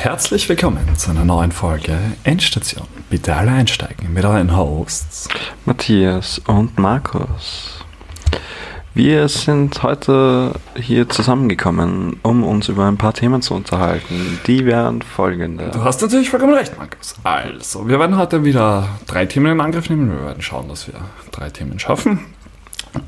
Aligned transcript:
Herzlich 0.00 0.48
willkommen 0.48 0.96
zu 0.96 1.10
einer 1.10 1.26
neuen 1.26 1.52
Folge 1.52 1.94
Endstation. 2.24 2.86
Bitte 3.10 3.36
alle 3.36 3.50
einsteigen 3.50 4.14
mit 4.14 4.24
euren 4.24 4.56
Hosts 4.56 5.28
Matthias 5.66 6.38
und 6.46 6.78
Markus. 6.78 7.84
Wir 8.94 9.28
sind 9.28 9.82
heute 9.82 10.54
hier 10.74 11.06
zusammengekommen, 11.10 12.18
um 12.22 12.44
uns 12.44 12.70
über 12.70 12.86
ein 12.88 12.96
paar 12.96 13.12
Themen 13.12 13.42
zu 13.42 13.52
unterhalten. 13.52 14.40
Die 14.46 14.64
wären 14.64 15.02
folgende. 15.02 15.70
Du 15.70 15.84
hast 15.84 16.00
natürlich 16.00 16.30
vollkommen 16.30 16.54
recht, 16.54 16.78
Markus. 16.78 17.16
Also, 17.22 17.86
wir 17.86 17.98
werden 17.98 18.16
heute 18.16 18.42
wieder 18.42 18.88
drei 19.06 19.26
Themen 19.26 19.52
in 19.52 19.60
Angriff 19.60 19.90
nehmen. 19.90 20.10
Wir 20.10 20.24
werden 20.24 20.40
schauen, 20.40 20.66
dass 20.68 20.86
wir 20.86 20.94
drei 21.30 21.50
Themen 21.50 21.78
schaffen. 21.78 22.20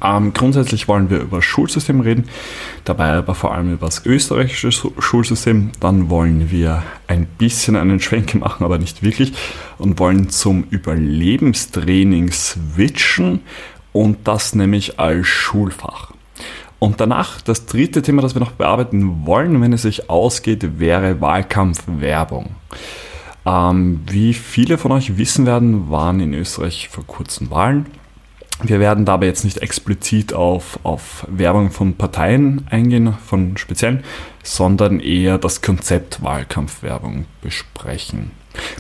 Ähm, 0.02 0.32
grundsätzlich 0.32 0.86
wollen 0.86 1.10
wir 1.10 1.20
über 1.20 1.42
Schulsystem 1.42 2.00
reden, 2.00 2.28
dabei 2.84 3.12
aber 3.12 3.34
vor 3.34 3.52
allem 3.54 3.72
über 3.72 3.86
das 3.86 4.04
österreichische 4.06 4.70
Schulsystem. 4.70 5.72
Dann 5.80 6.08
wollen 6.08 6.50
wir 6.50 6.82
ein 7.08 7.26
bisschen 7.26 7.76
einen 7.76 8.00
Schwenk 8.00 8.34
machen, 8.34 8.64
aber 8.64 8.78
nicht 8.78 9.02
wirklich, 9.02 9.32
und 9.78 9.98
wollen 9.98 10.30
zum 10.30 10.64
Überlebenstraining 10.70 12.30
switchen 12.32 13.40
und 13.92 14.28
das 14.28 14.54
nämlich 14.54 14.98
als 15.00 15.26
Schulfach. 15.26 16.12
Und 16.78 17.00
danach, 17.00 17.40
das 17.40 17.66
dritte 17.66 18.02
Thema, 18.02 18.22
das 18.22 18.34
wir 18.34 18.40
noch 18.40 18.52
bearbeiten 18.52 19.24
wollen, 19.24 19.60
wenn 19.60 19.72
es 19.72 19.82
sich 19.82 20.10
ausgeht, 20.10 20.80
wäre 20.80 21.20
Wahlkampfwerbung. 21.20 22.56
Ähm, 23.44 24.00
wie 24.10 24.34
viele 24.34 24.78
von 24.78 24.92
euch 24.92 25.16
wissen 25.16 25.46
werden, 25.46 25.90
waren 25.90 26.20
in 26.20 26.34
Österreich 26.34 26.88
vor 26.88 27.06
kurzem 27.06 27.50
Wahlen. 27.50 27.86
Wir 28.62 28.80
werden 28.80 29.04
dabei 29.04 29.26
jetzt 29.26 29.44
nicht 29.44 29.58
explizit 29.58 30.32
auf, 30.32 30.78
auf 30.82 31.26
Werbung 31.28 31.70
von 31.70 31.94
Parteien 31.94 32.66
eingehen, 32.70 33.14
von 33.26 33.56
speziellen, 33.56 34.04
sondern 34.42 35.00
eher 35.00 35.38
das 35.38 35.62
Konzept 35.62 36.22
Wahlkampfwerbung 36.22 37.26
besprechen. 37.40 38.30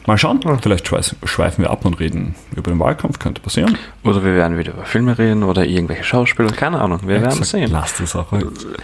Mal 0.06 0.18
schauen, 0.18 0.40
vielleicht 0.60 0.86
schweifen 1.24 1.64
wir 1.64 1.70
ab 1.70 1.84
und 1.84 1.98
reden 1.98 2.34
über 2.54 2.70
den 2.70 2.78
Wahlkampf, 2.78 3.18
könnte 3.18 3.40
passieren. 3.40 3.78
Oder 4.04 4.22
wir 4.22 4.34
werden 4.34 4.58
wieder 4.58 4.74
über 4.74 4.84
Filme 4.84 5.16
reden 5.16 5.42
oder 5.42 5.64
irgendwelche 5.64 6.04
Schauspieler, 6.04 6.52
keine 6.52 6.80
Ahnung, 6.80 7.00
wir 7.04 7.16
ja, 7.16 7.22
werden 7.22 7.40
gesagt, 7.40 7.50
sehen. 7.50 7.70
Lasst 7.70 8.00
es 8.00 8.14
auch 8.14 8.32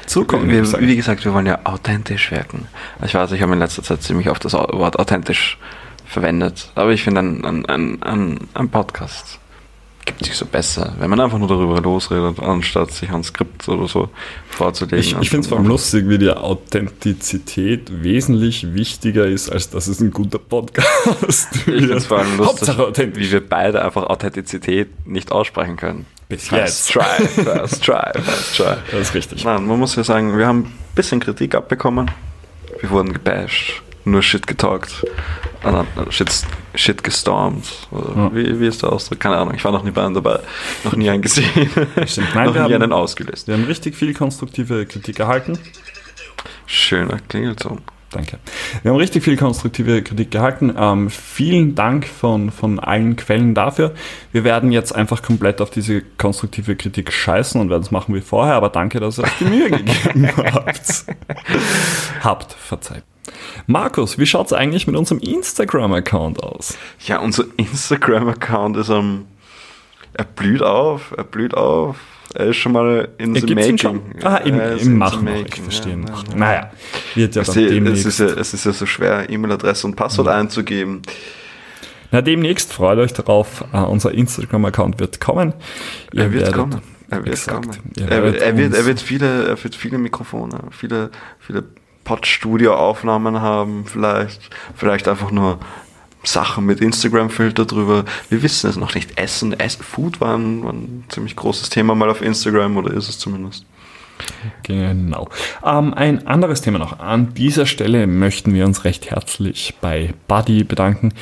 zukommen. 0.07 0.51
Wir, 0.51 0.65
wie 0.81 0.97
gesagt, 0.97 1.25
wir 1.25 1.35
wollen 1.35 1.47
ja 1.47 1.59
authentisch 1.65 2.31
wirken. 2.31 2.69
Ich 3.05 3.15
weiß, 3.15 3.33
ich 3.33 3.43
habe 3.43 3.53
in 3.53 3.59
letzter 3.59 3.83
Zeit 3.83 4.03
ziemlich 4.03 4.31
oft 4.31 4.45
das 4.45 4.55
Wort 4.55 4.99
authentisch 4.99 5.59
verwendet, 6.07 6.71
aber 6.75 6.91
ich 6.93 7.03
finde 7.03 7.21
ein, 7.21 7.67
ein, 7.67 8.03
ein, 8.03 8.39
ein 8.55 8.69
Podcast 8.71 9.39
gibt 10.09 10.25
sich 10.25 10.35
so 10.35 10.47
besser, 10.47 10.95
wenn 10.99 11.11
man 11.11 11.21
einfach 11.21 11.39
nur 11.39 11.49
darüber 11.49 11.81
losredet, 11.81 12.41
anstatt 12.41 12.91
sich 12.91 13.11
ein 13.11 13.23
Skript 13.23 13.69
oder 13.69 13.87
so 13.87 14.09
vorzulegen. 14.49 14.99
Ich, 14.99 15.17
ich 15.21 15.31
finde 15.31 15.45
es 15.45 15.49
vor 15.49 15.59
allem 15.59 15.69
lustig, 15.69 16.09
wie 16.09 16.19
die 16.19 16.31
Authentizität 16.31 18.03
wesentlich 18.03 18.75
wichtiger 18.75 19.27
ist, 19.27 19.51
als 19.51 19.71
dass 19.71 19.87
es 19.87 20.01
ein 20.01 20.11
guter 20.11 20.39
Podcast 20.39 20.89
ist. 21.29 21.55
Ich 21.55 21.63
finde 21.63 21.95
es 21.95 22.07
vor 22.07 22.19
allem 22.19 22.39
lustig, 22.39 22.77
wie 23.15 23.31
wir 23.31 23.47
beide 23.47 23.85
einfach 23.85 24.05
Authentizität 24.05 25.07
nicht 25.07 25.31
aussprechen 25.31 25.77
können. 25.77 26.07
Bis 26.29 26.51
jetzt. 26.51 26.91
Try, 26.91 27.27
first 27.27 27.85
try, 27.85 28.13
first 28.15 28.57
try. 28.57 28.77
Das 28.91 29.01
ist 29.01 29.15
richtig. 29.15 29.45
Nein, 29.45 29.67
man 29.67 29.79
muss 29.79 29.97
ja 29.97 30.05
sagen, 30.05 30.37
wir 30.37 30.47
haben 30.47 30.61
ein 30.61 30.73
bisschen 30.95 31.21
Kritik 31.21 31.55
abbekommen. 31.55 32.11
Wir 32.81 32.91
wurden 32.91 33.13
gebasht 33.13 33.83
nur 34.05 34.23
Shit 34.23 34.47
getalkt. 34.47 35.05
Ah, 35.63 35.85
Shit, 36.11 36.31
Shit 36.75 37.03
gestormt. 37.03 37.67
Ja. 37.91 38.35
Wie, 38.35 38.61
wie 38.61 38.67
ist 38.67 38.83
der 38.83 38.93
Ausdruck? 38.93 39.21
Keine 39.21 39.37
Ahnung. 39.37 39.55
Ich 39.55 39.65
war 39.65 39.73
noch 39.73 39.83
nie 39.83 39.91
bei 39.91 40.05
einem 40.05 40.15
dabei. 40.15 40.41
Noch 40.85 40.95
nie 40.95 41.11
einen 41.11 41.23
gesehen. 41.23 41.47
Stimmt. 42.07 42.35
Nein, 42.35 42.47
noch 42.47 42.55
nie 42.55 42.61
haben, 42.61 42.75
einen 42.75 42.93
ausgelöst. 42.93 43.49
Wir 43.49 43.55
haben 43.55 43.65
richtig 43.65 43.97
viel 43.97 44.15
konstruktive 44.15 44.87
Kritik 44.87 45.19
erhalten. 45.19 45.59
Schöner 46.67 47.19
Klingelton. 47.29 47.81
Danke. 48.11 48.39
Wir 48.83 48.91
haben 48.91 48.99
richtig 48.99 49.23
viel 49.23 49.37
konstruktive 49.37 50.03
Kritik 50.03 50.31
gehalten. 50.31 50.75
Ähm, 50.79 51.11
vielen 51.11 51.75
Dank 51.75 52.07
von, 52.07 52.51
von 52.51 52.79
allen 52.79 53.17
Quellen 53.17 53.55
dafür. 53.55 53.93
Wir 54.33 54.45
werden 54.45 54.73
jetzt 54.73 54.95
einfach 54.95 55.23
komplett 55.23 55.61
auf 55.61 55.71
diese 55.71 56.01
konstruktive 56.17 56.75
Kritik 56.75 57.13
scheißen 57.13 57.61
und 57.61 57.69
werden 57.69 57.83
es 57.83 57.91
machen 57.91 58.15
wie 58.15 58.23
vorher, 58.23 58.55
aber 58.55 58.71
danke, 58.71 58.99
dass 58.99 59.19
ihr 59.19 59.25
euch 59.25 59.39
die 59.41 59.45
Mühe 59.45 59.71
gegeben 59.71 60.29
habt. 60.55 61.05
habt, 62.23 62.53
verzeiht. 62.55 63.05
Markus, 63.71 64.17
wie 64.17 64.25
schaut 64.25 64.47
es 64.47 64.55
eigentlich 64.55 64.87
mit 64.87 64.97
unserem 64.97 65.21
Instagram-Account 65.21 66.43
aus? 66.43 66.79
Ja, 67.05 67.19
unser 67.19 67.45
Instagram-Account 67.59 68.79
ist 68.79 68.89
am. 68.89 68.99
Um, 68.99 69.27
er 70.15 70.25
blüht 70.25 70.63
auf, 70.63 71.13
er 71.15 71.25
blüht 71.25 71.53
auf. 71.53 71.99
Er 72.35 72.47
ist 72.47 72.57
schon 72.57 72.73
mal 72.73 73.09
in 73.19 73.35
the 73.35 73.55
making. 73.55 74.01
Ah, 74.23 74.37
im, 74.39 74.59
im 74.59 74.97
Machen. 74.97 75.25
Making. 75.25 75.45
Ich 75.49 75.61
verstehe. 75.61 75.99
Ja, 75.99 76.15
ja. 76.31 76.37
Naja, 76.37 76.71
wird 77.15 77.35
ja 77.37 77.43
dann 77.43 77.55
demnächst. 77.55 78.07
Es 78.07 78.19
ist 78.19 78.21
ja, 78.21 78.41
es 78.41 78.55
ist 78.55 78.65
ja 78.65 78.73
so 78.73 78.87
schwer, 78.87 79.29
E-Mail-Adresse 79.29 79.87
und 79.87 79.97
Passwort 79.97 80.29
einzugeben. 80.29 81.03
Na, 82.11 82.23
demnächst 82.23 82.73
freut 82.73 82.99
euch 82.99 83.13
darauf. 83.13 83.67
Uh, 83.75 83.85
unser 83.85 84.13
Instagram-Account 84.13 84.99
wird 84.99 85.21
kommen. 85.21 85.53
Ihr 86.15 86.23
er 86.23 86.33
wird 86.33 86.43
werdet, 86.45 86.57
kommen. 86.57 86.83
Er 87.11 87.19
wird 87.19 87.35
exakt, 87.35 87.67
kommen. 87.67 87.93
Er, 87.99 88.09
er, 88.09 88.23
wird, 88.57 88.75
er 88.75 88.87
wird 88.87 89.01
viele, 89.01 89.47
er 89.47 89.63
wird 89.63 89.75
viele 89.75 89.99
Mikrofone, 89.99 90.59
viele, 90.71 91.11
viele 91.39 91.65
Podstudio-Aufnahmen 92.09 93.43
haben, 93.43 93.85
vielleicht, 93.85 94.41
vielleicht 94.75 95.09
einfach 95.09 95.31
nur 95.31 95.59
Sachen 96.25 96.65
mit 96.65 96.81
Instagram-Filter 96.81 97.67
drüber. 97.67 98.07
Wir 98.31 98.43
wissen 98.43 98.71
es 98.71 98.77
noch 98.77 98.95
nicht. 98.95 99.19
Essen, 99.21 99.53
Essen 99.61 99.83
Food 99.83 100.19
war 100.19 100.35
ein, 100.39 100.65
war 100.65 100.73
ein, 100.73 101.05
ziemlich 101.11 101.37
großes 101.37 101.69
Thema 101.69 101.95
mal 101.95 102.09
auf 102.09 102.23
Instagram 102.23 102.79
oder 102.79 102.95
ist 102.95 103.11
es 103.11 103.19
zumindest. 103.19 103.67
Genau. 104.63 105.29
Ähm, 105.63 105.93
ein 105.93 106.27
anderes 106.27 106.63
Thema 106.63 106.79
noch. 106.79 106.99
An 106.99 107.35
dieser 107.35 107.67
Stelle 107.67 108.07
möchten 108.07 108.55
wir 108.55 108.65
uns 108.65 108.85
recht 108.85 109.11
herzlich 109.11 109.75
bei 109.83 110.15
Buddy 110.29 110.65
bedanken, 110.65 111.13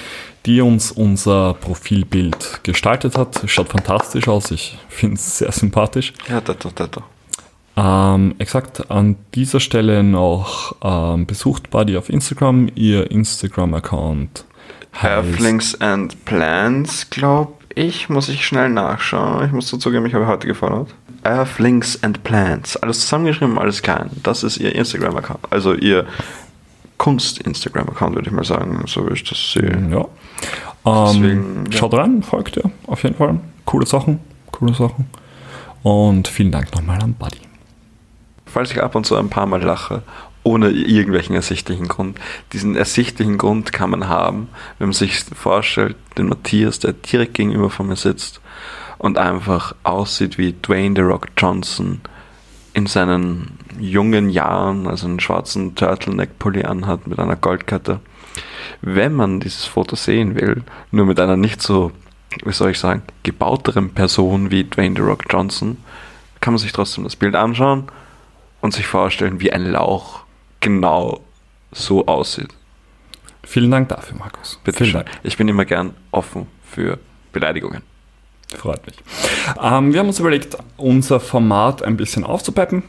die 0.47 0.61
uns 0.61 0.93
unser 0.93 1.55
Profilbild 1.55 2.61
gestaltet 2.63 3.19
hat. 3.19 3.43
Schaut 3.47 3.71
fantastisch 3.71 4.29
aus. 4.29 4.53
Ich 4.53 4.79
finde 4.89 5.17
es 5.17 5.39
sehr 5.39 5.51
sympathisch. 5.51 6.13
Ja, 6.29 6.41
das, 6.41 6.57
das, 6.59 6.73
das. 6.75 7.03
Ähm, 7.77 8.35
exakt 8.39 8.91
an 8.91 9.17
dieser 9.35 9.61
Stelle 9.61 10.03
noch 10.03 10.75
ähm, 10.83 11.27
besucht 11.27 11.71
Buddy 11.71 11.97
auf 11.97 12.09
Instagram. 12.09 12.71
Ihr 12.75 13.11
Instagram-Account 13.11 14.45
Halflings 14.95 15.79
and 15.81 16.25
Plants, 16.25 17.11
glaube 17.11 17.53
ich. 17.75 18.09
Muss 18.09 18.31
ich 18.31 18.47
schnell 18.47 18.71
nachschauen. 18.71 19.45
Ich 19.45 19.53
muss 19.53 19.67
zugeben, 19.67 20.07
ich 20.07 20.15
habe 20.15 20.27
heute 20.27 20.47
gefordert. 20.47 20.95
Earthlings 21.23 22.03
and 22.03 22.25
Plants. 22.25 22.77
Alles 22.79 23.01
zusammengeschrieben, 23.01 23.59
alles 23.59 23.83
klein. 23.83 24.11
Das 24.23 24.43
ist 24.43 24.57
ihr 24.57 24.75
Instagram-Account. 24.75 25.41
Also 25.51 25.75
ihr 25.75 26.07
Kunst-Instagram-Account, 26.97 28.15
würde 28.15 28.29
ich 28.29 28.35
mal 28.35 28.45
sagen, 28.45 28.83
so 28.87 29.07
wie 29.07 29.13
ich 29.13 29.25
das 29.25 29.53
sehe. 29.53 29.87
Ja. 29.91 30.07
Ähm, 30.87 31.21
Deswegen, 31.21 31.65
ja. 31.71 31.79
Schaut 31.79 31.93
rein, 31.95 32.23
folgt 32.23 32.57
ihr 32.57 32.71
auf 32.87 33.03
jeden 33.03 33.17
Fall. 33.17 33.39
Coole 33.67 33.85
Sachen, 33.87 34.21
coole 34.51 34.73
Sachen. 34.73 35.11
Und 35.83 36.29
vielen 36.29 36.53
Dank 36.53 36.75
nochmal 36.75 37.03
an 37.03 37.13
Buddy 37.13 37.46
falls 38.57 38.71
ich 38.71 38.83
ab 38.83 38.95
und 38.95 39.05
zu 39.05 39.17
ein 39.17 39.29
paar 39.29 39.45
Mal 39.45 39.63
lache, 39.63 40.03
ohne 40.43 40.71
irgendwelchen 40.71 41.37
ersichtlichen 41.37 41.89
Grund. 41.89 42.19
Diesen 42.55 42.75
ersichtlichen 42.75 43.37
Grund 43.37 43.71
kann 43.71 43.91
man 43.91 44.09
haben, 44.09 44.49
wenn 44.79 44.89
man 44.89 44.95
sich 44.95 45.25
vorstellt, 45.25 45.95
den 46.17 46.31
Matthias, 46.31 46.79
der 46.79 46.95
direkt 46.95 47.35
gegenüber 47.35 47.69
von 47.69 47.87
mir 47.87 47.97
sitzt 47.97 48.41
und 48.97 49.19
einfach 49.19 49.75
aussieht 49.83 50.39
wie 50.39 50.55
Dwayne 50.55 50.95
The 50.97 51.03
Rock 51.03 51.27
Johnson 51.37 52.01
in 52.73 52.87
seinen 52.87 53.59
jungen 53.79 54.31
Jahren, 54.31 54.87
also 54.87 55.07
einen 55.07 55.21
schwarzen 55.21 55.75
Turtleneck-Pulli 55.75 56.65
anhat 56.65 57.07
mit 57.07 57.19
einer 57.19 57.37
Goldkette. 57.37 58.01
Wenn 58.81 59.13
man 59.13 59.39
dieses 59.41 59.67
Foto 59.67 59.97
sehen 59.97 60.35
will, 60.35 60.63
nur 60.91 61.05
mit 61.05 61.21
einer 61.21 61.37
nicht 61.37 61.61
so, 61.61 61.93
wie 62.43 62.53
soll 62.53 62.71
ich 62.71 62.79
sagen, 62.79 63.03
gebauteren 63.23 63.91
Person 63.91 64.51
wie 64.51 64.65
Dwayne 64.65 64.97
The 64.97 65.03
Rock 65.03 65.25
Johnson, 65.29 65.77
kann 66.41 66.55
man 66.55 66.59
sich 66.59 66.73
trotzdem 66.73 67.05
das 67.05 67.17
Bild 67.17 67.35
anschauen 67.35 67.91
und 68.67 68.73
sich 68.73 68.87
vorstellen, 68.87 69.41
wie 69.41 69.53
ein 69.53 69.65
Lauch 69.65 70.25
genau 70.61 71.21
so 71.71 72.07
aussieht. 72.07 72.49
Vielen 73.45 73.71
Dank 73.71 73.89
dafür, 73.91 74.19
Markus. 74.19 74.61
Bitte 74.65 74.79
Vielen 74.79 74.93
Dank. 74.93 75.11
Ich 75.23 75.37
bin 75.37 75.47
immer 75.47 75.65
gern 75.65 75.95
offen 76.11 76.49
für 76.65 76.99
Beleidigungen. 77.33 77.83
Freut 78.57 78.85
mich. 78.87 78.97
Ähm, 79.63 79.93
wir 79.93 80.01
haben 80.01 80.09
uns 80.09 80.19
überlegt, 80.19 80.57
unser 80.77 81.21
Format 81.21 81.83
ein 81.83 81.97
bisschen 81.97 82.25
aufzupeppen. 82.25 82.83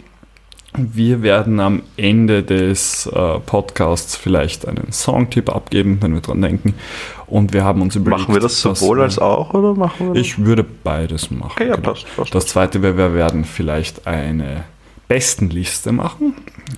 Wir 0.76 1.22
werden 1.22 1.60
am 1.60 1.84
Ende 1.96 2.42
des 2.42 3.06
äh, 3.06 3.40
Podcasts 3.40 4.16
vielleicht 4.16 4.68
einen 4.68 4.92
Songtipp 4.92 5.50
abgeben, 5.50 6.00
wenn 6.02 6.14
wir 6.14 6.22
dran 6.22 6.42
denken. 6.42 6.74
Und 7.28 7.54
wir 7.54 7.64
haben 7.64 7.84
uns 7.84 7.96
überlegt. 7.96 8.24
Machen 8.24 8.34
wir 8.34 8.42
das 8.42 8.62
sowohl 8.62 9.02
als 9.02 9.20
auch 9.20 9.54
oder 9.54 9.76
machen 9.76 10.14
wir 10.14 10.20
Ich 10.20 10.40
würde 10.44 10.64
beides 10.64 11.30
machen. 11.30 11.52
Okay, 11.54 11.68
ja, 11.68 11.76
genau. 11.76 11.90
passt, 11.94 12.08
passt, 12.16 12.34
Das 12.34 12.48
zweite 12.48 12.82
wäre, 12.82 12.98
wir 12.98 13.14
werden 13.14 13.46
vielleicht 13.46 14.08
eine 14.08 14.64
besten 15.08 15.50
Liste 15.50 15.92
machen 15.92 16.34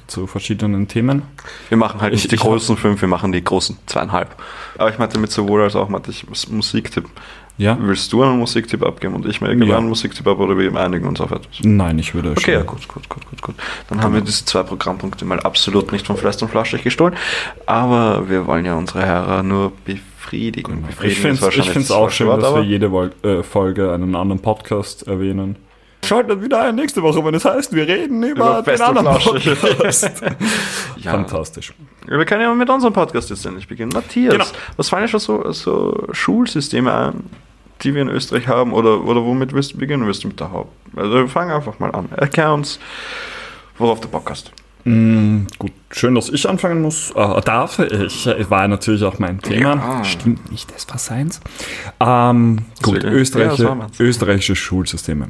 zu 0.07 0.27
verschiedenen 0.27 0.87
Themen. 0.87 1.23
Wir 1.69 1.77
machen 1.77 1.99
halt 2.01 2.13
nicht 2.13 2.25
Ich- 2.25 2.29
die 2.29 2.35
ich 2.35 2.41
großen 2.41 2.77
fünf, 2.77 3.01
wir 3.01 3.07
machen 3.07 3.31
die 3.31 3.43
großen 3.43 3.77
zweieinhalb. 3.87 4.35
Aber 4.77 4.89
ich 4.91 4.99
meinte 4.99 5.17
mit 5.19 5.31
sowohl 5.31 5.63
als 5.63 5.75
auch 5.75 5.89
meinte 5.89 6.11
ich 6.11 6.27
Mus- 6.27 6.47
Musiktipp. 6.49 7.05
Ja? 7.57 7.77
Willst 7.81 8.13
du 8.13 8.23
einen 8.23 8.37
Musiktipp 8.39 8.83
abgeben 8.83 9.15
und 9.15 9.25
ich 9.25 9.41
mir 9.41 9.47
irgendwann 9.49 9.69
Ja. 9.69 9.77
einen 9.79 9.89
Musiktipp 9.89 10.25
ab 10.27 10.39
oder 10.39 10.57
wir 10.57 10.73
einigen 10.75 11.05
uns 11.07 11.19
auf 11.19 11.31
etwas? 11.31 11.57
Nein, 11.61 11.99
ich 11.99 12.13
würde 12.13 12.31
Okay, 12.31 12.41
schon. 12.41 12.53
ja, 12.53 12.61
gut, 12.61 12.87
gut, 12.87 13.09
gut, 13.09 13.25
gut, 13.29 13.41
gut. 13.41 13.55
Dann 13.89 14.01
haben 14.01 14.13
wir 14.13 14.21
diese 14.21 14.45
zwei 14.45 14.63
Programmpunkte 14.63 15.25
mal 15.25 15.39
absolut 15.41 15.91
nicht 15.91 16.07
von 16.07 16.15
Fleisch 16.15 16.41
und 16.41 16.47
Flaschig 16.49 16.83
gestohlen, 16.83 17.15
aber 17.65 18.29
wir 18.29 18.47
wollen 18.47 18.63
ja 18.65 18.75
unsere 18.75 19.05
Hörer 19.05 19.43
nur 19.43 19.73
befriedigen. 19.83 20.85
Ich 20.89 20.95
Befriedigen 20.95 21.21
finde 21.21 21.33
ist 21.35 21.77
es 21.77 21.91
auch 21.91 22.11
schön, 22.11 22.27
Wort, 22.27 22.43
dass 22.43 22.55
wir 22.55 22.63
jede 22.63 22.91
Vol 22.91 23.11
äh, 23.23 23.43
Folge 23.43 23.91
einen 23.91 24.15
anderen 24.15 24.41
Podcast 24.41 25.05
erwähnen. 25.07 25.57
Schaltet 26.09 26.41
wieder 26.41 26.63
ein 26.63 26.73
nächste 26.73 27.03
Woche, 27.03 27.23
wenn 27.23 27.35
es 27.35 27.45
heißt, 27.45 27.71
wir 27.71 27.87
reden 27.87 28.23
über, 28.23 28.59
Über 28.59 28.71
den 28.71 28.81
anderen. 28.81 29.19
Podcast. 29.19 30.11
Ja. 30.97 31.11
Fantastisch. 31.11 31.71
wir 32.07 32.25
können 32.25 32.41
ja 32.41 32.53
mit 32.53 32.67
unserem 32.67 32.93
Podcast 32.93 33.29
jetzt 33.29 33.45
endlich 33.45 33.67
beginnen. 33.67 33.91
Matthias, 33.93 34.33
Genau. 34.33 34.45
was 34.75 34.89
fallen 34.89 35.03
dir 35.03 35.07
schon 35.07 35.19
so, 35.19 35.51
so 35.51 36.07
Schulsysteme 36.11 36.91
ein, 36.91 37.23
die 37.81 37.93
wir 37.93 38.01
in 38.01 38.09
Österreich 38.09 38.47
haben 38.47 38.73
oder, 38.73 39.05
oder 39.05 39.23
womit 39.23 39.53
willst 39.53 39.73
du 39.73 39.77
beginnen? 39.77 40.05
Willst 40.07 40.23
du 40.23 40.29
mit 40.29 40.39
der 40.39 40.51
Haupt? 40.51 40.71
Also 40.97 41.27
fang 41.27 41.51
einfach 41.51 41.77
mal 41.77 41.91
an. 41.91 42.09
Uns, 42.53 42.79
worauf 43.77 44.01
du 44.01 44.07
Bock 44.07 44.29
hast. 44.31 44.51
Mm, 44.85 45.43
gut, 45.59 45.71
schön, 45.91 46.15
dass 46.15 46.29
ich 46.29 46.49
anfangen 46.49 46.81
muss. 46.81 47.11
Äh, 47.11 47.41
darf 47.41 47.77
ich? 47.79 48.27
War 48.49 48.67
natürlich 48.67 49.03
auch 49.03 49.19
mein 49.19 49.39
Thema. 49.41 49.75
Ja. 49.75 50.03
Stimmt 50.03 50.51
nicht, 50.51 50.73
das 50.73 50.89
war 50.89 50.97
seins. 50.97 51.39
Ähm, 51.99 52.65
gut, 52.81 53.03
österreichische, 53.03 53.63
Ja, 53.63 53.75
das 53.75 53.99
österreichische 53.99 54.55
Schulsysteme. 54.55 55.29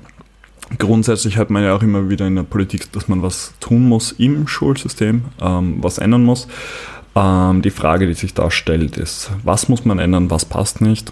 Grundsätzlich 0.78 1.38
hört 1.38 1.50
man 1.50 1.64
ja 1.64 1.76
auch 1.76 1.82
immer 1.82 2.10
wieder 2.10 2.28
in 2.28 2.36
der 2.36 2.44
Politik, 2.44 2.92
dass 2.92 3.08
man 3.08 3.24
was 3.24 3.54
tun 3.60 3.88
muss 3.88 4.12
im 4.14 4.48
Schulsystem, 4.48 5.24
ähm, 5.42 5.78
was 5.82 5.98
ändern 5.98 6.24
muss. 6.24 6.48
Ähm, 7.16 7.62
die 7.62 7.72
Frage, 7.72 8.08
die 8.08 8.14
sich 8.14 8.34
da 8.34 8.52
stellt, 8.52 8.98
ist, 8.98 9.32
was 9.44 9.68
muss 9.68 9.84
man 9.84 10.00
ändern, 10.00 10.30
was 10.30 10.46
passt 10.46 10.82
nicht? 10.82 11.12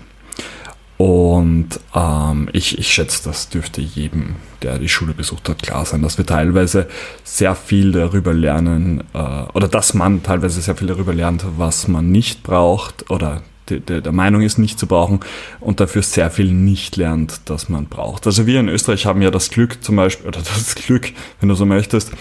Und 0.98 1.80
ähm, 1.94 2.50
ich, 2.54 2.80
ich 2.80 2.92
schätze, 2.92 3.24
das 3.24 3.50
dürfte 3.50 3.82
jedem, 3.82 4.36
der 4.64 4.80
die 4.80 4.90
Schule 4.90 5.14
besucht 5.14 5.48
hat, 5.48 5.62
klar 5.62 5.86
sein, 5.86 6.02
dass 6.02 6.18
wir 6.18 6.26
teilweise 6.26 6.88
sehr 7.24 7.54
viel 7.54 7.92
darüber 7.92 8.34
lernen, 8.34 9.04
äh, 9.14 9.44
oder 9.54 9.68
dass 9.68 9.94
man 9.94 10.24
teilweise 10.24 10.60
sehr 10.60 10.76
viel 10.76 10.88
darüber 10.88 11.14
lernt, 11.14 11.46
was 11.58 11.88
man 11.88 12.12
nicht 12.12 12.42
braucht 12.42 13.12
oder 13.12 13.44
de, 13.70 13.80
de, 13.80 14.02
der 14.02 14.12
Meinung 14.12 14.42
ist, 14.42 14.58
nicht 14.58 14.80
zu 14.80 14.88
brauchen 14.88 15.20
und 15.60 15.80
dafür 15.80 16.02
sehr 16.02 16.30
viel 16.32 16.52
nicht 16.52 16.96
lernt, 16.96 17.42
das 17.46 17.70
man 17.70 17.86
braucht. 17.86 18.26
Also 18.26 18.46
wir 18.46 18.60
in 18.60 18.70
Österreich 18.70 19.06
haben 19.06 19.22
ja 19.22 19.32
das 19.32 19.50
Glück 19.50 19.84
zum 19.84 19.96
Beispiel, 19.96 20.28
oder 20.28 20.40
das 20.56 20.76
Glück, 20.76 21.12
wenn 21.40 21.50
du 21.50 21.56
so 21.56 21.66
möchtest, 21.66 22.12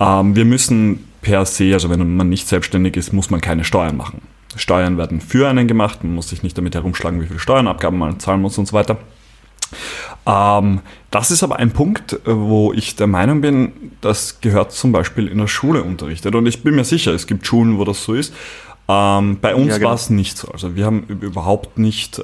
ähm, 0.00 0.34
wir 0.34 0.44
müssen 0.44 1.08
per 1.20 1.46
se, 1.46 1.72
also 1.72 1.88
wenn 1.90 2.16
man 2.16 2.28
nicht 2.28 2.48
selbstständig 2.48 2.96
ist, 2.96 3.12
muss 3.12 3.30
man 3.30 3.40
keine 3.40 3.64
Steuern 3.64 3.96
machen. 3.96 4.22
Steuern 4.56 4.98
werden 4.98 5.20
für 5.20 5.48
einen 5.48 5.66
gemacht, 5.66 6.04
man 6.04 6.14
muss 6.14 6.28
sich 6.28 6.42
nicht 6.42 6.58
damit 6.58 6.74
herumschlagen, 6.74 7.22
wie 7.22 7.26
viel 7.26 7.38
Steuernabgaben 7.38 7.98
man 7.98 8.20
zahlen 8.20 8.42
muss 8.42 8.58
und 8.58 8.68
so 8.68 8.74
weiter. 8.74 8.98
Ähm, 10.26 10.80
das 11.10 11.30
ist 11.30 11.42
aber 11.42 11.56
ein 11.56 11.72
Punkt, 11.72 12.20
wo 12.24 12.72
ich 12.72 12.96
der 12.96 13.06
Meinung 13.06 13.40
bin, 13.40 13.92
das 14.00 14.40
gehört 14.40 14.72
zum 14.72 14.92
Beispiel 14.92 15.26
in 15.28 15.38
der 15.38 15.46
Schule 15.46 15.82
unterrichtet. 15.82 16.34
Und 16.34 16.46
ich 16.46 16.62
bin 16.62 16.74
mir 16.74 16.84
sicher, 16.84 17.12
es 17.12 17.26
gibt 17.26 17.46
Schulen, 17.46 17.78
wo 17.78 17.84
das 17.84 18.04
so 18.04 18.14
ist. 18.14 18.34
Ähm, 18.88 19.38
bei 19.40 19.54
uns 19.54 19.68
Ja, 19.68 19.78
genau. 19.78 19.88
war 19.90 19.94
es 19.94 20.10
nicht 20.10 20.36
so. 20.36 20.48
Also 20.48 20.74
wir 20.74 20.84
haben 20.84 21.04
üb- 21.08 21.22
überhaupt 21.22 21.78
nicht 21.78 22.18
äh, 22.18 22.22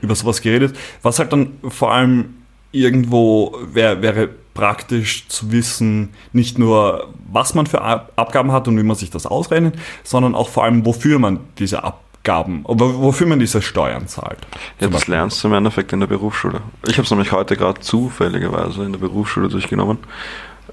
über 0.00 0.14
sowas 0.14 0.42
geredet. 0.42 0.76
Was 1.02 1.18
halt 1.18 1.32
dann 1.32 1.52
vor 1.68 1.92
allem 1.92 2.34
irgendwo 2.72 3.56
wär, 3.72 4.02
wäre 4.02 4.28
praktisch 4.54 5.26
zu 5.28 5.50
wissen, 5.52 6.10
nicht 6.32 6.58
nur, 6.58 7.08
was 7.30 7.54
man 7.54 7.66
für 7.66 7.80
Ab- 7.82 8.12
Abgaben 8.16 8.52
hat 8.52 8.68
und 8.68 8.76
wie 8.78 8.82
man 8.82 8.96
sich 8.96 9.10
das 9.10 9.26
ausrechnet, 9.26 9.74
sondern 10.02 10.34
auch 10.34 10.48
vor 10.48 10.64
allem, 10.64 10.84
wofür 10.84 11.18
man 11.18 11.40
diese 11.58 11.82
Abgaben, 11.84 12.64
oder 12.64 12.94
wofür 12.98 13.26
man 13.26 13.38
diese 13.38 13.62
Steuern 13.62 14.06
zahlt. 14.08 14.38
Ja, 14.80 14.86
das 14.88 14.90
Beispiel. 14.90 15.14
lernst 15.14 15.42
du 15.42 15.48
im 15.48 15.54
Endeffekt 15.54 15.92
in 15.92 16.00
der 16.00 16.06
Berufsschule. 16.06 16.60
Ich 16.86 16.94
habe 16.94 17.02
es 17.02 17.10
nämlich 17.10 17.32
heute 17.32 17.56
gerade 17.56 17.80
zufälligerweise 17.80 18.84
in 18.84 18.92
der 18.92 18.98
Berufsschule 19.00 19.48
durchgenommen. 19.48 19.98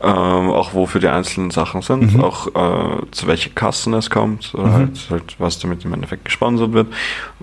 Ähm, 0.04 0.50
auch 0.50 0.74
wofür 0.74 1.00
die 1.00 1.08
einzelnen 1.08 1.52
Sachen 1.52 1.82
sind, 1.84 2.16
Mhm. 2.16 2.24
auch 2.24 2.48
äh, 2.48 3.12
zu 3.12 3.28
welchen 3.28 3.54
Kassen 3.54 3.94
es 3.94 4.10
kommt, 4.10 4.52
oder 4.56 4.74
halt, 4.74 5.00
halt, 5.12 5.36
was 5.38 5.60
damit 5.60 5.86
im 5.86 5.94
Endeffekt 5.94 6.26
gesponsert 6.26 6.74
wird. 6.74 6.88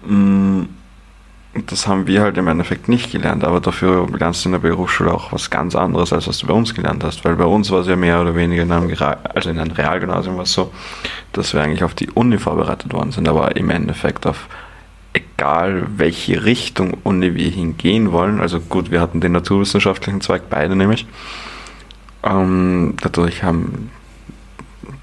Mm, 0.05 0.63
das 1.67 1.87
haben 1.87 2.07
wir 2.09 2.23
halt 2.23 2.37
im 2.37 2.49
Endeffekt 2.49 2.89
nicht 2.89 3.13
gelernt, 3.13 3.45
aber 3.45 3.61
dafür 3.61 4.07
lernst 4.19 4.45
du 4.45 4.49
in 4.49 4.53
der 4.55 4.59
Berufsschule 4.59 5.13
auch 5.13 5.33
was 5.33 5.51
ganz 5.51 5.77
anderes, 5.77 6.13
als 6.13 6.27
was 6.27 6.39
du 6.39 6.47
bei 6.49 6.55
uns 6.55 6.75
gelernt 6.75 7.05
hast, 7.05 7.25
weil 7.25 7.37
bei 7.37 7.45
uns 7.45 7.71
war 7.71 7.81
es 7.81 7.87
ja 7.87 7.97
mehr 7.97 8.21
oder 8.21 8.35
weniger 8.35 8.63
in 8.63 8.73
einem, 8.73 8.93
also 9.35 9.51
in 9.51 9.59
einem 9.59 9.73
Realgymnasium 9.73 10.37
war 10.37 10.43
es 10.43 10.53
so, 10.53 10.73
dass 11.33 11.55
wir 11.55 11.63
eigentlich 11.63 11.85
auf 11.85 11.95
die 11.95 12.11
Uni 12.11 12.39
vorbereitet 12.39 12.93
worden 12.93 13.13
sind, 13.13 13.29
aber 13.29 13.57
im 13.57 13.71
Endeffekt 13.71 14.27
auf 14.27 14.49
egal 15.15 15.87
welche 15.97 16.45
Richtung 16.45 16.97
Uni 17.05 17.35
wir 17.35 17.51
hingehen 17.51 18.13
wollen, 18.13 18.41
also 18.41 18.61
gut, 18.61 18.91
wir 18.91 19.01
hatten 19.01 19.21
den 19.21 19.33
naturwissenschaftlichen 19.33 20.21
Zweig 20.21 20.43
beide 20.51 20.77
nämlich, 20.77 21.07
ähm, 22.23 22.95
dadurch 23.01 23.43
haben, 23.43 23.91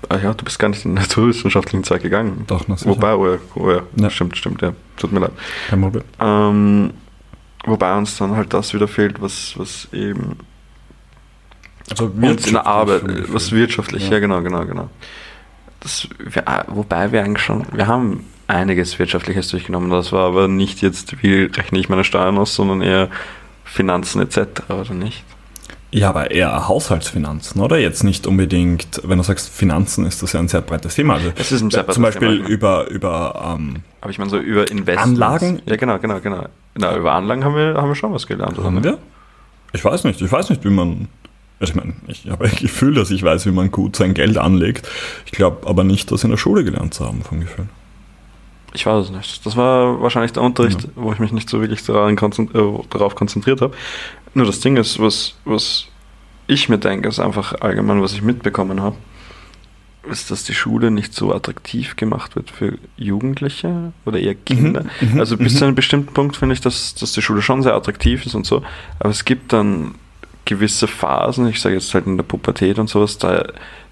ah 0.09 0.17
ja, 0.17 0.33
du 0.33 0.43
bist 0.45 0.59
gar 0.59 0.69
nicht 0.69 0.85
in 0.85 0.91
den 0.91 0.95
naturwissenschaftlichen 1.01 1.83
Zweig 1.83 2.01
gegangen. 2.01 2.43
Doch, 2.47 2.67
na 2.67 2.75
sicher. 2.77 2.91
Wobei, 2.91 3.15
oh 3.15 3.27
ja, 3.33 3.37
oh 3.55 3.71
ja, 3.71 3.81
Ja. 3.95 4.09
stimmt, 4.09 4.37
stimmt, 4.37 4.61
ja, 4.61 4.73
tut 4.97 5.11
mir 5.11 5.19
leid. 5.19 5.31
Kein 5.69 5.81
Problem. 5.81 6.03
Ähm, 6.19 6.91
wobei 7.65 7.97
uns 7.97 8.17
dann 8.17 8.35
halt 8.35 8.53
das 8.53 8.73
wieder 8.73 8.87
fehlt, 8.87 9.21
was, 9.21 9.53
was 9.57 9.87
eben 9.93 10.37
Also 11.89 12.05
uns 12.05 12.47
in 12.47 12.53
der 12.53 12.65
Arbeit, 12.67 13.03
was 13.33 13.51
wirtschaftlich, 13.51 14.05
Ja. 14.07 14.13
ja, 14.13 14.19
genau, 14.19 14.41
genau, 14.41 14.65
genau. 14.65 14.89
Das, 15.79 16.07
wir, 16.17 16.43
wobei 16.67 17.11
wir 17.11 17.23
eigentlich 17.23 17.43
schon, 17.43 17.63
wir 17.71 17.85
haben 17.87 18.25
einiges 18.47 18.97
Wirtschaftliches 18.99 19.49
durchgenommen, 19.49 19.89
das 19.89 20.11
war 20.11 20.27
aber 20.27 20.47
nicht 20.47 20.81
jetzt, 20.81 21.21
wie 21.23 21.43
rechne 21.43 21.79
ich 21.79 21.89
meine 21.89 22.03
Steuern 22.03 22.37
aus, 22.37 22.55
sondern 22.55 22.81
eher 22.81 23.09
Finanzen 23.63 24.21
etc., 24.21 24.61
oder 24.69 24.93
nicht? 24.93 25.23
Ja, 25.91 26.09
aber 26.09 26.31
eher 26.31 26.67
Haushaltsfinanzen, 26.67 27.61
oder? 27.61 27.77
Jetzt 27.77 28.03
nicht 28.03 28.27
unbedingt, 28.27 29.01
wenn 29.03 29.17
du 29.17 29.23
sagst 29.23 29.49
Finanzen, 29.49 30.05
ist 30.05 30.21
das 30.21 30.33
ja 30.33 30.39
ein 30.41 30.47
sehr 30.49 30.61
breites 30.61 30.95
Thema. 30.95 31.13
Also, 31.15 31.31
Es 31.35 31.51
ist 31.53 31.61
ein 31.61 31.71
sehr 31.71 31.87
zum 31.87 32.03
breites 32.03 32.19
Beispiel 32.19 32.37
Thema. 32.39 32.49
über, 32.49 32.87
über 32.89 33.55
ähm, 33.57 33.75
Aber 34.01 34.11
ich 34.11 34.17
meine 34.17 34.29
so 34.29 34.37
über 34.37 34.69
Investments. 34.69 35.21
Anlagen? 35.21 35.61
Ja, 35.65 35.75
genau, 35.77 35.97
genau, 35.99 36.19
genau. 36.19 36.47
Na, 36.77 36.97
über 36.97 37.13
Anlagen 37.13 37.45
haben 37.45 37.55
wir, 37.55 37.75
haben 37.75 37.87
wir 37.87 37.95
schon 37.95 38.11
was 38.11 38.27
gelernt, 38.27 38.57
oder? 38.57 38.67
haben 38.67 38.83
wir? 38.83 38.97
Ich 39.71 39.85
weiß 39.85 40.03
nicht, 40.03 40.21
ich 40.21 40.31
weiß 40.31 40.49
nicht, 40.49 40.63
wie 40.65 40.69
man. 40.69 41.07
Also 41.59 41.71
ich 41.71 41.75
meine, 41.77 41.93
ich 42.07 42.29
habe 42.29 42.45
ein 42.45 42.55
Gefühl, 42.59 42.95
dass 42.95 43.11
ich 43.11 43.23
weiß, 43.23 43.45
wie 43.45 43.51
man 43.51 43.71
gut 43.71 43.95
sein 43.95 44.13
Geld 44.13 44.37
anlegt. 44.37 44.89
Ich 45.25 45.31
glaube 45.31 45.65
aber 45.67 45.85
nicht, 45.85 46.11
das 46.11 46.23
in 46.25 46.31
der 46.31 46.37
Schule 46.37 46.65
gelernt 46.65 46.93
zu 46.93 47.05
haben, 47.05 47.21
vom 47.23 47.39
Gefühl. 47.39 47.67
Ich 48.75 48.85
weiß 48.85 49.05
es 49.05 49.11
nicht. 49.11 49.45
Das 49.45 49.55
war 49.55 50.01
wahrscheinlich 50.01 50.33
der 50.33 50.43
Unterricht, 50.43 50.89
wo 50.95 51.11
ich 51.13 51.19
mich 51.19 51.31
nicht 51.31 51.49
so 51.49 51.61
wirklich 51.61 51.83
daran 51.83 52.17
konzent 52.17 52.53
äh, 52.53 52.61
darauf 52.89 53.15
konzentriert 53.15 53.61
habe. 53.61 53.73
Nur 54.33 54.45
das 54.45 54.59
Ding 54.59 54.75
ist, 54.75 54.99
was, 54.99 55.35
was 55.45 55.87
ich 56.47 56.67
mir 56.67 56.77
denke, 56.77 57.07
ist 57.07 57.19
einfach 57.19 57.61
allgemein, 57.61 58.01
was 58.01 58.13
ich 58.13 58.21
mitbekommen 58.21 58.81
habe, 58.81 58.97
ist, 60.11 60.29
dass 60.29 60.43
die 60.43 60.53
Schule 60.53 60.91
nicht 60.91 61.13
so 61.13 61.33
attraktiv 61.33 61.95
gemacht 61.95 62.35
wird 62.35 62.51
für 62.51 62.77
Jugendliche 62.97 63.93
oder 64.05 64.19
eher 64.19 64.35
Kinder. 64.35 64.83
mhm, 64.99 65.19
also 65.19 65.37
bis 65.37 65.53
mhm. 65.53 65.57
zu 65.57 65.65
einem 65.65 65.75
bestimmten 65.75 66.13
Punkt 66.13 66.35
finde 66.35 66.53
ich, 66.53 66.61
dass, 66.61 66.95
dass 66.95 67.13
die 67.13 67.21
Schule 67.21 67.41
schon 67.41 67.63
sehr 67.63 67.73
attraktiv 67.73 68.25
ist 68.25 68.35
und 68.35 68.45
so. 68.45 68.61
Aber 68.99 69.09
es 69.09 69.23
gibt 69.23 69.53
dann 69.53 69.95
gewisse 70.43 70.87
Phasen, 70.87 71.47
ich 71.47 71.61
sage 71.61 71.75
jetzt 71.75 71.93
halt 71.93 72.07
in 72.07 72.17
der 72.17 72.23
Pubertät 72.23 72.77
und 72.77 72.89
sowas, 72.89 73.17
da, 73.17 73.45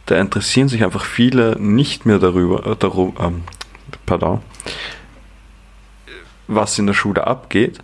da 0.05 0.19
interessieren 0.19 0.67
sich 0.67 0.83
einfach 0.83 1.05
viele 1.05 1.57
nicht 1.59 2.05
mehr 2.05 2.19
darüber, 2.19 2.67
äh, 2.67 2.75
darum, 2.75 3.13
ähm, 3.19 3.43
pardon, 4.05 4.41
was 6.47 6.77
in 6.79 6.87
der 6.87 6.93
Schule 6.93 7.25
abgeht, 7.25 7.79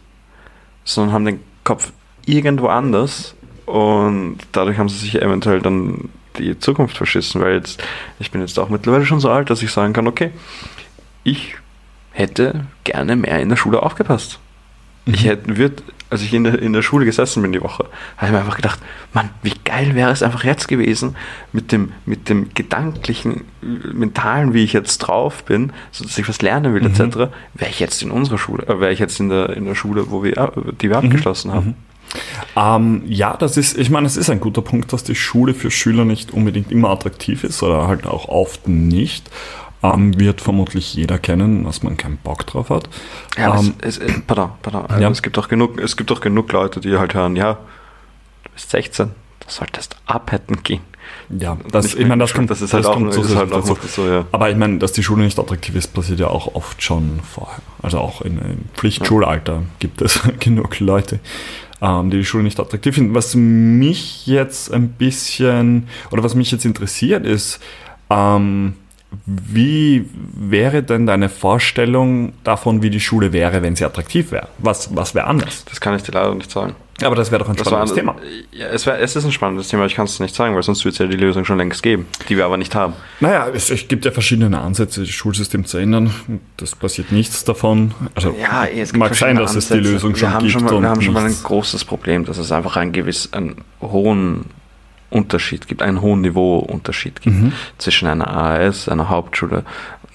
sondern 0.83 1.13
haben 1.13 1.25
den 1.25 1.39
Kopf 1.63 1.91
irgendwo 2.25 2.67
anders 2.67 3.35
und 3.65 4.37
dadurch 4.51 4.77
haben 4.77 4.89
sie 4.89 4.97
sich 4.97 5.21
eventuell 5.21 5.61
dann 5.61 6.09
die 6.37 6.57
Zukunft 6.59 6.97
verschissen, 6.97 7.41
weil 7.41 7.55
jetzt, 7.55 7.83
ich 8.19 8.31
bin 8.31 8.41
jetzt 8.41 8.57
auch 8.59 8.69
mittlerweile 8.69 9.05
schon 9.05 9.19
so 9.19 9.29
alt, 9.29 9.49
dass 9.49 9.61
ich 9.61 9.71
sagen 9.71 9.93
kann, 9.93 10.07
okay, 10.07 10.31
ich 11.23 11.55
hätte 12.11 12.65
gerne 12.83 13.15
mehr 13.15 13.39
in 13.39 13.49
der 13.49 13.57
Schule 13.57 13.83
aufgepasst. 13.83 14.39
Ich 15.05 15.25
hätte, 15.25 15.57
würd, 15.57 15.83
als 16.09 16.21
ich 16.21 16.33
in 16.33 16.43
der, 16.43 16.59
in 16.59 16.73
der 16.73 16.81
Schule 16.81 17.05
gesessen 17.05 17.41
bin 17.41 17.51
die 17.51 17.61
Woche, 17.61 17.85
habe 18.17 18.27
ich 18.27 18.31
mir 18.31 18.39
einfach 18.39 18.55
gedacht, 18.55 18.79
Mann, 19.13 19.29
wie 19.43 19.53
geil 19.63 19.95
wäre 19.95 20.11
es 20.11 20.23
einfach 20.23 20.43
jetzt 20.43 20.67
gewesen, 20.67 21.15
mit 21.53 21.71
dem, 21.71 21.91
mit 22.05 22.29
dem 22.29 22.53
gedanklichen, 22.53 23.45
mentalen, 23.61 24.53
wie 24.53 24.63
ich 24.63 24.73
jetzt 24.73 24.99
drauf 24.99 25.43
bin, 25.43 25.71
so 25.91 26.03
dass 26.03 26.17
ich 26.17 26.27
was 26.27 26.41
lernen 26.41 26.73
will, 26.73 26.85
etc., 26.85 27.31
wäre 27.53 27.69
ich 27.69 27.79
jetzt 27.79 28.01
in 28.01 28.11
unserer 28.11 28.37
Schule, 28.37 28.63
äh, 28.63 28.79
wäre 28.79 28.91
ich 28.91 28.99
jetzt 28.99 29.19
in 29.19 29.29
der, 29.29 29.51
in 29.51 29.65
der 29.65 29.75
Schule, 29.75 30.09
wo 30.09 30.23
wir, 30.23 30.37
äh, 30.37 30.49
die 30.81 30.89
wir 30.89 30.97
abgeschlossen 30.97 31.53
haben. 31.53 31.75
Ähm, 32.55 33.03
ja, 33.05 33.37
das 33.37 33.57
ist, 33.57 33.77
ich 33.77 33.89
meine, 33.89 34.07
es 34.07 34.17
ist 34.17 34.29
ein 34.29 34.39
guter 34.39 34.61
Punkt, 34.61 34.91
dass 34.93 35.03
die 35.03 35.15
Schule 35.15 35.53
für 35.53 35.69
Schüler 35.69 36.05
nicht 36.05 36.31
unbedingt 36.31 36.71
immer 36.71 36.89
attraktiv 36.89 37.43
ist 37.43 37.61
oder 37.61 37.87
halt 37.87 38.07
auch 38.07 38.27
oft 38.27 38.67
nicht. 38.67 39.29
Ähm, 39.81 40.19
wird 40.19 40.41
vermutlich 40.41 40.93
jeder 40.93 41.19
kennen, 41.19 41.63
dass 41.63 41.83
man 41.83 41.95
keinen 41.95 42.17
Bock 42.17 42.45
drauf 42.45 42.69
hat. 42.69 42.89
Ja, 43.38 43.57
ähm, 43.57 43.75
es, 43.81 43.98
es, 43.98 44.21
pardon, 44.27 44.51
pardon. 44.62 45.01
Ja. 45.01 45.09
es 45.09 45.21
gibt 45.21 45.38
auch 45.38 45.48
genug, 45.48 45.79
es 45.79 45.95
gibt 45.95 46.12
auch 46.12 46.19
genug 46.19 46.51
Leute, 46.51 46.81
die 46.81 46.98
halt 46.98 47.13
hören, 47.13 47.38
ja, 47.38 47.53
du 48.43 48.50
bist 48.53 48.71
16, 48.71 49.07
du 49.07 49.13
solltest 49.48 49.95
abhätten 50.05 50.63
gehen. 50.63 50.81
Ja, 51.29 51.57
das, 51.71 51.93
ich 51.93 52.07
meine, 52.07 52.24
das 52.24 52.33
kommt, 52.33 52.50
das 52.50 52.62
ist 52.62 52.74
halt 52.74 52.86
auch, 52.86 52.93
kommt 52.93 53.09
das 53.09 53.17
ist 53.25 53.36
halt 53.36 53.53
auch 53.53 53.63
dazu. 53.63 53.77
so, 53.88 54.07
ja. 54.07 54.25
Aber 54.31 54.50
ich 54.50 54.57
meine, 54.57 54.79
dass 54.79 54.91
die 54.93 55.03
Schule 55.03 55.24
nicht 55.24 55.38
attraktiv 55.39 55.75
ist, 55.75 55.93
passiert 55.93 56.19
ja 56.19 56.27
auch 56.27 56.55
oft 56.55 56.81
schon 56.81 57.19
vorher. 57.24 57.59
Also 57.81 58.00
auch 58.00 58.21
in, 58.21 58.38
im 58.39 58.65
Pflichtschulalter 58.74 59.63
gibt 59.79 60.01
es 60.01 60.21
genug 60.39 60.79
Leute, 60.79 61.19
ähm, 61.81 62.09
die 62.09 62.17
die 62.17 62.25
Schule 62.25 62.43
nicht 62.43 62.59
attraktiv 62.59 62.95
finden. 62.95 63.13
Was 63.13 63.36
mich 63.36 64.25
jetzt 64.27 64.74
ein 64.74 64.89
bisschen, 64.89 65.88
oder 66.12 66.24
was 66.24 66.36
mich 66.36 66.51
jetzt 66.51 66.65
interessiert 66.65 67.25
ist, 67.25 67.59
ähm, 68.09 68.74
wie 69.25 70.05
wäre 70.35 70.83
denn 70.83 71.05
deine 71.05 71.29
Vorstellung 71.29 72.33
davon, 72.43 72.81
wie 72.81 72.89
die 72.89 72.99
Schule 72.99 73.33
wäre, 73.33 73.61
wenn 73.61 73.75
sie 73.75 73.85
attraktiv 73.85 74.31
wäre? 74.31 74.47
Was, 74.59 74.95
was 74.95 75.15
wäre 75.15 75.25
anders? 75.27 75.65
Das 75.65 75.81
kann 75.81 75.95
ich 75.95 76.03
dir 76.03 76.11
leider 76.11 76.33
nicht 76.35 76.51
sagen. 76.51 76.75
Aber 77.01 77.15
das 77.15 77.31
wäre 77.31 77.43
doch 77.43 77.49
ein 77.49 77.57
spannendes 77.57 77.93
Thema. 77.95 78.15
Ja, 78.51 78.67
es, 78.67 78.85
wär, 78.85 78.99
es 78.99 79.15
ist 79.15 79.23
ein 79.23 79.31
spannendes 79.31 79.69
Thema, 79.69 79.85
ich 79.85 79.95
kann 79.95 80.05
es 80.05 80.19
nicht 80.19 80.35
sagen, 80.35 80.53
weil 80.55 80.63
sonst 80.63 80.83
würde 80.83 80.93
es 80.93 80.97
ja 80.97 81.07
die 81.07 81.15
Lösung 81.15 81.45
schon 81.45 81.57
längst 81.57 81.81
geben, 81.81 82.07
die 82.27 82.35
wir 82.35 82.45
aber 82.45 82.57
nicht 82.57 82.75
haben. 82.75 82.93
Naja, 83.19 83.47
es, 83.53 83.69
es 83.69 83.87
gibt 83.87 84.05
ja 84.05 84.11
verschiedene 84.11 84.59
Ansätze, 84.59 85.01
das 85.01 85.09
Schulsystem 85.09 85.65
zu 85.65 85.77
ändern. 85.77 86.13
Das 86.57 86.75
passiert 86.75 87.11
nichts 87.11 87.45
davon. 87.45 87.93
Also 88.15 88.35
Ja, 88.39 88.65
es 88.65 88.93
mag 88.93 89.15
sein, 89.15 89.37
dass 89.37 89.55
es 89.55 89.67
die 89.67 89.75
Ansätze. 89.75 89.93
Lösung 89.93 90.11
wir 90.11 90.17
schon 90.17 90.33
haben 90.33 90.41
gibt. 90.41 90.51
Schon 90.51 90.63
mal, 90.65 90.81
wir 90.81 90.89
haben 90.89 91.01
schon 91.01 91.13
mal 91.13 91.25
ein 91.25 91.35
großes 91.41 91.85
Problem, 91.85 92.25
dass 92.25 92.37
es 92.37 92.51
einfach 92.51 92.75
einen 92.75 92.91
gewissen, 92.91 93.33
einen 93.33 93.55
hohen 93.81 94.45
Unterschied 95.09 95.67
gibt, 95.67 95.81
einen 95.81 96.01
hohen 96.01 96.21
Niveauunterschied 96.21 97.21
gibt 97.21 97.35
Mhm. 97.35 97.53
zwischen 97.77 98.07
einer 98.07 98.27
AAS, 98.27 98.87
einer 98.89 99.09
Hauptschule, 99.09 99.63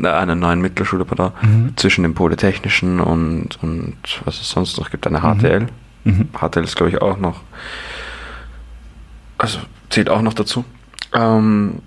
äh, 0.00 0.06
einer 0.08 0.34
neuen 0.34 0.60
Mittelschule, 0.60 1.04
pardon, 1.04 1.32
Mhm. 1.42 1.76
zwischen 1.76 2.02
dem 2.02 2.14
Polytechnischen 2.14 3.00
und, 3.00 3.58
und 3.62 3.96
was 4.24 4.40
es 4.40 4.48
sonst 4.50 4.78
noch 4.78 4.90
gibt, 4.90 5.06
eine 5.06 5.20
HTL. 5.20 5.66
Mhm. 6.04 6.28
HTL 6.32 6.64
ist, 6.64 6.76
glaube 6.76 6.90
ich, 6.90 7.00
auch 7.02 7.18
noch, 7.18 7.40
also 9.38 9.58
zählt 9.90 10.08
auch 10.10 10.22
noch 10.22 10.34
dazu. 10.34 10.64
Ähm, 11.12 11.80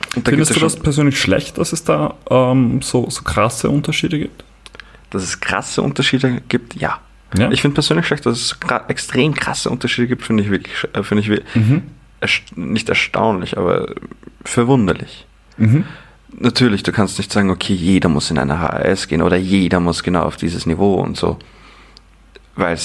da 0.00 0.14
gibt 0.14 0.28
Findest 0.28 0.50
es 0.52 0.56
du 0.56 0.62
das 0.62 0.76
persönlich 0.76 1.20
schlecht, 1.20 1.58
dass 1.58 1.72
es 1.72 1.84
da 1.84 2.14
ähm, 2.30 2.80
so, 2.82 3.08
so 3.10 3.22
krasse 3.22 3.68
Unterschiede 3.70 4.18
gibt? 4.18 4.44
dass 5.10 5.22
es 5.22 5.40
krasse 5.40 5.80
Unterschiede 5.80 6.42
gibt? 6.48 6.74
Ja. 6.74 7.00
Ja. 7.36 7.50
Ich 7.50 7.60
finde 7.60 7.74
persönlich 7.74 8.06
schlecht, 8.06 8.24
dass 8.26 8.38
es 8.38 8.56
extrem 8.88 9.34
krasse 9.34 9.68
Unterschiede 9.70 10.08
gibt, 10.08 10.22
finde 10.22 10.42
ich 10.42 10.50
wirklich, 10.50 10.74
äh, 10.94 11.02
finde 11.02 11.22
ich 11.22 11.28
wi- 11.30 11.42
mhm. 11.54 11.82
erst- 12.20 12.56
nicht 12.56 12.88
erstaunlich, 12.88 13.58
aber 13.58 13.94
verwunderlich. 14.44 15.26
Mhm. 15.58 15.84
Natürlich, 16.40 16.82
du 16.82 16.92
kannst 16.92 17.18
nicht 17.18 17.32
sagen, 17.32 17.50
okay, 17.50 17.74
jeder 17.74 18.08
muss 18.08 18.30
in 18.30 18.38
eine 18.38 18.58
HRS 18.60 19.08
gehen 19.08 19.22
oder 19.22 19.36
jeder 19.36 19.80
muss 19.80 20.02
genau 20.02 20.22
auf 20.22 20.36
dieses 20.36 20.64
Niveau 20.66 20.94
und 20.94 21.16
so, 21.16 21.38
weil 22.56 22.78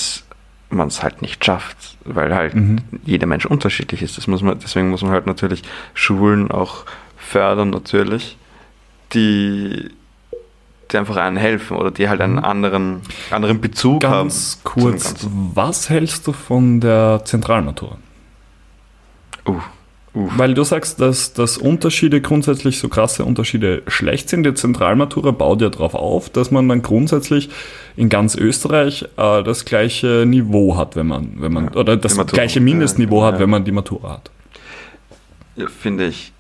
man 0.70 0.88
es 0.88 1.04
halt 1.04 1.22
nicht 1.22 1.44
schafft, 1.46 1.98
weil 2.04 2.34
halt 2.34 2.56
Mhm. 2.56 2.80
jeder 3.06 3.28
Mensch 3.28 3.46
unterschiedlich 3.46 4.02
ist. 4.02 4.18
Das 4.18 4.28
muss 4.28 4.42
man, 4.42 4.60
deswegen 4.60 4.90
muss 4.90 5.04
man 5.04 5.12
halt 5.12 5.28
natürlich 5.28 5.62
Schulen 5.94 6.50
auch 6.52 6.86
fördern, 7.18 7.70
natürlich, 7.70 8.38
die, 9.14 9.90
die 10.94 10.98
einfach 10.98 11.18
einen 11.18 11.38
helfen 11.38 11.78
oder 11.78 11.92
die 11.92 12.08
halt 12.08 12.22
einen 12.22 12.40
anderen, 12.40 13.02
anderen 13.32 13.60
Bezug 13.60 14.04
haben. 14.04 14.28
Mhm. 14.28 14.30
Ganz 14.30 14.60
dem 14.60 14.64
kurz, 14.64 15.16
was 15.54 15.90
hältst 15.90 16.28
du 16.28 16.34
von 16.34 16.80
der 16.80 17.22
Zentralmatura? 17.26 17.98
Uh, 19.48 19.54
uh. 20.16 20.30
Weil 20.38 20.54
du 20.54 20.64
sagst, 20.64 21.02
dass, 21.02 21.34
dass 21.34 21.58
Unterschiede 21.58 22.22
grundsätzlich 22.22 22.80
so 22.80 22.88
krasse 22.88 23.26
Unterschiede 23.26 23.84
schlecht 23.88 24.30
sind. 24.30 24.44
Die 24.44 24.54
Zentralmatura 24.54 25.32
baut 25.32 25.62
ja 25.62 25.70
darauf 25.70 25.96
auf, 25.96 26.30
dass 26.30 26.52
man 26.52 26.70
dann 26.70 26.82
grundsätzlich 26.82 27.50
in 27.96 28.10
ganz 28.10 28.36
Österreich 28.36 29.06
äh, 29.18 29.44
das 29.44 29.66
gleiche 29.66 30.26
Niveau 30.26 30.78
hat, 30.78 30.96
wenn 30.96 31.08
man, 31.08 31.34
wenn 31.38 31.52
man 31.52 31.66
Ja, 31.66 31.76
oder 31.76 31.98
das 31.98 32.18
gleiche 32.28 32.60
Mindestniveau 32.60 33.22
Ja, 33.22 33.28
hat, 33.28 33.34
ja. 33.36 33.40
wenn 33.42 33.50
man 33.50 33.66
die 33.66 33.72
Matura 33.72 34.14
hat. 34.14 34.32
Finde 35.80 36.08
ich. 36.08 36.34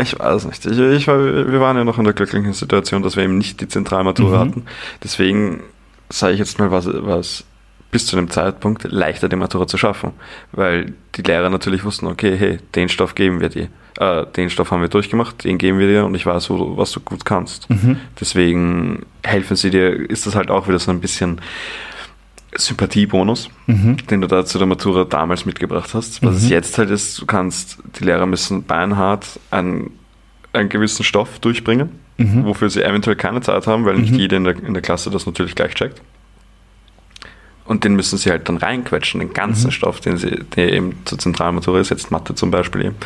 Ich 0.00 0.18
weiß 0.18 0.46
nicht. 0.46 0.64
Ich, 0.66 0.78
ich 0.78 1.06
wir 1.06 1.60
waren 1.60 1.76
ja 1.76 1.84
noch 1.84 1.98
in 1.98 2.04
der 2.04 2.14
glücklichen 2.14 2.52
Situation, 2.52 3.02
dass 3.02 3.16
wir 3.16 3.24
eben 3.24 3.38
nicht 3.38 3.60
die 3.60 3.68
Zentralmatura 3.68 4.44
Mhm. 4.44 4.48
hatten. 4.50 4.64
Deswegen 5.02 5.60
sage 6.10 6.32
ich 6.34 6.38
jetzt 6.38 6.58
mal, 6.58 6.70
was, 6.70 6.88
was 6.92 7.44
bis 7.90 8.06
zu 8.06 8.16
dem 8.16 8.28
Zeitpunkt 8.28 8.84
leichter 8.90 9.28
die 9.28 9.36
Matura 9.36 9.66
zu 9.68 9.78
schaffen. 9.78 10.12
Weil 10.52 10.94
die 11.14 11.22
Lehrer 11.22 11.48
natürlich 11.48 11.84
wussten, 11.84 12.06
okay, 12.08 12.36
hey, 12.36 12.58
den 12.74 12.88
Stoff 12.88 13.14
geben 13.14 13.40
wir 13.40 13.48
dir. 13.50 13.68
Äh, 14.00 14.26
den 14.36 14.50
Stoff 14.50 14.72
haben 14.72 14.80
wir 14.82 14.88
durchgemacht, 14.88 15.44
den 15.44 15.58
geben 15.58 15.78
wir 15.78 15.86
dir 15.86 16.04
und 16.04 16.14
ich 16.16 16.26
weiß, 16.26 16.50
wo, 16.50 16.76
was 16.76 16.90
du 16.90 16.98
gut 16.98 17.24
kannst. 17.24 17.70
Mhm. 17.70 17.98
Deswegen 18.18 19.06
helfen 19.22 19.54
sie 19.56 19.70
dir, 19.70 20.10
ist 20.10 20.26
das 20.26 20.34
halt 20.34 20.50
auch 20.50 20.66
wieder 20.66 20.80
so 20.80 20.90
ein 20.90 21.00
bisschen 21.00 21.40
Sympathiebonus 22.56 23.50
Mhm. 23.66 23.96
den 24.08 24.20
du 24.20 24.26
da 24.28 24.44
zu 24.44 24.58
der 24.58 24.66
Matura 24.66 25.04
damals 25.04 25.44
mitgebracht 25.46 25.94
hast. 25.94 26.22
Was 26.22 26.36
es 26.36 26.42
Mhm. 26.44 26.50
jetzt 26.50 26.78
halt 26.78 26.90
ist, 26.90 27.20
du 27.20 27.26
kannst, 27.26 27.78
die 27.98 28.04
Lehrer 28.04 28.26
müssen 28.26 28.64
beinhart 28.64 29.26
einen, 29.50 29.90
einen 30.52 30.68
gewissen 30.68 31.04
Stoff 31.04 31.38
durchbringen, 31.40 31.90
Mhm. 32.18 32.44
wofür 32.44 32.70
sie 32.70 32.82
eventuell 32.82 33.16
keine 33.16 33.40
Zeit 33.40 33.66
haben, 33.66 33.84
weil 33.84 33.96
nicht 33.96 34.12
Mhm. 34.12 34.18
jeder 34.20 34.36
in 34.36 34.44
der, 34.44 34.56
in 34.62 34.72
der 34.74 34.82
Klasse 34.82 35.10
das 35.10 35.26
natürlich 35.26 35.54
gleich 35.54 35.74
checkt. 35.74 36.00
Und 37.64 37.84
den 37.84 37.96
müssen 37.96 38.18
sie 38.18 38.30
halt 38.30 38.48
dann 38.48 38.58
reinquetschen, 38.58 39.20
den 39.20 39.32
ganzen 39.32 39.68
Mhm. 39.68 39.70
Stoff, 39.72 40.00
den 40.00 40.16
sie, 40.18 40.38
der 40.56 40.72
eben 40.72 40.96
zur 41.06 41.18
Zentralmatura 41.18 41.80
ist, 41.80 41.90
jetzt 41.90 42.10
Mathe 42.10 42.34
zum 42.34 42.50
Beispiel 42.50 42.82
eben. 42.86 42.96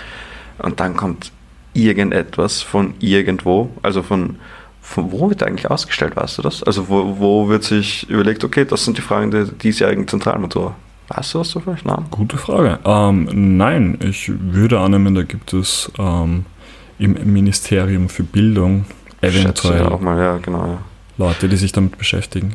Und 0.59 0.81
dann 0.81 0.97
kommt 0.97 1.31
irgendetwas 1.75 2.61
von 2.62 2.95
irgendwo, 2.99 3.71
also 3.83 4.02
von, 4.02 4.37
von 4.88 5.12
wo 5.12 5.28
wird 5.28 5.42
eigentlich 5.42 5.71
ausgestellt, 5.71 6.16
weißt 6.16 6.38
du 6.38 6.42
das? 6.42 6.62
Also 6.62 6.88
wo, 6.88 7.18
wo 7.18 7.49
wird 7.49 7.62
sich 7.62 8.09
überlegt, 8.09 8.42
okay, 8.42 8.64
das 8.64 8.85
sind 8.85 8.97
die 8.97 9.02
Fragen 9.02 9.30
der 9.30 9.45
diesjährigen 9.45 10.09
Zentralmatura. 10.09 10.75
Weißt 11.09 11.35
du 11.35 11.40
was 11.40 11.50
du 11.50 11.61
vielleicht? 11.61 11.85
Nein. 11.85 12.07
Gute 12.11 12.38
Frage. 12.38 12.78
Ähm, 12.85 13.28
nein, 13.59 13.99
ich 14.02 14.33
würde 14.35 14.80
annehmen, 14.80 15.14
da 15.14 15.23
gibt 15.23 15.52
es 15.52 15.92
ähm, 15.99 16.47
im 16.99 17.33
Ministerium 17.33 18.09
für 18.09 18.23
Bildung 18.23 18.87
eventuell 19.21 19.80
ja 19.80 19.90
auch 19.90 20.00
mal, 20.00 20.18
ja, 20.18 20.38
genau, 20.38 20.66
ja. 20.66 20.78
Leute, 21.18 21.49
die 21.49 21.57
sich 21.57 21.73
damit 21.73 21.99
beschäftigen. 21.99 22.54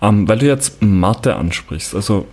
Ähm, 0.00 0.28
weil 0.28 0.38
du 0.38 0.46
jetzt 0.46 0.82
Mathe 0.82 1.34
ansprichst, 1.34 1.94
also 1.94 2.26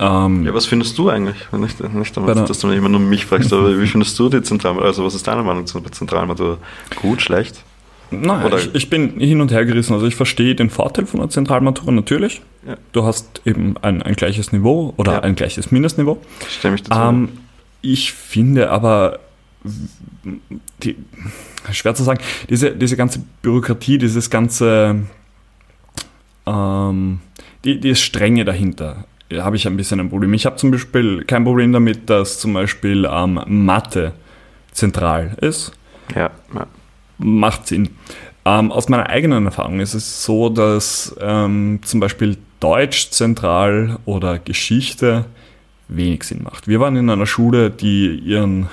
ähm, 0.00 0.46
Ja, 0.46 0.54
was 0.54 0.66
findest 0.66 0.98
du 0.98 1.10
eigentlich? 1.10 1.36
Nicht, 1.52 1.80
nicht 1.94 2.16
damit, 2.16 2.48
dass 2.48 2.58
du 2.58 2.70
immer 2.70 2.88
nur 2.88 3.00
mich 3.00 3.26
fragst, 3.26 3.52
aber 3.52 3.80
wie 3.80 3.86
findest 3.86 4.18
du 4.18 4.28
die 4.28 4.42
Zentralmatura? 4.42 4.88
Also 4.88 5.04
was 5.04 5.14
ist 5.14 5.28
deine 5.28 5.42
Meinung 5.44 5.66
zur 5.66 5.84
Zentralmatura? 5.92 6.58
Gut, 7.00 7.22
schlecht? 7.22 7.62
Nein, 8.10 8.44
Oder- 8.44 8.58
ich, 8.58 8.74
ich 8.74 8.90
bin 8.90 9.18
hin 9.20 9.40
und 9.40 9.52
her 9.52 9.64
gerissen. 9.64 9.92
Also 9.94 10.06
ich 10.06 10.16
verstehe 10.16 10.54
den 10.54 10.70
Vorteil 10.70 11.06
von 11.06 11.20
der 11.20 11.30
Zentralmatura 11.30 11.92
natürlich. 11.92 12.42
Ja. 12.66 12.76
Du 12.92 13.04
hast 13.04 13.42
eben 13.44 13.76
ein, 13.82 14.02
ein 14.02 14.14
gleiches 14.14 14.52
Niveau 14.52 14.94
oder 14.96 15.12
Ja. 15.14 15.20
ein 15.20 15.34
gleiches 15.36 15.70
Mindestniveau. 15.70 16.18
Stimme 16.48 16.74
ich 16.76 16.82
dazu? 16.82 17.00
Ähm, 17.00 17.28
ich 17.82 18.12
finde 18.12 18.70
aber, 18.70 19.20
die, 20.82 20.96
schwer 21.72 21.94
zu 21.94 22.02
sagen, 22.02 22.20
diese, 22.48 22.72
diese 22.72 22.96
ganze 22.96 23.20
Bürokratie, 23.42 23.98
dieses 23.98 24.28
ganze, 24.30 24.96
ähm, 26.46 27.20
die, 27.64 27.80
die 27.80 27.94
Strenge 27.94 28.44
dahinter, 28.44 29.04
da 29.28 29.44
habe 29.44 29.56
ich 29.56 29.66
ein 29.66 29.76
bisschen 29.76 30.00
ein 30.00 30.10
Problem. 30.10 30.34
Ich 30.34 30.46
habe 30.46 30.56
zum 30.56 30.70
Beispiel 30.70 31.24
kein 31.24 31.44
Problem 31.44 31.72
damit, 31.72 32.10
dass 32.10 32.38
zum 32.40 32.52
Beispiel 32.52 33.08
ähm, 33.10 33.40
Mathe 33.46 34.12
zentral 34.72 35.36
ist 35.40 35.72
ja, 36.14 36.30
ja. 36.54 36.66
Macht 37.20 37.68
Sinn. 37.68 37.90
Ähm, 38.44 38.72
aus 38.72 38.88
meiner 38.88 39.08
eigenen 39.08 39.46
Erfahrung 39.46 39.80
ist 39.80 39.94
es 39.94 40.24
so, 40.24 40.48
dass 40.48 41.14
ähm, 41.20 41.80
zum 41.82 42.00
Beispiel 42.00 42.38
Deutsch 42.58 43.10
zentral 43.10 43.98
oder 44.04 44.38
Geschichte 44.38 45.26
wenig 45.88 46.24
Sinn 46.24 46.42
macht. 46.42 46.68
Wir 46.68 46.80
waren 46.80 46.96
in 46.96 47.10
einer 47.10 47.26
Schule, 47.26 47.70
die 47.70 48.18
ihren 48.18 48.68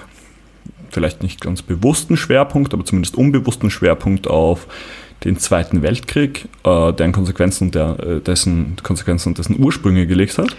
vielleicht 0.89 1.21
nicht 1.21 1.41
ganz 1.41 1.61
bewussten 1.61 2.17
Schwerpunkt, 2.17 2.73
aber 2.73 2.85
zumindest 2.85 3.15
unbewussten 3.15 3.69
Schwerpunkt 3.69 4.27
auf 4.27 4.67
den 5.23 5.37
Zweiten 5.37 5.81
Weltkrieg, 5.81 6.45
äh, 6.63 6.93
deren 6.93 7.11
Konsequenzen 7.11 7.65
und 7.65 7.75
der, 7.75 7.99
äh, 7.99 8.21
dessen 8.21 8.75
Konsequenzen 8.83 9.29
und 9.29 9.37
dessen 9.37 9.61
Ursprünge 9.61 10.05
gelegt 10.05 10.37
hat. 10.37 10.55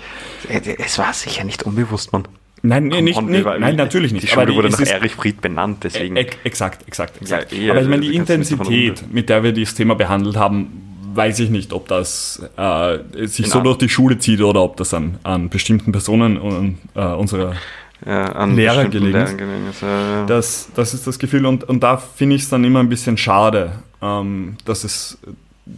Es 0.78 0.98
war 0.98 1.12
sicher 1.12 1.44
nicht 1.44 1.62
unbewusst, 1.62 2.12
man. 2.12 2.26
Nein, 2.62 2.88
nee, 2.88 3.02
nicht, 3.02 3.16
war- 3.44 3.58
nein 3.58 3.76
natürlich 3.76 4.12
nicht. 4.12 4.24
Die 4.24 4.28
Schule 4.28 4.54
wurde 4.54 4.68
es 4.68 4.78
nach 4.78 4.86
Erich 4.86 5.14
Fried 5.14 5.40
benannt, 5.40 5.78
deswegen. 5.84 6.16
E 6.16 6.26
exakt, 6.44 6.86
exakt, 6.88 7.20
exakt. 7.20 7.52
Ja, 7.52 7.58
eh, 7.58 7.70
Aber 7.70 7.82
ich 7.82 7.88
meine, 7.88 8.02
die 8.02 8.14
Intensität, 8.16 9.04
mit 9.12 9.28
der 9.28 9.42
wir 9.42 9.52
dieses 9.52 9.74
Thema 9.74 9.94
behandelt 9.94 10.36
haben, 10.36 10.84
weiß 11.14 11.38
ich 11.40 11.50
nicht, 11.50 11.72
ob 11.72 11.88
das 11.88 12.42
äh, 12.56 12.98
sich 13.26 13.46
In 13.46 13.50
so 13.52 13.58
Ar- 13.58 13.64
durch 13.64 13.78
die 13.78 13.88
Schule 13.88 14.18
zieht 14.18 14.40
oder 14.40 14.62
ob 14.62 14.76
das 14.76 14.92
an, 14.94 15.18
an 15.22 15.48
bestimmten 15.48 15.92
Personen 15.92 16.36
und 16.36 16.78
äh, 16.94 17.00
unserer. 17.00 17.54
ja, 18.06 18.44
Lehrer 18.44 18.84
gelegen 18.86 19.06
ist. 19.06 19.12
Lehrern 19.14 19.36
gelegen 19.38 19.66
ist. 19.70 19.82
Ja, 19.82 19.88
ja. 20.20 20.26
Das, 20.26 20.68
das 20.74 20.94
ist 20.94 21.06
das 21.06 21.18
Gefühl 21.18 21.46
und, 21.46 21.64
und 21.64 21.82
da 21.82 21.96
finde 21.96 22.36
ich 22.36 22.42
es 22.42 22.48
dann 22.48 22.62
immer 22.64 22.80
ein 22.80 22.88
bisschen 22.88 23.16
schade, 23.16 23.72
ähm, 24.02 24.56
dass 24.64 24.84
es 24.84 25.18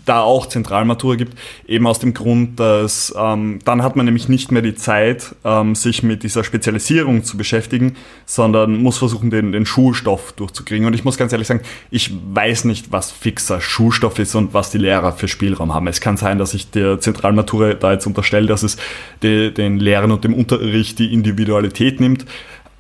da 0.05 0.23
auch 0.23 0.47
Zentralmatura 0.47 1.17
gibt, 1.17 1.37
eben 1.67 1.87
aus 1.87 1.99
dem 1.99 2.15
Grund, 2.15 2.59
dass 2.61 3.15
ähm, 3.19 3.59
dann 3.65 3.83
hat 3.83 3.97
man 3.97 4.07
nämlich 4.07 4.29
nicht 4.29 4.53
mehr 4.53 4.63
die 4.63 4.75
Zeit, 4.75 5.35
ähm, 5.45 5.75
sich 5.75 6.03
mit 6.03 6.23
dieser 6.23 6.45
Spezialisierung 6.45 7.25
zu 7.25 7.37
beschäftigen, 7.37 7.97
sondern 8.27 8.83
muss 8.83 8.99
versuchen, 8.99 9.31
den, 9.31 9.53
den 9.53 9.67
Schulstoff 9.67 10.33
durchzukriegen. 10.33 10.87
Und 10.87 10.95
ich 10.95 11.05
muss 11.05 11.17
ganz 11.17 11.33
ehrlich 11.33 11.49
sagen, 11.49 11.61
ich 11.91 12.13
weiß 12.33 12.65
nicht, 12.65 12.93
was 12.93 13.11
fixer 13.11 13.61
Schulstoff 13.61 14.19
ist 14.19 14.35
und 14.35 14.55
was 14.55 14.71
die 14.71 14.79
Lehrer 14.79 15.13
für 15.13 15.29
Spielraum 15.29 15.75
haben. 15.75 15.87
Es 15.87 16.01
kann 16.01 16.17
sein, 16.17 16.39
dass 16.39 16.55
ich 16.55 16.71
der 16.71 17.01
Zentralmatura 17.01 17.75
da 17.75 17.93
jetzt 17.93 18.07
unterstelle, 18.07 18.47
dass 18.47 18.63
es 18.63 18.77
de, 19.23 19.51
den 19.51 19.79
Lehrern 19.79 20.13
und 20.13 20.25
dem 20.25 20.35
Unterricht 20.35 20.99
die 20.99 21.13
Individualität 21.13 22.01
nimmt. 22.01 22.27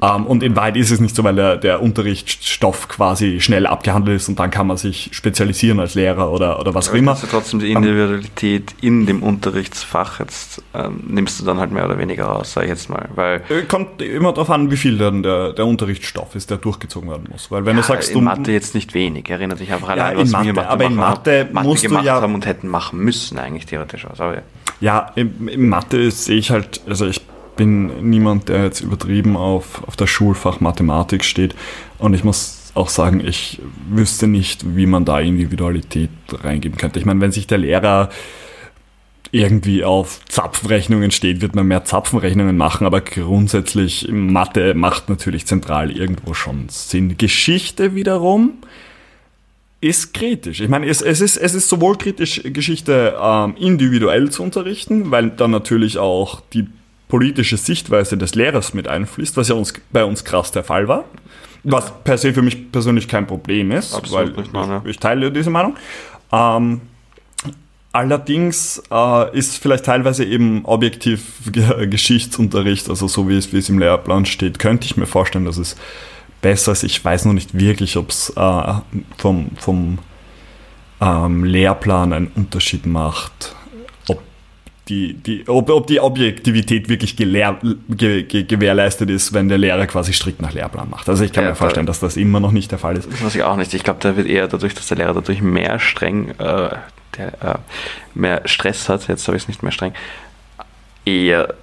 Ähm, 0.02 0.26
und 0.26 0.42
in 0.42 0.56
Wahrheit 0.56 0.76
ist 0.76 0.90
es 0.90 1.00
nicht 1.00 1.14
so, 1.14 1.24
weil 1.24 1.34
der, 1.34 1.56
der 1.56 1.82
Unterrichtsstoff 1.82 2.88
quasi 2.88 3.40
schnell 3.40 3.66
abgehandelt 3.66 4.16
ist 4.16 4.28
und 4.28 4.38
dann 4.38 4.50
kann 4.50 4.66
man 4.66 4.76
sich 4.76 5.10
spezialisieren 5.12 5.78
als 5.80 5.94
Lehrer 5.94 6.30
oder, 6.30 6.58
oder 6.58 6.74
was 6.74 6.90
auch 6.90 6.94
immer. 6.94 7.12
Also 7.12 7.26
trotzdem 7.30 7.60
die 7.60 7.70
Individualität 7.72 8.74
in 8.80 9.06
dem 9.06 9.22
Unterrichtsfach 9.22 10.20
jetzt 10.20 10.62
ähm, 10.74 11.00
nimmst 11.06 11.40
du 11.40 11.44
dann 11.44 11.58
halt 11.58 11.70
mehr 11.72 11.84
oder 11.84 11.98
weniger 11.98 12.24
raus, 12.24 12.52
sag 12.54 12.64
ich 12.64 12.70
jetzt 12.70 12.88
mal. 12.88 13.08
Weil 13.14 13.42
Äh, 13.48 13.62
Kommt 13.68 14.00
immer 14.02 14.32
darauf 14.32 14.50
an, 14.50 14.70
wie 14.70 14.76
viel 14.76 14.96
dann 14.98 15.22
der, 15.22 15.52
der 15.52 15.66
Unterrichtsstoff 15.66 16.34
ist, 16.34 16.50
der 16.50 16.56
durchgezogen 16.58 17.10
werden 17.10 17.28
muss. 17.30 17.50
Weil 17.50 17.66
wenn 17.66 17.76
du 17.76 17.82
sagst, 17.82 18.10
in 18.10 18.14
du 18.18 18.20
Mathe 18.22 18.52
jetzt 18.52 18.74
nicht 18.74 18.94
wenig, 18.94 19.28
erinnert 19.28 19.60
dich 19.60 19.72
einfach 19.72 19.88
Ja, 19.96 20.04
allein, 20.06 20.12
in 20.14 20.20
was 20.22 20.30
Mathe, 20.32 20.46
wir 20.46 20.52
Mathe 20.54 20.68
aber 20.68 20.84
in 20.84 20.94
Mathe 20.94 21.40
haben, 21.40 21.52
Mathe 21.52 21.68
musst 21.68 21.84
du 21.84 21.88
gemacht 21.88 22.04
ja- 22.04 22.20
haben 22.20 22.34
und 22.34 22.46
hätten 22.46 22.68
machen 22.68 22.98
müssen 23.00 23.38
eigentlich 23.38 23.66
theoretisch 23.66 24.06
aus. 24.06 24.20
Aber 24.20 24.34
ja. 24.36 24.42
Ja, 24.80 25.12
im, 25.14 25.46
im 25.48 25.68
Mathe 25.68 26.10
sehe 26.10 26.38
ich 26.38 26.50
halt, 26.50 26.80
also 26.88 27.06
ich 27.06 27.20
bin 27.60 28.08
niemand, 28.08 28.48
der 28.48 28.64
jetzt 28.64 28.80
übertrieben 28.80 29.36
auf, 29.36 29.86
auf 29.86 29.94
das 29.94 30.08
Schulfach 30.08 30.60
Mathematik 30.60 31.22
steht. 31.22 31.54
Und 31.98 32.14
ich 32.14 32.24
muss 32.24 32.72
auch 32.72 32.88
sagen, 32.88 33.20
ich 33.20 33.60
wüsste 33.86 34.26
nicht, 34.26 34.76
wie 34.76 34.86
man 34.86 35.04
da 35.04 35.20
Individualität 35.20 36.08
reingeben 36.32 36.78
könnte. 36.78 36.98
Ich 36.98 37.04
meine, 37.04 37.20
wenn 37.20 37.32
sich 37.32 37.46
der 37.46 37.58
Lehrer 37.58 38.08
irgendwie 39.30 39.84
auf 39.84 40.20
Zapfenrechnungen 40.26 41.10
steht, 41.10 41.42
wird 41.42 41.54
man 41.54 41.66
mehr 41.66 41.84
Zapfenrechnungen 41.84 42.56
machen, 42.56 42.86
aber 42.86 43.02
grundsätzlich 43.02 44.08
Mathe 44.10 44.72
macht 44.72 45.10
natürlich 45.10 45.44
zentral 45.44 45.90
irgendwo 45.90 46.32
schon 46.32 46.70
Sinn. 46.70 47.18
Geschichte 47.18 47.94
wiederum 47.94 48.54
ist 49.82 50.14
kritisch. 50.14 50.62
Ich 50.62 50.70
meine, 50.70 50.86
es, 50.86 51.02
es, 51.02 51.20
ist, 51.20 51.36
es 51.36 51.52
ist 51.52 51.68
sowohl 51.68 51.98
kritisch, 51.98 52.40
Geschichte 52.42 53.18
ähm, 53.22 53.54
individuell 53.58 54.30
zu 54.30 54.42
unterrichten, 54.42 55.10
weil 55.10 55.28
dann 55.28 55.50
natürlich 55.50 55.98
auch 55.98 56.40
die 56.54 56.66
politische 57.10 57.58
Sichtweise 57.58 58.16
des 58.16 58.34
Lehrers 58.34 58.72
mit 58.72 58.88
einfließt, 58.88 59.36
was 59.36 59.48
ja 59.48 59.54
uns, 59.54 59.74
bei 59.92 60.04
uns 60.04 60.24
krass 60.24 60.50
der 60.52 60.64
Fall 60.64 60.88
war. 60.88 61.04
Was 61.62 61.92
per 62.04 62.16
se 62.16 62.32
für 62.32 62.40
mich 62.40 62.72
persönlich 62.72 63.06
kein 63.06 63.26
Problem 63.26 63.70
ist, 63.70 63.94
Absolut 63.94 64.34
weil 64.34 64.42
nicht, 64.42 64.52
nein, 64.54 64.68
ja. 64.70 64.80
ich, 64.84 64.92
ich 64.92 64.98
teile 64.98 65.30
diese 65.30 65.50
Meinung. 65.50 65.76
Ähm, 66.32 66.80
allerdings 67.92 68.82
äh, 68.90 69.36
ist 69.36 69.58
vielleicht 69.58 69.84
teilweise 69.84 70.24
eben 70.24 70.64
objektiv 70.64 71.50
Ge- 71.52 71.86
Geschichtsunterricht, 71.86 72.88
also 72.88 73.08
so 73.08 73.28
wie 73.28 73.36
es, 73.36 73.52
wie 73.52 73.58
es 73.58 73.68
im 73.68 73.78
Lehrplan 73.78 74.24
steht, 74.24 74.58
könnte 74.58 74.86
ich 74.86 74.96
mir 74.96 75.06
vorstellen, 75.06 75.44
dass 75.44 75.58
es 75.58 75.76
besser 76.40 76.72
ist. 76.72 76.84
Ich 76.84 77.04
weiß 77.04 77.26
noch 77.26 77.34
nicht 77.34 77.58
wirklich, 77.58 77.98
ob 77.98 78.08
es 78.08 78.30
äh, 78.34 78.72
vom, 79.18 79.50
vom 79.58 79.98
ähm, 81.02 81.44
Lehrplan 81.44 82.14
einen 82.14 82.28
Unterschied 82.28 82.86
macht. 82.86 83.54
Ob 84.90 84.96
die, 84.96 85.14
die, 85.14 85.48
ob, 85.48 85.70
ob 85.70 85.86
die 85.86 86.00
Objektivität 86.00 86.88
wirklich 86.88 87.14
gelehr, 87.14 87.56
ge, 87.88 88.24
ge, 88.24 88.42
gewährleistet 88.42 89.08
ist, 89.08 89.32
wenn 89.32 89.48
der 89.48 89.56
Lehrer 89.58 89.86
quasi 89.86 90.12
strikt 90.12 90.42
nach 90.42 90.52
Lehrplan 90.52 90.90
macht. 90.90 91.08
Also 91.08 91.22
ich 91.22 91.32
kann 91.32 91.44
Ja, 91.44 91.50
mir 91.50 91.56
vorstellen, 91.56 91.86
dass 91.86 92.00
das 92.00 92.16
immer 92.16 92.40
noch 92.40 92.50
nicht 92.50 92.72
der 92.72 92.78
Fall 92.80 92.96
ist. 92.96 93.10
Das 93.10 93.22
weiß 93.22 93.36
ich 93.36 93.44
auch 93.44 93.54
nicht. 93.54 93.72
Ich 93.72 93.84
glaube, 93.84 94.00
da 94.00 94.16
wird 94.16 94.26
eher 94.26 94.48
dadurch, 94.48 94.74
dass 94.74 94.88
der 94.88 94.96
Lehrer 94.96 95.14
dadurch 95.14 95.42
mehr 95.42 95.78
streng, 95.78 96.30
äh, 96.38 96.70
der, 97.16 97.28
äh, 97.40 97.58
mehr 98.14 98.42
Stress 98.46 98.88
hat, 98.88 99.06
jetzt 99.06 99.28
habe 99.28 99.36
ich 99.36 99.44
es 99.44 99.48
nicht 99.48 99.62
mehr 99.62 99.70
streng, 99.70 99.92
eher 101.04 101.54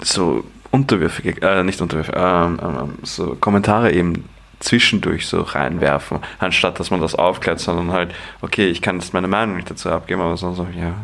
so 0.00 0.44
unterwürfige, 0.70 1.42
äh, 1.42 1.64
nicht 1.64 1.80
unterwürfige, 1.80 2.16
ähm, 2.16 2.60
ähm, 2.62 2.98
so 3.02 3.36
Kommentare 3.40 3.92
eben 3.92 4.24
zwischendurch 4.60 5.26
so 5.26 5.40
reinwerfen, 5.40 6.20
anstatt 6.38 6.78
dass 6.78 6.92
man 6.92 7.00
das 7.00 7.16
aufklärt, 7.16 7.58
sondern 7.58 7.92
halt, 7.92 8.14
okay, 8.40 8.68
ich 8.68 8.82
kann 8.82 9.00
jetzt 9.00 9.14
meine 9.14 9.26
Meinung 9.26 9.56
nicht 9.56 9.68
dazu 9.70 9.90
abgeben, 9.90 10.20
aber 10.20 10.36
so, 10.36 10.52
so 10.52 10.66
ja. 10.76 10.94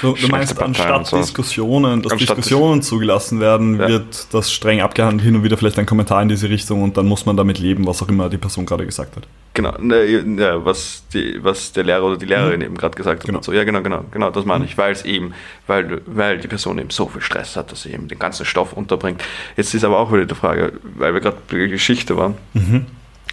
Du, 0.00 0.14
du 0.14 0.28
meinst, 0.28 0.60
anstatt 0.60 1.06
so. 1.06 1.18
Diskussionen, 1.18 2.02
dass 2.02 2.12
Anstatt 2.12 2.38
Diskussionen 2.38 2.82
zugelassen 2.82 3.40
werden, 3.40 3.78
Ja. 3.78 3.88
wird 3.88 4.32
das 4.32 4.50
streng 4.50 4.80
abgehandelt, 4.80 5.22
hin 5.22 5.36
und 5.36 5.44
wieder 5.44 5.56
vielleicht 5.58 5.78
ein 5.78 5.86
Kommentar 5.86 6.22
in 6.22 6.28
diese 6.28 6.48
Richtung 6.48 6.82
und 6.82 6.96
dann 6.96 7.06
muss 7.06 7.26
man 7.26 7.36
damit 7.36 7.58
leben, 7.58 7.86
was 7.86 8.02
auch 8.02 8.08
immer 8.08 8.28
die 8.30 8.38
Person 8.38 8.64
gerade 8.64 8.86
gesagt 8.86 9.16
hat. 9.16 9.24
Genau, 9.54 9.74
ne, 9.78 10.04
ja, 10.40 10.64
was, 10.64 11.04
die, 11.12 11.38
was 11.44 11.72
der 11.72 11.84
Lehrer 11.84 12.04
oder 12.04 12.16
die 12.16 12.24
Lehrerin 12.24 12.62
eben 12.62 12.76
gerade 12.76 12.96
gesagt 12.96 13.20
hat. 13.20 13.26
Genau. 13.26 13.38
Und 13.38 13.44
so. 13.44 13.52
Ja, 13.52 13.64
genau, 13.64 13.82
genau, 13.82 14.02
genau, 14.10 14.30
das 14.30 14.46
meine 14.46 14.64
ich, 14.64 14.78
weil 14.78 14.92
es 14.92 15.04
eben, 15.04 15.34
weil, 15.66 16.00
weil 16.06 16.38
die 16.38 16.48
Person 16.48 16.78
eben 16.78 16.90
so 16.90 17.06
viel 17.06 17.20
Stress 17.20 17.54
hat, 17.56 17.70
dass 17.70 17.82
sie 17.82 17.92
eben 17.92 18.08
den 18.08 18.18
ganzen 18.18 18.46
Stoff 18.46 18.72
unterbringt. 18.72 19.22
Jetzt 19.56 19.74
ist 19.74 19.84
aber 19.84 19.98
auch 19.98 20.10
wieder 20.10 20.24
die 20.24 20.34
Frage, 20.34 20.72
weil 20.96 21.12
wir 21.12 21.20
gerade 21.20 21.36
bei 21.50 21.58
der 21.58 21.68
Geschichte 21.68 22.16
waren. 22.16 22.34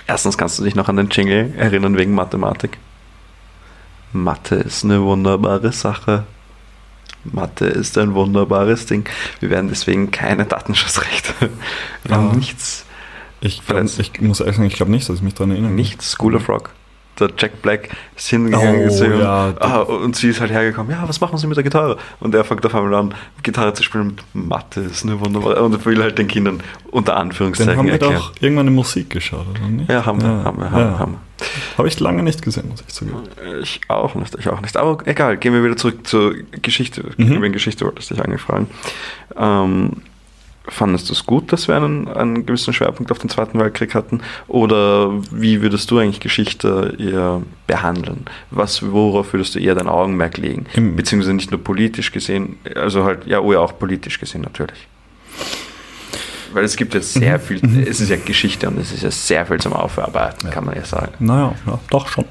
Erstens 0.07 0.37
kannst 0.37 0.59
du 0.59 0.63
dich 0.63 0.75
noch 0.75 0.89
an 0.89 0.97
den 0.97 1.07
Jingle 1.09 1.53
erinnern 1.57 1.97
wegen 1.97 2.13
Mathematik. 2.13 2.77
Mathe 4.11 4.55
ist 4.55 4.83
eine 4.83 5.01
wunderbare 5.03 5.71
Sache. 5.71 6.25
Mathe 7.23 7.65
ist 7.65 7.97
ein 7.97 8.13
wunderbares 8.13 8.85
Ding. 8.85 9.07
Wir 9.39 9.49
werden 9.49 9.69
deswegen 9.69 10.11
keine 10.11 10.45
Datenschutzrechte. 10.45 11.49
Wir 12.03 12.15
haben 12.15 12.31
Ah. 12.31 12.35
nichts. 12.35 12.85
Ich, 13.41 13.65
glaub, 13.65 13.83
ich 13.83 14.21
muss 14.21 14.39
ehrlich 14.41 14.55
sagen, 14.57 14.67
ich 14.67 14.75
glaube 14.75 14.91
nicht, 14.91 15.07
dass 15.07 15.17
ich 15.17 15.21
mich 15.21 15.33
daran 15.33 15.51
erinnere. 15.51 15.71
Nicht 15.71 16.01
School 16.01 16.35
of 16.35 16.49
Rock. 16.49 16.71
Der 17.19 17.29
Jack 17.37 17.61
Black 17.61 17.89
ist 18.15 18.27
hingegangen 18.27 18.81
Oh, 18.83 18.87
ist 18.87 18.97
so, 18.97 19.05
ja. 19.05 19.53
ah, 19.59 19.79
und 19.79 20.15
sie 20.15 20.29
ist 20.29 20.39
halt 20.39 20.51
hergekommen, 20.51 20.91
ja, 20.91 21.07
was 21.07 21.19
machen 21.21 21.37
Sie 21.37 21.47
mit 21.47 21.57
der 21.57 21.63
Gitarre? 21.63 21.97
Und 22.19 22.33
er 22.35 22.43
fängt 22.43 22.65
auf 22.65 22.73
einmal 22.75 22.93
an, 22.95 23.13
Gitarre 23.43 23.73
zu 23.73 23.83
spielen 23.83 24.07
mit 24.07 24.23
Mathe, 24.33 24.81
ist 24.81 25.03
eine 25.03 25.19
wunderbare. 25.19 25.61
Und 25.61 25.73
er 25.73 25.85
will 25.85 26.01
halt 26.01 26.17
den 26.17 26.27
Kindern 26.27 26.61
unter 26.91 27.17
Anführungszeichen 27.17 27.77
haben 27.77 27.85
wir 27.85 27.93
erklären. 27.93 28.15
doch 28.15 28.33
irgendwann 28.39 28.67
in 28.67 28.75
Musik 28.75 29.09
geschaut, 29.09 29.45
oder 29.49 29.67
nicht? 29.67 29.89
Ja, 29.89 30.05
haben 30.05 30.21
wir, 30.21 30.27
haben 30.27 30.57
wir, 30.59 30.71
haben, 30.71 30.91
wir, 30.91 30.99
haben 30.99 31.17
Habe 31.77 31.87
ich 31.87 31.99
lange 31.99 32.23
nicht 32.23 32.41
gesehen, 32.41 32.69
muss 32.69 32.83
ich 32.87 32.93
zugeben. 32.93 33.23
wir. 33.43 33.59
Ich 33.59 33.81
auch 33.87 34.15
nicht, 34.15 34.35
ich 34.39 34.47
auch 34.49 34.61
nicht. 34.61 34.77
Aber 34.77 35.05
egal, 35.07 35.37
gehen 35.37 35.53
wir 35.53 35.63
wieder 35.63 35.77
zurück 35.77 36.05
zur 36.07 36.33
Geschichte. 36.61 37.03
Mhm. 37.17 37.41
Wegen 37.41 37.53
Geschichte 37.53 37.85
wolltest 37.85 38.11
du 38.11 38.15
dich 38.15 38.41
fragen. 38.41 38.67
Ähm, 39.37 40.01
fandest 40.69 41.09
du 41.09 41.13
es 41.13 41.25
gut, 41.25 41.51
dass 41.51 41.67
wir 41.67 41.75
einen, 41.75 42.07
einen 42.07 42.45
gewissen 42.45 42.73
Schwerpunkt 42.73 43.11
auf 43.11 43.19
den 43.19 43.29
Zweiten 43.29 43.59
Weltkrieg 43.59 43.93
hatten? 43.95 44.21
Oder 44.47 45.11
wie 45.31 45.61
würdest 45.61 45.89
du 45.91 45.97
eigentlich 45.99 46.19
Geschichte 46.19 46.95
eher 46.99 47.41
behandeln? 47.67 48.25
Was, 48.51 48.81
worauf 48.91 49.33
würdest 49.33 49.55
du 49.55 49.59
eher 49.59 49.75
dein 49.75 49.87
Augenmerk 49.87 50.37
legen? 50.37 50.65
Im- 50.73 50.95
Beziehungsweise 50.95 51.33
nicht 51.33 51.51
nur 51.51 51.63
politisch 51.63 52.11
gesehen, 52.11 52.57
also 52.75 53.03
halt, 53.03 53.25
ja, 53.25 53.39
oh 53.39 53.51
ja, 53.53 53.59
auch 53.59 53.77
politisch 53.77 54.19
gesehen 54.19 54.41
natürlich. 54.41 54.87
Weil 56.53 56.63
es 56.63 56.75
gibt 56.75 56.95
jetzt 56.95 57.13
sehr 57.13 57.39
viel, 57.39 57.61
es 57.87 58.01
ist 58.01 58.09
ja 58.09 58.15
Geschichte 58.17 58.67
und 58.67 58.79
es 58.79 58.91
ist 58.91 59.03
ja 59.03 59.11
sehr 59.11 59.45
viel 59.45 59.59
zum 59.59 59.73
Aufarbeiten, 59.73 60.49
kann 60.49 60.65
man 60.65 60.75
ja 60.75 60.83
sagen. 60.83 61.13
Naja, 61.19 61.53
ja, 61.67 61.79
doch 61.91 62.07
schon. 62.07 62.25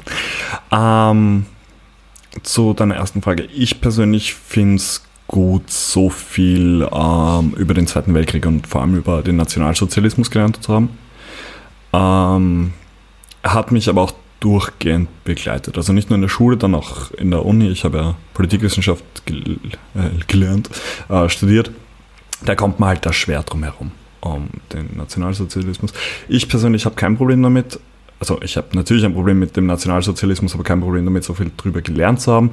ähm, 0.72 1.46
zu 2.44 2.74
deiner 2.74 2.94
ersten 2.94 3.22
Frage. 3.22 3.42
Ich 3.52 3.80
persönlich 3.80 4.34
finde 4.34 4.76
es 4.76 5.02
gut, 5.30 5.70
so 5.70 6.10
viel 6.10 6.88
ähm, 6.92 7.54
über 7.56 7.72
den 7.72 7.86
Zweiten 7.86 8.14
Weltkrieg 8.14 8.46
und 8.46 8.66
vor 8.66 8.80
allem 8.80 8.96
über 8.96 9.22
den 9.22 9.36
Nationalsozialismus 9.36 10.28
gelernt 10.28 10.60
zu 10.60 10.74
haben. 10.74 10.88
Ähm, 11.92 12.72
hat 13.44 13.70
mich 13.70 13.88
aber 13.88 14.02
auch 14.02 14.12
durchgehend 14.40 15.08
begleitet. 15.22 15.76
Also 15.76 15.92
nicht 15.92 16.10
nur 16.10 16.16
in 16.16 16.22
der 16.22 16.28
Schule, 16.28 16.56
dann 16.56 16.74
auch 16.74 17.12
in 17.12 17.30
der 17.30 17.46
Uni. 17.46 17.68
Ich 17.68 17.84
habe 17.84 17.98
ja 17.98 18.14
Politikwissenschaft 18.34 19.04
gel 19.24 19.60
äh, 19.94 20.10
gelernt, 20.26 20.68
äh, 21.08 21.28
studiert. 21.28 21.70
Da 22.44 22.56
kommt 22.56 22.80
man 22.80 22.88
halt 22.88 23.06
da 23.06 23.12
schwer 23.12 23.44
drum 23.44 23.62
herum, 23.62 23.92
um 24.20 24.48
den 24.72 24.96
Nationalsozialismus. 24.96 25.92
Ich 26.28 26.48
persönlich 26.48 26.86
habe 26.86 26.96
kein 26.96 27.16
Problem 27.16 27.40
damit. 27.40 27.78
Also 28.18 28.42
ich 28.42 28.56
habe 28.56 28.68
natürlich 28.72 29.04
ein 29.04 29.14
Problem 29.14 29.38
mit 29.38 29.56
dem 29.56 29.66
Nationalsozialismus, 29.66 30.54
aber 30.54 30.64
kein 30.64 30.80
Problem 30.80 31.04
damit, 31.04 31.22
so 31.22 31.34
viel 31.34 31.52
drüber 31.56 31.82
gelernt 31.82 32.20
zu 32.20 32.32
haben. 32.32 32.50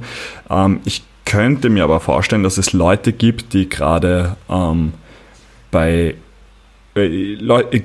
Ähm, 0.48 0.78
ich 0.84 1.02
könnte 1.28 1.68
mir 1.68 1.84
aber 1.84 2.00
vorstellen, 2.00 2.42
dass 2.42 2.56
es 2.56 2.72
Leute 2.72 3.12
gibt, 3.12 3.52
die 3.52 3.68
gerade 3.68 4.36
ähm, 4.48 4.94
bei 5.70 6.14
äh, 6.96 7.34
Leu 7.34 7.64
äh, 7.70 7.82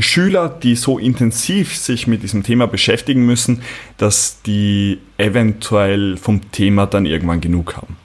Schüler, 0.00 0.50
die 0.50 0.76
so 0.76 0.98
intensiv 0.98 1.76
sich 1.76 2.06
mit 2.06 2.22
diesem 2.22 2.42
Thema 2.42 2.66
beschäftigen 2.66 3.24
müssen, 3.24 3.62
dass 3.96 4.42
die 4.42 4.98
eventuell 5.16 6.18
vom 6.18 6.50
Thema 6.52 6.86
dann 6.86 7.06
irgendwann 7.06 7.40
genug 7.40 7.76
haben. 7.76 7.96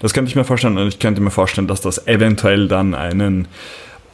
Das 0.00 0.12
könnte 0.12 0.28
ich 0.28 0.34
mir 0.34 0.44
vorstellen 0.44 0.76
und 0.76 0.88
ich 0.88 0.98
könnte 0.98 1.20
mir 1.20 1.30
vorstellen, 1.30 1.68
dass 1.68 1.80
das 1.80 2.08
eventuell 2.08 2.66
dann 2.66 2.94
einen, 2.94 3.46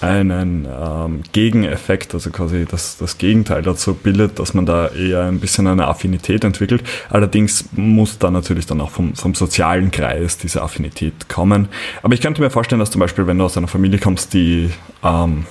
einen 0.00 0.66
ähm, 0.66 1.22
Gegeneffekt, 1.32 2.14
also 2.14 2.30
quasi 2.30 2.66
das, 2.70 2.98
das 2.98 3.18
Gegenteil 3.18 3.62
dazu 3.62 3.94
bildet, 3.94 4.38
dass 4.38 4.54
man 4.54 4.66
da 4.66 4.88
eher 4.88 5.24
ein 5.24 5.40
bisschen 5.40 5.66
eine 5.66 5.88
Affinität 5.88 6.44
entwickelt. 6.44 6.82
Allerdings 7.08 7.70
muss 7.72 8.18
da 8.18 8.30
natürlich 8.30 8.66
dann 8.66 8.80
auch 8.80 8.90
vom, 8.90 9.14
vom 9.14 9.34
sozialen 9.34 9.90
Kreis 9.90 10.38
diese 10.38 10.62
Affinität 10.62 11.28
kommen. 11.28 11.68
Aber 12.02 12.14
ich 12.14 12.20
könnte 12.20 12.42
mir 12.42 12.50
vorstellen, 12.50 12.80
dass 12.80 12.90
zum 12.90 13.00
Beispiel, 13.00 13.26
wenn 13.26 13.38
du 13.38 13.44
aus 13.44 13.56
einer 13.56 13.68
Familie 13.68 13.98
kommst, 13.98 14.34
die 14.34 14.70
ähm, 15.02 15.46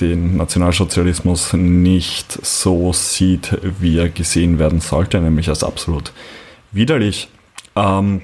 den 0.00 0.36
Nationalsozialismus 0.36 1.52
nicht 1.52 2.44
so 2.44 2.92
sieht, 2.92 3.58
wie 3.80 3.98
er 3.98 4.08
gesehen 4.08 4.58
werden 4.58 4.80
sollte, 4.80 5.20
nämlich 5.20 5.48
als 5.48 5.64
absolut 5.64 6.12
widerlich, 6.72 7.28
ähm, 7.76 8.22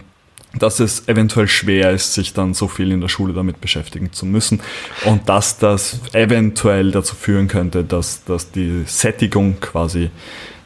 dass 0.55 0.81
es 0.81 1.09
eventuell 1.09 1.47
schwer 1.47 1.91
ist, 1.91 2.15
sich 2.15 2.33
dann 2.33 2.55
so 2.55 2.69
viel 2.69 2.91
in 2.91 3.01
der 3.01 3.09
Schule 3.09 3.35
damit 3.35 3.61
beschäftigen 3.61 4.13
zu 4.13 4.25
müssen. 4.25 4.61
Und 5.05 5.29
dass 5.29 5.59
das 5.59 6.01
eventuell 6.13 6.91
dazu 6.91 7.15
führen 7.15 7.49
könnte, 7.49 7.85
dass, 7.85 8.25
dass 8.25 8.51
die 8.51 8.85
Sättigung 8.87 9.61
quasi 9.61 10.11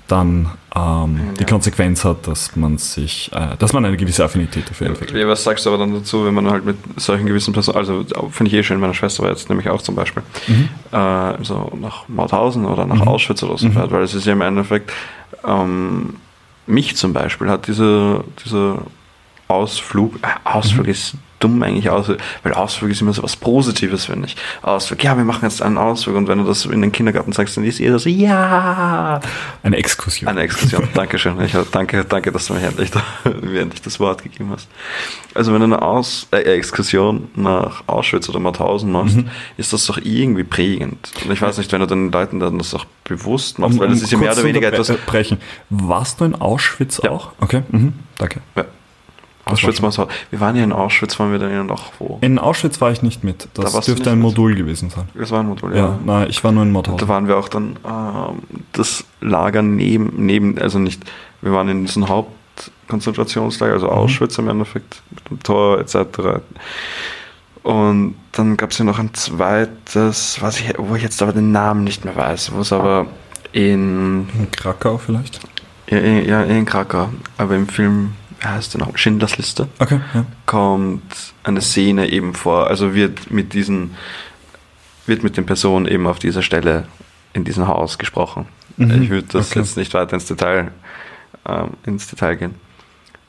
dann 0.09 0.51
ähm, 0.77 1.21
die 1.39 1.45
Konsequenz 1.45 2.05
hat, 2.05 2.27
dass 2.27 2.55
man 2.55 2.77
sich, 2.77 3.31
äh, 3.33 3.57
dass 3.59 3.73
man 3.73 3.85
eine 3.85 3.97
gewisse 3.97 4.25
Affinität 4.25 4.69
dafür 4.69 4.89
entwickelt. 4.89 5.19
Ja, 5.19 5.27
was 5.27 5.43
sagst 5.43 5.65
du 5.65 5.71
aber 5.71 5.79
dann 5.79 5.95
dazu, 5.95 6.27
wenn 6.27 6.35
man 6.35 6.51
halt 6.51 6.67
mit 6.67 6.77
solchen 6.97 7.25
gewissen 7.25 7.55
Personen, 7.55 7.79
also 7.79 8.05
finde 8.31 8.51
ich 8.51 8.55
eh 8.55 8.63
schön, 8.63 8.79
meine 8.79 8.93
Schwester 8.93 9.23
war 9.23 9.31
jetzt 9.31 9.49
nämlich 9.49 9.71
auch 9.71 9.81
zum 9.81 9.95
Beispiel, 9.95 10.23
äh, 10.93 11.33
so 11.43 11.73
nach 11.81 12.09
Mauthausen 12.09 12.67
oder 12.67 12.85
nach 12.85 13.07
Auschwitz 13.07 13.43
oder 13.43 13.57
so 13.57 13.71
fährt, 13.71 13.91
weil 13.91 14.03
es 14.03 14.15
ist 14.15 14.27
ja 14.27 14.35
im 14.35 14.43
Endeffekt, 14.43 14.93
ähm, 15.47 16.17
mich 16.67 16.97
zum 16.97 17.13
Beispiel 17.13 17.49
hat 17.49 17.67
dieser, 17.67 18.25
dieser 18.45 18.83
Ausflug, 19.53 20.17
äh, 20.23 20.29
Ausflug 20.45 20.87
ist 20.89 21.17
dumm 21.43 21.63
eigentlich 21.63 21.91
aus, 21.91 22.07
weil 22.43 22.53
Ausflug 22.53 22.91
ist 22.91 23.01
immer 23.01 23.13
so 23.13 23.23
was 23.23 23.37
Positives, 23.37 24.07
finde 24.07 24.29
ich. 24.29 24.37
Ausflug, 24.63 25.03
ja, 25.03 25.17
wir 25.17 25.25
machen 25.25 25.45
jetzt 25.45 25.61
einen 25.61 25.79
Ausflug 25.79 26.17
und 26.17 26.29
wenn 26.29 26.39
du 26.39 26.45
das 26.45 26.65
in 26.65 26.81
den 26.81 26.93
Kindergarten 26.93 27.33
sagst, 27.33 27.57
dann 27.57 27.65
ist 27.65 27.79
jeder 27.79 27.99
so, 27.99 28.09
ja. 28.09 29.21
Eine 29.63 29.77
Exkursion. 29.77 30.29
Eine 30.29 30.43
Exkursion, 30.43 30.89
Dankeschön. 30.95 31.41
Ich, 31.41 31.57
danke, 31.73 32.05
danke, 32.05 32.33
dass 32.33 32.47
du 32.47 32.55
mir 32.55 32.63
endlich, 32.63 32.91
mir 33.43 33.61
endlich 33.61 33.83
das 33.83 33.99
Wort 33.99 34.23
gegeben 34.23 34.51
hast. 34.51 34.69
Also 35.35 35.53
wenn 35.53 35.61
du 35.61 35.65
eine 35.65 35.83
Aus, 35.83 36.29
äh, 36.31 36.39
Exkursion 36.39 37.29
nach 37.35 37.83
Auschwitz 37.87 38.29
oder 38.29 38.39
Mauthausen 38.39 38.93
machst, 38.93 39.19
ist 39.57 39.73
das 39.73 39.87
doch 39.87 39.99
irgendwie 39.99 40.45
prägend. 40.45 41.11
Und 41.25 41.33
ich 41.33 41.43
weiß 41.43 41.59
nicht, 41.59 41.73
wenn 41.73 41.81
du 41.81 41.87
den 41.87 42.13
Leuten 42.13 42.39
dann 42.39 42.59
das 42.59 42.75
auch 42.75 42.85
bewusst 43.05 43.59
machst, 43.59 43.79
weil 43.79 43.89
das 43.89 44.03
ist 44.03 44.13
ja 44.13 44.19
mehr 44.19 44.33
oder 44.33 44.45
weniger 44.45 44.69
etwas... 44.69 44.91
unterbrechen. 44.91 45.39
Warst 45.71 46.21
du 46.21 46.25
in 46.25 46.35
Auschwitz 46.35 47.01
Ja. 47.03 47.11
auch? 47.11 47.33
Okay, 47.41 47.63
mhm. 47.71 47.95
danke. 48.19 48.41
Ja. 48.57 48.65
Auschwitz, 49.45 49.81
Mauthausen. 49.81 50.13
Wir 50.31 50.41
waren 50.41 50.55
ja 50.57 50.63
in 50.65 50.73
Auschwitz, 50.73 51.19
waren 51.19 51.33
wir 51.33 51.39
dann 51.39 51.51
ja 51.53 51.65
noch 51.65 51.93
wo? 51.99 52.19
In 52.21 52.39
Auschwitz 52.39 52.81
war 52.81 52.93
ich 52.93 53.03
nicht 53.03 53.25
mit. 53.25 53.49
Das 53.55 53.73
Da 53.73 53.81
dürfte 53.81 54.11
ein 54.11 54.19
mit? 54.19 54.29
Modul 54.29 54.55
gewesen 54.55 54.89
sein. 54.91 55.09
Das 55.15 55.31
war 55.33 55.41
ein 55.41 55.47
Modul, 55.49 55.77
Ja, 55.77 55.99
nein, 56.05 56.29
ich 56.31 56.43
war 56.45 56.53
nur 56.53 56.63
in 56.63 56.69
Da 56.71 56.73
Mauthausen. 56.79 57.09
waren 57.09 57.27
wir 57.29 57.37
auch 57.37 57.49
dann 57.49 57.77
ähm, 57.85 58.43
das 58.73 59.05
Lager 59.21 59.63
neben, 59.63 60.13
neben, 60.27 60.59
also 60.59 60.79
nicht, 60.79 61.03
wir 61.41 61.53
waren 61.53 61.69
in 61.69 61.85
diesem 61.87 62.09
Hauptkonzentrationslager, 62.09 63.73
also 63.75 63.89
Auschwitz 63.89 64.39
im 64.39 64.49
Endeffekt, 64.49 65.03
mit 65.11 65.31
dem 65.31 65.43
Tor 65.43 65.81
etc. 65.81 65.97
Und 67.63 68.17
dann 68.33 68.57
gab 68.57 68.71
es 68.71 68.79
ja 68.79 68.85
noch 68.85 68.99
ein 68.99 69.13
zweites, 69.15 70.39
was 70.41 70.61
ich, 70.61 70.73
wo 70.79 70.95
ich 70.97 71.03
jetzt 71.03 71.23
aber 71.23 71.33
den 71.33 71.53
Namen 71.53 71.85
nicht 71.85 72.05
mehr 72.05 72.17
weiß, 72.17 72.53
wo 72.55 72.61
es 72.61 72.73
aber 72.73 73.07
in, 73.53 74.29
In 74.39 74.51
Krakau 74.51 74.99
vielleicht? 74.99 75.41
ja, 75.89 75.99
in, 75.99 76.25
ja, 76.29 76.43
in 76.43 76.65
Krakau, 76.65 77.11
aber 77.39 77.55
im 77.55 77.69
Film, 77.69 78.15
heißt 78.51 78.75
der 78.75 78.81
noch, 78.81 78.97
Schindlers 78.97 79.37
Liste, 79.37 79.69
Okay, 79.79 80.01
ja. 80.15 80.25
kommt 80.47 81.03
eine 81.45 81.61
Szene 81.61 82.11
eben 82.11 82.35
vor, 82.35 82.67
also 82.69 82.95
wird 82.95 83.31
mit 83.31 83.53
diesen, 83.53 83.95
wird 85.07 85.23
mit 85.23 85.37
den 85.37 85.47
Personen 85.47 85.87
eben 85.87 86.07
auf 86.07 86.19
dieser 86.19 86.43
Stelle 86.43 86.87
in 87.33 87.45
diesem 87.45 87.67
Haus 87.69 87.99
gesprochen. 87.99 88.47
Mhm, 88.77 89.03
Ich 89.03 89.11
würde 89.11 89.29
das 89.33 89.51
okay. 89.51 89.61
jetzt 89.61 89.77
nicht 89.77 89.95
weiter 89.95 90.15
ins 90.15 90.27
Detail, 90.27 90.73
ähm, 91.49 91.71
ins 91.85 92.09
Detail 92.09 92.37
gehen. 92.37 92.55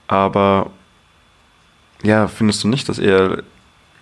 Aber 0.07 0.71
ja, 2.03 2.27
findest 2.27 2.63
du 2.63 2.67
nicht, 2.67 2.89
dass 2.89 2.99
eher 2.99 3.43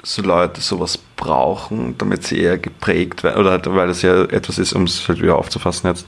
so 0.04 0.24
Leute 0.24 0.62
sowas 0.62 0.97
brauchen, 0.97 1.95
damit 2.00 2.24
sie 2.26 2.39
eher 2.39 2.58
geprägt 2.58 3.24
werden, 3.24 3.39
oder 3.39 3.52
halt, 3.52 3.67
weil 3.67 3.89
es 3.89 4.02
ja 4.02 4.24
etwas 4.24 4.58
ist, 4.58 4.74
um 4.74 4.84
es 4.84 5.08
halt 5.08 5.21
wieder 5.21 5.38
aufzufassen 5.38 5.88
jetzt, 5.89 6.08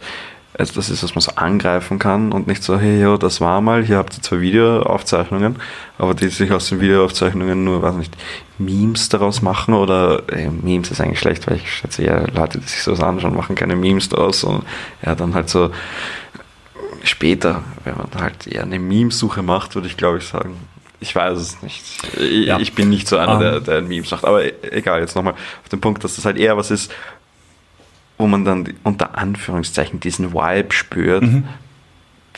also 0.57 0.73
das 0.75 0.89
ist, 0.89 1.03
was 1.03 1.15
man 1.15 1.21
so 1.21 1.31
angreifen 1.35 1.97
kann 1.99 2.31
und 2.31 2.47
nicht 2.47 2.61
so, 2.63 2.77
hey, 2.79 3.01
jo, 3.01 3.17
das 3.17 3.41
war 3.41 3.59
mal, 3.61 3.83
hier 3.83 3.97
habt 3.97 4.15
ihr 4.17 4.21
zwei 4.21 4.39
Videoaufzeichnungen, 4.41 5.55
aber 5.97 6.13
die 6.13 6.27
sich 6.29 6.51
aus 6.51 6.69
den 6.69 6.79
Videoaufzeichnungen 6.79 7.63
nur, 7.63 7.81
weiß 7.81 7.95
nicht, 7.95 8.15
Memes 8.59 9.09
daraus 9.09 9.41
machen 9.41 9.73
oder 9.73 10.21
äh, 10.31 10.49
Memes 10.49 10.91
ist 10.91 11.01
eigentlich 11.01 11.19
schlecht, 11.19 11.47
weil 11.47 11.57
ich 11.57 11.71
schätze 11.71 12.03
eher 12.03 12.27
Leute, 12.35 12.59
die 12.59 12.67
sich 12.67 12.83
sowas 12.83 12.99
anschauen, 13.01 13.35
machen 13.35 13.55
keine 13.55 13.75
Memes 13.75 14.09
daraus 14.09 14.43
und 14.43 14.63
ja, 15.03 15.15
dann 15.15 15.33
halt 15.33 15.49
so 15.49 15.71
später, 17.03 17.63
wenn 17.83 17.97
man 17.97 18.07
halt 18.19 18.47
eher 18.47 18.63
eine 18.63 18.79
Memesuche 18.79 19.41
macht, 19.41 19.75
würde 19.75 19.87
ich 19.87 19.97
glaube 19.97 20.19
ich 20.19 20.25
sagen. 20.27 20.55
Ich 20.99 21.13
weiß 21.13 21.37
es 21.37 21.61
nicht. 21.61 21.83
Ich, 22.17 22.45
Ja. 22.47 22.59
ich 22.59 22.75
bin 22.75 22.89
nicht 22.89 23.09
so 23.09 23.17
einer, 23.17 23.37
der, 23.37 23.53
Ähm. 23.57 23.63
der 23.65 23.81
Memes 23.81 24.09
macht. 24.11 24.23
Aber 24.23 24.45
e- 24.45 24.53
egal, 24.71 25.01
jetzt 25.01 25.15
nochmal 25.17 25.33
auf 25.33 25.69
den 25.69 25.81
Punkt, 25.81 26.01
dass 26.03 26.15
das 26.15 26.23
halt 26.23 26.37
eher 26.37 26.55
was 26.55 26.71
ist, 26.71 26.93
wo 28.23 28.27
man 28.27 28.45
dann 28.45 28.73
unter 28.83 29.17
Anführungszeichen 29.17 29.99
diesen 29.99 30.33
Vibe 30.33 30.73
spürt, 30.73 31.25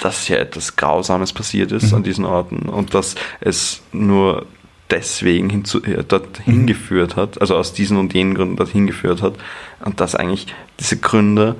dass 0.01 0.27
ja 0.27 0.37
etwas 0.37 0.77
Grausames 0.77 1.31
passiert 1.31 1.71
ist 1.71 1.93
an 1.93 2.01
diesen 2.01 2.25
Orten 2.25 2.67
und 2.69 2.95
dass 2.95 3.13
es 3.39 3.83
nur 3.91 4.47
deswegen 4.89 5.47
hinzu, 5.47 5.83
äh, 5.83 6.03
dorthin 6.03 6.65
geführt 6.65 7.15
hat, 7.15 7.39
also 7.39 7.55
aus 7.55 7.73
diesen 7.73 7.97
und 7.97 8.15
jenen 8.15 8.33
Gründen 8.33 8.55
dorthin 8.55 8.87
geführt 8.87 9.21
hat 9.21 9.35
und 9.83 9.99
dass 9.99 10.15
eigentlich 10.15 10.47
diese 10.79 10.97
Gründe 10.97 11.55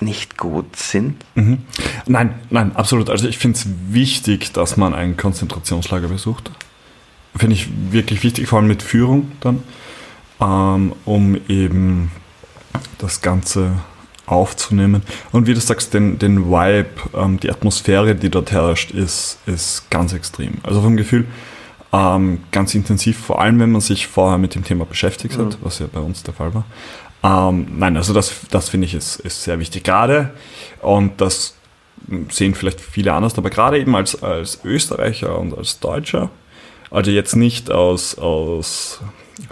nicht 0.00 0.36
gut 0.36 0.74
sind. 0.74 1.24
Mhm. 1.36 1.58
Nein, 2.06 2.34
nein, 2.50 2.74
absolut. 2.74 3.08
Also 3.08 3.28
ich 3.28 3.38
finde 3.38 3.56
es 3.56 3.68
wichtig, 3.90 4.52
dass 4.52 4.76
man 4.76 4.94
ein 4.94 5.16
Konzentrationslager 5.16 6.08
besucht. 6.08 6.50
Finde 7.36 7.54
ich 7.54 7.68
wirklich 7.92 8.24
wichtig, 8.24 8.48
vor 8.48 8.58
allem 8.58 8.66
mit 8.66 8.82
Führung 8.82 9.30
dann, 9.40 9.62
ähm, 10.40 10.92
um 11.04 11.36
eben 11.48 12.10
das 12.98 13.20
Ganze 13.22 13.72
aufzunehmen. 14.26 15.02
Und 15.32 15.46
wie 15.46 15.54
du 15.54 15.60
sagst, 15.60 15.92
den, 15.94 16.18
den 16.18 16.46
Vibe, 16.46 16.88
ähm, 17.14 17.38
die 17.40 17.50
Atmosphäre, 17.50 18.14
die 18.14 18.30
dort 18.30 18.52
herrscht, 18.52 18.90
ist, 18.90 19.38
ist 19.46 19.90
ganz 19.90 20.12
extrem. 20.12 20.54
Also 20.62 20.80
vom 20.80 20.96
Gefühl 20.96 21.26
ähm, 21.94 22.40
ganz 22.50 22.74
intensiv, 22.74 23.18
vor 23.18 23.40
allem 23.40 23.60
wenn 23.60 23.70
man 23.70 23.80
sich 23.80 24.06
vorher 24.08 24.38
mit 24.38 24.54
dem 24.54 24.64
Thema 24.64 24.84
beschäftigt 24.84 25.38
hat, 25.38 25.58
was 25.62 25.78
ja 25.78 25.86
bei 25.92 26.00
uns 26.00 26.22
der 26.22 26.34
Fall 26.34 26.52
war. 26.54 26.64
Ähm, 27.22 27.66
nein, 27.78 27.96
also 27.96 28.12
das, 28.12 28.34
das 28.50 28.68
finde 28.68 28.86
ich 28.86 28.94
ist, 28.94 29.20
ist 29.20 29.44
sehr 29.44 29.60
wichtig. 29.60 29.84
Gerade, 29.84 30.30
und 30.82 31.20
das 31.20 31.54
sehen 32.30 32.54
vielleicht 32.54 32.80
viele 32.80 33.12
anders, 33.12 33.38
aber 33.38 33.50
gerade 33.50 33.78
eben 33.78 33.94
als, 33.94 34.22
als 34.22 34.60
Österreicher 34.64 35.38
und 35.38 35.56
als 35.56 35.78
Deutscher, 35.80 36.30
also 36.90 37.10
jetzt 37.10 37.36
nicht 37.36 37.70
aus, 37.70 38.18
aus 38.18 39.00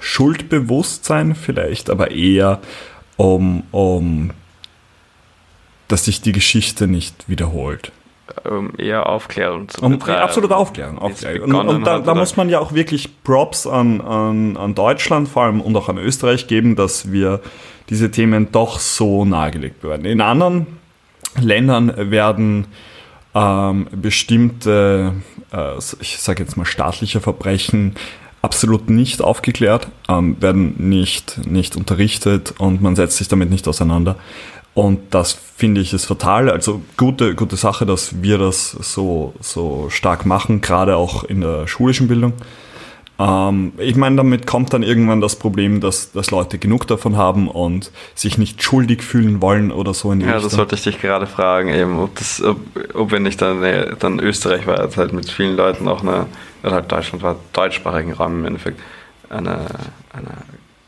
Schuldbewusstsein 0.00 1.34
vielleicht, 1.34 1.90
aber 1.90 2.10
eher 2.10 2.60
um, 3.22 3.62
um 3.70 4.30
dass 5.86 6.06
sich 6.06 6.22
die 6.22 6.32
Geschichte 6.32 6.88
nicht 6.88 7.28
wiederholt. 7.28 7.92
Ähm, 8.46 8.72
eher 8.78 9.08
Aufklärung 9.08 9.68
zu 9.68 9.82
Um, 9.82 9.92
betreiben. 9.98 10.22
absolute 10.22 10.56
Aufklärung. 10.56 10.98
Aufklärung. 10.98 11.54
Und, 11.54 11.68
und 11.68 11.86
da, 11.86 11.98
da 11.98 12.14
muss 12.14 12.36
man 12.36 12.48
ja 12.48 12.58
auch 12.60 12.72
wirklich 12.72 13.22
Props 13.22 13.66
an, 13.66 14.00
an, 14.00 14.56
an 14.56 14.74
Deutschland 14.74 15.28
vor 15.28 15.44
allem 15.44 15.60
und 15.60 15.76
auch 15.76 15.88
an 15.88 15.98
Österreich 15.98 16.46
geben, 16.46 16.74
dass 16.74 17.12
wir 17.12 17.40
diese 17.90 18.10
Themen 18.10 18.50
doch 18.50 18.80
so 18.80 19.24
nahegelegt 19.24 19.84
werden. 19.84 20.06
In 20.06 20.20
anderen 20.22 20.66
Ländern 21.38 21.92
werden 22.10 22.66
ähm, 23.34 23.86
bestimmte, 23.92 25.12
äh, 25.52 25.78
ich 26.00 26.18
sage 26.18 26.42
jetzt 26.42 26.56
mal 26.56 26.64
staatliche 26.64 27.20
Verbrechen 27.20 27.96
absolut 28.42 28.90
nicht 28.90 29.22
aufgeklärt, 29.22 29.88
ähm, 30.08 30.36
werden 30.40 30.74
nicht, 30.78 31.46
nicht 31.46 31.76
unterrichtet 31.76 32.54
und 32.58 32.82
man 32.82 32.96
setzt 32.96 33.16
sich 33.16 33.28
damit 33.28 33.50
nicht 33.50 33.66
auseinander. 33.68 34.16
Und 34.74 35.14
das 35.14 35.32
finde 35.32 35.80
ich 35.80 35.92
ist 35.92 36.06
fatal. 36.06 36.50
Also 36.50 36.82
gute, 36.96 37.34
gute 37.34 37.56
Sache, 37.56 37.86
dass 37.86 38.22
wir 38.22 38.38
das 38.38 38.70
so, 38.70 39.34
so 39.40 39.88
stark 39.90 40.26
machen, 40.26 40.60
gerade 40.60 40.96
auch 40.96 41.24
in 41.24 41.42
der 41.42 41.66
schulischen 41.68 42.08
Bildung. 42.08 42.32
Ähm, 43.18 43.72
ich 43.76 43.96
meine, 43.96 44.16
damit 44.16 44.46
kommt 44.46 44.72
dann 44.72 44.82
irgendwann 44.82 45.20
das 45.20 45.36
Problem, 45.36 45.80
dass, 45.80 46.12
dass 46.12 46.30
Leute 46.30 46.58
genug 46.58 46.86
davon 46.86 47.16
haben 47.16 47.48
und 47.48 47.90
sich 48.14 48.38
nicht 48.38 48.62
schuldig 48.62 49.02
fühlen 49.02 49.42
wollen 49.42 49.70
oder 49.70 49.92
so 49.92 50.10
in 50.10 50.20
die 50.20 50.26
Ja, 50.26 50.32
das 50.32 50.44
Richtung. 50.44 50.58
wollte 50.60 50.74
ich 50.74 50.82
dich 50.82 51.00
gerade 51.00 51.26
fragen, 51.26 51.68
eben, 51.68 51.98
ob, 51.98 52.16
das, 52.16 52.42
ob, 52.42 52.58
ob 52.94 53.12
wenn 53.12 53.22
nicht 53.22 53.40
dann, 53.42 53.62
äh, 53.62 53.94
dann 53.98 54.18
Österreich 54.18 54.66
war, 54.66 54.82
jetzt 54.82 54.96
halt 54.96 55.12
mit 55.12 55.30
vielen 55.30 55.56
Leuten 55.56 55.86
auch 55.86 56.00
eine, 56.00 56.26
oder 56.62 56.72
halt 56.72 56.90
Deutschland 56.92 57.22
war, 57.22 57.36
deutschsprachigen 57.52 58.12
Raum 58.12 58.40
im 58.40 58.44
Endeffekt, 58.46 58.80
eine, 59.28 59.66
eine 60.12 60.28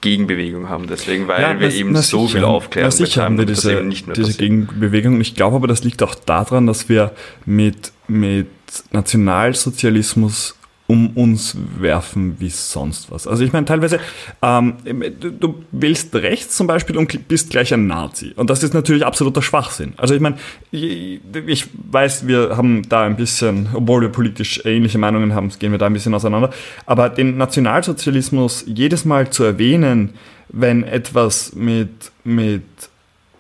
Gegenbewegung 0.01 0.69
haben. 0.69 0.87
Deswegen, 0.87 1.27
weil 1.29 1.41
Ja, 1.43 1.59
wir 1.59 1.69
na- 1.69 1.75
eben 1.75 1.97
so 1.97 2.27
sicher. 2.27 2.39
viel 2.39 2.45
Aufklärung 2.45 2.89
Na 2.89 2.91
sicher 2.91 3.25
haben 3.25 3.39
wir 3.39 3.47
das 3.47 3.61
diese, 3.63 3.83
diese 3.89 4.05
passiert. 4.05 4.39
Gegenbewegung. 4.39 5.21
Ich 5.21 5.35
glaube 5.35 5.57
aber, 5.57 5.67
das 5.67 5.83
liegt 5.83 6.03
auch 6.03 6.15
daran, 6.15 6.67
dass 6.67 6.89
wir 6.89 7.13
mit, 7.47 7.93
mit 8.07 8.49
Nationalsozialismus 8.93 10.57
um 10.87 11.11
uns 11.17 11.57
werfen 11.79 12.37
wie 12.41 12.51
sonst 12.51 13.11
was. 13.11 13.27
Also 13.27 13.43
ich 13.43 13.53
meine, 13.53 13.65
teilweise, 13.65 14.01
ähm, 14.43 14.75
du, 15.19 15.63
wählst 15.73 16.15
rechts 16.15 16.57
zum 16.57 16.67
Beispiel 16.67 16.99
und 16.99 17.27
bist 17.27 17.51
gleich 17.51 17.73
ein 17.73 17.87
Nazi. 17.87 18.33
Und 18.37 18.51
das 18.51 18.63
ist 18.63 18.75
natürlich 18.75 19.07
absoluter 19.07 19.41
Schwachsinn. 19.41 19.95
Also 19.97 20.15
ich 20.15 20.21
meine, 20.21 20.37
ich, 20.71 21.21
ich 21.47 21.67
weiß, 21.91 22.27
wir 22.27 22.57
haben 22.57 22.87
da 22.89 23.05
ein 23.05 23.17
bisschen, 23.17 23.71
obwohl 23.73 24.03
wir 24.03 24.11
politisch 24.11 24.61
ähnliche 24.67 24.99
Meinungen 24.99 25.35
haben, 25.35 25.51
gehen 25.59 25.73
wir 25.73 25.79
da 25.79 25.87
ein 25.87 25.95
bisschen 25.95 26.15
auseinander. 26.15 26.51
Aber 26.85 27.09
den 27.09 27.39
Nationalsozialismus 27.39 28.65
jedes 28.67 29.07
Mal 29.07 29.31
zu 29.31 29.43
erwähnen, 29.45 30.11
wenn 30.51 30.85
etwas 30.85 31.55
mit, 31.55 32.13
mit 32.25 32.63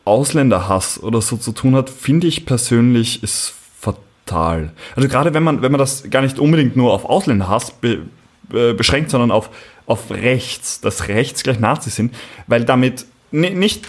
Ausländerhass 0.06 1.02
oder 1.02 1.20
so 1.20 1.36
zu 1.36 1.52
tun 1.52 1.76
hat, 1.76 1.90
finde 1.90 2.26
ich 2.26 2.46
persönlich 2.46 3.22
ist 3.22 3.54
fatal. 4.26 4.70
Also 4.96 5.08
gerade 5.08 5.34
wenn 5.34 5.42
man, 5.42 5.62
wenn 5.62 5.72
man 5.72 5.78
das 5.78 6.08
gar 6.10 6.22
nicht 6.22 6.38
unbedingt 6.38 6.76
nur 6.76 6.92
auf 6.92 7.04
Ausländerhass 7.04 7.70
be, 7.72 8.02
äh, 8.52 8.72
beschränkt, 8.72 9.10
sondern 9.10 9.30
auf, 9.30 9.50
auf 9.86 10.10
rechts, 10.10 10.80
dass 10.80 11.08
rechts 11.08 11.42
gleich 11.42 11.58
Nazis 11.60 11.96
sind, 11.96 12.14
weil 12.46 12.64
damit 12.64 13.06
ni- 13.30 13.50
nicht 13.50 13.86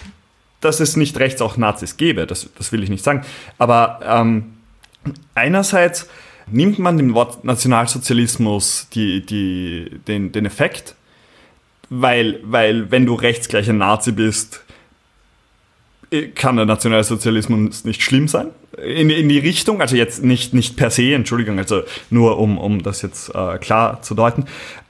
dass 0.62 0.80
es 0.80 0.96
nicht 0.96 1.20
rechts 1.20 1.44
auch 1.44 1.58
Nazis 1.58 1.96
gäbe, 1.96 2.26
das, 2.26 2.50
das 2.58 2.72
will 2.72 2.82
ich 2.82 2.90
nicht 2.90 3.04
sagen. 3.04 3.24
Aber 3.60 4.00
ähm, 4.04 4.54
einerseits 5.36 6.10
nimmt 6.48 6.80
man 6.80 6.98
dem 6.98 7.14
Wort 7.14 7.44
Nationalsozialismus 7.44 8.88
die, 8.94 9.24
die, 9.24 10.00
den, 10.08 10.32
den 10.32 10.46
Effekt, 10.48 10.96
weil, 11.92 12.40
weil 12.44 12.90
wenn 12.90 13.06
du 13.06 13.14
rechts 13.14 13.48
gleich 13.48 13.70
ein 13.70 13.78
Nazi 13.78 14.12
bist, 14.12 14.64
kann 16.36 16.56
der 16.56 16.66
Nationalsozialismus 16.66 17.86
nicht 17.86 18.02
schlimm 18.02 18.28
sein. 18.28 18.48
In, 18.78 19.10
in 19.10 19.30
die 19.30 19.40
Richtung, 19.40 19.82
also 19.82 19.96
jetzt 19.96 20.24
nicht, 20.24 20.54
nicht 20.54 20.76
per 20.76 20.90
se, 20.90 21.14
Entschuldigung, 21.14 21.58
also 21.58 21.84
nur 22.10 22.38
um, 22.38 22.58
um 22.58 22.84
das 22.84 23.02
jetzt 23.02 23.34
äh, 23.34 23.58
klar 23.58 24.02
zu 24.02 24.16
deuten. 24.16 24.46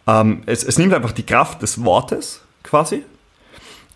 Ähm, 0.07 0.43
es, 0.45 0.63
es 0.63 0.77
nimmt 0.77 0.93
einfach 0.93 1.11
die 1.11 1.25
Kraft 1.25 1.61
des 1.61 1.83
Wortes 1.83 2.41
quasi, 2.63 3.03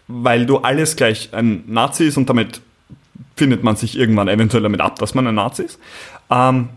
weil 0.07 0.45
du 0.45 0.57
alles 0.57 0.95
gleich 0.95 1.29
ein 1.33 1.63
Nazi 1.67 2.05
ist 2.05 2.17
und 2.17 2.29
damit 2.29 2.61
findet 3.35 3.63
man 3.63 3.75
sich 3.75 3.97
irgendwann 3.97 4.27
eventuell 4.27 4.63
damit 4.63 4.81
ab, 4.81 4.97
dass 4.99 5.13
man 5.13 5.27
ein 5.27 5.35
Nazi 5.35 5.63
ist. 5.63 5.79
Ähm, 6.29 6.69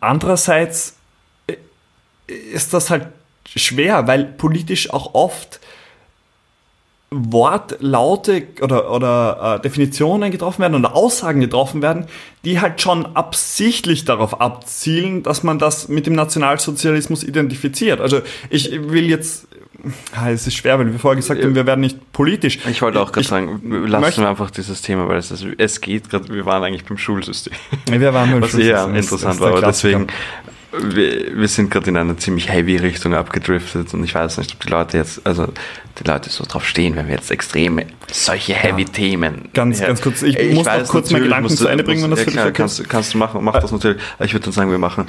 andererseits 0.00 0.96
äh, 1.46 1.56
ist 2.52 2.74
das 2.74 2.90
halt 2.90 3.08
schwer, 3.56 4.06
weil 4.06 4.24
politisch 4.24 4.90
auch 4.92 5.14
oft 5.14 5.60
Wortlaute 7.10 8.48
oder, 8.60 8.90
oder 8.90 9.56
äh, 9.56 9.62
Definitionen 9.62 10.30
getroffen 10.30 10.60
werden 10.60 10.74
oder 10.74 10.94
Aussagen 10.94 11.40
getroffen 11.40 11.80
werden, 11.80 12.06
die 12.44 12.60
halt 12.60 12.82
schon 12.82 13.06
absichtlich 13.16 14.04
darauf 14.04 14.40
abzielen, 14.40 15.22
dass 15.22 15.42
man 15.42 15.58
das 15.58 15.88
mit 15.88 16.06
dem 16.06 16.14
Nationalsozialismus 16.14 17.24
identifiziert. 17.24 18.02
Also 18.02 18.20
ich 18.50 18.70
will 18.72 19.08
jetzt, 19.08 19.48
es 20.26 20.46
ist 20.46 20.56
schwer, 20.56 20.78
weil 20.78 20.92
wir 20.92 20.98
vorher 20.98 21.16
gesagt 21.16 21.42
haben, 21.42 21.54
wir 21.54 21.64
werden 21.64 21.80
nicht 21.80 22.12
politisch. 22.12 22.58
Ich 22.68 22.82
wollte 22.82 23.00
auch 23.00 23.10
gerade 23.10 23.26
sagen, 23.26 23.86
lassen 23.86 24.20
wir 24.22 24.28
einfach 24.28 24.50
dieses 24.50 24.82
Thema, 24.82 25.08
weil 25.08 25.16
es, 25.16 25.30
ist, 25.30 25.46
es 25.56 25.80
geht 25.80 26.10
gerade, 26.10 26.28
wir 26.28 26.44
waren 26.44 26.62
eigentlich 26.62 26.84
beim 26.84 26.98
Schulsystem. 26.98 27.54
Wir 27.86 28.12
waren 28.12 28.30
beim 28.30 28.42
Was 28.42 28.50
Schulsystem. 28.50 28.76
eher 28.76 28.94
interessant 28.94 29.40
war, 29.40 29.52
aber 29.52 29.62
deswegen, 29.62 30.08
wir, 30.72 31.36
wir 31.38 31.48
sind 31.48 31.70
gerade 31.70 31.88
in 31.90 31.96
eine 31.96 32.16
ziemlich 32.16 32.50
heavy 32.50 32.76
Richtung 32.76 33.14
abgedriftet 33.14 33.92
und 33.94 34.04
ich 34.04 34.14
weiß 34.14 34.38
nicht, 34.38 34.52
ob 34.54 34.60
die 34.60 34.68
Leute 34.68 34.98
jetzt, 34.98 35.26
also 35.26 35.46
die 35.98 36.04
Leute 36.04 36.30
so 36.30 36.44
drauf 36.46 36.66
stehen, 36.66 36.94
wenn 36.96 37.06
wir 37.08 37.14
jetzt 37.14 37.30
extreme, 37.30 37.86
solche 38.12 38.54
heavy 38.54 38.84
Themen. 38.84 39.48
Ganz, 39.54 39.80
ganz 39.80 40.00
kurz, 40.02 40.22
ich 40.22 40.36
muss 40.54 40.66
noch 40.66 40.86
kurz 40.88 41.10
meine 41.10 41.24
Gedanken 41.24 41.48
zu 41.48 41.66
Ende 41.68 41.84
bringen, 41.84 42.02
wenn 42.04 42.10
das 42.10 42.20
ja, 42.20 42.24
für 42.24 42.30
dich 42.30 42.34
klar, 42.34 42.46
okay 42.48 42.56
kannst, 42.56 42.78
du- 42.78 42.84
kannst 42.84 43.14
du 43.14 43.18
machen, 43.18 43.42
mach 43.42 43.58
das 43.58 43.72
natürlich. 43.72 44.00
Ich 44.20 44.32
würde 44.32 44.44
dann 44.44 44.52
sagen, 44.52 44.70
wir 44.70 44.78
machen 44.78 45.06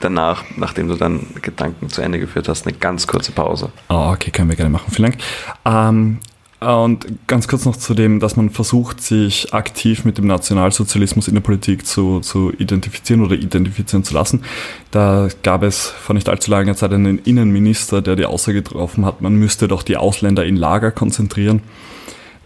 danach, 0.00 0.44
nachdem 0.56 0.88
du 0.88 0.94
dann 0.94 1.26
Gedanken 1.42 1.88
zu 1.88 2.02
Ende 2.02 2.18
geführt 2.20 2.48
hast, 2.48 2.66
eine 2.66 2.76
ganz 2.76 3.06
kurze 3.06 3.32
Pause. 3.32 3.72
Ah, 3.88 4.12
okay, 4.12 4.30
können 4.30 4.48
wir 4.48 4.56
gerne 4.56 4.70
machen. 4.70 4.92
Vielen 4.92 5.10
Dank. 5.12 5.22
Ähm, 5.64 6.18
und 6.60 7.06
ganz 7.28 7.46
kurz 7.46 7.64
noch 7.64 7.76
zu 7.76 7.94
dem, 7.94 8.18
dass 8.18 8.34
man 8.36 8.50
versucht, 8.50 9.00
sich 9.00 9.54
aktiv 9.54 10.04
mit 10.04 10.18
dem 10.18 10.26
Nationalsozialismus 10.26 11.28
in 11.28 11.34
der 11.34 11.40
Politik 11.40 11.86
zu, 11.86 12.20
zu 12.20 12.52
identifizieren 12.52 13.24
oder 13.24 13.36
identifizieren 13.36 14.02
zu 14.02 14.14
lassen. 14.14 14.42
Da 14.90 15.28
gab 15.44 15.62
es 15.62 15.86
vor 15.88 16.14
nicht 16.14 16.28
allzu 16.28 16.50
langer 16.50 16.74
Zeit 16.74 16.92
einen 16.92 17.18
Innenminister, 17.20 18.02
der 18.02 18.16
die 18.16 18.24
Aussage 18.24 18.62
getroffen 18.62 19.04
hat, 19.04 19.20
man 19.20 19.34
müsste 19.34 19.68
doch 19.68 19.82
die 19.84 19.96
Ausländer 19.96 20.44
in 20.44 20.56
Lager 20.56 20.90
konzentrieren. 20.90 21.62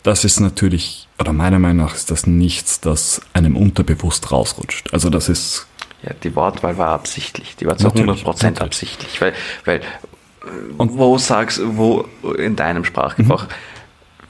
Das 0.03 0.25
ist 0.25 0.41
natürlich, 0.41 1.09
oder 1.19 1.33
meiner 1.33 1.59
Meinung 1.59 1.87
nach 1.87 1.95
ist 1.95 2.11
das 2.11 2.27
nichts, 2.27 2.81
das 2.81 3.23
einem 3.33 3.57
unterbewusst 3.57 4.31
rausrutscht. 4.33 4.93
Also 4.93 5.09
das 5.11 5.29
ist 5.29 5.67
Ja, 6.03 6.11
die 6.23 6.35
Wortwahl 6.35 6.77
war 6.77 6.89
absichtlich. 6.89 7.57
Die 7.57 7.67
war 7.67 7.77
zu 7.79 7.85
Natürlich, 7.87 8.25
100% 8.25 8.27
natürlich. 8.27 8.61
absichtlich. 8.61 9.21
Weil, 9.21 9.33
weil 9.65 9.81
Und- 10.77 10.99
wo 10.99 11.17
sagst 11.19 11.61
wo 11.65 12.05
in 12.37 12.57
deinem 12.57 12.85
Sprachgebrauch, 12.85 13.47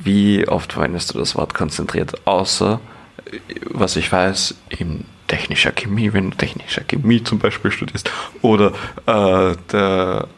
wie 0.04 0.46
oft 0.48 0.72
verwendest 0.72 1.14
du 1.14 1.18
das 1.18 1.34
Wort 1.36 1.54
konzentriert? 1.54 2.26
Außer, 2.26 2.80
was 3.70 3.96
ich 3.96 4.10
weiß, 4.10 4.54
in 4.68 5.04
technischer 5.28 5.72
Chemie, 5.72 6.12
wenn 6.12 6.30
du 6.30 6.36
technischer 6.36 6.82
Chemie 6.84 7.22
zum 7.22 7.38
Beispiel 7.38 7.70
studierst, 7.70 8.10
oder 8.42 8.72
äh, 9.06 9.56
der 9.72 10.28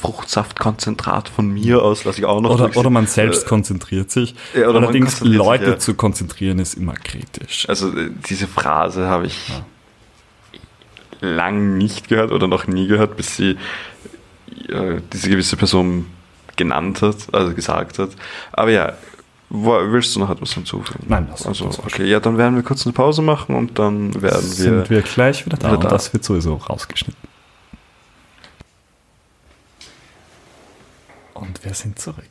Fruchtsaftkonzentrat 0.00 1.28
von 1.28 1.48
mir 1.52 1.82
aus, 1.82 2.04
lasse 2.04 2.20
ich 2.20 2.24
auch 2.24 2.40
noch 2.40 2.50
Oder, 2.50 2.76
oder 2.76 2.90
man 2.90 3.06
selbst 3.06 3.44
Äh, 3.44 3.48
konzentriert 3.48 4.10
sich. 4.10 4.34
ja, 4.54 4.68
Allerdings 4.68 5.18
konzentriert 5.18 5.32
sich, 5.32 5.46
Leute 5.46 5.70
ja. 5.72 5.78
zu 5.78 5.94
konzentrieren 5.94 6.58
ist 6.60 6.74
immer 6.74 6.94
kritisch. 6.94 7.68
Also 7.68 7.88
äh, 7.96 8.10
diese 8.28 8.46
Phrase 8.46 9.06
habe 9.08 9.26
ich 9.26 9.50
lang 11.20 11.76
nicht 11.76 12.08
gehört 12.08 12.30
oder 12.30 12.46
noch 12.46 12.66
nie 12.66 12.86
gehört, 12.86 13.16
bis 13.16 13.36
sie 13.36 13.56
äh, 14.68 15.00
diese 15.12 15.28
gewisse 15.30 15.56
Person 15.56 16.06
genannt 16.58 17.00
hat, 17.00 17.16
also 17.32 17.54
gesagt 17.54 17.98
hat. 17.98 18.10
Aber 18.52 18.70
ja, 18.70 18.92
willst 19.48 20.14
du 20.14 20.20
noch 20.20 20.28
etwas 20.28 20.52
hinzufügen? 20.52 21.06
Nein, 21.08 21.26
das- 21.30 21.46
also, 21.46 21.66
war 21.66 21.86
okay, 21.86 22.04
ja, 22.04 22.20
dann 22.20 22.36
werden 22.36 22.56
wir 22.56 22.62
kurz 22.62 22.84
eine 22.86 22.92
Pause 22.92 23.22
machen 23.22 23.54
und 23.54 23.78
dann 23.78 24.12
werden 24.20 24.42
wir. 24.42 24.42
sind 24.42 24.90
wir 24.90 25.00
gleich 25.00 25.46
wieder 25.46 25.56
da 25.56 25.68
wieder 25.68 25.78
und 25.78 25.84
da. 25.84 25.88
das 25.88 26.12
wird 26.12 26.22
sowieso 26.24 26.56
rausgeschnitten. 26.56 27.26
Und 31.34 31.64
wir 31.64 31.72
sind 31.72 31.98
zurück. 31.98 32.24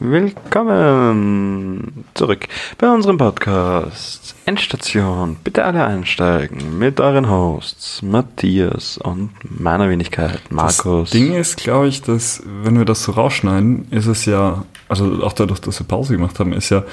Willkommen 0.00 2.04
zurück 2.14 2.46
bei 2.78 2.88
unserem 2.88 3.18
Podcast 3.18 4.36
Endstation. 4.44 5.36
Bitte 5.42 5.64
alle 5.64 5.84
einsteigen 5.84 6.78
mit 6.78 7.00
euren 7.00 7.28
Hosts 7.28 8.02
Matthias 8.02 8.98
und 8.98 9.30
meiner 9.42 9.90
Wenigkeit 9.90 10.40
Markus. 10.50 10.84
Das 10.84 11.10
Ding 11.10 11.34
ist, 11.34 11.56
glaube 11.56 11.88
ich, 11.88 12.00
dass, 12.00 12.44
wenn 12.62 12.78
wir 12.78 12.84
das 12.84 13.02
so 13.02 13.10
rausschneiden, 13.10 13.88
ist 13.90 14.06
es 14.06 14.24
ja, 14.24 14.64
also 14.88 15.24
auch 15.24 15.32
dadurch, 15.32 15.60
dass 15.60 15.80
wir 15.80 15.86
Pause 15.88 16.14
gemacht 16.14 16.38
haben, 16.38 16.52
ist 16.52 16.70
ja, 16.70 16.84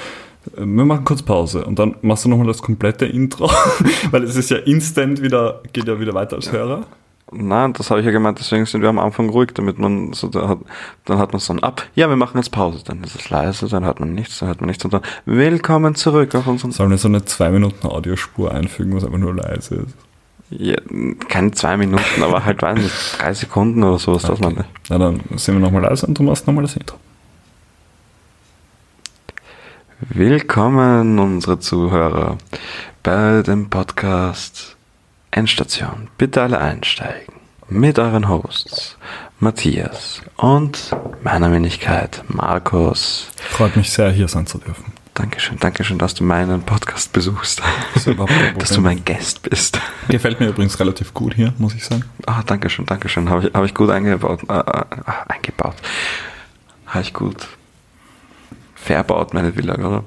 wir 0.56 0.66
machen 0.66 1.06
kurz 1.06 1.22
Pause 1.22 1.64
und 1.64 1.78
dann 1.78 1.94
machst 2.02 2.26
du 2.26 2.30
nochmal 2.30 2.48
das 2.48 2.64
komplette 2.64 3.06
Intro, 3.06 3.52
weil 4.10 4.24
es 4.24 4.36
ist 4.36 4.50
ja 4.50 4.58
instant 4.58 5.22
wieder, 5.22 5.62
geht 5.74 5.88
ja 5.88 6.00
wieder 6.00 6.16
weiter 6.16 6.38
als 6.38 6.52
Hörer. 6.52 6.88
Nein, 7.32 7.74
das 7.74 7.90
habe 7.90 8.02
ich 8.02 8.06
ja 8.06 8.12
gemeint, 8.12 8.38
deswegen 8.38 8.68
sind 8.68 8.82
wir 8.82 8.90
am 8.90 9.00
Anfang 9.00 9.30
ruhig, 9.30 9.50
damit 9.56 9.80
man 9.80 10.14
so, 10.14 10.28
da 10.28 10.48
hat, 10.48 10.60
dann 11.06 11.18
hat 11.18 11.34
man 11.34 11.40
so 11.40 11.54
ein 11.54 11.64
Ab. 11.64 11.84
Ja, 11.96 12.08
wir 12.08 12.16
machen 12.16 12.38
jetzt 12.38 12.52
Pause, 12.52 12.84
dann 12.86 13.04
ist 13.04 13.16
es 13.16 13.30
leise, 13.32 13.68
dann 13.68 13.84
hört 13.84 14.00
man 14.00 14.14
nichts, 14.14 14.38
dann 14.40 14.48
hört 14.48 14.62
man 14.62 14.68
nichts 14.68 14.86
und 14.86 14.94
dann 14.94 15.02
Willkommen 15.26 15.96
zurück 15.96 16.36
auf 16.36 16.46
unseren. 16.46 16.72
Sollen 16.72 16.92
wir 16.92 17.00
so 17.00 17.08
eine 17.08 17.26
zwei 17.26 17.50
Minuten 17.50 17.88
Audiospur 17.88 18.54
einfügen, 18.54 18.96
was 18.96 19.04
einfach 19.04 19.18
nur 19.18 19.36
leise 19.36 19.76
ist? 19.76 19.96
Ja, 20.52 20.76
keine 21.28 21.52
zwei 21.52 21.76
Minuten, 21.78 22.22
aber 22.22 22.46
halt 22.46 22.62
weiß 22.62 22.78
nicht, 22.78 23.20
drei 23.20 23.34
Sekunden 23.34 23.84
oder 23.84 23.98
sowas, 23.98 24.22
dass 24.24 24.40
man. 24.40 24.64
Na 24.90 25.00
dann 25.00 25.22
sind 25.36 25.56
wir 25.56 25.60
nochmal 25.60 25.82
leise 25.82 26.06
und 26.06 26.20
du 26.20 26.22
machst 26.22 26.46
nochmal 26.46 26.64
das 26.64 26.76
Intro. 26.76 26.98
Willkommen, 30.10 31.18
unsere 31.18 31.58
Zuhörer, 31.58 32.38
bei 33.02 33.42
dem 33.42 33.72
Podcast 33.72 34.75
Endstation. 35.36 36.08
Bitte 36.18 36.42
alle 36.42 36.60
einsteigen. 36.60 37.34
Mit 37.68 38.00
euren 38.00 38.30
Hosts 38.30 38.98
Matthias 39.40 40.22
und 40.38 40.96
meiner 41.24 41.52
Wenigkeit 41.52 42.24
Markus. 42.30 43.28
Freut 43.50 43.76
mich 43.76 43.92
sehr, 43.92 44.12
hier 44.12 44.30
sein 44.30 44.48
zu 44.48 44.60
dürfen. 44.60 44.94
Dankeschön, 45.14 45.60
Dankeschön, 45.60 45.98
dass 45.98 46.14
du 46.14 46.24
meinen 46.24 46.62
Podcast 46.62 47.12
besuchst. 47.12 47.62
kein 47.62 48.56
dass 48.60 48.70
du 48.70 48.80
mein 48.80 49.04
Gast 49.04 49.42
bist. 49.50 49.78
Gefällt 50.08 50.40
mir 50.40 50.48
übrigens 50.48 50.80
relativ 50.80 51.14
gut 51.14 51.34
hier, 51.34 51.54
muss 51.58 51.74
ich 51.74 51.84
sagen. 51.84 52.06
Ah, 52.26 52.42
Dankeschön, 52.44 52.86
Dankeschön. 52.86 53.30
Habe 53.30 53.48
ich, 53.48 53.54
hab 53.54 53.66
ich 53.66 53.74
gut 53.74 53.90
eingebaut. 53.90 54.40
Äh, 54.48 54.58
äh, 54.58 54.84
eingebaut. 55.28 55.76
Habe 56.88 57.02
ich 57.02 57.14
gut 57.14 57.48
verbaut, 58.76 59.34
meine 59.34 59.54
Villa, 59.58 59.76
oder? 59.76 60.06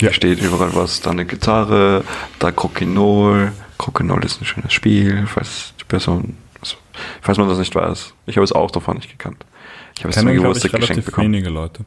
Hier 0.00 0.08
Ja. 0.08 0.14
steht 0.14 0.40
überall 0.40 0.74
was, 0.74 1.00
da 1.00 1.10
eine 1.10 1.26
Gitarre, 1.26 2.02
da 2.40 2.50
Crokinol. 2.50 3.52
Crokinol 3.82 4.24
ist 4.24 4.40
ein 4.40 4.44
schönes 4.44 4.72
Spiel, 4.72 5.26
falls 5.26 5.74
die 5.80 5.84
Person, 5.84 6.36
also, 6.60 6.76
falls 7.20 7.36
man 7.38 7.48
das 7.48 7.58
nicht 7.58 7.74
weiß. 7.74 8.14
Ich 8.26 8.36
habe 8.36 8.44
es 8.44 8.52
auch 8.52 8.70
davon 8.70 8.96
nicht 8.96 9.10
gekannt. 9.10 9.44
Ich 9.96 10.04
habe 10.04 10.10
es 10.10 10.18
zum 10.20 10.28
Geburtstag 10.32 10.72
geschenkt 10.72 11.04
bekommen. 11.04 11.32
wenige 11.32 11.48
Leute. 11.50 11.84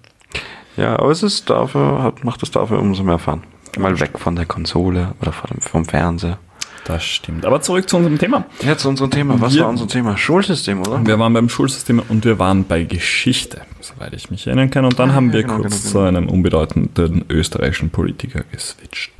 Ja, 0.78 1.00
aber 1.00 1.10
es 1.12 1.24
ist 1.24 1.50
dafür, 1.50 2.04
hat, 2.04 2.24
macht 2.24 2.44
es 2.44 2.52
dafür 2.52 2.80
umso 2.80 3.04
mehr 3.04 3.18
Fun. 3.18 3.44
Mal 3.78 4.00
weg 4.00 4.20
von 4.20 4.36
der 4.36 4.46
Konsole 4.46 5.14
oder 5.22 5.32
von 5.32 5.50
dem, 5.50 5.62
vom 5.62 5.86
Fernseher. 5.86 6.38
Das 6.86 7.04
stimmt. 7.04 7.46
Aber 7.46 7.62
zurück 7.62 7.90
zu 7.90 7.98
unserem 7.98 8.20
Thema. 8.20 8.46
Jetzt 8.62 8.82
zu 8.84 8.90
unserem 8.90 9.10
Thema. 9.10 9.42
Was 9.42 9.56
Wir- 9.56 9.64
war 9.64 9.70
unser 9.70 9.88
Thema? 9.88 10.18
Schulsystem, 10.18 10.82
oder? 10.82 11.04
Wir 11.06 11.18
waren 11.18 11.34
beim 11.34 11.50
Schulsystem 11.50 12.02
und 12.10 12.26
wir 12.26 12.38
waren 12.38 12.66
bei 12.66 12.84
Geschichte, 12.84 13.62
soweit 13.82 14.14
ich 14.14 14.30
mich 14.30 14.46
erinnern 14.46 14.70
kann. 14.70 14.86
Und 14.86 15.00
dann 15.00 15.10
Ah, 15.12 15.14
haben 15.16 15.28
ja, 15.30 15.34
wir 15.34 15.44
genau, 15.44 15.56
kurz 15.62 15.82
genau, 15.82 15.92
zu 15.92 15.98
genau. 15.98 16.08
einem 16.08 16.30
unbedeutenden 16.30 17.26
österreichischen 17.30 17.90
Politiker 17.90 18.44
geswitcht. 18.52 19.12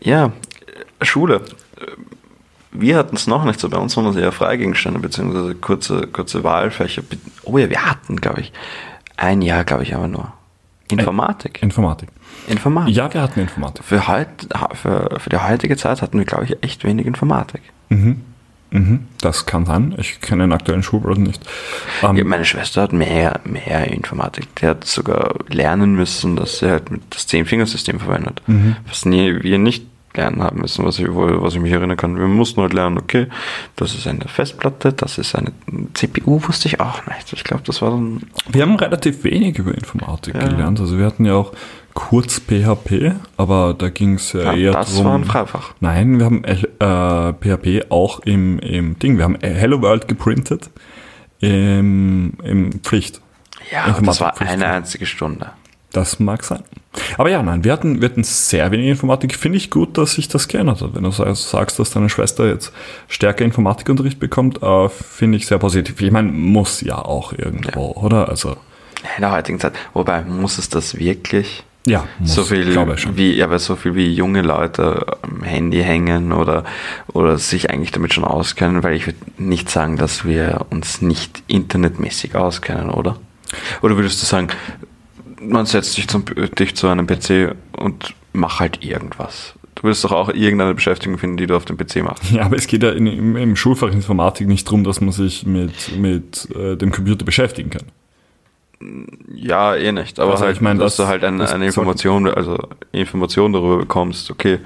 Ja, 0.00 0.32
Schule. 1.04 1.36
Äh, 1.76 1.86
Wir 2.72 2.96
hatten 2.96 3.14
es 3.16 3.26
noch 3.26 3.44
nicht 3.44 3.60
so, 3.60 3.68
bei 3.68 3.78
uns 3.78 3.96
waren 3.96 4.06
das 4.06 4.16
eher 4.16 4.32
Freigegenstände, 4.32 4.98
beziehungsweise 4.98 5.54
kurze, 5.54 6.06
kurze 6.08 6.42
Wahlfächer. 6.42 7.02
Oh 7.44 7.56
ja, 7.58 7.70
wir 7.70 7.84
hatten, 7.84 8.16
glaube 8.20 8.40
ich, 8.40 8.52
ein 9.16 9.42
Jahr, 9.42 9.64
glaube 9.64 9.84
ich, 9.84 9.94
aber 9.94 10.08
nur. 10.08 10.32
Informatik. 10.90 11.62
Informatik. 11.62 12.08
Informatik. 12.48 12.94
Ja, 12.94 13.12
wir 13.14 13.22
hatten 13.22 13.40
Informatik. 13.40 13.84
Für, 13.84 14.06
heut, 14.08 14.26
für, 14.74 15.18
für 15.18 15.30
die 15.30 15.38
heutige 15.38 15.76
Zeit 15.76 16.02
hatten 16.02 16.18
wir, 16.18 16.26
glaube 16.26 16.44
ich, 16.44 16.62
echt 16.62 16.84
wenig 16.84 17.06
Informatik. 17.06 17.62
Mhm. 17.88 18.20
Mhm, 18.70 19.06
das 19.20 19.46
kann 19.46 19.66
sein. 19.66 19.94
Ich 19.98 20.20
kenne 20.20 20.42
den 20.42 20.52
aktuellen 20.52 20.82
Schulplan 20.82 21.22
nicht. 21.22 21.40
Ähm, 22.02 22.26
meine 22.26 22.44
Schwester 22.44 22.82
hat 22.82 22.92
mehr, 22.92 23.40
mehr 23.44 23.86
Informatik. 23.92 24.52
Die 24.56 24.66
hat 24.66 24.84
sogar 24.84 25.36
lernen 25.48 25.94
müssen, 25.94 26.34
dass 26.34 26.58
sie 26.58 26.68
halt 26.68 26.82
das 27.10 27.28
Zehn-Fingersystem 27.28 28.00
verwendet. 28.00 28.42
Mhm. 28.48 28.74
Was 28.88 29.04
nie, 29.04 29.42
wir 29.44 29.58
nicht 29.58 29.86
lernen 30.16 30.42
haben 30.42 30.60
müssen, 30.60 30.84
was 30.84 30.98
ich, 30.98 31.06
was 31.08 31.54
ich 31.54 31.60
mich 31.60 31.72
erinnern 31.72 31.96
kann. 31.96 32.18
Wir 32.18 32.26
mussten 32.26 32.60
halt 32.60 32.72
lernen, 32.72 32.98
okay, 32.98 33.28
das 33.76 33.94
ist 33.94 34.06
eine 34.06 34.26
Festplatte, 34.26 34.92
das 34.92 35.18
ist 35.18 35.34
eine 35.34 35.52
CPU, 35.94 36.40
wusste 36.46 36.68
ich 36.68 36.80
auch 36.80 37.06
nicht. 37.06 37.32
Ich 37.32 37.44
glaube, 37.44 37.62
das 37.66 37.82
war 37.82 37.90
dann. 37.90 38.22
Wir 38.48 38.62
haben 38.62 38.76
relativ 38.76 39.24
wenig 39.24 39.58
über 39.58 39.74
Informatik 39.74 40.34
ja. 40.34 40.48
gelernt. 40.48 40.80
Also 40.80 40.98
wir 40.98 41.06
hatten 41.06 41.24
ja 41.24 41.34
auch 41.34 41.52
kurz 41.94 42.40
PHP, 42.40 43.14
aber 43.36 43.74
da 43.74 43.88
ging 43.88 44.14
es 44.14 44.32
ja, 44.32 44.52
ja, 44.52 44.54
eher 44.54 44.72
das 44.72 44.94
drum. 44.94 44.96
Das 44.96 45.04
war 45.04 45.14
ein 45.14 45.24
Freifach. 45.24 45.74
Nein, 45.80 46.18
wir 46.18 46.26
haben 46.26 46.44
äh, 46.44 47.32
PHP 47.32 47.90
auch 47.90 48.20
im, 48.20 48.58
im 48.58 48.98
Ding. 48.98 49.16
Wir 49.16 49.24
haben 49.24 49.38
Hello 49.40 49.80
World 49.80 50.08
geprintet 50.08 50.70
im, 51.40 52.34
im 52.42 52.80
Pflicht. 52.82 53.20
Ja, 53.70 53.98
das 54.00 54.20
war 54.20 54.40
eine 54.40 54.66
einzige 54.66 55.06
Stunde. 55.06 55.50
Das 55.94 56.18
mag 56.18 56.42
sein. 56.42 56.64
Aber 57.18 57.30
ja, 57.30 57.40
nein, 57.40 57.62
wir 57.62 57.72
hatten, 57.72 58.00
wir 58.00 58.08
hatten 58.08 58.24
sehr 58.24 58.72
wenig 58.72 58.88
Informatik. 58.88 59.36
Finde 59.36 59.58
ich 59.58 59.70
gut, 59.70 59.96
dass 59.96 60.14
sich 60.14 60.26
das 60.26 60.48
geändert 60.48 60.80
hat. 60.80 60.94
Wenn 60.94 61.04
du 61.04 61.10
sagst, 61.12 61.78
dass 61.78 61.92
deine 61.92 62.08
Schwester 62.08 62.48
jetzt 62.48 62.72
stärker 63.06 63.44
Informatikunterricht 63.44 64.18
bekommt, 64.18 64.60
äh, 64.60 64.88
finde 64.88 65.38
ich 65.38 65.46
sehr 65.46 65.58
positiv. 65.58 66.00
Ich 66.00 66.10
meine, 66.10 66.32
muss 66.32 66.80
ja 66.80 66.98
auch 66.98 67.32
irgendwo, 67.32 67.94
ja. 67.96 68.02
oder? 68.02 68.28
Also. 68.28 68.56
In 69.16 69.20
der 69.20 69.30
heutigen 69.30 69.60
Zeit. 69.60 69.74
Wobei, 69.92 70.22
muss 70.22 70.58
es 70.58 70.68
das 70.68 70.98
wirklich? 70.98 71.62
Ja, 71.86 72.08
muss, 72.18 72.34
so 72.34 72.42
viel 72.42 72.74
wie, 73.14 73.40
aber 73.40 73.58
so 73.60 73.76
viel 73.76 73.94
wie 73.94 74.12
junge 74.12 74.42
Leute 74.42 75.06
am 75.22 75.42
Handy 75.44 75.80
hängen 75.82 76.32
oder, 76.32 76.64
oder 77.12 77.38
sich 77.38 77.70
eigentlich 77.70 77.92
damit 77.92 78.14
schon 78.14 78.24
auskennen, 78.24 78.82
weil 78.82 78.94
ich 78.94 79.06
würde 79.06 79.18
nicht 79.38 79.70
sagen, 79.70 79.96
dass 79.96 80.24
wir 80.24 80.66
uns 80.70 81.02
nicht 81.02 81.44
internetmäßig 81.46 82.34
auskennen, 82.34 82.90
oder? 82.90 83.16
Oder 83.82 83.96
würdest 83.96 84.20
du 84.22 84.26
sagen, 84.26 84.48
man 85.48 85.66
setzt 85.66 85.96
dich, 85.96 86.08
zum, 86.08 86.24
dich 86.58 86.74
zu 86.74 86.88
einem 86.88 87.06
PC 87.06 87.54
und 87.76 88.14
mach 88.32 88.60
halt 88.60 88.84
irgendwas. 88.84 89.54
Du 89.74 89.84
wirst 89.84 90.04
doch 90.04 90.12
auch 90.12 90.28
irgendeine 90.28 90.74
Beschäftigung 90.74 91.18
finden, 91.18 91.36
die 91.36 91.46
du 91.46 91.56
auf 91.56 91.64
dem 91.64 91.76
PC 91.76 92.02
machst. 92.02 92.30
Ja, 92.30 92.42
aber 92.42 92.56
es 92.56 92.66
geht 92.66 92.82
ja 92.82 92.90
in, 92.90 93.06
im, 93.06 93.36
im, 93.36 93.56
Schulfach 93.56 93.90
Informatik 93.90 94.46
nicht 94.46 94.66
darum, 94.66 94.84
dass 94.84 95.00
man 95.00 95.12
sich 95.12 95.46
mit, 95.46 95.96
mit 95.96 96.48
äh, 96.54 96.76
dem 96.76 96.92
Computer 96.92 97.24
beschäftigen 97.24 97.70
kann. 97.70 97.86
Ja, 99.34 99.74
eh 99.74 99.92
nicht. 99.92 100.20
Aber 100.20 100.32
also 100.32 100.44
halt, 100.44 100.56
ich 100.56 100.60
meine, 100.60 100.80
dass 100.80 100.96
das, 100.96 101.06
du 101.06 101.10
halt 101.10 101.24
eine, 101.24 101.48
eine 101.48 101.66
Information, 101.66 102.28
also 102.28 102.58
Information 102.92 103.52
darüber 103.52 103.78
bekommst, 103.78 104.30
okay, 104.30 104.58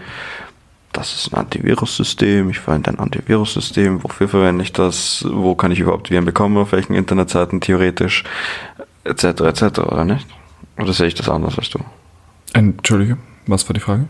das 0.93 1.15
ist 1.15 1.33
ein 1.33 1.39
Antivirus-System, 1.39 2.51
ich 2.51 2.59
verwende 2.59 2.91
ein 2.91 2.99
Antivirus-System, 2.99 4.03
wofür 4.03 4.29
verwende 4.29 4.63
ich 4.63 4.73
das, 4.73 5.25
wo 5.29 5.55
kann 5.55 5.71
ich 5.71 5.81
überhaupt 5.81 6.11
Viren 6.11 6.25
bekommen, 6.25 6.57
auf 6.57 6.73
welchen 6.73 6.95
Internetseiten 6.95 7.61
theoretisch, 7.61 8.25
etc., 9.05 9.25
etc., 9.25 9.63
oder 9.81 10.05
nicht? 10.05 10.27
Oder 10.79 10.93
sehe 10.93 11.09
ich 11.09 11.15
das 11.15 11.29
anders 11.29 11.59
als 11.59 11.71
du? 11.71 11.81
Entschuldige, 12.53 13.19
was 13.47 13.69
war 13.69 13.75
die 13.75 13.81
Frage? 13.81 14.07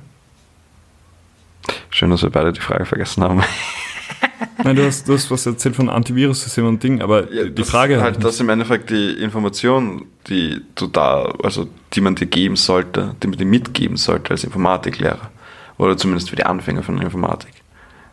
Schön, 1.90 2.10
dass 2.10 2.22
wir 2.22 2.30
beide 2.30 2.52
die 2.52 2.60
Frage 2.60 2.84
vergessen 2.84 3.22
haben. 3.22 3.42
Nein, 4.64 4.76
du 4.76 4.84
hast, 4.84 5.08
du 5.08 5.14
hast 5.14 5.30
was 5.30 5.46
erzählt 5.46 5.76
von 5.76 5.88
Antivirus-System 5.88 6.66
und 6.66 6.82
Ding, 6.82 7.00
aber 7.00 7.32
ja, 7.32 7.44
die 7.44 7.64
Frage 7.64 8.00
halt, 8.00 8.22
dass 8.22 8.40
im 8.40 8.48
Endeffekt 8.48 8.90
die 8.90 9.12
Information, 9.12 10.06
die 10.28 10.60
du 10.74 10.86
da, 10.86 11.32
also 11.42 11.68
die 11.92 12.00
man 12.00 12.14
dir 12.14 12.26
geben 12.26 12.56
sollte, 12.56 13.14
die 13.22 13.28
man 13.28 13.38
dir 13.38 13.46
mitgeben 13.46 13.96
sollte 13.96 14.30
als 14.30 14.44
Informatiklehrer 14.44 15.30
oder 15.78 15.96
zumindest 15.96 16.30
für 16.30 16.36
die 16.36 16.44
Anfänger 16.44 16.82
von 16.82 17.00
Informatik. 17.00 17.52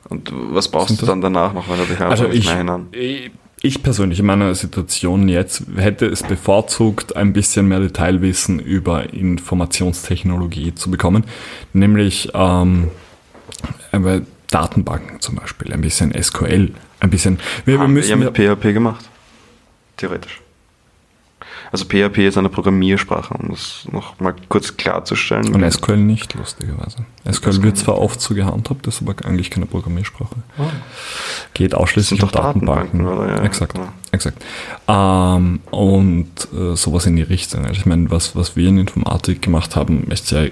Und 0.10 0.32
was 0.32 0.68
brauchst 0.70 1.02
du 1.02 1.06
dann 1.06 1.22
danach 1.22 1.54
noch, 1.54 1.68
wenn 1.68 1.78
du 1.78 1.86
dich 1.86 2.00
also 2.00 2.28
mehr 2.28 2.56
erinnern? 2.56 2.88
Ich 3.65 3.84
persönlich 3.84 4.19
in 4.19 4.25
meiner 4.25 4.54
Situation 4.56 5.28
jetzt 5.28 5.63
hätte 5.75 6.06
es 6.06 6.23
bevorzugt, 6.23 7.15
ein 7.15 7.34
bisschen 7.34 7.67
mehr 7.67 7.80
Detailwissen 7.80 8.60
über 8.60 9.13
Informationstechnologie 9.13 10.75
zu 10.75 10.91
bekommen, 10.91 11.25
nämlich 11.73 12.30
ähm, 12.34 12.91
Datenbanken 14.49 15.19
zum 15.19 15.36
Beispiel, 15.36 15.73
ein 15.73 15.82
bisschen 15.82 16.13
SQL, 16.21 16.71
ein 16.99 17.10
bisschen. 17.10 17.39
Wir, 17.65 17.80
wir 17.80 17.88
müssen 17.88 18.19
wir 18.19 18.28
haben 18.28 18.58
PHP 18.58 18.73
gemacht, 18.73 19.10
theoretisch. 19.97 20.41
Also 21.76 21.88
PHP 21.88 22.20
ist 22.20 22.38
eine 22.38 22.48
Programmiersprache, 22.48 23.34
um 23.34 23.50
das 23.50 23.86
noch 23.92 24.18
mal 24.22 24.34
kurz 24.48 24.78
klarzustellen. 24.78 25.54
Und 25.54 25.70
SQL 25.70 25.98
nicht, 25.98 26.34
lustigerweise. 26.34 27.00
SQL, 27.30 27.52
SQL 27.52 27.64
wird 27.64 27.78
zwar 27.78 27.98
oft 27.98 28.22
so 28.22 28.34
gehandhabt, 28.34 28.88
ist 28.88 29.02
aber 29.02 29.14
eigentlich 29.26 29.52
keine 29.52 29.66
Programmiersprache. 29.66 30.36
Oh. 30.58 30.64
Geht 31.54 31.76
ausschließlich 31.76 32.24
um 32.24 32.32
Datenbanken. 32.32 33.04
Datenbanken 33.04 33.36
ja, 33.36 33.44
exakt, 33.44 33.78
ja. 33.78 33.92
exakt. 34.14 34.42
Ähm, 34.88 35.60
und 35.70 36.48
äh, 36.58 36.78
sowas 36.78 37.08
in 37.08 37.18
die 37.18 37.24
Richtung. 37.24 37.66
Also 37.66 37.74
ich 37.74 37.86
meine, 37.86 38.10
was, 38.10 38.38
was 38.38 38.56
wir 38.56 38.70
in 38.70 38.78
Informatik 38.78 39.42
gemacht 39.42 39.76
haben, 39.76 40.06
ist 40.12 40.32
ja 40.32 40.46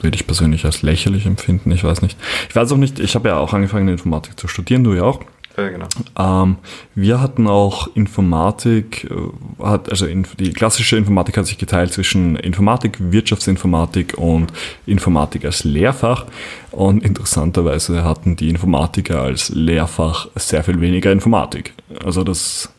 würde 0.00 0.16
ich 0.16 0.26
persönlich 0.26 0.64
als 0.64 0.80
lächerlich 0.80 1.26
empfinden. 1.26 1.70
Ich 1.70 1.84
weiß 1.84 2.00
nicht. 2.00 2.18
Ich 2.48 2.56
weiß 2.56 2.72
auch 2.72 2.78
nicht, 2.78 2.98
ich 2.98 3.14
habe 3.14 3.28
ja 3.28 3.36
auch 3.36 3.52
angefangen, 3.52 3.88
Informatik 3.88 4.40
zu 4.40 4.48
studieren, 4.48 4.84
du 4.84 4.94
ja 4.94 5.02
auch. 5.02 5.20
Ja, 5.56 5.68
genau. 5.68 5.86
Ähm, 6.18 6.56
wir 6.94 7.20
hatten 7.20 7.46
auch 7.46 7.94
Informatik, 7.94 9.10
äh, 9.10 9.64
hat, 9.64 9.90
also 9.90 10.06
in, 10.06 10.26
die 10.38 10.52
klassische 10.52 10.96
Informatik 10.96 11.36
hat 11.36 11.46
sich 11.46 11.58
geteilt 11.58 11.92
zwischen 11.92 12.36
Informatik, 12.36 12.96
Wirtschaftsinformatik 12.98 14.16
und 14.16 14.52
Informatik 14.86 15.44
als 15.44 15.64
Lehrfach. 15.64 16.26
Und 16.70 17.04
interessanterweise 17.04 18.04
hatten 18.04 18.36
die 18.36 18.48
Informatiker 18.48 19.20
als 19.20 19.50
Lehrfach 19.50 20.28
sehr 20.36 20.64
viel 20.64 20.80
weniger 20.80 21.12
Informatik. 21.12 21.74
Also 22.04 22.24
das. 22.24 22.70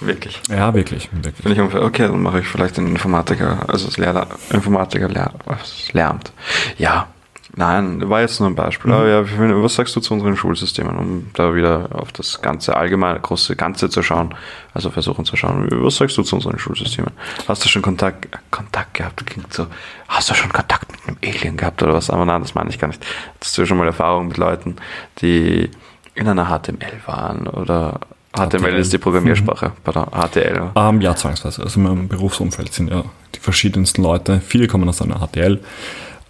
Wirklich? 0.00 0.40
Ja, 0.50 0.74
wirklich. 0.74 1.08
wirklich. 1.12 1.44
Bin 1.44 1.52
ich 1.52 1.60
ungefähr, 1.60 1.82
okay, 1.82 2.02
dann 2.02 2.20
mache 2.20 2.40
ich 2.40 2.46
vielleicht 2.46 2.76
den 2.76 2.88
Informatiker, 2.88 3.64
also 3.68 3.86
das 3.86 3.96
Lehrer, 3.96 4.26
Informatiker 4.50 5.08
lernt. 5.08 6.32
Ja, 6.78 7.08
Nein, 7.56 8.08
war 8.08 8.20
jetzt 8.20 8.40
nur 8.40 8.48
ein 8.48 8.54
Beispiel. 8.54 8.90
Mhm. 8.90 8.96
Aber 8.96 9.08
ja, 9.08 9.62
was 9.62 9.74
sagst 9.74 9.94
du 9.94 10.00
zu 10.00 10.14
unseren 10.14 10.36
Schulsystemen, 10.36 10.96
um 10.96 11.30
da 11.34 11.54
wieder 11.54 11.88
auf 11.92 12.10
das 12.12 12.42
ganze 12.42 12.76
allgemeine, 12.76 13.20
große 13.20 13.54
Ganze 13.54 13.88
zu 13.88 14.02
schauen, 14.02 14.34
also 14.72 14.90
versuchen 14.90 15.24
zu 15.24 15.36
schauen, 15.36 15.68
was 15.70 15.96
sagst 15.96 16.16
du 16.18 16.22
zu 16.22 16.36
unseren 16.36 16.58
Schulsystemen? 16.58 17.12
Hast 17.46 17.64
du 17.64 17.68
schon 17.68 17.82
Kontakt, 17.82 18.28
Kontakt 18.50 18.94
gehabt? 18.94 19.24
Klingt 19.26 19.52
so, 19.52 19.66
hast 20.08 20.30
du 20.30 20.34
schon 20.34 20.52
Kontakt 20.52 20.90
mit 20.90 21.06
einem 21.06 21.34
Alien 21.34 21.56
gehabt 21.56 21.82
oder 21.82 21.94
was? 21.94 22.10
Aber 22.10 22.24
nein, 22.24 22.42
das 22.42 22.54
meine 22.54 22.70
ich 22.70 22.78
gar 22.78 22.88
nicht. 22.88 23.04
Hast 23.40 23.56
du 23.56 23.66
schon 23.66 23.78
mal 23.78 23.86
Erfahrung 23.86 24.28
mit 24.28 24.36
Leuten, 24.36 24.76
die 25.20 25.70
in 26.14 26.28
einer 26.28 26.46
HTML 26.46 27.00
waren 27.06 27.46
oder 27.46 28.00
HTML, 28.34 28.48
HTML. 28.48 28.74
ist 28.76 28.92
die 28.92 28.98
Programmiersprache, 28.98 29.66
mhm. 29.66 29.72
pardon, 29.84 30.06
HTL. 30.10 30.70
Um, 30.74 31.00
ja, 31.00 31.14
zwangsweise. 31.14 31.62
Also 31.62 31.78
in 31.78 31.86
meinem 31.86 32.08
Berufsumfeld 32.08 32.72
sind 32.72 32.90
ja 32.90 33.04
die 33.34 33.40
verschiedensten 33.40 34.02
Leute, 34.02 34.40
viele 34.40 34.66
kommen 34.66 34.88
aus 34.88 35.00
einer 35.00 35.24
HTL, 35.24 35.60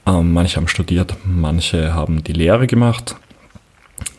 ähm, 0.07 0.33
manche 0.33 0.57
haben 0.57 0.69
studiert, 0.69 1.17
manche 1.25 1.95
haben 1.95 2.23
die 2.23 2.33
Lehre 2.33 2.67
gemacht. 2.67 3.17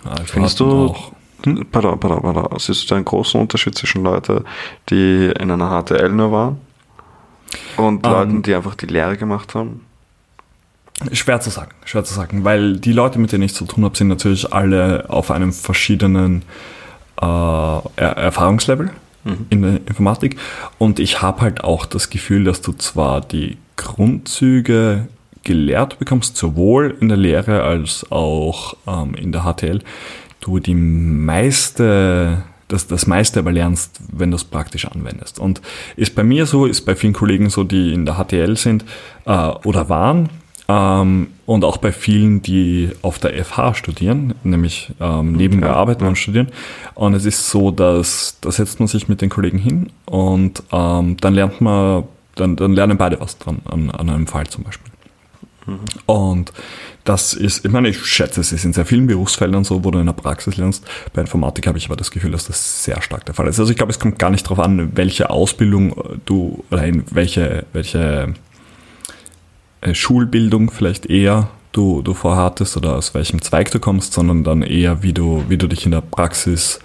Also 0.04 0.24
Findest 0.26 0.60
du, 0.60 0.88
auch, 0.88 1.12
hm? 1.44 1.66
pardon, 1.72 2.00
pardon, 2.00 2.22
pardon, 2.22 2.60
siehst 2.60 2.90
du 2.90 2.96
einen 2.96 3.06
großen 3.06 3.40
Unterschied 3.40 3.76
zwischen 3.76 4.04
Leuten, 4.04 4.44
die 4.90 5.32
in 5.40 5.52
einer 5.52 5.84
HTL 5.84 6.10
nur 6.10 6.32
waren 6.32 6.58
und 7.78 8.06
ähm, 8.06 8.12
Leuten, 8.12 8.42
die 8.44 8.56
einfach 8.56 8.76
die 8.76 8.88
Lehre 8.88 9.18
gemacht 9.18 9.56
haben? 9.56 9.82
Schwer 11.12 11.42
zu 11.42 11.50
sagen, 11.50 11.72
schwer 11.84 12.04
zu 12.04 12.14
sagen, 12.14 12.46
weil 12.46 12.78
die 12.78 12.94
Leute, 12.94 13.20
mit 13.20 13.32
denen 13.32 13.44
ich 13.44 13.54
zu 13.54 13.66
tun 13.66 13.84
habe, 13.84 13.98
sind 13.98 14.08
natürlich 14.08 14.54
alle 14.54 15.06
auf 15.10 15.30
einem 15.30 15.52
verschiedenen 15.52 16.44
äh, 17.22 17.26
er 17.26 17.84
Erfahrungslevel 17.98 18.92
mhm. 19.24 19.46
in 19.50 19.62
der 19.62 19.76
Informatik 19.88 20.38
und 20.78 21.00
ich 21.00 21.22
habe 21.22 21.42
halt 21.42 21.64
auch 21.64 21.86
das 21.86 22.10
Gefühl, 22.10 22.46
dass 22.46 22.62
du 22.62 22.72
zwar 22.74 23.22
die 23.22 23.58
Grundzüge 23.76 25.08
gelehrt 25.46 25.98
bekommst, 25.98 26.36
sowohl 26.36 26.98
in 27.00 27.08
der 27.08 27.18
Lehre 27.18 27.64
als 27.64 28.12
auch 28.12 28.76
ähm, 28.86 29.16
in 29.16 29.32
der 29.32 29.44
HTL, 29.44 29.80
du 30.42 30.60
die 30.60 30.76
meiste, 30.76 32.44
das, 32.68 32.88
das 32.88 33.08
meiste 33.08 33.40
aber 33.40 33.54
lernst, 33.54 34.02
wenn 34.12 34.32
du 34.32 34.36
es 34.36 34.44
praktisch 34.44 34.86
anwendest. 34.86 35.40
Und 35.40 35.62
ist 35.96 36.14
bei 36.16 36.24
mir 36.24 36.46
so, 36.46 36.66
ist 36.66 36.82
bei 36.82 36.96
vielen 36.96 37.14
Kollegen 37.14 37.50
so, 37.50 37.64
die 37.64 37.94
in 37.94 38.06
der 38.06 38.16
HTL 38.16 38.58
sind 38.58 38.84
äh, 39.26 39.32
oder 39.64 39.88
waren, 39.88 40.30
ähm, 40.68 41.28
und 41.46 41.64
auch 41.64 41.78
bei 41.78 41.92
vielen, 41.92 42.42
die 42.42 42.90
auf 43.04 43.20
der 43.20 43.44
FH 43.44 43.76
studieren, 43.76 44.34
nämlich 44.44 44.92
ähm, 45.00 45.34
nebenbei 45.34 45.68
ja, 45.68 45.76
arbeiten 45.76 46.04
ja. 46.04 46.10
und 46.10 46.16
studieren. 46.16 46.48
Und 46.96 47.14
es 47.14 47.26
ist 47.26 47.50
so, 47.50 47.70
dass 47.70 48.40
da 48.42 48.52
setzt 48.52 48.80
man 48.80 48.88
sich 48.88 49.08
mit 49.08 49.22
den 49.22 49.30
Kollegen 49.30 49.60
hin 49.60 49.92
und 50.06 50.64
ähm, 50.72 51.18
dann 51.22 51.34
lernt 51.36 51.62
man, 51.62 52.06
dann, 52.34 52.56
dann 52.56 52.74
lernen 52.74 52.98
beide 52.98 53.20
was 53.20 53.38
dran, 53.38 53.60
an, 53.66 53.92
an 53.92 54.10
einem 54.10 54.28
Fall 54.28 54.48
zum 54.48 54.64
Beispiel. 54.64 54.92
Und 56.06 56.54
das 57.04 57.34
ist, 57.34 57.66
ich 57.66 57.72
meine, 57.72 57.90
ich 57.90 58.06
schätze, 58.06 58.42
es 58.42 58.52
ist 58.52 58.66
in 58.66 58.74
sehr 58.74 58.86
vielen 58.86 59.08
Berufsfeldern 59.08 59.64
so, 59.64 59.84
wo 59.84 59.92
du 59.92 60.00
in 60.00 60.06
der 60.06 60.14
Praxis 60.14 60.58
lernst. 60.58 60.86
Bei 61.14 61.22
Informatik 61.22 61.68
habe 61.68 61.78
ich 61.78 61.86
aber 61.86 61.96
das 61.96 62.12
Gefühl, 62.12 62.32
dass 62.32 62.46
das 62.46 62.84
sehr 62.84 63.02
stark 63.02 63.26
der 63.26 63.36
Fall 63.36 63.48
ist. 63.48 63.60
Also 63.60 63.72
ich 63.72 63.78
glaube, 63.78 63.92
es 63.92 64.00
kommt 64.00 64.20
gar 64.20 64.30
nicht 64.30 64.46
darauf 64.46 64.60
an, 64.60 64.96
welche 64.96 65.30
Ausbildung 65.30 66.20
du 66.26 66.64
oder 66.72 66.86
in 66.86 67.04
welche, 67.12 67.66
welche 67.74 68.34
äh, 69.82 69.94
Schulbildung 69.94 70.72
vielleicht 70.72 71.08
eher 71.08 71.50
du, 71.72 72.02
du 72.02 72.14
vorhattest 72.14 72.78
oder 72.78 72.96
aus 72.96 73.14
welchem 73.14 73.42
Zweig 73.42 73.72
du 73.72 73.80
kommst, 73.80 74.14
sondern 74.14 74.44
dann 74.44 74.62
eher, 74.62 75.04
wie 75.04 75.14
du, 75.14 75.44
wie 75.48 75.58
du 75.58 75.68
dich 75.68 75.86
in 75.86 75.92
der 75.92 76.02
Praxis 76.02 76.80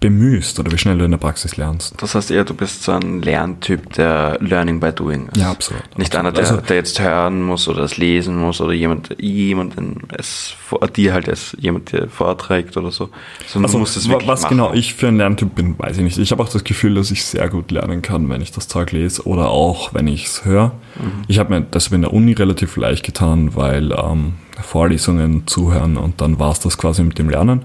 bemühst 0.00 0.60
oder 0.60 0.70
wie 0.70 0.78
schnell 0.78 0.96
du 0.98 1.04
in 1.04 1.10
der 1.10 1.18
Praxis 1.18 1.56
lernst. 1.56 1.94
Das 2.00 2.14
heißt 2.14 2.30
eher, 2.30 2.44
du 2.44 2.54
bist 2.54 2.84
so 2.84 2.92
ein 2.92 3.20
Lerntyp, 3.20 3.92
der 3.94 4.38
Learning 4.40 4.78
by 4.78 4.92
Doing 4.92 5.26
ist. 5.28 5.36
Ja, 5.36 5.50
absolut. 5.50 5.82
Nicht 5.98 6.14
absolut. 6.14 6.18
einer, 6.26 6.32
der, 6.32 6.50
Also- 6.52 6.66
der 6.66 6.76
jetzt 6.76 7.00
hören 7.00 7.42
muss 7.42 7.66
oder 7.66 7.82
es 7.82 7.96
lesen 7.96 8.36
muss 8.36 8.60
oder 8.60 8.72
jemand, 8.72 9.16
jemanden 9.20 10.02
es 10.16 10.54
vor, 10.60 10.86
dir 10.86 11.14
halt 11.14 11.26
es 11.26 11.56
jemand 11.58 11.90
dir 11.90 12.08
vorträgt 12.08 12.76
oder 12.76 12.92
so. 12.92 13.08
Sondern 13.48 13.72
Also, 13.74 13.98
was 14.26 14.42
machen. 14.42 14.48
genau 14.56 14.72
ich 14.72 14.94
für 14.94 15.08
ein 15.08 15.16
Lerntyp 15.16 15.54
bin, 15.56 15.76
weiß 15.78 15.96
ich 15.98 16.04
nicht. 16.04 16.18
Ich 16.18 16.30
habe 16.30 16.42
auch 16.44 16.48
das 16.48 16.62
Gefühl, 16.62 16.94
dass 16.94 17.10
ich 17.10 17.24
sehr 17.24 17.48
gut 17.48 17.72
lernen 17.72 18.00
kann, 18.00 18.28
wenn 18.28 18.40
ich 18.40 18.52
das 18.52 18.68
Zeug 18.68 18.92
lese 18.92 19.26
oder 19.26 19.48
auch, 19.50 19.94
wenn 19.94 20.06
ich 20.06 20.26
es 20.26 20.44
höre. 20.44 20.68
Mhm. 20.94 21.24
Ich 21.26 21.40
habe 21.40 21.50
mir 21.58 21.66
das 21.68 21.88
in 21.88 22.02
der 22.02 22.12
Uni 22.12 22.34
relativ 22.34 22.76
leicht 22.76 23.04
getan, 23.04 23.56
weil 23.56 23.90
ähm, 23.92 24.34
Vorlesungen 24.62 25.46
zuhören 25.48 25.96
und 25.96 26.20
dann 26.20 26.38
war 26.38 26.52
es 26.52 26.60
das 26.60 26.78
quasi 26.78 27.02
mit 27.02 27.18
dem 27.18 27.28
Lernen. 27.30 27.62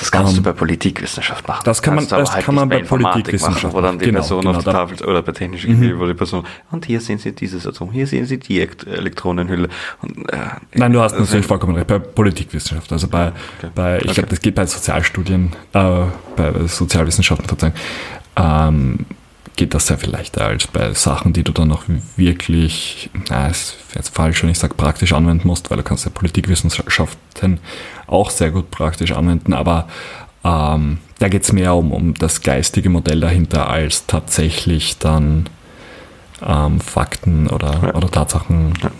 Das 0.00 0.10
kannst 0.10 0.32
Ähm, 0.32 0.38
du 0.38 0.42
bei 0.42 0.52
Politikwissenschaft 0.52 1.46
machen. 1.46 1.62
das 1.64 1.80
kann 1.82 1.94
man- 1.94 2.08
das 2.08 2.32
halt 2.34 2.44
kann 2.44 2.54
man 2.54 2.68
bei 2.68 2.78
Informatik 2.80 3.24
Politikwissenschaft 3.24 3.64
machen, 3.64 3.74
wo 3.76 3.80
dann 3.82 3.98
die. 3.98 4.06
Genau, 4.06 4.18
Person 4.20 4.40
genau, 4.40 4.56
auf 4.58 4.64
der 4.64 4.72
Mhm. 4.72 4.76
Tafel 4.76 5.06
oder 5.06 5.22
bei 5.22 5.32
technischer 5.32 5.68
Chemie, 5.68 5.92
wo 5.98 6.06
die 6.06 6.14
Person 6.14 6.44
und 6.70 6.86
hier 6.86 7.00
sehen 7.00 7.18
Sie 7.18 7.32
dieses 7.32 7.66
Atom, 7.66 7.92
hier 7.92 8.06
sehen 8.06 8.24
Sie 8.26 8.38
die 8.38 8.60
Ekt- 8.60 8.86
Elektronenhülle. 8.86 9.68
Und, 10.00 10.28
äh, 10.32 10.36
Nein, 10.74 10.92
du 10.92 11.00
hast 11.00 11.12
also- 11.12 11.24
natürlich 11.24 11.46
vollkommen 11.46 11.74
recht. 11.76 11.86
Bei 11.86 11.98
Politikwissenschaft, 11.98 12.90
also 12.92 13.08
bei, 13.08 13.28
Okay. 13.58 13.70
bei 13.74 13.96
ich 13.98 14.04
Okay. 14.04 14.14
glaube, 14.14 14.28
das 14.30 14.40
geht 14.40 14.54
bei 14.54 14.66
Sozialstudien, 14.66 15.52
äh, 15.74 16.02
bei 16.36 16.52
Sozialwissenschaften 16.66 17.46
sozusagen, 17.48 17.74
ähm, 18.36 19.06
geht 19.56 19.74
das 19.74 19.86
sehr 19.88 19.98
viel 19.98 20.10
leichter 20.10 20.46
als 20.46 20.66
bei 20.66 20.92
Sachen, 20.94 21.32
die 21.32 21.42
du 21.42 21.52
dann 21.52 21.68
noch 21.68 21.84
wirklich, 22.16 23.10
na, 23.28 23.48
ist 23.48 23.76
jetzt 23.94 24.14
falsch, 24.14 24.42
wenn 24.42 24.50
ich 24.50 24.58
sage, 24.58 24.74
praktisch 24.74 25.12
anwenden 25.12 25.46
musst, 25.46 25.70
weil 25.70 25.76
du 25.78 25.82
kannst 25.82 26.04
ja 26.04 26.10
Politikwissenschaften 26.12 27.60
auch 28.06 28.30
sehr 28.30 28.50
gut 28.50 28.70
praktisch 28.70 29.12
anwenden, 29.12 29.52
aber 29.52 29.88
ähm, 30.44 30.98
da 31.18 31.28
geht 31.28 31.42
es 31.42 31.52
mehr 31.52 31.74
um, 31.74 31.92
um 31.92 32.14
das 32.14 32.40
geistige 32.42 32.88
Modell 32.88 33.20
dahinter, 33.20 33.68
als 33.68 34.06
tatsächlich 34.06 34.98
dann 34.98 35.48
ähm, 36.42 36.80
Fakten 36.80 37.48
oder, 37.48 37.78
Ja. 37.82 37.94
oder 37.94 38.10
Tatsachen. 38.10 38.72
Ja. 38.82 38.90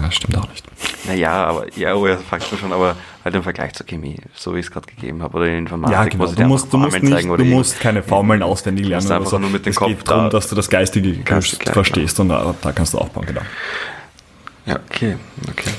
Na, 0.00 0.10
stimmt 0.12 0.36
auch 0.38 0.48
nicht. 0.48 0.64
Naja, 1.06 1.32
aber 1.46 1.66
ja, 1.76 1.94
oh, 1.94 2.06
ja, 2.06 2.16
Fakten 2.18 2.56
schon, 2.58 2.72
aber 2.72 2.94
halt 3.26 3.34
im 3.34 3.42
Vergleich 3.42 3.74
zur 3.74 3.86
Chemie, 3.86 4.16
so 4.34 4.54
wie 4.54 4.60
ich 4.60 4.66
es 4.66 4.70
gerade 4.72 4.86
gegeben 4.86 5.22
habe, 5.22 5.36
oder 5.36 5.46
in 5.46 5.58
Informatik, 5.58 5.94
Ja, 5.96 6.04
genau. 6.04 6.26
Du 6.32 6.42
musst, 6.44 6.72
du 6.72 6.78
musst, 6.78 7.02
nicht, 7.02 7.24
du 7.24 7.32
oder 7.32 7.44
musst 7.44 7.80
keine 7.80 8.02
Formeln 8.02 8.42
auswendig 8.42 8.86
lernen. 8.86 9.02
musst 9.02 9.12
einfach 9.12 9.38
nur 9.38 9.50
mit 9.50 9.66
dem 9.66 9.70
es 9.70 9.76
Kopf 9.76 9.88
geht 9.88 10.08
darum, 10.08 10.24
da- 10.24 10.30
dass 10.30 10.48
du 10.48 10.54
das 10.54 10.70
Geistige 10.70 11.12
Kannst 11.24 11.58
gleich, 11.60 11.72
verstehst 11.74 12.18
und 12.20 12.28
da, 12.30 12.54
da 12.62 12.72
kannst 12.72 12.94
du 12.94 12.98
aufbauen, 12.98 13.26
genau. 13.26 13.42
Ja, 14.64 14.78
okay, 14.90 15.16
okay. 15.50 15.70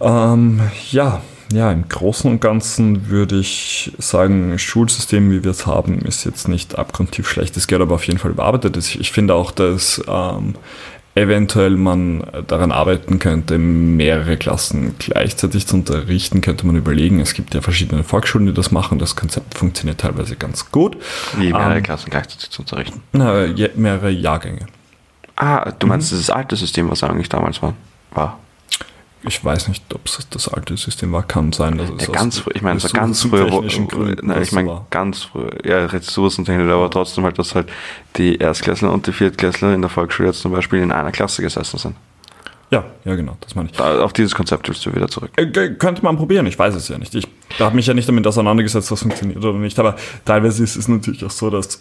Ähm, 0.00 0.60
ja, 0.90 1.20
ja, 1.52 1.70
im 1.70 1.88
Großen 1.88 2.28
und 2.30 2.40
Ganzen 2.40 3.08
würde 3.08 3.36
ich 3.38 3.92
sagen, 3.98 4.50
das 4.52 4.62
Schulsystem, 4.62 5.30
wie 5.30 5.44
wir 5.44 5.52
es 5.52 5.64
haben, 5.66 6.00
ist 6.00 6.24
jetzt 6.24 6.48
nicht 6.48 6.76
abgrundtief 6.76 7.28
schlecht. 7.28 7.56
Es 7.56 7.68
gehört 7.68 7.82
aber 7.82 7.94
auf 7.94 8.04
jeden 8.06 8.18
Fall 8.18 8.32
überarbeitet. 8.32 8.76
Ich, 8.76 8.98
ich 8.98 9.12
finde 9.12 9.34
auch, 9.34 9.52
dass 9.52 10.02
ähm, 10.08 10.54
eventuell 11.16 11.70
man 11.70 12.24
daran 12.46 12.70
arbeiten 12.70 13.18
könnte, 13.18 13.58
mehrere 13.58 14.36
Klassen 14.36 14.94
gleichzeitig 14.98 15.66
zu 15.66 15.74
unterrichten, 15.76 16.42
könnte 16.42 16.66
man 16.66 16.76
überlegen. 16.76 17.18
Es 17.20 17.34
gibt 17.34 17.54
ja 17.54 17.60
verschiedene 17.62 18.04
Volksschulen, 18.04 18.46
die 18.46 18.52
das 18.52 18.70
machen. 18.70 18.98
Das 19.00 19.16
Konzept 19.16 19.56
funktioniert 19.58 19.98
teilweise 20.00 20.36
ganz 20.36 20.70
gut. 20.70 20.96
Wie 21.36 21.52
mehrere 21.52 21.78
Ähm, 21.78 21.82
Klassen 21.82 22.10
gleichzeitig 22.10 22.50
zu 22.50 22.62
unterrichten. 22.62 23.02
Na, 23.12 23.46
mehrere 23.74 24.10
Jahrgänge. 24.10 24.66
Ah, 25.36 25.72
du 25.78 25.86
Mhm. 25.86 25.90
meinst 25.90 26.12
dieses 26.12 26.30
alte 26.30 26.54
System, 26.54 26.88
was 26.90 27.02
eigentlich 27.02 27.28
damals 27.28 27.60
war? 27.62 27.74
War. 28.12 28.38
Ich 29.28 29.44
weiß 29.44 29.68
nicht, 29.68 29.82
ob 29.92 30.06
es 30.06 30.26
das 30.30 30.48
alte 30.48 30.76
System 30.76 31.12
war. 31.12 31.22
Kann 31.24 31.52
sein, 31.52 31.78
dass 31.78 31.90
es 31.90 32.06
Ja, 32.06 32.12
ganz 32.12 32.38
früh, 32.38 32.50
ich 32.54 32.62
meine, 32.62 32.78
so 32.78 32.88
ganz 32.88 33.24
ressourcentechnischen 33.24 33.90
früher, 33.90 34.16
nein, 34.22 34.38
das 34.38 34.48
ich 34.48 34.52
meine, 34.52 34.68
war. 34.68 34.86
ganz 34.90 35.24
früh, 35.24 35.48
ja, 35.64 35.84
Ressourcentechnik, 35.86 36.68
aber 36.68 36.90
trotzdem 36.90 37.24
halt, 37.24 37.38
dass 37.38 37.54
halt 37.54 37.68
die 38.16 38.36
Erstklässler 38.36 38.92
und 38.92 39.06
die 39.06 39.12
Viertklässler 39.12 39.74
in 39.74 39.80
der 39.80 39.90
Volksschule 39.90 40.28
jetzt 40.28 40.40
zum 40.40 40.52
Beispiel 40.52 40.80
in 40.80 40.92
einer 40.92 41.10
Klasse 41.12 41.42
gesessen 41.42 41.78
sind. 41.78 41.96
Ja, 42.70 42.84
ja, 43.04 43.14
genau, 43.14 43.36
das 43.40 43.54
meine 43.54 43.68
ich. 43.70 43.76
Da, 43.76 44.00
auf 44.02 44.12
dieses 44.12 44.34
Konzept 44.34 44.68
willst 44.68 44.84
du 44.86 44.94
wieder 44.94 45.08
zurück. 45.08 45.30
Äh, 45.36 45.46
Könnte 45.74 46.02
man 46.02 46.16
probieren, 46.16 46.46
ich 46.46 46.58
weiß 46.58 46.74
es 46.74 46.88
ja 46.88 46.98
nicht. 46.98 47.14
Ich 47.14 47.26
habe 47.60 47.74
mich 47.76 47.86
ja 47.86 47.94
nicht 47.94 48.08
damit 48.08 48.26
auseinandergesetzt, 48.26 48.90
was 48.90 49.02
funktioniert 49.02 49.38
oder 49.44 49.58
nicht, 49.58 49.78
aber 49.78 49.96
teilweise 50.24 50.64
ist 50.64 50.76
es 50.76 50.88
natürlich 50.88 51.24
auch 51.24 51.30
so, 51.30 51.48
dass 51.50 51.80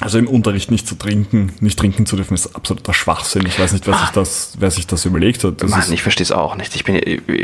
also 0.00 0.18
im 0.18 0.28
Unterricht 0.28 0.70
nicht 0.70 0.86
zu 0.86 0.94
trinken, 0.94 1.52
nicht 1.60 1.78
trinken 1.78 2.06
zu 2.06 2.16
dürfen, 2.16 2.34
ist 2.34 2.54
absoluter 2.54 2.94
Schwachsinn. 2.94 3.46
Ich 3.46 3.58
weiß 3.58 3.72
nicht, 3.72 3.86
wer 3.86 3.94
sich 3.98 4.10
das, 4.10 4.52
wer 4.58 4.70
sich 4.70 4.86
das 4.86 5.04
überlegt 5.04 5.42
hat. 5.44 5.60
Das 5.62 5.70
Mann, 5.70 5.92
ich 5.92 6.02
verstehe 6.02 6.22
es 6.24 6.32
auch 6.32 6.54
nicht. 6.56 6.74
Ich 6.76 6.84
bin 6.84 7.00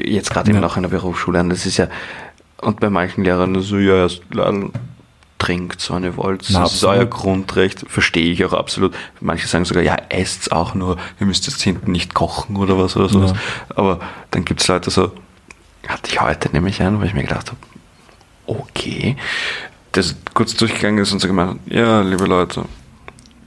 jetzt 0.07 0.31
gerade 0.31 0.49
Ja. 0.51 0.57
immer 0.57 0.65
noch 0.67 0.77
in 0.77 0.83
der 0.83 0.91
Berufsschule 0.91 1.41
und 1.41 1.51
das 1.51 1.67
ist 1.67 1.77
ja, 1.79 1.89
und 2.59 2.79
bei 2.81 2.91
manchen 2.91 3.25
Lehrern 3.25 3.61
so, 3.61 3.79
ja, 3.79 4.07
trinkt 5.39 5.81
so 5.81 5.95
eine 5.95 6.17
Wolz, 6.17 6.49
Na, 6.51 6.63
das 6.63 6.75
ist 6.75 6.85
euer 6.85 7.05
Grundrecht, 7.07 7.85
verstehe 7.89 8.33
ich 8.33 8.45
auch 8.45 8.53
absolut. 8.53 8.95
Manche 9.21 9.47
sagen 9.47 9.65
sogar, 9.65 9.83
ja, 9.83 9.97
esst's 10.09 10.51
auch 10.51 10.75
nur, 10.75 10.97
ihr 11.21 11.27
müsst 11.27 11.47
jetzt 11.47 11.61
hinten 11.61 11.93
nicht 11.93 12.15
kochen 12.15 12.57
oder 12.57 12.79
was 12.79 12.97
oder 12.97 13.09
sowas. 13.09 13.33
Ja. 13.33 13.77
Aber 13.77 14.01
dann 14.31 14.45
gibt 14.45 14.61
es 14.63 14.69
Leute 14.69 14.91
so, 14.91 15.13
hatte 15.87 16.11
ich 16.11 16.21
heute 16.21 16.49
nämlich 16.53 16.81
einen, 16.81 17.01
wo 17.01 17.05
ich 17.05 17.13
mir 17.15 17.25
gedacht 17.25 17.49
habe, 17.49 17.59
okay, 18.47 19.17
das 19.97 20.17
kurz 20.35 20.55
durchgegangen 20.55 21.03
ist 21.03 21.13
und 21.13 21.21
so 21.21 21.29
gemeint, 21.29 21.61
ja, 21.67 22.03
liebe 22.03 22.27
Leute, 22.27 22.65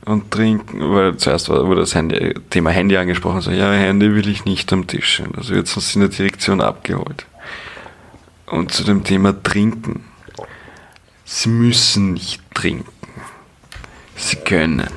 und 0.05 0.31
trinken, 0.31 0.79
weil 0.93 1.17
zuerst 1.17 1.49
wurde 1.49 1.81
das 1.81 1.93
Handy, 1.93 2.33
Thema 2.49 2.71
Handy 2.71 2.95
angesprochen, 2.95 3.41
so, 3.41 3.51
ja, 3.51 3.71
Handy 3.73 4.15
will 4.15 4.27
ich 4.29 4.45
nicht 4.45 4.71
am 4.71 4.87
Tisch, 4.87 5.21
also 5.35 5.53
wird 5.53 5.67
sonst 5.67 5.95
in 5.95 6.01
der 6.01 6.09
Direktion 6.09 6.61
abgeholt. 6.61 7.25
Und 8.45 8.71
zu 8.71 8.83
dem 8.85 9.03
Thema 9.03 9.43
Trinken. 9.43 10.05
Sie 11.25 11.49
müssen 11.49 12.13
nicht 12.13 12.41
trinken. 12.53 12.89
Sie 14.15 14.37
können. 14.37 14.87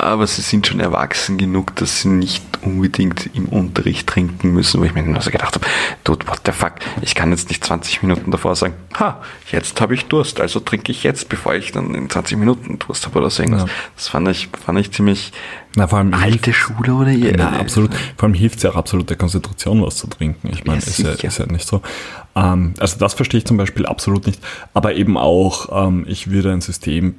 Aber 0.00 0.28
sie 0.28 0.42
sind 0.42 0.64
schon 0.64 0.78
erwachsen 0.78 1.38
genug, 1.38 1.74
dass 1.74 2.02
sie 2.02 2.08
nicht 2.08 2.44
unbedingt 2.62 3.30
im 3.34 3.46
Unterricht 3.46 4.06
trinken 4.06 4.52
müssen, 4.52 4.80
wo 4.80 4.84
ich 4.84 4.94
mir 4.94 5.02
nur 5.02 5.20
so 5.20 5.32
gedacht 5.32 5.56
habe, 5.56 5.66
dude, 6.04 6.24
what 6.28 6.40
the 6.46 6.52
fuck, 6.52 6.74
ich 7.02 7.16
kann 7.16 7.30
jetzt 7.32 7.48
nicht 7.48 7.64
20 7.64 8.02
Minuten 8.02 8.30
davor 8.30 8.54
sagen, 8.54 8.74
ha, 8.94 9.20
jetzt 9.50 9.80
habe 9.80 9.94
ich 9.94 10.04
Durst, 10.06 10.40
also 10.40 10.60
trinke 10.60 10.92
ich 10.92 11.02
jetzt, 11.02 11.28
bevor 11.28 11.56
ich 11.56 11.72
dann 11.72 11.96
in 11.96 12.08
20 12.08 12.38
Minuten 12.38 12.78
Durst 12.78 13.06
habe 13.06 13.18
oder 13.18 13.28
so 13.28 13.42
irgendwas. 13.42 13.68
Ja. 13.68 13.74
Das 13.96 14.06
fand 14.06 14.28
ich, 14.28 14.48
fand 14.64 14.78
ich 14.78 14.92
ziemlich 14.92 15.32
na, 15.74 15.86
vor 15.86 15.98
allem 15.98 16.14
alte 16.14 16.52
Schule 16.52 16.94
oder 16.94 17.10
ihr? 17.10 17.34
Na, 17.36 17.58
absolut. 17.58 17.94
Vor 18.16 18.28
allem 18.28 18.34
hilft 18.34 18.58
es 18.58 18.62
ja 18.64 18.70
auch 18.70 18.76
absolut 18.76 19.10
der 19.10 19.16
Konzentration, 19.16 19.82
was 19.82 19.96
zu 19.96 20.06
trinken. 20.06 20.48
Ich 20.52 20.64
meine, 20.64 20.80
Ja, 20.80 20.86
ist, 20.86 20.98
ja, 20.98 21.12
ist 21.12 21.38
ja 21.38 21.46
nicht 21.46 21.68
so. 21.68 21.82
Ähm, 22.34 22.74
also 22.78 22.98
das 22.98 23.14
verstehe 23.14 23.38
ich 23.38 23.44
zum 23.46 23.58
Beispiel 23.58 23.86
absolut 23.86 24.26
nicht. 24.26 24.40
Aber 24.74 24.94
eben 24.94 25.16
auch, 25.16 25.86
ähm, 25.86 26.04
ich 26.08 26.30
würde 26.30 26.52
ein 26.52 26.60
System 26.60 27.14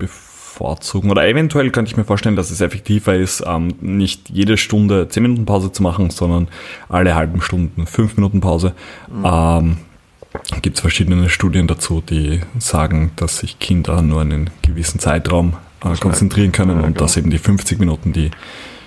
bevorzugen. 0.60 1.10
Oder 1.10 1.28
eventuell 1.28 1.72
könnte 1.72 1.90
ich 1.92 1.98
mir 1.98 2.04
vorstellen, 2.04 2.36
dass 2.36 2.52
es 2.52 2.62
effektiver 2.62 3.16
ist, 3.16 3.44
ähm, 3.48 3.74
nicht 3.80 4.30
jede 4.30 4.58
Stunde 4.58 5.08
10 5.08 5.24
Minuten 5.24 5.46
Pause 5.46 5.72
zu 5.72 5.82
machen, 5.82 6.10
sondern 6.10 6.48
alle 6.90 7.16
halben 7.16 7.42
Stunden 7.42 7.86
5 7.88 8.18
Minuten 8.18 8.42
Pause. 8.42 8.74
Ähm, 9.24 9.78
Gibt 10.62 10.76
es 10.78 10.82
verschiedene 10.82 11.28
Studien 11.30 11.66
dazu, 11.68 12.02
die 12.08 12.42
sagen, 12.60 13.12
dass 13.16 13.40
sich 13.40 13.58
Kinder 13.60 14.02
nur 14.02 14.22
einen 14.22 14.50
gewissen 14.62 15.00
Zeitraum 15.00 15.54
äh, 15.84 15.96
konzentrieren 15.96 16.52
können 16.52 16.72
Ja, 16.80 16.86
und 16.86 16.94
genau. 16.94 17.00
dass 17.06 17.18
eben 17.18 17.30
die 17.32 17.40
50 17.40 17.80
Minuten 17.80 18.14
die 18.14 18.30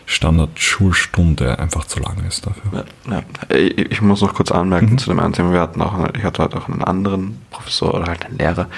Standard-Schulstunde 0.06 1.58
einfach 1.58 1.86
zu 1.86 2.00
lang 2.00 2.22
ist 2.28 2.46
dafür. 2.46 2.84
Ja, 3.08 3.12
ja. 3.14 3.56
Ich 3.56 3.78
ich 3.92 4.02
muss 4.02 4.20
noch 4.20 4.34
kurz 4.34 4.52
anmerken 4.52 4.92
Mhm. 4.92 4.98
zu 4.98 5.08
dem 5.08 5.18
einen 5.20 5.32
Thema. 5.32 5.52
Wir 5.52 5.60
hatten 5.60 5.80
auch, 5.80 5.94
ich 6.16 6.22
hatte 6.22 6.42
heute 6.42 6.58
auch 6.58 6.68
einen 6.68 6.82
anderen 6.84 7.38
Professor 7.50 7.94
oder 7.94 8.06
halt 8.06 8.24
einen 8.26 8.38
Lehrer, 8.38 8.68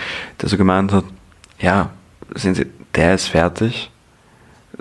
der 0.40 0.49
so 0.49 0.57
gemeint 0.57 0.92
hat, 0.92 1.05
ja, 1.61 1.90
sehen 2.35 2.55
Sie, 2.55 2.66
der 2.95 3.14
ist 3.14 3.29
fertig. 3.29 3.91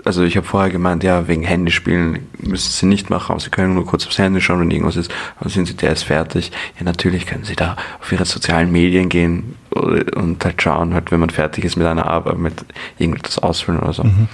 Also 0.04 0.24
ich 0.24 0.36
habe 0.36 0.46
vorher 0.46 0.70
gemeint, 0.70 1.04
ja, 1.04 1.28
wegen 1.28 1.44
Handyspielen 1.44 2.26
müssen 2.38 2.70
Sie 2.72 2.86
nicht 2.86 3.10
machen, 3.10 3.30
aber 3.32 3.40
Sie 3.40 3.50
können 3.50 3.74
nur 3.74 3.86
kurz 3.86 4.06
aufs 4.06 4.18
Handy 4.18 4.40
schauen, 4.40 4.60
wenn 4.60 4.70
irgendwas 4.70 4.96
ist. 4.96 5.10
Aber 5.38 5.48
sehen 5.48 5.66
Sie, 5.66 5.74
der 5.74 5.92
ist 5.92 6.02
fertig. 6.02 6.50
Ja, 6.78 6.84
natürlich 6.84 7.26
können 7.26 7.44
Sie 7.44 7.54
da 7.54 7.76
auf 8.00 8.10
Ihre 8.10 8.24
sozialen 8.24 8.72
Medien 8.72 9.08
gehen 9.08 9.54
und 9.70 10.44
halt 10.44 10.60
schauen, 10.60 10.94
halt, 10.94 11.12
wenn 11.12 11.20
man 11.20 11.30
fertig 11.30 11.64
ist 11.64 11.76
mit 11.76 11.86
einer 11.86 12.06
Arbeit, 12.06 12.38
mit 12.38 12.64
irgendetwas 12.98 13.38
ausfüllen 13.38 13.80
oder 13.80 13.92
so. 13.92 14.04
Mhm. 14.04 14.28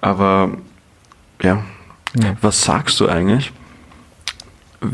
Aber 0.00 0.50
ja. 1.42 1.62
Ja. 2.22 2.36
was 2.40 2.62
sagst 2.62 2.98
du 3.00 3.08
eigentlich, 3.08 3.52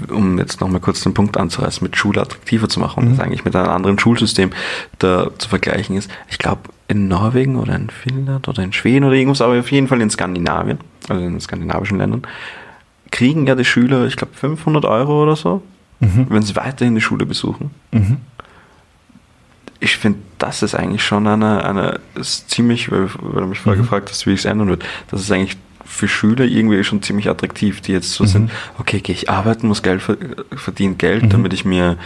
um 0.08 0.38
jetzt 0.38 0.60
nochmal 0.60 0.80
kurz 0.80 1.02
den 1.02 1.14
Punkt 1.14 1.36
anzureißen, 1.36 1.84
mit 1.84 1.96
Schule 1.96 2.20
attraktiver 2.22 2.68
zu 2.68 2.80
machen 2.80 3.00
und 3.00 3.08
Mhm. 3.12 3.16
das 3.16 3.24
eigentlich 3.24 3.44
mit 3.44 3.54
einem 3.54 3.68
anderen 3.68 3.98
Schulsystem 3.98 4.50
da 4.98 5.30
zu 5.38 5.48
vergleichen 5.48 5.96
ist? 5.96 6.10
Ich 6.28 6.38
glaube, 6.38 6.62
in 6.88 7.08
Norwegen 7.08 7.56
oder 7.56 7.74
in 7.76 7.88
Finnland 7.90 8.48
oder 8.48 8.62
in 8.62 8.72
Schweden 8.72 9.04
oder 9.04 9.14
irgendwas, 9.14 9.40
aber 9.40 9.58
auf 9.58 9.70
jeden 9.72 9.88
Fall 9.88 10.00
in 10.00 10.10
Skandinavien, 10.10 10.78
also 11.08 11.22
in 11.22 11.32
den 11.32 11.40
skandinavischen 11.40 11.98
Ländern, 11.98 12.22
kriegen 13.10 13.46
ja 13.46 13.54
die 13.54 13.64
Schüler, 13.64 14.06
ich 14.06 14.16
glaube, 14.16 14.34
500 14.34 14.84
Euro 14.84 15.22
oder 15.22 15.36
so, 15.36 15.62
Mhm. 16.00 16.26
wenn 16.30 16.42
sie 16.42 16.56
weiterhin 16.56 16.94
die 16.94 17.00
Schule 17.00 17.24
besuchen. 17.26 17.70
Mhm. 17.92 18.16
Ich 19.80 19.96
finde, 19.96 20.20
das 20.38 20.62
ist 20.62 20.74
eigentlich 20.74 21.04
schon 21.04 21.26
eine, 21.26 21.64
eine 21.64 22.00
ist 22.14 22.50
ziemlich, 22.50 22.90
weil, 22.92 23.08
weil 23.20 23.42
du 23.42 23.48
mich 23.48 23.58
vorher 23.58 23.78
Mhm. 23.80 23.84
gefragt 23.84 24.10
hast, 24.10 24.26
wie 24.26 24.32
ich 24.32 24.40
es 24.40 24.44
ändern 24.44 24.68
würde, 24.68 24.84
das 25.10 25.20
ist 25.20 25.30
eigentlich 25.32 25.56
für 25.84 26.08
Schüler 26.08 26.44
irgendwie 26.44 26.82
schon 26.84 27.02
ziemlich 27.02 27.28
attraktiv, 27.28 27.80
die 27.80 27.92
jetzt 27.92 28.12
so 28.12 28.24
sind, 28.24 28.50
okay, 28.78 29.00
gehe 29.00 29.14
ich 29.14 29.28
arbeiten, 29.28 29.66
muss 29.68 29.82
Geld 29.82 30.00
ver- 30.00 30.16
verdienen 30.56 30.96
Geld, 30.96 31.32
damit 31.32 31.52
ich 31.52 31.64
mir, 31.64 31.98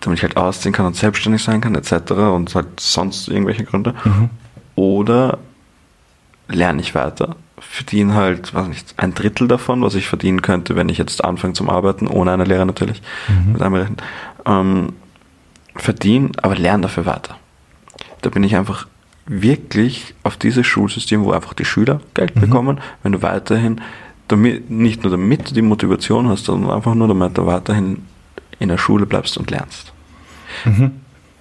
damit 0.00 0.18
ich 0.18 0.22
halt 0.22 0.36
ausziehen 0.36 0.72
kann 0.72 0.86
und 0.86 0.96
selbstständig 0.96 1.42
sein 1.42 1.60
kann, 1.60 1.74
etc. 1.74 2.12
und 2.12 2.54
halt 2.54 2.80
sonst 2.80 3.28
irgendwelche 3.28 3.64
Gründe. 3.64 3.94
Oder 4.76 5.38
lerne 6.48 6.80
ich 6.80 6.94
weiter, 6.94 7.36
verdiene 7.60 8.14
halt, 8.14 8.54
weiß 8.54 8.68
nicht, 8.68 8.94
ein 8.96 9.14
Drittel 9.14 9.48
davon, 9.48 9.82
was 9.82 9.94
ich 9.94 10.06
verdienen 10.06 10.42
könnte, 10.42 10.76
wenn 10.76 10.88
ich 10.88 10.98
jetzt 10.98 11.24
anfange 11.24 11.54
zum 11.54 11.68
Arbeiten, 11.68 12.06
ohne 12.06 12.32
eine 12.32 12.44
Lehre 12.44 12.64
natürlich, 12.64 13.02
mit 13.52 13.62
einberechnen, 13.62 13.98
ähm, 14.46 14.92
verdiene, 15.74 16.30
aber 16.42 16.56
lerne 16.56 16.82
dafür 16.82 17.06
weiter. 17.06 17.36
Da 18.22 18.30
bin 18.30 18.42
ich 18.42 18.56
einfach 18.56 18.86
wirklich 19.26 20.14
auf 20.22 20.36
dieses 20.36 20.66
Schulsystem, 20.66 21.22
wo 21.22 21.32
einfach 21.32 21.54
die 21.54 21.64
Schüler 21.64 22.00
Geld 22.14 22.34
bekommen, 22.34 22.80
wenn 23.02 23.12
du 23.12 23.22
weiterhin, 23.22 23.80
damit, 24.26 24.70
nicht 24.70 25.02
nur 25.02 25.10
damit 25.10 25.50
du 25.50 25.54
die 25.54 25.62
Motivation 25.62 26.28
hast, 26.28 26.44
sondern 26.44 26.70
einfach 26.70 26.94
nur 26.94 27.08
damit 27.08 27.36
du 27.36 27.46
weiterhin 27.46 28.02
in 28.58 28.68
der 28.68 28.78
Schule 28.78 29.06
bleibst 29.06 29.36
und 29.38 29.50
lernst. 29.50 29.92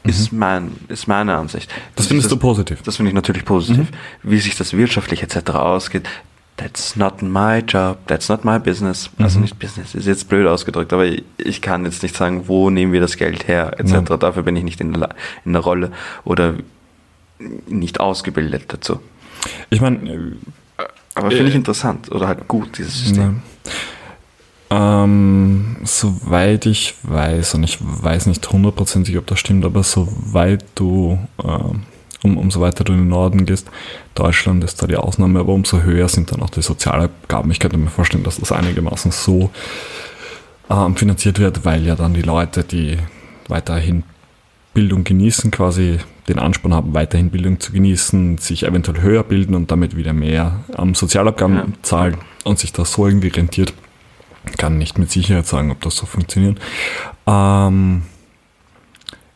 Ist, 0.04 0.32
mein, 0.32 0.72
ist 0.88 1.08
meine 1.08 1.36
Ansicht. 1.36 1.70
Das 1.96 2.06
Wie 2.06 2.10
findest 2.10 2.30
sich 2.30 2.38
du 2.38 2.42
positiv? 2.42 2.82
Das 2.84 2.96
finde 2.96 3.10
ich 3.10 3.16
natürlich 3.16 3.44
positiv. 3.44 3.88
Wie 4.24 4.40
sich 4.40 4.56
das 4.56 4.74
wirtschaftlich 4.74 5.22
etc. 5.22 5.50
ausgeht, 5.52 6.08
that's 6.56 6.96
not 6.96 7.22
my 7.22 7.60
job, 7.60 7.98
that's 8.08 8.30
not 8.30 8.44
my 8.44 8.60
business. 8.60 9.10
Also 9.20 9.40
nicht 9.40 9.60
Business, 9.60 9.96
ist 9.96 10.08
jetzt 10.08 10.30
blöd 10.30 10.48
ausgedrückt, 10.48 10.94
aber 10.94 11.06
ich, 11.06 11.24
ich 11.38 11.62
kann 11.62 11.86
jetzt 11.86 12.04
nicht 12.04 12.16
sagen, 12.16 12.48
wo 12.48 12.70
nehmen 12.70 12.94
wir 12.94 13.02
das 13.02 13.18
Geld 13.18 13.48
her 13.48 13.74
etc. 13.78 14.10
Ja. 14.10 14.18
Dafür 14.18 14.44
bin 14.44 14.56
ich 14.56 14.64
nicht 14.64 14.82
in 14.82 14.94
der, 14.94 15.10
in 15.46 15.54
der 15.54 15.62
Rolle 15.62 15.92
oder 16.24 16.56
nicht 17.68 18.00
ausgebildet 18.00 18.66
dazu. 18.68 19.00
Ich 19.70 19.82
meine, 19.82 20.10
äh, 20.10 20.32
Aber 21.16 21.30
finde 21.32 21.50
ich 21.50 21.56
interessant 21.56 22.12
oder 22.12 22.28
halt 22.28 22.48
gut, 22.48 22.78
dieses 22.78 23.00
System. 23.00 23.42
Ähm, 24.70 25.78
soweit 25.84 26.66
ich 26.66 26.96
weiß, 27.04 27.56
und 27.56 27.64
ich 27.64 27.78
weiß 27.82 28.26
nicht 28.26 28.50
hundertprozentig, 28.52 29.18
ob 29.18 29.26
das 29.28 29.40
stimmt, 29.40 29.64
aber 29.66 29.84
soweit 29.84 30.66
du, 30.76 31.18
ähm, 31.44 31.84
um, 32.24 32.38
umso 32.38 32.60
weiter 32.60 32.84
du 32.84 32.92
in 32.94 33.00
den 33.00 33.08
Norden 33.08 33.46
gehst, 33.46 33.68
Deutschland 34.16 34.64
ist 34.64 34.82
da 34.82 34.88
die 34.88 34.98
Ausnahme, 34.98 35.40
aber 35.40 35.54
umso 35.54 35.82
höher 35.82 36.10
sind 36.10 36.32
dann 36.32 36.42
auch 36.42 36.50
die 36.50 36.62
Sozialabgaben. 36.62 37.50
Ich 37.52 37.60
könnte 37.60 37.78
mir 37.78 37.90
vorstellen, 37.90 38.24
dass 38.24 38.38
das 38.38 38.52
einigermaßen 38.52 39.12
so 39.12 39.52
ähm, 40.70 40.96
finanziert 40.98 41.40
wird, 41.40 41.64
weil 41.64 41.86
ja 41.86 41.96
dann 41.96 42.14
die 42.14 42.22
Leute, 42.24 42.64
die 42.64 42.98
weiterhin 43.48 44.04
Bildung 44.74 45.04
genießen, 45.06 45.50
quasi 45.50 46.00
den 46.28 46.40
Ansporn 46.40 46.74
haben, 46.74 46.94
weiterhin 46.94 47.30
Bildung 47.30 47.60
zu 47.60 47.72
genießen, 47.72 48.38
sich 48.38 48.64
eventuell 48.64 49.02
höher 49.02 49.24
bilden 49.24 49.56
und 49.56 49.72
damit 49.72 49.96
wieder 49.96 50.12
mehr 50.12 50.60
am 50.76 50.94
Sozialabgaben 50.94 51.56
Ja. 51.56 51.66
zahlen 51.84 52.18
und 52.44 52.60
sich 52.60 52.74
das 52.74 52.92
so 52.92 53.08
irgendwie 53.08 53.30
rentiert. 53.30 53.74
Kann 54.58 54.78
nicht 54.78 54.98
mit 54.98 55.12
Sicherheit 55.12 55.48
sagen, 55.48 55.72
ob 55.72 55.82
das 55.82 55.96
so 55.96 56.06
funktioniert. 56.06 56.60
Ähm, 57.26 58.04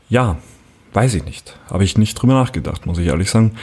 ja, 0.09 0.37
weiß 0.93 1.13
ich 1.15 1.25
nicht. 1.25 1.57
Habe 1.69 1.83
ich 1.83 1.97
nicht 1.97 2.15
drüber 2.15 2.33
nachgedacht, 2.33 2.85
muss 2.85 2.97
ich 2.97 3.07
ehrlich 3.07 3.29
sagen. 3.29 3.55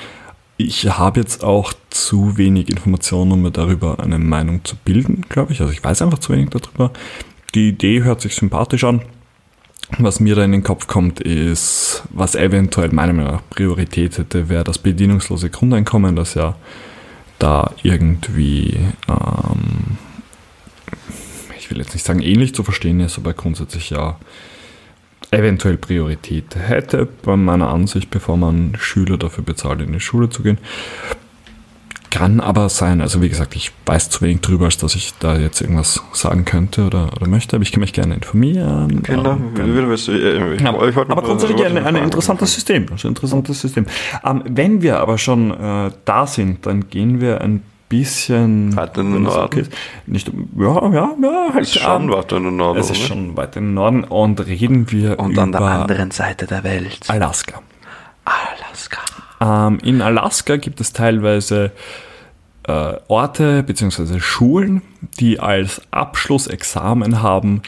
Ich 0.57 0.99
habe 0.99 1.21
jetzt 1.21 1.45
auch 1.45 1.73
zu 1.91 2.37
wenig 2.37 2.69
Informationen, 2.69 3.33
um 3.33 3.43
mir 3.43 3.53
darüber 3.53 4.01
eine 4.01 4.19
Meinung 4.19 4.65
zu 4.65 4.77
bilden, 4.77 5.23
glaube 5.29 5.53
ich. 5.53 5.61
Also 5.61 5.73
ich 5.73 5.83
weiß 5.83 6.03
einfach 6.03 6.19
zu 6.19 6.33
wenig 6.33 6.51
darüber. 6.51 6.91
Die 7.55 7.69
Idee 7.69 8.03
hört 8.03 8.21
sich 8.21 8.35
sympathisch 8.35 8.85
an. 8.85 9.03
Was 9.99 10.21
mir 10.21 10.35
da 10.35 10.45
in 10.45 10.53
den 10.53 10.63
Kopf 10.63 10.87
kommt, 10.87 11.21
ist, 11.21 12.03
was 12.11 12.35
eventuell 12.35 12.91
meiner 12.93 13.15
Meinung 13.15 13.33
nach 13.33 13.49
Priorität 13.49 14.19
hätte, 14.19 14.49
wäre 14.49 14.65
das 14.65 14.79
bedienungslose 14.79 15.49
Grundeinkommen, 15.49 16.15
das 16.15 16.35
ja 16.35 16.57
da 17.39 17.73
irgendwie, 17.83 18.79
ähm, 19.09 19.97
ich 21.69 21.71
will 21.71 21.83
jetzt 21.83 21.93
nicht 21.93 22.07
sagen 22.07 22.21
ähnlich 22.21 22.55
zu 22.55 22.65
verstehen 22.65 22.99
ist, 23.01 23.19
aber 23.19 23.35
grundsätzlich 23.35 23.91
ja 23.91 24.17
eventuell 25.31 25.77
Priorität 25.77 26.57
hätte 26.57 27.07
bei 27.23 27.37
meiner 27.37 27.69
Ansicht, 27.69 28.09
bevor 28.09 28.39
man 28.39 28.75
Schüler 28.79 29.19
dafür 29.19 29.45
bezahlt, 29.45 29.83
in 29.83 29.93
die 29.93 30.01
Schule 30.01 30.31
zu 30.31 30.43
gehen. 30.43 30.57
Kann 32.11 32.41
aber 32.41 32.71
sein, 32.71 33.03
also 33.03 33.21
wie 33.21 33.29
gesagt, 33.29 33.55
ich 33.55 33.71
weiß 33.85 34.09
zu 34.09 34.23
wenig 34.23 34.41
drüber, 34.41 34.65
als 34.65 34.79
dass 34.79 34.95
ich 34.95 35.13
da 35.21 35.37
jetzt 35.37 35.61
irgendwas 35.61 36.03
sagen 36.15 36.47
könnte 36.47 36.87
oder, 36.87 37.13
oder 37.15 37.29
möchte, 37.29 37.55
aber 37.57 37.63
ich 37.65 37.71
kann 37.71 37.81
mich 37.81 37.93
gerne 37.93 38.15
informieren. 38.15 39.03
Kinder, 39.03 39.39
Ähm, 39.39 39.55
äh, 40.09 40.55
Ich, 40.55 40.61
ja, 40.63 40.89
ich 40.89 40.97
aber 40.97 41.23
grundsätzlich 41.23 41.63
ein, 41.67 41.77
ein 41.77 41.97
interessantes 41.97 42.55
System. 42.55 42.87
Also 42.91 43.09
ein 43.09 43.11
interessantes 43.11 43.61
System. 43.61 43.85
Ähm, 44.25 44.43
wenn 44.49 44.81
wir 44.81 45.01
aber 45.01 45.19
schon 45.19 45.51
äh, 45.51 45.91
da 46.07 46.27
sind, 46.27 46.65
dann 46.65 46.89
gehen 46.89 47.21
wir 47.21 47.43
ein 47.43 47.63
bisschen 47.89 48.77
Weiter 48.77 49.01
in 49.01 49.13
den 49.13 49.23
Norden. 49.23 49.61
ist. 49.61 49.73
Nicht, 50.07 50.31
ja, 50.57 50.93
ja, 50.93 51.15
ja, 51.21 51.49
halt 51.55 51.63
Ist 51.63 51.79
schon 51.79 52.11
weiter 52.11 52.37
in 52.37 52.45
den 52.45 52.57
Norden. 52.57 52.79
Es 52.79 52.91
ist 52.91 52.99
oder? 52.99 53.07
schon 53.07 53.37
weiter 53.37 53.59
im 53.59 53.75
Norden 53.75 54.05
und 54.05 54.45
reden 54.47 54.91
wir 54.91 55.19
Und 55.19 55.33
über 55.33 55.43
an 55.43 55.53
der 55.53 55.61
anderen 55.61 56.11
Seite 56.11 56.47
der 56.47 56.65
Welt. 56.65 57.01
Alaska. 57.09 57.63
Alaska. 58.25 59.01
Ähm, 59.41 59.79
in 59.83 60.03
Alaska 60.03 60.57
gibt 60.57 60.81
es 60.81 60.93
teilweise 60.93 61.73
äh, 62.65 62.95
Orte 63.09 63.63
bzw. 63.63 64.21
Schulen, 64.21 64.83
die 65.19 65.41
als 65.41 65.81
Abschlussexamen 65.91 67.23
haben, 67.23 67.63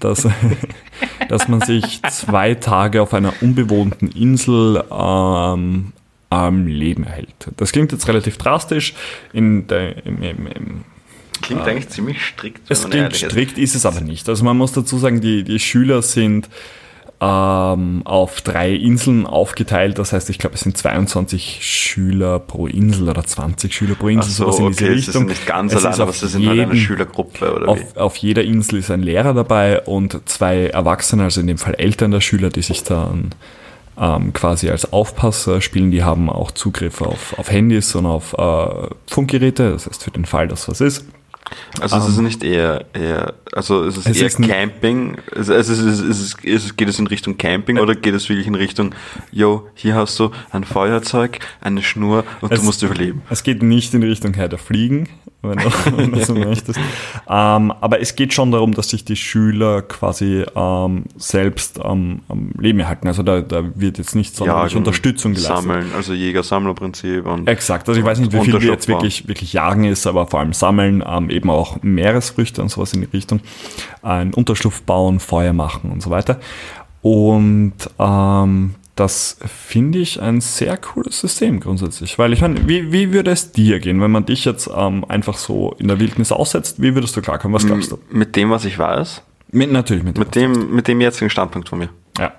dass, 0.00 0.28
dass 1.28 1.48
man 1.48 1.60
sich 1.62 2.02
zwei 2.10 2.54
Tage 2.54 3.00
auf 3.02 3.14
einer 3.14 3.32
unbewohnten 3.40 4.08
Insel 4.10 4.84
ähm, 4.90 5.92
am 6.32 6.66
Leben 6.66 7.04
erhält. 7.04 7.28
Das 7.58 7.72
klingt 7.72 7.92
jetzt 7.92 8.08
relativ 8.08 8.38
drastisch. 8.38 8.94
In 9.32 9.66
der, 9.66 10.04
im, 10.06 10.22
im, 10.22 10.46
im, 10.46 10.84
Klingt 11.42 11.62
eigentlich 11.62 11.88
ziemlich 11.88 12.22
strikt. 12.24 12.62
es 12.70 12.88
klingt 12.88 13.14
strikt, 13.16 13.58
ist 13.58 13.74
es 13.74 13.84
aber 13.84 14.00
nicht. 14.00 14.28
Also 14.28 14.44
man 14.44 14.56
muss 14.56 14.72
dazu 14.72 14.96
sagen, 14.98 15.20
die, 15.20 15.42
die 15.42 15.58
Schüler 15.58 16.00
sind 16.00 16.48
ähm, 17.20 18.02
auf 18.04 18.40
drei 18.40 18.72
Inseln 18.72 19.26
aufgeteilt. 19.26 19.98
Das 19.98 20.12
heißt, 20.12 20.30
ich 20.30 20.38
glaube, 20.38 20.54
es 20.54 20.60
sind 20.62 20.76
22 20.76 21.58
Schüler 21.60 22.38
pro 22.38 22.66
Insel 22.66 23.08
oder 23.08 23.24
20 23.24 23.74
Schüler 23.74 23.94
pro 23.96 24.08
Insel, 24.08 24.30
so, 24.30 24.44
sowas 24.52 24.58
in 24.60 24.66
diese 24.68 24.84
okay, 24.84 24.88
sie 24.92 24.94
Richtung. 24.96 25.12
sind 25.12 25.26
nicht 25.28 25.46
ganz 25.46 25.74
Es 25.74 25.84
allein, 25.84 26.00
aber 26.00 26.10
auf 26.10 26.16
sie 26.16 26.28
sind 26.28 26.46
halt 26.46 26.60
eine 26.60 26.72
jedem- 26.72 26.76
Schülergruppe 26.76 27.54
oder 27.54 27.66
wie? 27.66 27.70
Auf, 27.70 27.96
auf 27.96 28.16
jeder 28.16 28.42
Insel 28.44 28.78
ist 28.78 28.90
ein 28.90 29.02
Lehrer 29.02 29.34
dabei 29.34 29.80
und 29.82 30.20
zwei 30.28 30.66
Erwachsene, 30.68 31.24
also 31.24 31.40
in 31.40 31.46
dem 31.48 31.58
Fall 31.58 31.74
Eltern 31.74 32.12
der 32.12 32.20
Schüler, 32.20 32.48
die 32.50 32.62
sich 32.62 32.82
dann 32.84 33.30
ähm, 34.02 34.32
quasi 34.32 34.68
als 34.68 34.92
Aufpasser 34.92 35.60
spielen. 35.60 35.92
Die 35.92 36.02
haben 36.02 36.28
auch 36.28 36.50
Zugriff 36.50 37.00
auf, 37.00 37.38
auf 37.38 37.50
Handys 37.50 37.94
und 37.94 38.04
auf 38.04 38.34
äh, 38.34 38.88
Funkgeräte, 39.08 39.70
das 39.70 39.86
heißt 39.86 40.02
für 40.02 40.10
den 40.10 40.24
Fall, 40.24 40.48
dass 40.48 40.68
was 40.68 40.80
ist. 40.80 41.06
Also 41.80 41.96
es 41.96 42.08
ist 42.08 42.18
nicht 42.18 42.42
eher, 42.42 42.86
eher 42.94 43.34
also 43.54 43.84
es 43.84 43.96
ist 43.98 44.06
Es 44.08 44.20
eher 44.20 44.26
ist 44.26 44.42
Camping. 44.42 45.16
Also 45.34 45.52
es 45.54 45.68
es 45.68 46.00
es 46.00 46.36
es 46.44 46.76
geht 46.76 46.88
es 46.88 46.98
in 46.98 47.06
Richtung 47.06 47.36
Camping 47.38 47.78
oder 47.78 47.94
geht 47.94 48.14
es 48.14 48.28
wirklich 48.28 48.46
in 48.46 48.54
Richtung, 48.54 48.94
yo, 49.30 49.66
hier 49.74 49.94
hast 49.94 50.18
du 50.18 50.30
ein 50.50 50.64
Feuerzeug, 50.64 51.38
eine 51.60 51.82
Schnur 51.82 52.24
und 52.40 52.52
Es- 52.52 52.60
du 52.60 52.66
musst 52.66 52.82
überleben. 52.82 53.22
Es 53.30 53.42
geht 53.42 53.62
nicht 53.62 53.92
in 53.94 54.02
Richtung 54.02 54.34
Herr 54.34 54.48
der 54.48 54.58
Fliegen, 54.58 55.08
wenn 55.42 55.58
du, 55.58 55.64
wenn 55.96 56.12
du 56.12 56.24
so 56.24 56.34
möchtest. 56.34 56.78
Ähm, 57.28 57.72
aber 57.72 58.00
es 58.00 58.16
geht 58.16 58.32
schon 58.32 58.50
darum, 58.52 58.74
dass 58.74 58.88
sich 58.90 59.04
die 59.04 59.16
Schüler 59.16 59.82
quasi 59.82 60.44
ähm, 60.54 61.04
selbst 61.16 61.80
am 61.84 62.20
am 62.28 62.50
Leben 62.58 62.80
erhalten. 62.80 63.06
Also 63.08 63.22
da, 63.22 63.40
da 63.40 63.64
wird 63.74 63.98
jetzt 63.98 64.14
nicht 64.14 64.34
sonderlich 64.34 64.76
Unterstützung 64.76 65.34
geleistet. 65.34 65.56
Sammeln, 65.56 65.86
also 65.94 66.14
Jäger-Sammler-Prinzip 66.14 67.24
Exakt, 67.46 67.88
also 67.88 68.00
ich 68.00 68.06
weiß 68.06 68.18
nicht, 68.20 68.32
wie 68.32 68.40
viel 68.40 68.60
wir 68.60 68.70
jetzt 68.70 68.88
wirklich, 68.88 69.28
wirklich 69.28 69.52
jagen 69.52 69.84
ist, 69.84 70.06
aber 70.06 70.26
vor 70.26 70.40
allem 70.40 70.52
sammeln, 70.52 71.04
ähm, 71.06 71.30
eben 71.30 71.50
auch 71.50 71.82
Meeresfrüchte 71.82 72.62
und 72.62 72.68
sowas 72.70 72.92
in 72.94 73.02
die 73.02 73.08
Richtung, 73.12 73.40
einen 74.02 74.34
Unterschlupf 74.34 74.82
bauen, 74.82 75.20
Feuer 75.20 75.52
machen 75.52 75.90
und 75.90 76.02
so 76.02 76.10
weiter. 76.10 76.40
Und 77.02 77.74
ähm, 77.98 78.74
das 78.94 79.38
finde 79.46 79.98
ich 79.98 80.20
ein 80.20 80.40
sehr 80.40 80.76
cooles 80.76 81.18
System 81.18 81.60
grundsätzlich, 81.60 82.18
weil 82.18 82.32
ich 82.32 82.42
meine, 82.42 82.68
wie, 82.68 82.92
wie 82.92 83.12
würde 83.12 83.30
es 83.30 83.52
dir 83.52 83.80
gehen, 83.80 84.00
wenn 84.00 84.10
man 84.10 84.26
dich 84.26 84.44
jetzt 84.44 84.70
ähm, 84.74 85.04
einfach 85.08 85.38
so 85.38 85.74
in 85.78 85.88
der 85.88 85.98
Wildnis 85.98 86.30
aussetzt? 86.30 86.80
Wie 86.82 86.94
würdest 86.94 87.16
du 87.16 87.22
klarkommen? 87.22 87.54
Was 87.54 87.66
glaubst 87.66 87.90
du? 87.90 87.98
mit 88.10 88.36
dem, 88.36 88.50
was 88.50 88.64
ich 88.64 88.78
weiß, 88.78 89.22
Mit, 89.50 89.72
natürlich 89.72 90.02
mit, 90.02 90.18
mit 90.18 90.34
dem, 90.34 90.74
mit 90.74 90.88
dem 90.88 91.00
jetzigen 91.00 91.30
Standpunkt 91.30 91.68
von 91.68 91.78
mir. 91.78 91.88
Ja. 92.18 92.32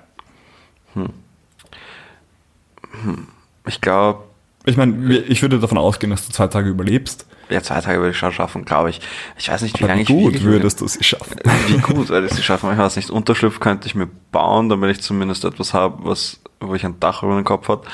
Ich 3.66 3.80
glaube, 3.80 4.22
Ich 4.66 4.76
meine, 4.76 5.18
ich 5.18 5.42
würde 5.42 5.58
davon 5.58 5.76
ausgehen, 5.78 6.10
dass 6.10 6.26
du 6.26 6.32
zwei 6.32 6.46
Tage 6.46 6.70
überlebst. 6.70 7.26
ja, 7.50 7.62
zwei 7.62 7.80
Tage 7.80 7.98
würde 7.98 8.12
ich 8.12 8.16
schon 8.18 8.32
schaffen, 8.32 8.64
glaube 8.64 8.90
ich. 8.90 9.00
Ich 9.36 9.50
weiß 9.50 9.60
nicht, 9.62 9.78
wie 9.78 9.84
Aber 9.84 9.88
lange 9.92 10.02
ich 10.02 10.08
gut 10.08 10.24
wirklich 10.24 10.42
überlebe. 10.42 10.62
würdest 10.62 10.80
du 10.80 10.88
sie 10.88 11.04
schaffen. 11.04 11.36
Wie 11.68 11.78
gut 11.78 12.08
werde 12.08 12.26
ich 12.26 12.32
sie 12.32 12.42
schaffen? 12.42 12.72
Ich 12.72 12.78
weiß 12.78 12.96
nicht. 12.96 13.10
Unterschlupf 13.10 13.60
könnte 13.60 13.86
ich 13.86 13.94
mir 13.94 14.08
bauen, 14.32 14.68
damit 14.70 14.90
ich 14.90 15.02
zumindest 15.02 15.44
etwas 15.44 15.74
habe, 15.74 16.04
was, 16.06 16.40
wo 16.60 16.74
ich 16.74 16.84
ein 16.86 16.98
Dach 16.98 17.22
über 17.22 17.34
den 17.34 17.44
Kopf 17.44 17.68
habe. 17.68 17.86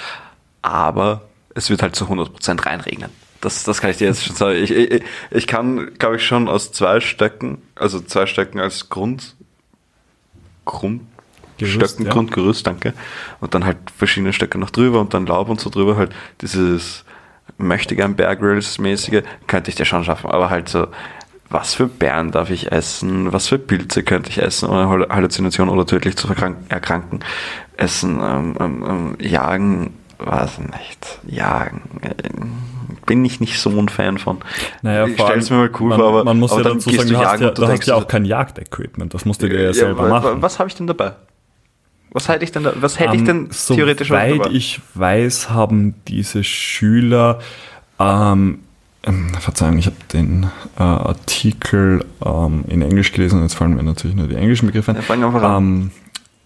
Aber 0.63 1.23
es 1.55 1.71
wird 1.71 1.83
halt 1.83 1.97
zu 1.97 2.05
100% 2.05 2.65
reinregnen. 2.65 3.11
Das, 3.41 3.65
das 3.65 3.81
kann 3.81 3.91
ich 3.91 3.97
dir 3.97 4.07
jetzt 4.09 4.25
schon 4.25 4.37
sagen. 4.37 4.57
Ich, 4.63 4.71
ich, 4.71 5.03
ich 5.33 5.47
kann, 5.49 5.95
glaube 5.99 6.17
ich, 6.17 6.25
schon 6.27 6.47
aus 6.49 6.71
zwei 6.73 7.01
Stöcken, 7.01 7.63
also 7.75 8.01
zwei 8.01 8.27
Stöcken 8.27 8.61
als 8.61 8.91
Grund, 8.91 9.35
Grund, 10.67 11.03
Gerüst, 11.61 11.75
Stöcken, 11.95 12.07
ja. 12.07 12.13
Grundgerüst, 12.13 12.67
danke. 12.67 12.93
Und 13.41 13.55
dann 13.55 13.65
halt 13.65 13.79
verschiedene 13.97 14.33
Stöcke 14.33 14.59
noch 14.59 14.71
drüber 14.71 15.01
und 15.01 15.15
dann 15.15 15.27
Laub 15.27 15.49
und 15.49 15.61
so 15.61 15.71
drüber, 15.71 15.97
halt 15.97 16.11
dieses 16.41 17.05
möchte 17.59 17.95
gern 17.97 18.15
Bear 18.17 18.37
Grylls 18.37 18.79
mäßige, 18.79 19.23
könnte 19.47 19.71
ich 19.71 19.75
dir 19.77 19.85
schon 19.85 20.05
schaffen, 20.05 20.31
aber 20.31 20.49
halt 20.51 20.69
so, 20.69 20.87
was 21.51 21.75
für 21.75 21.87
Bären 21.89 22.31
darf 22.31 22.49
ich 22.51 22.71
essen, 22.73 23.33
was 23.33 23.49
für 23.49 23.59
Pilze 23.59 24.03
könnte 24.03 24.31
ich 24.31 24.39
essen, 24.41 24.69
ohne 24.71 24.89
Hall- 24.89 25.09
Halluzination 25.11 25.69
oder 25.69 25.85
tödlich 25.85 26.17
zu 26.17 26.29
erkranken, 26.69 27.21
essen, 27.77 28.21
ähm, 28.23 28.57
ähm, 28.61 28.85
ähm, 28.89 29.17
jagen, 29.21 29.95
weiß 30.19 30.59
nicht, 30.61 31.19
jagen, 31.27 31.83
äh, 32.03 32.11
bin 33.07 33.25
ich 33.25 33.41
nicht 33.41 33.59
so 33.59 33.71
ein 33.71 33.89
Fan 33.89 34.19
von. 34.19 34.39
Naja, 34.83 35.07
ich 35.07 35.19
allem, 35.21 35.41
mir 35.51 35.57
mal 35.57 35.71
cool 35.81 35.89
man, 35.89 35.99
vor, 35.99 36.09
aber, 36.09 36.25
man 36.25 36.39
muss 36.39 36.53
aber 36.53 36.61
ja 36.63 36.69
dann 36.69 36.79
dazu 36.79 36.91
sagen, 36.91 37.09
du 37.09 37.17
hast 37.19 37.41
ja, 37.41 37.49
und 37.49 37.59
du 37.59 37.67
hast 37.67 37.87
ja 37.87 37.95
auch 37.97 38.07
kein 38.07 38.25
Jagdequipment, 38.25 39.13
das 39.13 39.25
musst 39.25 39.43
du 39.43 39.49
dir 39.49 39.57
ja 39.59 39.67
Ja, 39.67 39.73
selber 39.73 40.05
wa- 40.05 40.09
machen. 40.09 40.25
wa- 40.39 40.43
Was 40.43 40.59
habe 40.61 40.69
ich 40.69 40.77
denn 40.77 40.87
dabei? 40.87 41.15
Was 42.13 42.29
hätte 42.29 42.45
ich 42.45 42.53
denn 42.53 42.65
da, 42.65 42.73
was 42.77 42.99
hätte 42.99 43.17
ich 43.17 43.25
denn 43.25 43.51
Ähm, 43.51 43.77
theoretisch 43.77 44.09
Soweit 44.09 44.47
ich 44.53 44.81
weiß, 44.95 45.51
haben 45.51 45.95
diese 46.09 46.43
Schüler, 46.43 47.39
ähm, 47.99 48.61
ähm, 49.05 49.33
Verzeihung, 49.39 49.79
ich 49.79 49.87
habe 49.87 49.97
den 50.13 50.45
äh, 50.77 50.83
Artikel 50.83 52.05
ähm, 52.25 52.65
in 52.69 52.83
Englisch 52.83 53.13
gelesen, 53.13 53.43
jetzt 53.43 53.55
fallen 53.55 53.75
mir 53.75 53.83
natürlich 53.83 54.17
nur 54.17 54.27
die 54.27 54.35
englischen 54.35 54.67
Begriffe. 54.67 54.97
Ja, 55.09 55.57
ähm, 55.57 55.91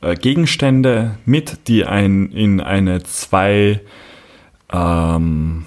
äh, 0.02 0.14
Gegenstände 0.14 1.16
mit, 1.24 1.66
die 1.68 1.84
ein, 1.84 2.30
in 2.30 2.60
eine 2.60 3.02
zwei 3.02 3.80
ähm, 4.70 5.64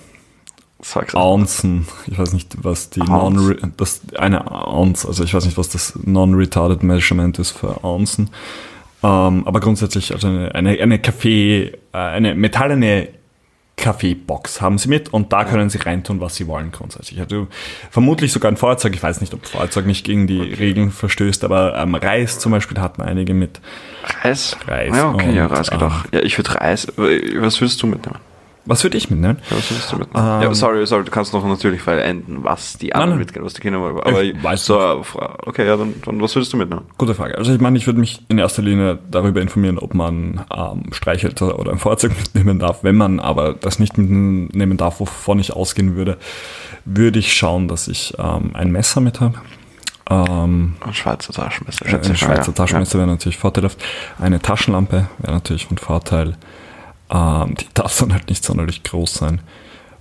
Ounzen, 1.14 1.88
ich 2.06 2.20
weiß 2.20 2.34
nicht, 2.34 2.64
was 2.64 2.92
die 2.92 3.02
Ounce? 3.02 3.58
non 3.60 3.74
das 3.78 4.02
eine 4.18 4.50
Ounce, 4.52 5.08
also 5.08 5.24
ich 5.24 5.34
weiß 5.34 5.46
nicht, 5.46 5.58
was 5.58 5.70
das 5.70 5.98
Non-Retarded 6.04 6.84
Measurement 6.84 7.40
ist 7.40 7.52
für 7.52 7.84
Ounzen. 7.84 8.30
Ähm, 9.04 9.48
aber 9.48 9.60
grundsätzlich 9.60 10.12
also 10.14 10.28
eine, 10.28 10.54
eine, 10.56 10.72
eine 10.82 11.00
Kaffee, 11.00 11.74
äh, 11.94 11.98
eine 11.98 12.36
metallene 12.36 13.10
Kaffeebox 13.78 14.60
haben 14.60 14.80
sie 14.80 14.90
mit 14.90 15.14
und 15.14 15.32
da 15.32 15.46
können 15.46 15.70
sie 15.70 15.78
reintun, 15.78 16.20
was 16.20 16.36
sie 16.36 16.48
wollen 16.48 16.72
grundsätzlich. 16.72 17.20
Also 17.20 17.48
vermutlich 17.92 18.32
sogar 18.32 18.52
ein 18.52 18.58
Feuerzeug, 18.58 18.96
ich 18.96 19.04
weiß 19.04 19.22
nicht, 19.22 19.36
ob 19.36 19.46
Feuerzeug 19.46 19.86
nicht 19.86 20.04
gegen 20.04 20.26
die 20.26 20.42
Regeln 20.42 20.92
verstößt, 20.92 21.44
aber 21.44 21.78
ähm, 21.78 21.94
Reis 21.94 22.40
zum 22.40 22.52
Beispiel 22.52 22.80
hatten 22.80 23.04
einige 23.04 23.36
mit. 23.36 23.62
Reis? 24.24 24.58
Reis 24.66 24.96
Ja, 24.96 25.12
okay, 25.12 25.32
ja, 25.32 25.46
und, 25.46 25.52
Reis 25.52 25.70
gedacht. 25.70 26.10
Ja, 26.12 26.22
ich 26.22 26.38
würde 26.40 26.56
Reis. 26.56 26.88
Was 26.98 27.62
würdest 27.62 27.82
du 27.84 27.88
mitnehmen? 27.88 28.20
Was 28.68 28.84
würde 28.84 28.98
ich 28.98 29.10
mitnehmen? 29.10 29.38
Ja, 29.50 29.58
Was 29.58 29.72
würdest 29.72 29.92
du 29.92 29.98
mitnehmen? 29.98 30.28
Ähm, 30.28 30.42
ja, 30.44 30.54
sorry, 30.54 30.86
sorry, 30.86 31.04
du 31.04 31.12
kannst 31.12 31.34
noch 31.34 31.46
natürlich 31.46 31.82
vollenden, 31.82 32.44
was 32.44 32.78
die 32.78 32.94
anderen 32.94 33.18
mitgehen, 33.20 33.44
was 33.46 33.54
die 33.54 33.62
Kinder 33.62 33.80
wollen. 33.82 34.00
Aber 34.00 34.24
Ich 34.24 34.42
weiß 34.44 34.66
so, 34.66 34.80
okay, 35.46 35.66
ja, 35.66 35.78
dann, 35.78 35.94
dann 36.06 36.22
was 36.22 36.36
würdest 36.36 36.54
du 36.54 36.58
mitnehmen? 36.58 36.84
Gute 36.98 37.16
Frage. 37.16 37.38
Also 37.38 37.54
ich 37.54 37.62
meine, 37.62 37.78
ich 37.78 37.88
würde 37.88 38.00
mich 38.00 38.22
in 38.28 38.38
erster 38.38 38.62
Linie 38.62 39.00
darüber 39.10 39.42
informieren, 39.42 39.80
ob 39.80 39.94
man 39.94 40.46
ähm, 40.56 40.84
Streichhölzer 40.92 41.58
oder 41.58 41.72
ein 41.72 41.80
Fahrzeug 41.80 42.12
mitnehmen 42.18 42.60
darf. 42.60 42.84
Wenn 42.84 42.98
man 42.98 43.20
aber 43.20 43.54
das 43.54 43.80
nicht 43.80 43.98
mitnehmen 43.98 44.78
darf, 44.78 45.00
wovon 45.00 45.40
ich 45.40 45.54
ausgehen 45.54 45.96
würde, 45.96 46.18
würde 46.86 47.20
ich 47.20 47.34
schauen, 47.34 47.68
dass 47.68 47.88
ich 47.88 48.14
ähm, 48.20 48.52
ein 48.54 48.72
Messer 48.72 49.02
mit 49.02 49.20
habe. 49.22 49.36
Ähm, 50.10 50.76
Ein 50.80 50.94
Schweizer 50.94 51.34
Taschenmesser, 51.34 51.86
ein 51.86 52.02
ich 52.02 52.08
mal, 52.08 52.16
Schweizer 52.16 52.48
ja. 52.48 52.54
Taschenmesser 52.54 52.98
wäre 52.98 53.08
natürlich 53.08 53.38
vorteilhaft. 53.38 53.84
Eine 54.20 54.40
Taschenlampe 54.42 55.08
wäre 55.20 55.34
natürlich 55.34 55.68
von 55.68 55.78
Vorteil. 55.78 56.38
Ähm, 57.10 57.56
die 57.56 57.68
darf 57.74 57.98
dann 58.00 58.14
halt 58.14 58.30
nicht 58.30 58.44
sonderlich 58.44 58.84
groß 58.84 59.14
sein. 59.14 59.42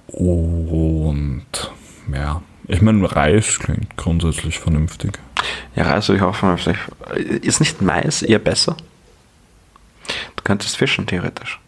Und 0.08 1.46
ja, 2.12 2.42
ich 2.68 2.82
meine, 2.82 3.14
Reis 3.14 3.58
klingt 3.58 3.96
grundsätzlich 3.96 4.58
vernünftig. 4.58 5.18
Ja, 5.74 5.84
Reis 5.84 6.08
würde 6.08 6.18
ich 6.18 6.24
auch 6.24 6.34
vernünftig. 6.34 6.76
Ist 7.42 7.60
nicht 7.60 7.82
Mais 7.82 8.22
eher 8.22 8.38
besser? 8.38 8.76
Du 10.36 10.42
könntest 10.42 10.76
fischen, 10.76 11.06
theoretisch. 11.06 11.60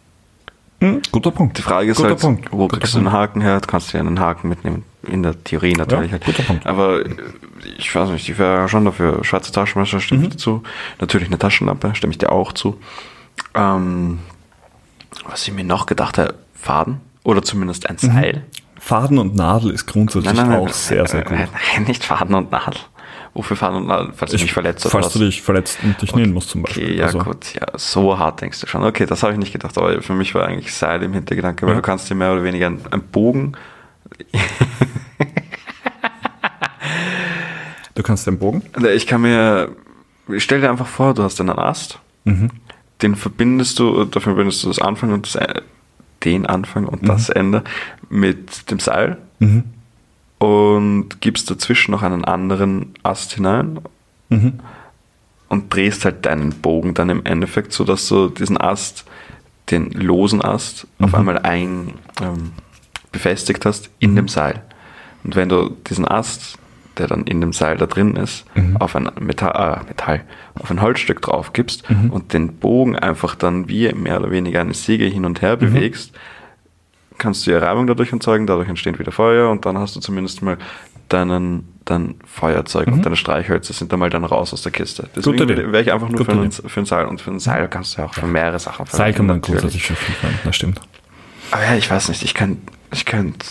Hm, 0.81 1.01
guter 1.11 1.31
Punkt. 1.31 1.57
Die 1.57 1.61
Frage 1.61 1.91
ist 1.91 1.97
Guter 1.97 2.09
halt, 2.09 2.19
Punkt. 2.21 2.47
wo 2.51 2.67
kriegst 2.69 2.93
du 2.93 2.99
einen. 2.99 3.11
Haken 3.11 3.41
her? 3.41 3.59
Du 3.59 3.67
kannst 3.67 3.91
dir 3.93 3.99
einen 3.99 4.19
Haken 4.19 4.47
mitnehmen. 4.47 4.83
In 5.03 5.23
der 5.23 5.41
Theorie 5.43 5.73
natürlich. 5.73 6.07
Ja, 6.07 6.13
halt. 6.13 6.25
guter 6.25 6.43
Punkt. 6.43 6.65
Aber 6.65 7.05
äh, 7.05 7.09
ich 7.77 7.93
weiß 7.93 8.09
nicht, 8.09 8.29
ich 8.29 8.37
wäre 8.37 8.69
schon 8.69 8.85
dafür. 8.85 9.23
Schwarze 9.25 9.51
Taschenmesser 9.51 9.99
stimme 9.99 10.19
Mhm. 10.21 10.25
ich 10.27 10.31
dir 10.31 10.37
zu. 10.37 10.63
Natürlich 11.01 11.27
eine 11.27 11.37
Taschenlampe 11.37 11.93
stimme 11.95 12.11
ich 12.11 12.17
dir 12.17 12.31
auch 12.31 12.53
zu. 12.53 12.79
Ähm, 13.55 14.19
was 15.27 15.47
ich 15.47 15.53
mir 15.53 15.63
noch 15.63 15.85
gedacht 15.85 16.17
habe, 16.17 16.35
Faden 16.53 17.01
oder 17.23 17.41
zumindest 17.41 17.89
ein 17.89 17.97
Mhm. 18.01 18.07
Seil. 18.13 18.43
Faden 18.79 19.17
und 19.17 19.35
Nadel 19.35 19.71
ist 19.71 19.85
grundsätzlich 19.87 20.39
auch 20.39 20.69
sehr, 20.69 21.05
sehr 21.07 21.23
gut. 21.23 21.33
Nein, 21.37 21.49
nein, 21.75 21.83
nicht 21.83 22.03
Faden 22.03 22.33
und 22.35 22.51
Nadel. 22.51 22.79
Wofür 23.33 23.57
Faden 23.57 23.77
und 23.77 23.87
Nadel? 23.87 24.11
Falls 24.15 24.31
du 24.31 24.37
dich 24.37 24.51
verletzt 24.53 24.85
oder 24.85 24.91
falls 24.91 25.13
du 25.13 25.19
dich 25.19 25.41
verletzt 25.41 25.79
und 25.83 26.01
dich 26.01 26.15
nähen 26.15 26.33
musst 26.33 26.49
zum 26.49 26.63
Beispiel. 26.63 26.85
Okay, 26.85 26.95
ja 26.97 27.05
also, 27.05 27.19
gut, 27.19 27.53
ja, 27.53 27.67
so 27.75 28.17
hart 28.17 28.41
denkst 28.41 28.59
du 28.61 28.67
schon. 28.67 28.83
Okay, 28.83 29.05
das 29.05 29.21
habe 29.21 29.33
ich 29.33 29.39
nicht 29.39 29.51
gedacht, 29.51 29.77
aber 29.77 30.01
für 30.01 30.13
mich 30.13 30.33
war 30.33 30.45
eigentlich 30.45 30.73
Seil 30.73 31.03
im 31.03 31.13
Hintergedanke, 31.13 31.65
weil 31.65 31.73
Ja. 31.73 31.81
du 31.81 31.81
kannst 31.85 32.09
dir 32.09 32.15
mehr 32.15 32.31
oder 32.33 32.43
weniger 32.43 32.67
einen, 32.67 32.81
einen 32.91 33.03
Bogen, 33.03 33.53
Du 37.95 38.03
kannst 38.03 38.25
den 38.27 38.39
Bogen. 38.39 38.63
ich 38.95 39.07
kann 39.07 39.21
mir, 39.21 39.69
stell 40.37 40.61
dir 40.61 40.69
einfach 40.69 40.87
vor, 40.87 41.13
du 41.13 41.23
hast 41.23 41.39
einen 41.41 41.49
Ast, 41.51 41.99
Mhm. 42.25 42.49
Den 43.01 43.15
verbindest 43.15 43.79
du, 43.79 44.05
dafür 44.05 44.33
verbindest 44.33 44.63
du 44.63 44.67
das 44.67 44.79
Anfang 44.79 45.11
und 45.13 45.25
das, 45.25 45.35
E- 45.35 45.61
den 46.25 46.45
Anfang 46.45 46.85
und 46.85 47.07
das 47.07 47.29
Ende 47.29 47.63
mit 48.09 48.69
dem 48.71 48.79
Seil 48.79 49.17
Mhm. 49.39 49.63
und 50.37 51.21
gibst 51.21 51.49
dazwischen 51.49 51.91
noch 51.91 52.01
einen 52.03 52.25
anderen 52.25 52.93
Ast 53.03 53.33
hinein 53.33 53.79
Mhm. 54.29 54.59
und 55.47 55.73
drehst 55.73 56.05
halt 56.05 56.25
deinen 56.25 56.51
Bogen 56.61 56.93
dann 56.93 57.09
im 57.09 57.25
Endeffekt, 57.25 57.71
so 57.73 57.83
dass 57.83 58.07
du 58.07 58.27
diesen 58.29 58.57
Ast, 58.57 59.05
den 59.71 59.91
losen 59.91 60.41
Ast, 60.41 60.85
auf 60.99 61.09
Mhm. 61.11 61.15
einmal 61.15 61.39
ein 61.39 61.93
ähm, 62.21 62.51
befestigt 63.11 63.65
hast 63.65 63.89
in 63.99 64.11
Mhm. 64.11 64.15
dem 64.17 64.27
Seil. 64.27 64.61
Und 65.23 65.35
wenn 65.35 65.49
du 65.49 65.69
diesen 65.89 66.07
Ast, 66.07 66.58
der 66.99 67.07
dann 67.07 67.23
in 67.23 67.41
dem 67.41 67.53
Seil 67.53 67.77
da 67.77 67.85
drin 67.87 68.15
ist, 68.15 68.45
Mhm. 68.55 68.77
auf 68.77 68.95
ein 68.95 69.09
Metall, 69.19 69.81
äh, 69.81 69.87
Metall, 69.87 70.23
auf 70.59 70.69
ein 70.69 70.81
Holzstück 70.81 71.21
drauf 71.21 71.53
gibst 71.53 71.89
Mhm. 71.89 72.09
und 72.11 72.33
den 72.33 72.57
Bogen 72.57 72.95
einfach 72.97 73.35
dann 73.35 73.67
wie 73.69 73.91
mehr 73.93 74.19
oder 74.19 74.29
weniger 74.31 74.61
eine 74.61 74.73
Säge 74.73 75.05
hin 75.05 75.25
und 75.25 75.41
her 75.41 75.55
Mhm. 75.55 75.59
bewegst, 75.59 76.11
kannst 77.17 77.45
du 77.47 77.51
ja 77.51 77.59
Reibung 77.59 77.87
dadurch 77.87 78.11
erzeugen, 78.13 78.47
dadurch 78.47 78.69
entsteht 78.69 78.99
wieder 78.99 79.11
Feuer 79.11 79.49
und 79.49 79.65
dann 79.65 79.77
hast 79.77 79.95
du 79.95 79.99
zumindest 79.99 80.41
mal 80.41 80.57
deinen, 81.09 81.67
dein 81.85 82.15
Feuerzeug 82.25 82.87
und 82.87 83.03
deine 83.05 83.15
Streichhölzer 83.15 83.73
sind 83.73 83.91
dann 83.91 83.99
mal 83.99 84.09
dann 84.11 84.23
raus 84.23 84.53
aus 84.53 84.61
der 84.61 84.71
Kiste. 84.71 85.09
Deswegen 85.15 85.43
Mhm. 85.43 85.71
Wäre 85.71 85.81
ich 85.81 85.91
einfach 85.91 86.07
nur 86.09 86.23
für 86.23 86.31
ein, 86.33 86.43
Idee. 86.43 86.61
für 86.69 86.79
ein 86.81 86.85
Seil 86.85 87.05
und 87.07 87.19
für 87.19 87.31
ein 87.31 87.39
Seil 87.39 87.67
kannst 87.67 87.97
du 87.97 88.01
ja 88.01 88.07
auch 88.07 88.13
für 88.13 88.27
mehrere 88.27 88.59
Sachen 88.59 88.85
Seil 88.85 89.13
kann 89.13 89.25
man 89.25 89.37
natürlich. 89.37 89.61
grundsätzlich 89.61 89.83
für 89.87 89.95
viel 89.95 90.13
verwenden, 90.15 90.41
das 90.45 90.55
stimmt. 90.55 90.79
Aber 91.51 91.63
ja, 91.63 91.75
ich 91.75 91.89
weiß 91.89 92.09
nicht, 92.09 92.21
ich 92.23 92.35
kann, 92.35 92.61
ich 92.93 93.05
könnte, 93.05 93.45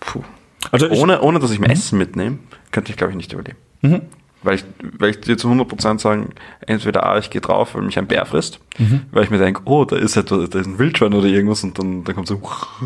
puh. 0.00 0.24
Also 0.72 0.88
ich, 0.90 0.98
ohne, 1.00 1.20
ohne 1.22 1.38
dass 1.38 1.52
ich 1.52 1.60
mir 1.60 1.68
Essen 1.70 1.96
mitnehme, 1.96 2.38
könnte 2.76 2.90
ich 2.92 2.98
glaube 2.98 3.12
ich 3.12 3.16
nicht 3.16 3.32
überleben. 3.32 3.56
Mhm. 3.80 4.02
Weil 4.42 4.56
ich, 4.56 4.64
weil 4.98 5.10
ich 5.10 5.20
dir 5.22 5.36
zu 5.38 5.48
100% 5.48 5.98
sagen, 5.98 6.28
entweder 6.66 7.04
A, 7.04 7.18
ich 7.18 7.30
gehe 7.30 7.40
drauf, 7.40 7.74
weil 7.74 7.82
mich 7.82 7.98
ein 7.98 8.06
Bär 8.06 8.24
frisst, 8.26 8.60
Mhm. 8.78 9.00
weil 9.10 9.24
ich 9.24 9.30
mir 9.30 9.38
denke, 9.38 9.62
oh, 9.64 9.86
da 9.86 9.96
ist 9.96 10.14
etwas, 10.16 10.50
da 10.50 10.60
ist 10.60 10.66
ein 10.66 10.78
Wildschwein 10.78 11.14
oder 11.14 11.26
irgendwas 11.26 11.64
und 11.64 11.76
dann, 11.78 12.04
dann 12.04 12.14
kommt 12.14 12.28
so 12.28 12.38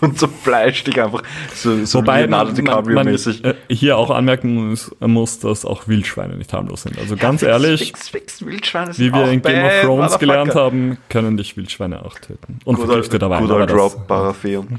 und 0.00 0.18
so 0.18 0.26
fleisch 0.26 0.82
dich 0.84 1.00
einfach 1.00 1.22
so, 1.54 1.84
so 1.84 1.98
Wobei 1.98 2.26
man, 2.26 2.46
man, 2.48 2.56
DiCaprio-mäßig. 2.56 3.44
äh, 3.44 3.54
hier 3.68 3.98
auch 3.98 4.10
anmerken 4.10 4.70
muss, 4.70 4.90
muss, 5.00 5.38
dass 5.38 5.64
auch 5.66 5.86
Wildschweine 5.86 6.36
nicht 6.36 6.52
harmlos 6.52 6.82
sind. 6.82 6.98
Also 6.98 7.14
ganz 7.14 7.42
ehrlich, 7.42 7.84
Fix, 7.84 8.08
fix, 8.08 8.44
Wildschweine 8.44 8.88
wie 8.92 8.94
sind 8.94 9.14
wir 9.14 9.22
auch 9.22 9.30
in 9.30 9.42
Game 9.42 9.64
of 9.64 9.72
Thrones 9.82 10.18
gelernt 10.18 10.54
haben, 10.56 10.96
können 11.10 11.36
dich 11.36 11.56
Wildschweine 11.58 12.04
auch 12.04 12.18
töten. 12.18 12.58
Und 12.64 12.78
vergiftet 12.78 13.20
dabei. 13.20 13.40
good 13.40 13.50
old 13.50 13.70
Drop, 13.70 14.08
Baratheon. 14.08 14.66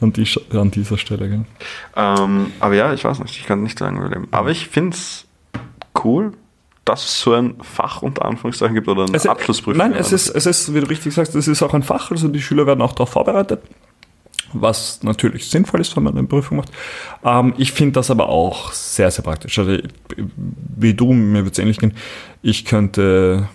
an, 0.00 0.12
die, 0.12 0.26
an 0.52 0.70
dieser 0.70 0.98
Stelle. 0.98 1.28
Gell? 1.28 1.44
Ähm, 1.96 2.52
aber 2.60 2.74
ja, 2.74 2.92
ich 2.92 3.04
weiß 3.04 3.18
nicht, 3.20 3.36
ich 3.36 3.46
kann 3.46 3.62
nicht 3.62 3.78
sagen 3.78 3.96
überleben. 3.98 4.28
Aber 4.30 4.50
ich 4.50 4.68
finde 4.68 4.96
es 4.96 5.26
cool, 6.04 6.32
dass 6.84 7.04
es 7.04 7.20
so 7.20 7.34
ein 7.34 7.56
Fach 7.60 8.02
unter 8.02 8.24
Anführungszeichen 8.24 8.74
gibt 8.74 8.88
oder 8.88 9.04
eine 9.04 9.14
Es- 9.16 9.26
Abschlussprüfung. 9.26 9.78
Nein, 9.78 9.92
es 9.92 10.12
ist, 10.12 10.28
es 10.30 10.46
ist, 10.46 10.72
wie 10.74 10.80
du 10.80 10.88
richtig 10.88 11.12
sagst, 11.14 11.34
es 11.34 11.46
ist 11.48 11.62
auch 11.62 11.74
ein 11.74 11.82
Fach, 11.82 12.10
also 12.10 12.28
die 12.28 12.40
Schüler 12.40 12.66
werden 12.66 12.80
auch 12.80 12.92
darauf 12.92 13.10
vorbereitet, 13.10 13.60
was 14.54 15.02
natürlich 15.02 15.50
sinnvoll 15.50 15.80
ist, 15.82 15.94
wenn 15.96 16.04
man 16.04 16.16
eine 16.16 16.26
Prüfung 16.26 16.56
macht. 16.56 16.70
Ähm, 17.24 17.52
ich 17.58 17.72
finde 17.72 17.92
das 17.92 18.10
aber 18.10 18.28
auch 18.30 18.72
sehr, 18.72 19.10
sehr 19.10 19.22
praktisch. 19.22 19.58
Also, 19.58 19.76
wie 20.76 20.94
du, 20.94 21.12
mir 21.12 21.44
wird 21.44 21.52
es 21.52 21.58
ähnlich 21.58 21.78
gehen, 21.78 21.92
ich 22.40 22.64
könnte 22.64 23.48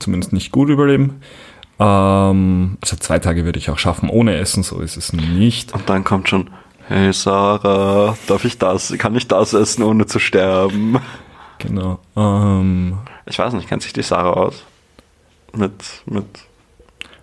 zumindest 0.00 0.32
nicht 0.32 0.50
gut 0.50 0.68
überleben. 0.68 1.20
Ähm, 1.82 2.78
also 2.80 2.96
zwei 2.96 3.18
Tage 3.18 3.44
würde 3.44 3.58
ich 3.58 3.70
auch 3.70 3.78
schaffen, 3.78 4.08
ohne 4.08 4.36
Essen, 4.36 4.62
so 4.62 4.80
ist 4.80 4.96
es 4.96 5.12
nicht. 5.12 5.74
Und 5.74 5.88
dann 5.90 6.04
kommt 6.04 6.28
schon, 6.28 6.50
hey 6.88 7.12
Sarah, 7.12 8.16
darf 8.26 8.44
ich 8.44 8.58
das, 8.58 8.92
kann 8.98 9.14
ich 9.16 9.26
das 9.26 9.52
essen, 9.52 9.82
ohne 9.82 10.06
zu 10.06 10.18
sterben? 10.18 10.98
Genau. 11.58 11.98
Ähm, 12.16 12.98
Ich 13.26 13.38
weiß 13.38 13.52
nicht, 13.54 13.68
kennt 13.68 13.82
sich 13.82 13.92
die 13.92 14.02
Sarah 14.02 14.32
aus? 14.32 14.62
Mit, 15.54 15.72
mit, 16.06 16.24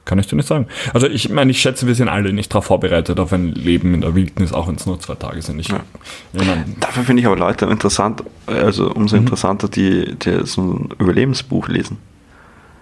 kann 0.06 0.18
ich 0.20 0.28
dir 0.28 0.36
nicht 0.36 0.48
sagen. 0.48 0.68
Also 0.94 1.08
ich 1.08 1.30
meine, 1.30 1.52
ich 1.52 1.62
schätze, 1.62 1.86
wir 1.88 1.94
sind 1.96 2.10
alle 2.10 2.34
nicht 2.34 2.52
darauf 2.52 2.66
vorbereitet 2.66 3.20
auf 3.20 3.32
ein 3.32 3.52
Leben 3.54 3.94
in 3.94 4.02
der 4.02 4.16
Wildnis, 4.16 4.54
auch 4.54 4.68
wenn 4.68 4.76
es 4.76 4.86
nur 4.88 5.00
zwei 5.00 5.16
Tage 5.16 5.42
sind. 5.42 5.60
Ich, 5.60 5.68
Ja. 5.70 5.82
ich 6.34 6.42
dafür 6.80 7.04
finde 7.04 7.22
ich 7.22 7.28
aber 7.28 7.38
Leute 7.38 7.66
interessant, 7.66 8.24
also 8.48 8.92
umso 8.92 9.16
Mhm. 9.16 9.24
interessanter, 9.24 9.68
die, 9.68 10.16
die 10.16 10.46
so 10.46 10.62
ein 10.62 10.90
Überlebensbuch 11.00 11.68
lesen. 11.68 11.98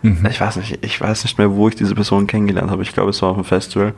Mhm. 0.02 0.26
Ich 0.30 0.40
weiß 0.40 0.58
nicht, 0.58 0.84
ich 0.84 1.02
weiß 1.02 1.24
nicht 1.24 1.38
mehr, 1.38 1.52
wo 1.54 1.68
ich 1.68 1.76
diese 1.76 1.96
Person 1.96 2.28
kennengelernt 2.28 2.72
habe. 2.72 2.84
Ich 2.84 2.94
glaube, 2.94 3.10
es 3.10 3.22
war 3.22 3.30
auf 3.30 3.36
einem 3.36 3.46
Festival. 3.46 3.94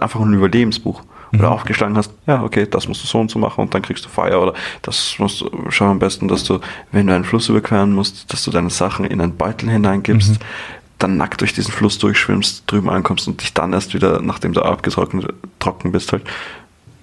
einfach 0.00 0.20
ein 0.20 0.32
Überlebensbuch. 0.32 1.02
Oder 1.32 1.48
mhm. 1.48 1.52
aufgeschlagen 1.52 1.96
hast, 1.96 2.12
ja, 2.26 2.42
okay, 2.42 2.66
das 2.68 2.88
musst 2.88 3.02
du 3.02 3.06
so 3.06 3.20
und 3.20 3.30
so 3.30 3.38
machen 3.38 3.60
und 3.60 3.74
dann 3.74 3.82
kriegst 3.82 4.04
du 4.04 4.08
Feuer 4.08 4.40
oder 4.40 4.54
das 4.80 5.16
musst 5.18 5.42
du, 5.42 5.50
schau 5.68 5.86
am 5.86 5.98
besten, 5.98 6.26
dass 6.26 6.42
du, 6.44 6.58
wenn 6.90 7.06
du 7.06 7.14
einen 7.14 7.24
Fluss 7.24 7.50
überqueren 7.50 7.92
musst, 7.92 8.32
dass 8.32 8.44
du 8.44 8.50
deine 8.50 8.70
Sachen 8.70 9.04
in 9.04 9.20
einen 9.20 9.36
Beutel 9.36 9.68
hineingibst, 9.68 10.30
mhm. 10.30 10.44
dann 10.98 11.18
nackt 11.18 11.42
durch 11.42 11.52
diesen 11.52 11.72
Fluss 11.72 11.98
durchschwimmst, 11.98 12.64
drüben 12.66 12.88
ankommst 12.88 13.28
und 13.28 13.42
dich 13.42 13.52
dann 13.52 13.74
erst 13.74 13.92
wieder, 13.92 14.22
nachdem 14.22 14.54
du 14.54 14.62
abgetrocknet 14.62 15.34
trocken 15.58 15.92
bist, 15.92 16.12
halt, 16.12 16.22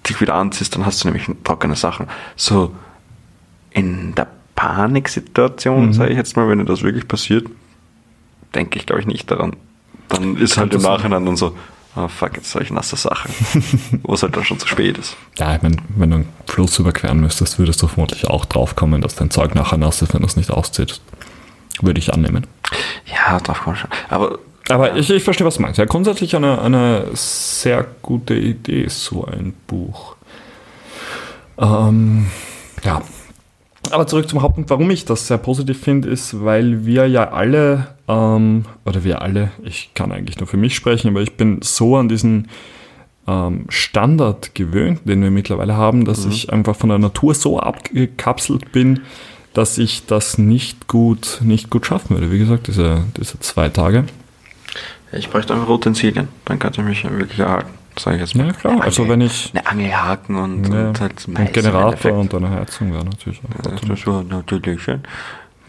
dich 0.08 0.20
wieder 0.20 0.34
anziehst, 0.34 0.74
dann 0.74 0.84
hast 0.86 1.04
du 1.04 1.08
nämlich 1.08 1.28
trockene 1.44 1.76
Sachen. 1.76 2.08
So, 2.34 2.72
in 3.70 4.14
der 4.14 4.26
Paniksituation, 4.56 5.86
mhm. 5.86 5.92
sage 5.92 6.10
ich 6.10 6.16
jetzt 6.16 6.36
mal, 6.36 6.48
wenn 6.48 6.58
dir 6.58 6.64
das 6.64 6.82
wirklich 6.82 7.06
passiert, 7.06 7.46
denke 8.56 8.78
ich, 8.78 8.86
glaube 8.86 9.00
ich, 9.00 9.06
nicht 9.06 9.30
daran. 9.30 9.54
Dann 10.08 10.36
ist 10.36 10.54
Kann 10.54 10.64
halt 10.64 10.74
im 10.74 10.82
Nachhinein 10.82 11.26
dann 11.26 11.36
so, 11.36 11.56
oh 11.94 12.08
fuck, 12.08 12.36
jetzt 12.36 12.54
habe 12.54 12.64
ich 12.64 12.70
nasse 12.70 12.96
Sachen. 12.96 13.30
Wo 14.02 14.14
es 14.14 14.22
halt 14.22 14.36
dann 14.36 14.44
schon 14.44 14.58
zu 14.58 14.66
spät 14.66 14.98
ist. 14.98 15.16
Ja, 15.38 15.54
ich 15.54 15.62
meine, 15.62 15.76
wenn 15.96 16.10
du 16.10 16.16
einen 16.16 16.28
Fluss 16.46 16.78
überqueren 16.78 17.20
müsstest, 17.20 17.58
würdest 17.58 17.82
du 17.82 17.88
vermutlich 17.88 18.26
auch 18.28 18.44
drauf 18.44 18.76
kommen, 18.76 19.00
dass 19.00 19.14
dein 19.14 19.30
Zeug 19.30 19.54
nachher 19.54 19.78
nass 19.78 20.02
ist, 20.02 20.14
wenn 20.14 20.22
du 20.22 20.26
es 20.26 20.36
nicht 20.36 20.50
auszieht. 20.50 21.00
Würde 21.82 21.98
ich 21.98 22.12
annehmen. 22.12 22.46
Ja, 23.04 23.38
drauf 23.40 23.60
kommen 23.60 23.76
schon. 23.76 23.90
Aber, 24.08 24.38
Aber 24.70 24.90
ja. 24.90 24.96
ich, 24.96 25.10
ich 25.10 25.22
verstehe, 25.22 25.46
was 25.46 25.56
du 25.56 25.62
meinst. 25.62 25.78
Ja, 25.78 25.84
grundsätzlich 25.84 26.34
eine, 26.34 26.60
eine 26.62 27.08
sehr 27.12 27.86
gute 28.00 28.34
Idee, 28.34 28.88
so 28.88 29.26
ein 29.26 29.52
Buch. 29.66 30.16
Ähm, 31.58 32.30
ja, 32.82 33.02
aber 33.92 34.06
zurück 34.06 34.28
zum 34.28 34.42
Hauptpunkt, 34.42 34.70
warum 34.70 34.90
ich 34.90 35.04
das 35.04 35.26
sehr 35.26 35.38
positiv 35.38 35.80
finde, 35.80 36.08
ist, 36.08 36.44
weil 36.44 36.86
wir 36.86 37.08
ja 37.08 37.30
alle, 37.30 37.88
ähm, 38.08 38.64
oder 38.84 39.04
wir 39.04 39.22
alle, 39.22 39.50
ich 39.64 39.90
kann 39.94 40.12
eigentlich 40.12 40.38
nur 40.38 40.46
für 40.46 40.56
mich 40.56 40.74
sprechen, 40.74 41.08
aber 41.08 41.22
ich 41.22 41.36
bin 41.36 41.60
so 41.62 41.96
an 41.96 42.08
diesen 42.08 42.48
ähm, 43.26 43.66
Standard 43.68 44.54
gewöhnt, 44.54 45.00
den 45.04 45.22
wir 45.22 45.30
mittlerweile 45.30 45.76
haben, 45.76 46.04
dass 46.04 46.24
mhm. 46.24 46.32
ich 46.32 46.52
einfach 46.52 46.76
von 46.76 46.88
der 46.88 46.98
Natur 46.98 47.34
so 47.34 47.58
abgekapselt 47.58 48.72
bin, 48.72 49.00
dass 49.52 49.78
ich 49.78 50.06
das 50.06 50.38
nicht 50.38 50.86
gut, 50.86 51.40
nicht 51.42 51.70
gut 51.70 51.86
schaffen 51.86 52.16
würde. 52.16 52.30
Wie 52.30 52.38
gesagt, 52.38 52.66
diese, 52.66 53.04
diese 53.16 53.40
zwei 53.40 53.68
Tage. 53.68 54.04
Ich 55.12 55.30
bräuchte 55.30 55.54
einfach 55.54 55.68
Utensilien, 55.68 56.28
dann 56.44 56.58
könnte 56.58 56.80
ich 56.82 56.86
mich 56.86 57.04
wirklich 57.04 57.38
erhalten 57.38 57.70
sage 57.98 58.16
ich 58.16 58.22
jetzt 58.22 58.34
mal. 58.34 58.46
Ja, 58.46 58.52
klar. 58.52 58.80
also 58.82 59.08
wenn 59.08 59.20
ich. 59.20 59.52
Eine 59.54 59.66
Angelhaken 59.66 60.36
und, 60.36 60.72
ja, 60.72 60.88
und 60.88 61.00
halt 61.00 61.26
ein 61.28 61.52
Generator 61.52 62.12
und 62.12 62.34
eine 62.34 62.50
Heizung 62.50 62.92
wäre 62.92 63.04
natürlich 63.04 63.40
auch. 63.40 63.64
Ja, 63.64 63.76
das 63.88 64.06
wäre 64.06 64.24
natürlich 64.24 64.82
schön. 64.82 65.02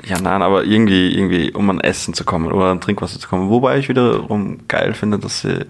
Ja, 0.06 0.20
nein, 0.22 0.42
aber 0.42 0.64
irgendwie, 0.64 1.16
irgendwie, 1.16 1.52
um 1.52 1.70
an 1.70 1.80
Essen 1.80 2.14
zu 2.14 2.24
kommen 2.24 2.52
oder 2.52 2.66
an 2.66 2.82
Trinkwasser 2.82 3.20
zu 3.20 3.28
kommen. 3.28 3.50
Wobei 3.50 3.80
ich 3.80 3.90
wiederum 3.90 4.68
geil 4.68 4.94
finde, 4.94 5.18
dass 5.18 5.42
sie, 5.42 5.66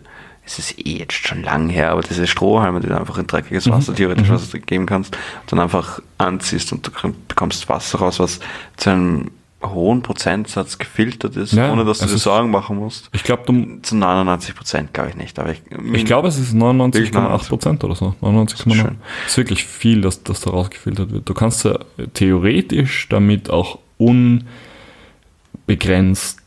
es 0.46 0.60
ist 0.60 0.86
eh 0.86 0.98
jetzt 0.98 1.14
schon 1.14 1.44
lang 1.44 1.70
her, 1.70 1.92
aber 1.92 2.02
diese 2.02 2.28
Strohhalme, 2.28 2.82
die 2.82 2.88
du 2.88 2.98
einfach 2.98 3.18
in 3.18 3.28
dreckiges 3.28 3.68
mhm. 3.68 3.72
Wasser, 3.72 3.94
mhm. 3.94 3.98
theoretisch 3.98 4.28
mhm. 4.28 4.34
Wasser 4.34 4.60
geben 4.60 4.86
kannst, 4.86 5.18
dann 5.48 5.60
einfach 5.60 6.02
anziehst 6.18 6.74
und 6.74 6.88
du 6.88 7.14
bekommst 7.28 7.70
Wasser 7.70 8.00
raus, 8.00 8.20
was 8.20 8.40
zu 8.76 8.90
einem 8.90 9.32
hohen 9.64 10.04
Prozentsatz 10.04 10.78
gefiltert 10.78 11.36
ist, 11.36 11.54
ja, 11.54 11.72
ohne 11.72 11.84
dass 11.84 12.00
du 12.00 12.06
dir 12.06 12.18
Sorgen 12.18 12.52
machen 12.52 12.78
musst. 12.78 13.10
Ich 13.14 13.24
glaube, 13.24 13.44
du 13.46 13.80
zu 13.82 13.96
99 13.96 14.56
Prozent 14.56 14.94
glaube 14.94 15.10
ich 15.10 15.16
nicht. 15.16 15.40
Aber 15.40 15.52
ich, 15.52 15.62
ich 15.94 16.06
glaube, 16.06 16.28
es 16.28 16.38
ist 16.38 16.54
99,8 16.54 17.48
Prozent 17.48 17.84
oder 17.84 17.96
so. 17.96 18.14
99,9. 18.22 18.92
Das 19.24 19.28
ist 19.28 19.38
wirklich 19.38 19.66
viel, 19.66 20.02
dass 20.02 20.24
das 20.24 20.42
da 20.42 20.52
rausgefiltert 20.52 21.12
wird. 21.12 21.28
Du 21.28 21.34
kannst 21.34 21.66
ja 21.66 21.80
theoretisch 22.14 23.08
damit 23.10 23.50
auch 23.50 23.80
unbegrenzt 23.98 26.42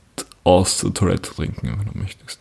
aus 0.44 0.78
der 0.78 0.94
Toilette 0.94 1.34
trinken, 1.34 1.78
wenn 1.78 1.92
du 1.92 1.98
möchtest. 1.98 2.38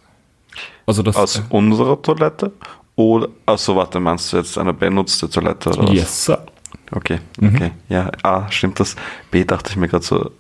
Also 0.86 1.04
das, 1.04 1.16
aus 1.16 1.38
äh, 1.38 1.42
unserer 1.50 2.02
Toilette? 2.02 2.52
Oder, 2.96 3.30
also 3.46 3.76
warte, 3.76 4.00
meinst 4.00 4.34
du 4.34 4.38
jetzt 4.38 4.58
eine 4.58 4.74
benutzte 4.74 5.30
Toilette? 5.30 5.70
Oder 5.72 5.94
yes, 5.94 6.26
sir. 6.26 6.46
Okay, 6.92 7.20
mhm. 7.40 7.56
okay. 7.56 7.70
Mhm. 7.70 7.94
Ja, 7.94 8.12
A, 8.24 8.52
stimmt 8.52 8.80
das. 8.80 8.96
B, 9.32 9.46
dachte 9.46 9.72
ich 9.72 9.78
mir 9.78 9.88
gerade 9.88 10.04
so, 10.04 10.32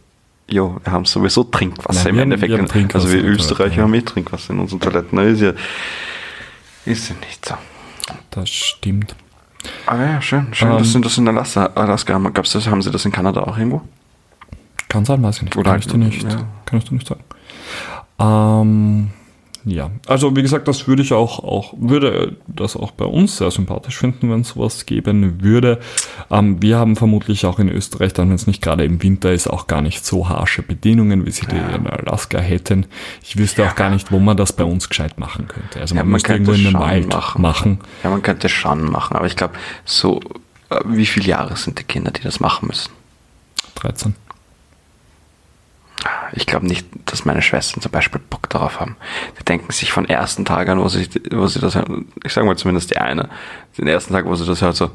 Jo, 0.51 0.79
wir 0.83 0.91
haben 0.91 1.05
sowieso 1.05 1.43
Trinkwasser 1.43 2.05
Nein, 2.05 2.15
im 2.15 2.19
Endeffekt. 2.19 2.53
Haben, 2.53 2.73
wir 2.73 2.95
also 2.95 3.11
wir 3.11 3.23
Österreicher 3.23 3.83
haben 3.83 3.93
eh 3.93 4.01
Trinkwasser 4.01 4.53
in 4.53 4.59
unseren 4.59 4.79
Toiletten. 4.79 5.17
Das 5.17 5.27
ist 5.27 5.41
ja, 5.41 5.53
ist 6.85 7.09
ja 7.09 7.15
nicht 7.27 7.45
so. 7.45 7.55
Das 8.31 8.49
stimmt. 8.49 9.15
Aber 9.85 10.05
ja, 10.05 10.21
schön. 10.21 10.47
Schön, 10.53 10.71
um, 10.71 10.77
dass 10.77 10.91
sie 10.91 11.01
das 11.01 11.17
in 11.17 11.27
Alaska, 11.27 11.65
Alaska 11.75 12.13
haben. 12.13 12.33
Gab's 12.33 12.51
das, 12.51 12.67
haben 12.67 12.81
sie 12.81 12.91
das 12.91 13.05
in 13.05 13.11
Kanada 13.11 13.41
auch 13.43 13.57
irgendwo? 13.57 13.81
Kann 14.87 15.05
sein, 15.05 15.21
weiß 15.21 15.37
ich 15.37 15.43
nicht. 15.43 15.57
Oder 15.57 15.71
kann 15.71 15.79
ich 15.79 15.87
dir 15.87 15.97
nicht, 15.97 16.23
ja. 16.23 16.45
kann 16.65 16.79
ich 16.79 16.85
dir 16.85 16.95
nicht 16.95 17.07
sagen. 17.07 17.23
Ähm, 18.19 19.11
ja, 19.65 19.91
also 20.07 20.35
wie 20.35 20.41
gesagt, 20.41 20.67
das 20.67 20.87
würde 20.87 21.01
ich 21.01 21.13
auch, 21.13 21.39
auch, 21.39 21.73
würde 21.77 22.37
das 22.47 22.75
auch 22.75 22.91
bei 22.91 23.05
uns 23.05 23.37
sehr 23.37 23.51
sympathisch 23.51 23.97
finden, 23.97 24.31
wenn 24.31 24.41
es 24.41 24.49
sowas 24.49 24.85
geben 24.85 25.43
würde. 25.43 25.79
Ähm, 26.31 26.61
wir 26.61 26.77
haben 26.77 26.95
vermutlich 26.95 27.45
auch 27.45 27.59
in 27.59 27.69
Österreich, 27.69 28.13
dann 28.13 28.29
wenn 28.29 28.35
es 28.35 28.47
nicht 28.47 28.61
gerade 28.61 28.85
im 28.85 29.03
Winter 29.03 29.31
ist, 29.31 29.47
auch 29.47 29.67
gar 29.67 29.81
nicht 29.81 30.05
so 30.05 30.29
harsche 30.29 30.61
Bedingungen, 30.61 31.25
wie 31.25 31.31
sie 31.31 31.45
die 31.45 31.57
in 31.57 31.87
Alaska 31.87 32.39
hätten. 32.39 32.85
Ich 33.21 33.37
wüsste 33.37 33.63
ja. 33.63 33.69
auch 33.69 33.75
gar 33.75 33.89
nicht, 33.89 34.11
wo 34.11 34.19
man 34.19 34.37
das 34.37 34.53
bei 34.53 34.63
uns 34.63 34.87
gescheit 34.87 35.19
machen 35.19 35.47
könnte. 35.47 35.79
Also 35.79 35.93
man, 35.93 35.99
ja, 35.99 36.03
man 36.05 36.11
müsste 36.13 36.33
irgendwo 36.33 36.53
in 36.53 36.63
den 36.63 36.73
Wald 36.73 37.09
machen. 37.09 37.41
machen. 37.41 37.79
Ja, 38.03 38.09
man 38.09 38.21
könnte 38.21 38.49
schon 38.49 38.89
machen, 38.89 39.17
aber 39.17 39.27
ich 39.27 39.35
glaube, 39.35 39.55
so, 39.83 40.21
äh, 40.69 40.79
wie 40.85 41.05
viele 41.05 41.27
Jahre 41.27 41.57
sind 41.57 41.79
die 41.79 41.83
Kinder, 41.83 42.11
die 42.11 42.21
das 42.21 42.39
machen 42.39 42.67
müssen? 42.67 42.91
13 43.75 44.15
ich 46.33 46.45
glaube 46.45 46.67
nicht, 46.67 46.87
dass 47.05 47.25
meine 47.25 47.41
Schwestern 47.41 47.81
zum 47.81 47.91
Beispiel 47.91 48.21
Bock 48.29 48.49
darauf 48.49 48.79
haben. 48.79 48.95
Die 49.39 49.45
denken 49.45 49.71
sich 49.71 49.91
von 49.91 50.07
ersten 50.07 50.45
Tag 50.45 50.69
an, 50.69 50.79
wo 50.79 50.87
sie, 50.87 51.07
wo 51.31 51.47
sie 51.47 51.59
das, 51.59 51.77
ich 52.23 52.33
sage 52.33 52.47
mal 52.47 52.57
zumindest 52.57 52.91
die 52.91 52.97
eine, 52.97 53.29
den 53.77 53.87
ersten 53.87 54.13
Tag, 54.13 54.25
wo 54.25 54.35
sie 54.35 54.45
das 54.45 54.61
hört, 54.61 54.75
so, 54.75 54.91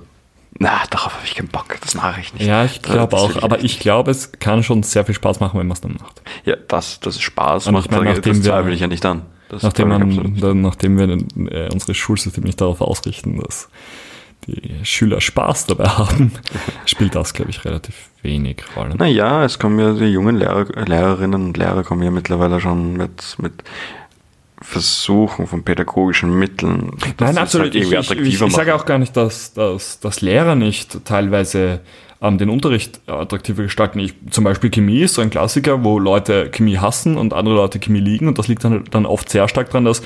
na, 0.59 0.83
darauf 0.91 1.15
habe 1.15 1.25
ich 1.25 1.35
keinen 1.35 1.49
Bock, 1.49 1.77
das 1.81 1.95
mache 1.95 2.21
ich 2.21 2.33
nicht. 2.33 2.47
Ja, 2.47 2.65
ich 2.65 2.81
glaube 2.81 3.17
auch, 3.17 3.43
aber 3.43 3.65
ich 3.65 3.81
glaube, 3.81 4.11
es 4.13 4.33
kann 4.33 4.63
schon 4.63 4.83
sehr 4.85 5.05
viel 5.05 5.15
Spaß 5.15 5.41
machen, 5.41 5.59
wenn 5.59 5.67
man 5.67 5.75
es 5.75 5.81
dann 5.81 5.97
macht. 6.01 6.23
Ja, 6.45 6.57
das, 6.69 7.01
das 7.01 7.17
ist 7.17 7.23
Spaß 7.23 7.67
Und 7.67 7.75
macht, 7.75 7.87
ich 7.87 7.91
meine, 7.91 8.13
nachdem 8.13 8.35
das 8.35 8.43
zweifle 8.43 8.73
ich 8.73 8.81
ja 8.81 8.87
nicht 8.87 9.05
an. 9.05 9.23
Das 9.49 9.63
nachdem, 9.63 9.89
man, 9.89 10.41
dann, 10.41 10.63
nachdem 10.63 10.97
wir 10.97 11.09
äh, 11.53 11.71
unsere 11.73 11.95
Schulsystem 11.95 12.45
nicht 12.45 12.61
darauf 12.61 12.81
ausrichten, 12.81 13.41
dass 13.41 13.69
die 14.47 14.85
Schüler 14.85 15.21
Spaß 15.21 15.67
dabei 15.67 15.85
haben, 15.89 16.33
spielt 16.87 17.15
das, 17.15 17.35
glaube 17.35 17.51
ich, 17.51 17.65
relativ 17.65 17.95
wenig 18.25 18.65
Rolle. 18.77 18.97
Naja, 18.97 19.45
es 19.45 19.59
kommen 19.59 19.79
ja 19.79 19.93
die 19.93 20.07
jungen 20.07 20.37
Lehrer, 20.37 20.67
Lehrerinnen 20.87 21.47
und 21.47 21.57
Lehrer 21.57 21.85
kommen 21.85 22.03
ja 22.03 22.11
mittlerweile 22.11 22.61
schon 22.61 22.97
mit, 22.97 23.37
mit 23.39 23.53
Versuchen 24.61 25.47
von 25.47 25.63
pädagogischen 25.63 26.39
Mitteln. 26.39 26.93
Nein, 27.21 27.39
absolut. 27.39 27.67
Halt 27.67 27.75
ich, 27.75 27.93
ich, 27.93 28.11
ich, 28.11 28.43
ich 28.43 28.53
sage 28.53 28.75
auch 28.75 28.87
gar 28.87 28.99
nicht, 28.99 29.17
dass, 29.17 29.53
dass, 29.53 30.01
dass 30.01 30.23
Lehrer 30.23 30.55
nicht 30.55 31.05
teilweise 31.05 31.81
ähm, 32.23 32.39
den 32.39 32.49
Unterricht 32.49 33.01
attraktiver 33.07 33.63
gestalten. 33.63 33.99
Ich, 33.99 34.15
zum 34.31 34.45
Beispiel 34.45 34.71
Chemie 34.71 35.01
ist 35.01 35.15
so 35.15 35.23
ein 35.23 35.31
Klassiker, 35.31 35.85
wo 35.85 35.99
Leute 35.99 36.51
Chemie 36.51 36.79
hassen 36.79 37.17
und 37.17 37.35
andere 37.35 37.55
Leute 37.55 37.79
Chemie 37.79 38.01
liegen 38.01 38.27
und 38.27 38.39
das 38.39 38.49
liegt 38.49 38.65
dann, 38.65 38.85
dann 38.91 39.07
oft 39.07 39.29
sehr 39.29 39.49
stark 39.49 39.69
daran, 39.71 39.85
dass 39.85 40.03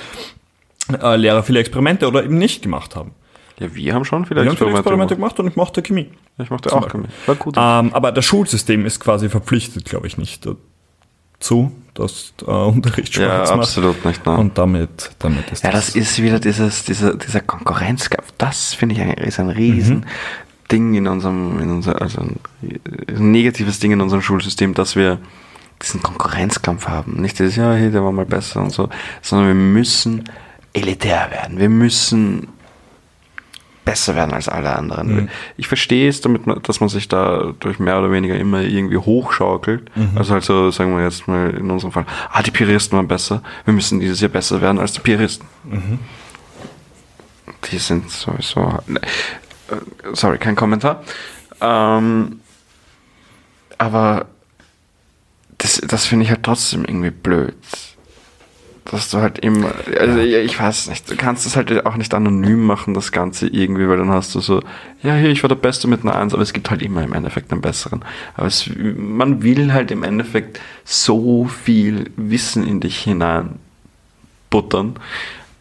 äh, 1.00 1.16
Lehrer 1.16 1.42
viele 1.42 1.60
Experimente 1.60 2.08
oder 2.08 2.24
eben 2.24 2.36
nicht 2.36 2.62
gemacht 2.62 2.96
haben. 2.96 3.12
Ja, 3.58 3.74
wir 3.74 3.94
haben 3.94 4.04
schon 4.04 4.24
viele 4.24 4.42
wir 4.44 4.52
Experimente, 4.52 4.78
haben 4.78 4.80
Experimente 4.80 5.14
gemacht. 5.16 5.40
und 5.40 5.48
ich 5.48 5.56
mochte 5.56 5.82
Chemie. 5.82 6.10
Ich 6.38 6.50
mochte 6.50 6.72
auch 6.72 6.88
Chemie. 6.88 7.08
War 7.26 7.34
gut. 7.34 7.54
Ähm, 7.56 7.92
aber 7.92 8.12
das 8.12 8.24
Schulsystem 8.24 8.86
ist 8.86 9.00
quasi 9.00 9.28
verpflichtet, 9.28 9.84
glaube 9.84 10.06
ich, 10.06 10.16
nicht 10.16 10.46
dazu, 10.46 11.72
dass 11.94 12.34
äh, 12.46 12.50
Unterricht 12.50 13.14
Spaß 13.14 13.24
ja, 13.24 13.38
macht. 13.38 13.48
Ja, 13.48 13.54
absolut 13.54 14.04
nicht. 14.04 14.24
Nein. 14.24 14.38
Und 14.38 14.58
damit, 14.58 15.10
damit 15.18 15.50
ist 15.50 15.64
Ja, 15.64 15.72
das, 15.72 15.86
das 15.86 15.96
ist 15.96 16.22
wieder 16.22 16.38
dieses, 16.38 16.84
dieser, 16.84 17.14
dieser 17.14 17.40
Konkurrenzkampf. 17.40 18.32
Das 18.38 18.74
finde 18.74 18.94
ich 18.94 19.00
ein, 19.00 19.10
ist 19.14 19.40
ein 19.40 19.50
riesen 19.50 19.98
mhm. 19.98 20.04
Ding 20.70 20.94
in 20.94 21.08
unserem, 21.08 21.60
in 21.60 21.70
unser, 21.70 22.00
also 22.00 22.20
ein, 22.20 22.36
ein 23.08 23.30
negatives 23.32 23.80
Ding 23.80 23.90
in 23.92 24.00
unserem 24.00 24.22
Schulsystem, 24.22 24.74
dass 24.74 24.94
wir 24.94 25.18
diesen 25.82 26.02
Konkurrenzkampf 26.02 26.86
haben. 26.86 27.20
Nicht 27.20 27.38
dieses, 27.38 27.56
ja, 27.56 27.72
hey, 27.72 27.90
der 27.90 28.04
war 28.04 28.12
mal 28.12 28.26
besser 28.26 28.60
und 28.62 28.70
so, 28.70 28.88
sondern 29.22 29.48
wir 29.48 29.54
müssen 29.54 30.24
elitär 30.72 31.28
werden. 31.30 31.58
Wir 31.58 31.68
müssen 31.68 32.48
besser 33.88 34.14
werden 34.14 34.34
als 34.34 34.50
alle 34.50 34.76
anderen. 34.76 35.14
Mhm. 35.14 35.28
Ich 35.56 35.66
verstehe 35.66 36.10
es, 36.10 36.20
damit 36.20 36.42
dass 36.68 36.80
man 36.80 36.90
sich 36.90 37.08
da 37.08 37.54
durch 37.58 37.78
mehr 37.78 37.98
oder 37.98 38.12
weniger 38.12 38.36
immer 38.36 38.60
irgendwie 38.60 38.98
hochschaukelt. 38.98 39.90
Mhm. 39.96 40.10
Also 40.14 40.34
also 40.34 40.70
sagen 40.70 40.94
wir 40.94 41.02
jetzt 41.02 41.26
mal 41.26 41.48
in 41.50 41.70
unserem 41.70 41.92
Fall, 41.92 42.04
ah, 42.30 42.42
die 42.42 42.50
Piristen 42.50 42.98
waren 42.98 43.08
besser, 43.08 43.42
wir 43.64 43.72
müssen 43.72 43.98
dieses 43.98 44.20
Jahr 44.20 44.28
besser 44.30 44.60
werden 44.60 44.78
als 44.78 44.92
die 44.92 45.00
Piristen. 45.00 45.48
Mhm. 45.64 46.00
Die 47.70 47.78
sind 47.78 48.10
sowieso. 48.10 48.78
Ne, 48.86 49.00
äh, 49.00 49.76
sorry, 50.12 50.36
kein 50.36 50.54
Kommentar. 50.54 51.02
Ähm, 51.62 52.40
aber 53.78 54.26
das, 55.56 55.80
das 55.80 56.04
finde 56.04 56.24
ich 56.24 56.30
halt 56.30 56.42
trotzdem 56.42 56.84
irgendwie 56.84 57.10
blöd 57.10 57.56
dass 58.90 59.10
du 59.10 59.18
halt 59.18 59.38
immer, 59.38 59.72
also 59.98 60.18
ja. 60.18 60.38
ich 60.38 60.58
weiß 60.58 60.88
nicht, 60.88 61.10
du 61.10 61.16
kannst 61.16 61.46
das 61.46 61.56
halt 61.56 61.86
auch 61.86 61.96
nicht 61.96 62.12
anonym 62.14 62.64
machen, 62.64 62.94
das 62.94 63.12
Ganze 63.12 63.46
irgendwie, 63.46 63.88
weil 63.88 63.98
dann 63.98 64.10
hast 64.10 64.34
du 64.34 64.40
so, 64.40 64.62
ja, 65.02 65.14
hier, 65.14 65.30
ich 65.30 65.42
war 65.42 65.48
der 65.48 65.56
Beste 65.56 65.88
mit 65.88 66.02
einer 66.02 66.16
Eins, 66.16 66.34
aber 66.34 66.42
es 66.42 66.52
gibt 66.52 66.70
halt 66.70 66.82
immer 66.82 67.02
im 67.02 67.12
Endeffekt 67.12 67.52
einen 67.52 67.60
besseren. 67.60 68.04
Aber 68.34 68.46
es, 68.46 68.68
man 68.76 69.42
will 69.42 69.72
halt 69.72 69.90
im 69.90 70.02
Endeffekt 70.02 70.60
so 70.84 71.44
viel 71.44 72.10
Wissen 72.16 72.66
in 72.66 72.80
dich 72.80 72.98
hinein 72.98 73.58
buttern 74.50 74.96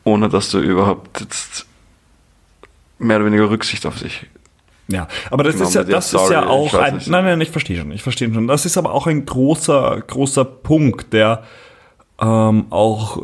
ohne 0.07 0.29
dass 0.29 0.49
du 0.49 0.59
überhaupt 0.59 1.19
jetzt 1.19 1.65
mehr 2.97 3.17
oder 3.17 3.25
weniger 3.25 3.49
Rücksicht 3.49 3.85
auf 3.85 3.99
sich. 3.99 4.25
Ja, 4.87 5.09
aber 5.29 5.43
das 5.43 5.55
Genau, 5.55 5.67
ist 5.67 5.75
ja, 5.75 5.83
das 5.83 6.05
ist 6.05 6.11
Story, 6.11 6.33
ja 6.33 6.43
ich 6.43 6.47
auch 6.47 6.73
ein, 6.75 7.01
nein, 7.07 7.25
nein, 7.25 7.41
ich 7.41 7.51
verstehe 7.51 7.77
schon, 7.77 7.91
ich 7.91 8.03
verstehe 8.03 8.33
schon. 8.33 8.47
Das 8.47 8.65
ist 8.65 8.77
aber 8.77 8.93
auch 8.93 9.05
ein 9.05 9.25
großer, 9.25 10.01
großer 10.07 10.45
Punkt, 10.45 11.11
der 11.11 11.43
ähm, 12.19 12.65
auch, 12.71 13.21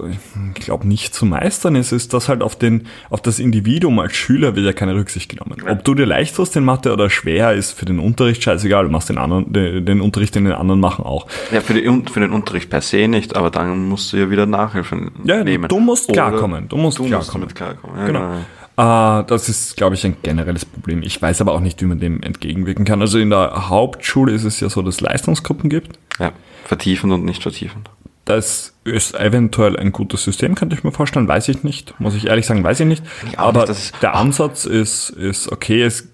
ich 0.56 0.66
glaube, 0.66 0.88
nicht 0.88 1.16
zu 1.16 1.26
meistern 1.26 1.76
ist, 1.76 1.92
ist, 1.92 2.14
dass 2.14 2.30
halt 2.30 2.44
auf 2.44 2.56
den, 2.56 2.86
auf 3.10 3.22
das 3.22 3.40
Individuum 3.40 3.98
als 4.00 4.16
Schüler 4.16 4.56
wird 4.56 4.66
ja 4.68 4.74
keine 4.74 4.94
Rücksicht 4.94 5.30
genommen. 5.30 5.56
Ob 5.68 5.84
du 5.84 5.96
dir 5.96 6.06
leicht 6.06 6.36
tust 6.36 6.56
in 6.56 6.64
Mathe 6.64 6.94
oder 6.94 7.10
schwer, 7.10 7.54
ist 7.54 7.72
für 7.72 7.86
den 7.86 7.98
Unterricht 8.00 8.44
scheißegal. 8.44 8.86
Du 8.86 8.92
machst 8.92 9.10
den 9.10 9.18
anderen, 9.18 9.52
den, 9.52 9.84
den 9.86 10.00
Unterricht, 10.02 10.36
den 10.36 10.44
den 10.46 10.54
anderen 10.54 10.80
machen 10.80 11.06
auch. 11.06 11.28
Ja, 11.52 11.62
für, 11.62 11.74
die, 11.74 11.82
für 12.12 12.20
den 12.20 12.32
Unterricht 12.32 12.70
per 12.70 12.82
se 12.82 13.08
nicht, 13.08 13.36
aber 13.36 13.50
dann 13.50 13.90
musst 13.90 14.14
du 14.14 14.18
ja 14.18 14.30
wieder 14.30 14.46
Nachhilfe 14.46 15.12
Ja, 15.24 15.44
nehmen. 15.44 15.68
du 15.70 15.80
musst 15.80 16.10
Oder 16.10 16.30
klarkommen, 16.30 16.70
du 16.70 16.78
musst 16.78 17.00
du 17.00 17.06
klarkommen. 17.06 17.44
musst 17.46 17.56
klarkommen. 17.56 17.98
Ja, 18.00 18.06
Genau. 18.06 18.34
Äh, 18.76 19.24
das 19.28 19.50
ist, 19.50 19.78
glaube 19.78 19.96
ich, 19.96 20.06
ein 20.06 20.18
generelles 20.24 20.66
Problem. 20.66 21.04
Ich 21.04 21.22
weiß 21.22 21.42
aber 21.42 21.54
auch 21.54 21.60
nicht, 21.60 21.82
wie 21.82 21.86
man 21.86 22.00
dem 22.00 22.22
entgegenwirken 22.24 22.86
kann. 22.86 23.02
Also 23.02 23.20
in 23.20 23.30
der 23.30 23.70
Hauptschule 23.70 24.32
ist 24.34 24.44
es 24.46 24.60
ja 24.60 24.70
so, 24.70 24.82
dass 24.82 24.96
es 24.96 25.02
Leistungsgruppen 25.02 25.70
gibt. 25.70 25.98
Ja, 26.20 26.32
vertiefend 26.66 27.12
und 27.14 27.24
nicht 27.26 27.44
vertiefend. 27.44 27.90
Das 28.26 28.74
ist 28.86 29.16
eventuell 29.16 29.78
ein 29.78 29.92
gutes 29.92 30.24
System, 30.24 30.56
könnte 30.56 30.76
ich 30.76 30.84
mir 30.84 30.92
vorstellen. 30.92 31.28
Weiß 31.28 31.50
ich 31.50 31.64
nicht. 31.64 32.00
Muss 32.00 32.16
ich 32.16 32.28
ehrlich 32.28 32.46
sagen, 32.46 32.64
weiß 32.64 32.80
ich 32.80 32.88
nicht. 32.88 33.04
Ich 33.30 33.38
Aber 33.38 33.68
nicht, 33.68 34.02
der 34.02 34.16
Ansatz 34.16 34.66
ist, 34.66 35.10
ist 35.10 35.52
okay. 35.52 35.84
Es, 35.84 36.08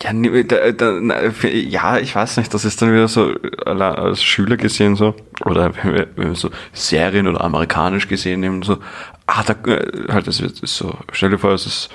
Ja, 0.00 0.12
da, 0.12 0.72
da, 0.72 0.98
na, 1.00 1.16
ja, 1.48 1.98
ich 1.98 2.14
weiß 2.14 2.36
nicht, 2.36 2.54
das 2.54 2.64
ist 2.64 2.80
dann 2.80 2.92
wieder 2.92 3.08
so 3.08 3.34
als 3.64 4.22
Schüler 4.22 4.56
gesehen 4.56 4.94
so, 4.94 5.14
oder 5.44 5.74
wenn 5.76 5.94
wir, 5.94 6.06
wenn 6.14 6.28
wir 6.28 6.36
so 6.36 6.50
Serien 6.72 7.26
oder 7.26 7.40
amerikanisch 7.40 8.06
gesehen 8.06 8.40
nehmen, 8.40 8.62
so, 8.62 8.78
ah, 9.26 9.42
da, 9.42 9.54
äh, 9.68 10.12
halt, 10.12 10.28
das 10.28 10.40
wird 10.40 10.56
so, 10.62 10.96
stell 11.12 11.30
dir 11.30 11.38
vor, 11.38 11.52
es 11.52 11.66
ist 11.66 11.90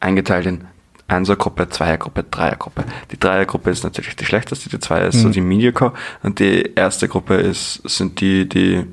eingeteilt 0.00 0.46
in 0.46 0.64
Einsergruppe, 1.08 1.68
Zweiergruppe, 1.68 2.24
Dreiergruppe. 2.24 2.84
Die 3.12 3.18
Dreiergruppe 3.18 3.70
ist 3.70 3.84
natürlich 3.84 4.16
die 4.16 4.24
schlechteste, 4.24 4.68
die 4.68 4.80
Zweier 4.80 5.08
ist 5.08 5.20
so 5.20 5.28
die 5.28 5.40
Mediocre 5.40 5.92
und 6.22 6.40
die 6.40 6.72
erste 6.74 7.08
Gruppe 7.08 7.34
ist, 7.34 7.80
sind 7.84 8.20
die, 8.20 8.48
die 8.48 8.84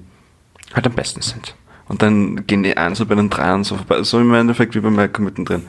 halt 0.74 0.86
am 0.86 0.93
besten 0.93 1.22
sind. 1.22 1.55
Und 1.88 2.01
dann 2.01 2.47
gehen 2.47 2.64
die 2.64 2.78
Einser 2.78 3.05
bei 3.05 3.16
den 3.16 3.30
Dreiern 3.30 3.64
so 3.64 3.76
vorbei, 3.76 4.03
so 4.03 4.20
im 4.20 4.34
Endeffekt 4.34 4.74
wie 4.74 4.80
bei 4.80 4.89
Malcolm 4.89 5.26
mittendrin. 5.26 5.64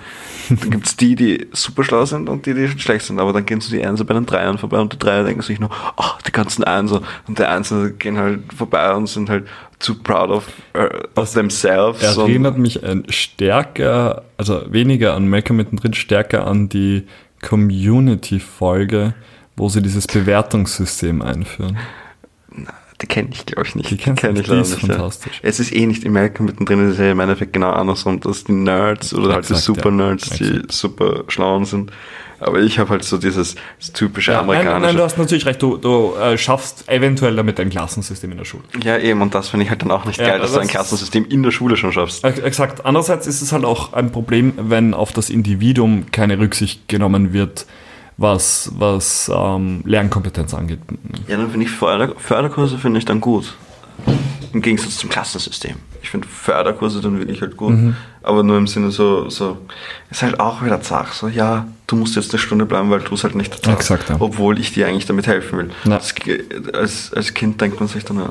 Dann 0.49 0.71
gibt's 0.71 0.97
die, 0.97 1.17
die 1.17 1.49
super 1.53 1.83
schlau 1.83 2.05
sind 2.05 2.29
und 2.29 2.47
die, 2.47 2.55
die 2.55 2.69
schlecht 2.79 3.07
sind, 3.07 3.19
aber 3.19 3.33
dann 3.33 3.47
gehen 3.47 3.61
so 3.61 3.71
die 3.75 3.85
Einser 3.85 4.05
bei 4.05 4.15
den 4.15 4.27
Dreiern 4.27 4.59
vorbei 4.59 4.79
und 4.79 4.93
die 4.93 4.99
Dreier 4.99 5.25
denken 5.25 5.43
sich 5.43 5.59
nur, 5.59 5.71
ach, 5.97 6.23
die 6.23 6.33
ganzen 6.33 6.63
Einser. 6.65 7.03
Und 7.27 7.39
die 7.39 7.45
Einser 7.45 7.91
gehen 7.91 8.17
halt 8.17 8.53
vorbei 8.53 8.95
und 8.95 9.09
sind 9.09 9.29
halt 9.29 9.49
too 9.85 9.95
proud 9.95 10.31
of, 10.31 10.49
uh, 10.75 10.89
of 11.15 11.33
themselves. 11.33 12.03
erinnert 12.03 12.59
mich 12.59 12.83
ein 12.83 13.05
stärker, 13.09 14.23
also 14.37 14.73
weniger 14.73 15.15
an 15.15 15.29
Malcolm 15.29 15.57
mittendrin, 15.57 15.95
stärker 15.95 16.47
an 16.47 16.69
die 16.69 17.07
Community-Folge, 17.43 19.15
wo 19.57 19.69
sie 19.69 19.83
dieses 19.83 20.07
Bewertungssystem 20.07 21.23
einführen. 21.23 21.79
Die 23.03 23.07
kenne 23.07 23.29
ich, 23.33 23.45
glaube 23.45 23.67
ich, 23.67 23.75
nicht. 23.75 23.91
Die 23.91 23.97
kennst 23.97 24.23
du 24.23 24.27
kenn 24.29 24.37
nicht, 24.37 24.47
leider 24.47 24.63
die 24.63 24.69
ist 24.71 24.83
ja. 24.83 24.89
fantastisch. 24.89 25.41
Es 25.43 25.59
ist 25.61 25.75
eh 25.75 25.85
nicht 25.87 26.05
im 26.05 26.13
Malcolm 26.13 26.47
mittendrin, 26.47 26.87
es 26.87 26.95
ist 26.95 27.01
ja 27.01 27.11
im 27.11 27.21
Endeffekt 27.21 27.53
genau 27.53 27.71
andersrum, 27.71 28.21
dass 28.21 28.45
die 28.45 28.53
Nerds 28.53 29.13
oder 29.15 29.35
halt 29.35 29.49
die 29.49 29.53
Exakt, 29.55 29.65
Super-Nerds, 29.65 30.39
ja. 30.39 30.47
die 30.47 30.63
super 30.71 31.25
schlauen 31.29 31.65
sind. 31.65 31.91
Aber 32.41 32.61
ich 32.61 32.79
habe 32.79 32.91
halt 32.91 33.05
so 33.05 33.17
dieses 33.17 33.55
typische 33.95 34.33
Ja, 34.33 34.39
nein, 34.39 34.45
amerikanische. 34.51 34.81
nein, 34.87 34.97
du 34.97 35.03
hast 35.03 35.17
natürlich 35.19 35.47
recht, 35.47 35.63
du, 35.63 35.77
du 35.77 36.15
äh, 36.17 36.37
schaffst 36.37 36.89
eventuell 36.89 37.35
damit 37.37 37.59
ein 37.59 37.71
Klassensystem 37.71 38.31
in 38.33 38.39
der 38.39 38.45
Schule. 38.45 38.63
ja, 38.83 38.99
eben, 38.99 39.23
und 39.23 39.35
das 39.35 39.49
finde 39.49 39.65
ich 39.65 39.71
halt 39.71 39.83
dann 39.83 39.91
auch 39.91 40.05
nicht 40.05 40.21
Ja, 40.21 40.29
geil, 40.29 40.39
dass 40.41 40.51
du 40.51 40.55
das 40.57 40.61
ein 40.63 40.67
ist- 40.67 40.73
Klassensystem 40.73 41.25
in 41.29 41.43
der 41.43 41.53
Schule 41.53 41.77
schon 41.77 41.93
schaffst. 41.93 42.23
Ex- 42.25 42.41
Exakt. 42.41 42.85
Andererseits 42.85 43.27
ist 43.27 43.41
es 43.41 43.53
halt 43.53 43.65
auch 43.65 43.93
ein 43.93 44.13
Problem, 44.13 44.53
wenn 44.57 44.95
auf 44.95 45.13
das 45.13 45.31
Individuum 45.31 46.07
keine 46.13 46.39
Rücksicht 46.39 46.87
genommen 46.89 47.33
wird, 47.33 47.67
was, 48.17 48.71
was 48.77 49.31
ähm, 49.35 49.83
Lernkompetenz 49.85 50.55
angeht. 50.55 50.81
Ja, 51.27 51.37
dann 51.37 51.51
finde 51.51 51.67
ich 51.67 51.73
Förder 51.73 52.15
Förderkurse 52.17 52.79
finde 52.79 52.99
ich 52.99 53.05
dann 53.05 53.21
gut. 53.21 53.55
Im 54.53 54.63
Gegensatz 54.63 54.99
zum 54.99 55.11
Klassensystem. 55.11 55.77
Ich 56.01 56.11
finde 56.11 56.29
Förderkurse 56.29 57.01
dann 57.01 57.19
wirklich 57.19 57.41
halt 57.41 57.57
gut. 57.57 57.73
Mhm. 57.73 57.97
Aber 58.23 58.43
nur 58.45 58.57
im 58.57 58.69
Sinne 58.69 58.91
so, 58.91 59.29
so, 59.29 59.59
ist 60.11 60.23
halt 60.23 60.39
auch 60.39 60.63
wieder 60.63 60.81
zach. 60.81 61.13
So, 61.13 61.27
ja, 61.27 61.67
du 61.89 61.97
musst 61.97 62.15
jetzt 62.15 62.31
eine 62.33 62.39
Stunde 62.39 62.67
bleiben, 62.67 62.89
weil 62.91 63.01
du 63.01 63.15
es 63.15 63.25
halt 63.25 63.35
nicht 63.35 63.53
hast. 63.53 63.67
Exakt, 63.67 64.11
ja. 64.11 64.17
Obwohl 64.21 64.61
ich 64.61 64.73
dir 64.73 64.87
eigentlich 64.87 65.07
damit 65.07 65.27
helfen 65.27 65.59
will. 65.59 65.71
Ja. 65.85 65.99
Das, 65.99 66.15
als, 66.73 67.13
als 67.13 67.35
Kind 67.35 67.61
denkt 67.61 67.81
man 67.81 67.89
sich 67.89 68.05
dann, 68.05 68.19
na, 68.19 68.31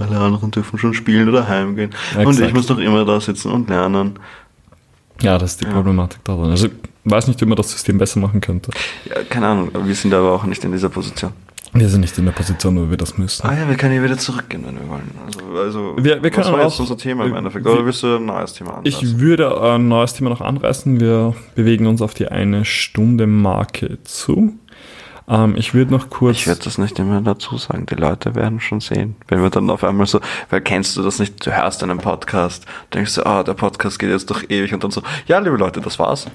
alle 0.00 0.18
anderen 0.18 0.50
dürfen 0.50 0.78
schon 0.78 0.94
spielen 0.94 1.28
oder 1.28 1.46
heimgehen. 1.46 1.90
Und 2.16 2.22
Exakt. 2.22 2.48
ich 2.48 2.54
muss 2.54 2.66
doch 2.66 2.78
immer 2.78 3.04
da 3.04 3.20
sitzen 3.20 3.50
und 3.50 3.68
lernen. 3.68 4.18
Ja, 5.20 5.36
das 5.36 5.52
ist 5.52 5.60
die 5.60 5.66
Problematik 5.66 6.24
daran. 6.24 6.50
Also 6.50 6.68
weiß 7.04 7.28
nicht, 7.28 7.40
wie 7.40 7.46
man 7.46 7.56
das 7.56 7.70
System 7.70 7.98
besser 7.98 8.20
machen 8.20 8.40
könnte. 8.40 8.70
Ja, 9.04 9.22
keine 9.28 9.46
Ahnung, 9.48 9.70
wir 9.84 9.94
sind 9.94 10.12
aber 10.14 10.32
auch 10.32 10.44
nicht 10.44 10.64
in 10.64 10.72
dieser 10.72 10.88
Position. 10.88 11.32
Wir 11.76 11.88
sind 11.88 12.02
nicht 12.02 12.16
in 12.18 12.24
der 12.24 12.30
Position, 12.32 12.76
wo 12.78 12.88
wir 12.88 12.96
das 12.96 13.18
müssen. 13.18 13.44
Ah 13.48 13.52
ja, 13.58 13.68
wir 13.68 13.76
können 13.76 13.96
ja 13.96 14.02
wieder 14.04 14.16
zurückgehen, 14.16 14.62
wenn 14.64 14.76
wir 14.78 14.88
wollen. 14.88 15.10
Also, 15.26 15.40
also 15.58 15.94
Wir- 16.04 16.22
wir 16.22 16.30
können 16.30 16.46
was 16.46 16.52
war 16.52 16.62
jetzt 16.62 16.74
auch- 16.76 16.80
unser 16.80 16.96
Thema 16.96 17.24
im 17.24 17.34
Endeffekt? 17.34 17.66
Oder 17.66 17.84
willst 17.84 18.00
du 18.04 18.14
ein 18.16 18.24
neues 18.26 18.52
Thema 18.52 18.74
anreißen? 18.78 19.08
Ich 19.08 19.18
würde 19.18 19.60
ein 19.60 19.88
neues 19.88 20.14
Thema 20.14 20.30
noch 20.30 20.40
anreißen. 20.40 21.00
Wir 21.00 21.34
bewegen 21.56 21.88
uns 21.88 22.00
auf 22.00 22.14
die 22.14 22.28
eine 22.28 22.64
Stunde 22.64 23.26
Marke 23.26 23.98
zu. 24.04 24.52
Ähm, 25.28 25.56
ich 25.56 25.74
würde 25.74 25.92
noch 25.92 26.10
kurz. 26.10 26.36
Ich 26.36 26.46
werde 26.46 26.62
das 26.64 26.78
nicht 26.78 26.98
immer 26.98 27.20
dazu 27.20 27.56
sagen. 27.56 27.86
Die 27.86 27.94
Leute 27.94 28.34
werden 28.34 28.60
schon 28.60 28.80
sehen. 28.80 29.16
Wenn 29.28 29.42
wir 29.42 29.50
dann 29.50 29.70
auf 29.70 29.82
einmal 29.84 30.06
so, 30.06 30.20
weil 30.50 30.60
kennst 30.60 30.96
du 30.96 31.02
das 31.02 31.18
nicht, 31.18 31.44
du 31.46 31.56
hörst 31.56 31.82
einen 31.82 31.98
Podcast, 31.98 32.66
denkst 32.92 33.14
du, 33.14 33.26
ah, 33.26 33.42
der 33.42 33.54
Podcast 33.54 33.98
geht 33.98 34.10
jetzt 34.10 34.30
doch 34.30 34.42
ewig 34.48 34.74
und 34.74 34.84
dann 34.84 34.90
so, 34.90 35.02
ja, 35.26 35.38
liebe 35.38 35.56
Leute, 35.56 35.80
das 35.80 35.98
war's. 35.98 36.26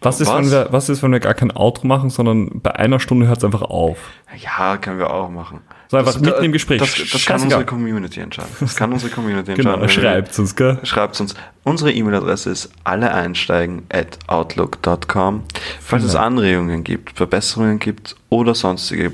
was, 0.00 0.20
ist, 0.20 0.32
wenn 0.32 0.50
wir, 0.50 0.68
was 0.70 0.88
ist, 0.88 1.02
wenn 1.02 1.12
wir 1.12 1.20
gar 1.20 1.34
kein 1.34 1.54
Outro 1.56 1.86
machen, 1.86 2.10
sondern 2.10 2.60
bei 2.60 2.74
einer 2.74 2.98
Stunde 2.98 3.26
hört 3.26 3.38
es 3.38 3.44
einfach 3.44 3.62
auf? 3.62 3.98
Ja, 4.36 4.76
können 4.76 4.98
wir 4.98 5.12
auch 5.12 5.30
machen. 5.30 5.60
So 5.92 5.98
einfach 5.98 6.18
mitten 6.18 6.44
im 6.44 6.52
Gespräch. 6.52 6.78
Das, 6.80 6.94
das 7.12 7.26
kann 7.26 7.42
unsere 7.42 7.66
Community 7.66 8.20
entscheiden. 8.20 8.48
Das 8.60 8.74
kann 8.76 8.94
unsere 8.94 9.12
Community 9.12 9.52
Genau, 9.56 9.74
entscheiden. 9.74 9.90
schreibt 9.92 10.38
uns, 10.38 10.56
gell? 10.56 10.80
Schreibt 10.84 11.20
uns. 11.20 11.34
Unsere 11.64 11.92
E-Mail-Adresse 11.92 12.48
ist 12.48 12.70
alleeinsteigen 12.82 13.82
at 13.92 14.18
outlook.com. 14.26 15.42
Falls 15.82 16.04
es 16.04 16.14
Anregungen 16.14 16.82
gibt, 16.82 17.18
Verbesserungen 17.18 17.78
gibt 17.78 18.16
oder 18.30 18.54
sonstige, 18.54 19.12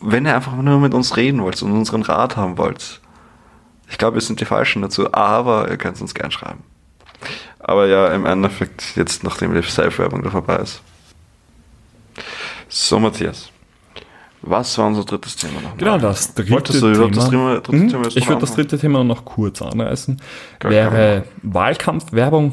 wenn 0.00 0.24
ihr 0.24 0.34
einfach 0.34 0.56
nur 0.56 0.80
mit 0.80 0.94
uns 0.94 1.18
reden 1.18 1.42
wollt 1.42 1.60
und 1.60 1.72
unseren 1.72 2.00
Rat 2.00 2.38
haben 2.38 2.56
wollt. 2.56 3.02
Ich 3.90 3.98
glaube, 3.98 4.14
wir 4.14 4.22
sind 4.22 4.40
die 4.40 4.46
Falschen 4.46 4.80
dazu, 4.80 5.12
aber 5.12 5.70
ihr 5.70 5.76
könnt 5.76 5.96
es 5.96 6.00
uns 6.00 6.14
gern 6.14 6.30
schreiben. 6.30 6.62
Aber 7.58 7.88
ja, 7.88 8.08
im 8.14 8.24
Endeffekt, 8.24 8.96
jetzt 8.96 9.22
nachdem 9.22 9.52
die 9.52 9.60
Self-Werbung 9.60 10.22
da 10.22 10.30
vorbei 10.30 10.56
ist. 10.56 10.80
So, 12.70 12.98
Matthias. 12.98 13.50
Was 14.46 14.78
war 14.78 14.86
unser 14.86 15.04
drittes 15.04 15.36
Thema 15.36 15.54
nochmal? 15.54 15.72
Genau, 15.76 15.98
das 15.98 16.34
dritte 16.34 16.50
Wolltest 16.52 16.82
du 16.82 16.92
Thema. 16.92 17.08
das 17.10 17.30
Thema, 17.30 17.54
dritte 17.60 17.72
Mhm. 17.76 17.88
Thema 17.90 18.06
ich 18.08 18.16
noch 18.16 18.28
würde 18.28 18.40
das 18.40 18.54
dritte 18.54 18.78
Thema 18.78 19.04
noch 19.04 19.24
kurz 19.24 19.60
anreißen. 19.62 20.20
Gar 20.60 20.72
Wäre 20.72 21.24
Wahlkampfwerbung, 21.42 22.52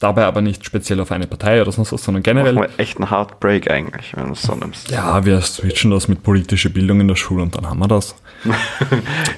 dabei 0.00 0.24
aber 0.24 0.40
nicht 0.40 0.64
speziell 0.64 1.00
auf 1.00 1.12
eine 1.12 1.26
Partei 1.26 1.60
oder 1.62 1.70
sonst 1.72 1.92
was, 1.92 2.02
sondern 2.04 2.22
generell. 2.22 2.54
Machen 2.54 2.68
wir 2.76 2.80
echt 2.82 2.98
einen 2.98 3.10
Heartbreak 3.10 3.70
eigentlich, 3.70 4.16
wenn 4.16 4.26
du 4.26 4.32
es 4.32 4.42
so 4.42 4.54
nimmst. 4.54 4.90
Ja, 4.90 5.24
wir 5.24 5.40
switchen 5.40 5.90
das 5.90 6.08
mit 6.08 6.22
politischer 6.22 6.68
Bildung 6.70 7.00
in 7.00 7.08
der 7.08 7.16
Schule 7.16 7.42
und 7.42 7.56
dann 7.56 7.68
haben 7.68 7.78
wir 7.80 7.88
das. 7.88 8.14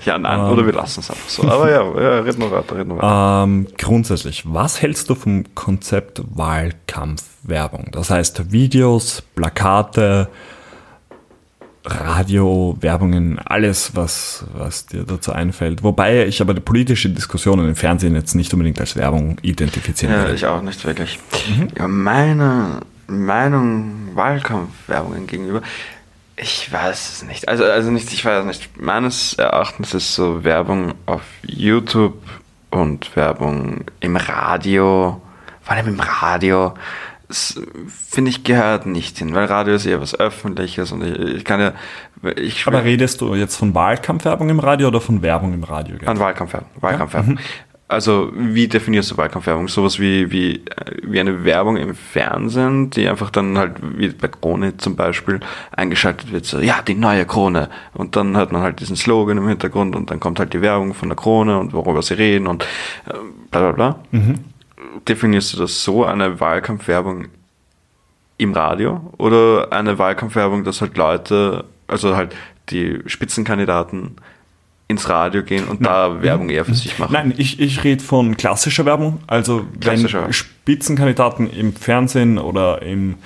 Ja, 0.06 0.18
nein, 0.18 0.38
Ähm. 0.40 0.46
oder 0.52 0.64
wir 0.66 0.72
lassen 0.72 1.00
es 1.00 1.10
einfach 1.10 1.28
so. 1.28 1.42
Aber 1.48 1.70
ja, 1.70 1.82
ja 1.82 2.20
red 2.20 2.38
noch 2.38 2.50
weiter, 2.50 2.76
red 2.76 2.86
noch 2.88 2.96
weiter. 2.98 3.42
Ähm, 3.44 3.66
grundsätzlich, 3.78 4.44
was 4.46 4.80
hältst 4.82 5.08
du 5.10 5.14
vom 5.14 5.44
Konzept 5.54 6.22
Wahlkampfwerbung? 6.34 7.88
Das 7.92 8.10
heißt 8.10 8.52
Videos, 8.52 9.22
Plakate, 9.34 10.28
Radio, 11.84 12.76
Werbungen, 12.80 13.38
alles, 13.44 13.94
was, 13.94 14.44
was 14.54 14.86
dir 14.86 15.04
dazu 15.04 15.32
einfällt. 15.32 15.82
Wobei 15.82 16.26
ich 16.26 16.40
aber 16.40 16.54
die 16.54 16.60
politische 16.60 17.10
Diskussionen 17.10 17.68
im 17.68 17.76
Fernsehen 17.76 18.14
jetzt 18.14 18.34
nicht 18.34 18.52
unbedingt 18.54 18.80
als 18.80 18.96
Werbung 18.96 19.36
identifizieren 19.42 20.14
Ja, 20.14 20.22
würde. 20.22 20.34
ich 20.34 20.46
auch 20.46 20.62
nicht 20.62 20.84
wirklich. 20.86 21.18
Mhm. 21.48 21.68
Ja, 21.78 21.86
meine 21.88 22.80
Meinung 23.06 24.08
Wahlkampfwerbungen 24.14 25.26
gegenüber, 25.26 25.60
ich 26.36 26.72
weiß 26.72 27.12
es 27.12 27.22
nicht. 27.24 27.48
Also, 27.48 27.64
also 27.64 27.90
nicht, 27.90 28.12
ich 28.12 28.24
weiß 28.24 28.44
nicht. 28.46 28.80
Meines 28.80 29.34
Erachtens 29.34 29.92
ist 29.94 30.14
so 30.14 30.42
Werbung 30.42 30.94
auf 31.06 31.22
YouTube 31.42 32.16
und 32.70 33.14
Werbung 33.14 33.84
im 34.00 34.16
Radio, 34.16 35.20
vor 35.62 35.76
allem 35.76 35.88
im 35.88 36.00
Radio, 36.00 36.74
finde 37.88 38.30
ich, 38.30 38.44
gehört 38.44 38.86
nicht 38.86 39.18
hin, 39.18 39.34
weil 39.34 39.46
Radio 39.46 39.74
ist 39.74 39.86
eher 39.86 40.00
was 40.00 40.18
Öffentliches 40.18 40.92
und 40.92 41.02
ich, 41.02 41.18
ich 41.36 41.44
kann 41.44 41.60
ja, 41.60 41.72
ich 42.36 42.66
Aber 42.66 42.84
redest 42.84 43.20
du 43.20 43.34
jetzt 43.34 43.56
von 43.56 43.74
Wahlkampfwerbung 43.74 44.48
im 44.48 44.60
Radio 44.60 44.88
oder 44.88 45.00
von 45.00 45.22
Werbung 45.22 45.52
im 45.52 45.64
Radio? 45.64 45.96
An 46.06 46.18
Wahlkampfwerbung. 46.18 46.70
Wahlkampfwerbung. 46.80 47.34
Mhm. 47.34 47.38
Also, 47.86 48.32
wie 48.34 48.66
definierst 48.66 49.10
du 49.10 49.16
Wahlkampfwerbung? 49.18 49.68
Sowas 49.68 50.00
wie, 50.00 50.32
wie, 50.32 50.64
wie 51.02 51.20
eine 51.20 51.44
Werbung 51.44 51.76
im 51.76 51.94
Fernsehen, 51.94 52.88
die 52.88 53.06
einfach 53.06 53.28
dann 53.28 53.58
halt, 53.58 53.74
wie 53.98 54.08
bei 54.08 54.28
Krone 54.28 54.78
zum 54.78 54.96
Beispiel, 54.96 55.40
eingeschaltet 55.70 56.32
wird, 56.32 56.46
so, 56.46 56.60
ja, 56.60 56.80
die 56.80 56.94
neue 56.94 57.26
Krone. 57.26 57.68
Und 57.92 58.16
dann 58.16 58.38
hat 58.38 58.52
man 58.52 58.62
halt 58.62 58.80
diesen 58.80 58.96
Slogan 58.96 59.36
im 59.36 59.48
Hintergrund 59.48 59.94
und 59.96 60.10
dann 60.10 60.18
kommt 60.18 60.38
halt 60.38 60.54
die 60.54 60.62
Werbung 60.62 60.94
von 60.94 61.10
der 61.10 61.16
Krone 61.16 61.58
und 61.58 61.74
worüber 61.74 62.00
sie 62.00 62.14
reden 62.14 62.46
und 62.46 62.64
äh, 63.06 63.12
bla 63.50 63.60
bla 63.60 63.72
bla. 63.72 63.98
Definierst 65.08 65.52
du 65.52 65.58
das 65.58 65.82
so, 65.82 66.04
eine 66.04 66.40
Wahlkampfwerbung 66.40 67.26
im 68.36 68.52
Radio 68.52 69.12
oder 69.18 69.72
eine 69.72 69.98
Wahlkampfwerbung, 69.98 70.64
dass 70.64 70.80
halt 70.80 70.96
Leute, 70.96 71.64
also 71.86 72.16
halt 72.16 72.34
die 72.70 73.00
Spitzenkandidaten 73.06 74.16
ins 74.88 75.08
Radio 75.08 75.42
gehen 75.42 75.66
und 75.66 75.84
da 75.84 76.22
Werbung 76.22 76.50
eher 76.50 76.64
für 76.64 76.74
sich 76.74 76.98
machen? 76.98 77.12
Nein, 77.12 77.34
ich, 77.36 77.60
ich 77.60 77.84
rede 77.84 78.02
von 78.02 78.36
klassischer 78.36 78.84
Werbung. 78.84 79.20
Also 79.26 79.66
Klassischer. 79.80 80.24
wenn 80.24 80.32
Spitzenkandidaten 80.32 81.48
im 81.48 81.74
Fernsehen 81.74 82.38
oder 82.38 82.82
im 82.82 83.16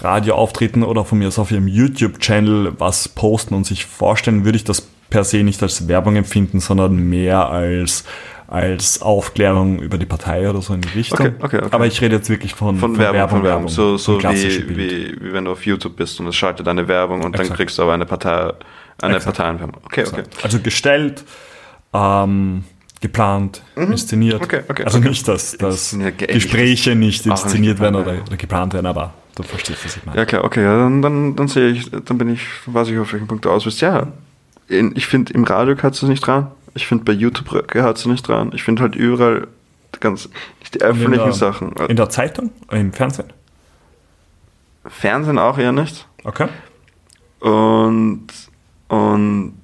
Radio 0.00 0.34
auftreten 0.34 0.82
oder 0.82 1.04
von 1.04 1.18
mir 1.18 1.28
aus 1.28 1.38
auf 1.38 1.50
ihrem 1.50 1.68
YouTube-Channel 1.68 2.74
was 2.78 3.08
posten 3.08 3.54
und 3.54 3.66
sich 3.66 3.86
vorstellen, 3.86 4.44
würde 4.44 4.56
ich 4.56 4.64
das 4.64 4.80
per 5.10 5.24
se 5.24 5.42
nicht 5.42 5.62
als 5.62 5.88
Werbung 5.88 6.16
empfinden, 6.16 6.60
sondern 6.60 6.96
mehr 6.96 7.48
als, 7.50 8.04
als 8.52 9.00
Aufklärung 9.00 9.78
über 9.80 9.96
die 9.96 10.04
Partei 10.04 10.48
oder 10.50 10.60
so 10.60 10.74
in 10.74 10.82
die 10.82 10.88
Richtung. 10.90 11.18
Okay, 11.18 11.32
okay, 11.40 11.56
okay. 11.56 11.68
Aber 11.70 11.86
ich 11.86 11.98
rede 12.02 12.16
jetzt 12.16 12.28
wirklich 12.28 12.54
von, 12.54 12.76
Von, 12.76 12.98
Werbung, 12.98 13.28
von 13.30 13.42
Werbung. 13.42 13.68
So, 13.68 13.96
so 13.96 14.20
von 14.20 14.34
wie, 14.34 14.68
wie, 14.68 15.16
wie 15.22 15.32
wenn 15.32 15.46
du 15.46 15.52
auf 15.52 15.64
YouTube 15.64 15.96
bist 15.96 16.20
und 16.20 16.26
es 16.26 16.36
schaltet 16.36 16.68
eine 16.68 16.86
Werbung 16.86 17.22
und 17.24 17.32
dann 17.32 17.40
Exakt. 17.40 17.56
kriegst 17.56 17.78
du 17.78 17.82
aber 17.82 17.94
eine 17.94 18.04
Partei, 18.04 18.52
eine 19.00 19.16
Exakt. 19.16 19.36
Parteienwerbung. 19.38 19.80
Okay, 19.86 20.04
okay. 20.06 20.24
Also 20.42 20.58
gestellt, 20.60 21.24
ähm, 21.94 22.64
geplant, 23.00 23.62
inszeniert. 23.74 24.40
Mhm. 24.40 24.44
Okay, 24.44 24.60
okay, 24.68 24.84
also 24.84 24.98
okay. 24.98 25.08
nicht, 25.08 25.26
dass, 25.26 25.56
dass 25.56 25.74
Inszeniert, 25.74 26.18
ge- 26.18 26.34
Gespräche 26.34 26.94
nicht 26.94 27.22
Auch 27.22 27.30
nicht 27.32 27.44
inszeniert 27.44 27.80
werden 27.80 27.96
oder, 27.96 28.16
oder 28.20 28.36
geplant 28.36 28.74
werden, 28.74 28.84
aber 28.86 29.14
du 29.34 29.44
verstehst, 29.44 29.82
was 29.82 29.96
ich 29.96 30.04
meine. 30.04 30.18
Ja, 30.18 30.26
klar, 30.26 30.44
okay, 30.44 30.62
ja, 30.62 30.76
dann, 30.76 31.00
dann, 31.00 31.36
dann 31.36 31.48
sehe 31.48 31.70
ich, 31.70 31.90
dann 31.90 32.18
bin 32.18 32.28
ich, 32.28 32.42
weiß 32.66 32.88
ich, 32.88 32.98
auf 32.98 33.10
welchen 33.14 33.28
Punkt 33.28 33.46
du 33.46 33.50
aus 33.50 33.64
bist. 33.64 33.80
Ja, 33.80 34.08
in, 34.68 34.92
ich 34.94 35.06
finde, 35.06 35.32
im 35.32 35.44
Radio 35.44 35.74
gehört 35.74 35.94
es 35.94 36.02
nicht 36.02 36.26
dran. 36.26 36.48
Ich 36.74 36.86
finde, 36.86 37.04
bei 37.04 37.12
YouTube 37.12 37.68
gehört 37.68 37.98
es 37.98 38.06
nicht 38.06 38.26
dran. 38.26 38.52
Ich 38.54 38.62
finde 38.62 38.82
halt 38.82 38.94
überall 38.94 39.48
ganz, 40.00 40.28
die 40.74 40.80
öffentlichen 40.80 41.24
der, 41.24 41.32
Sachen. 41.32 41.72
In 41.88 41.96
der 41.96 42.08
Zeitung? 42.08 42.50
Im 42.70 42.92
Fernsehen? 42.92 43.32
Fernsehen 44.86 45.38
auch 45.38 45.58
eher 45.58 45.72
nicht. 45.72 46.06
Okay. 46.24 46.48
Und, 47.40 48.26
und 48.88 49.54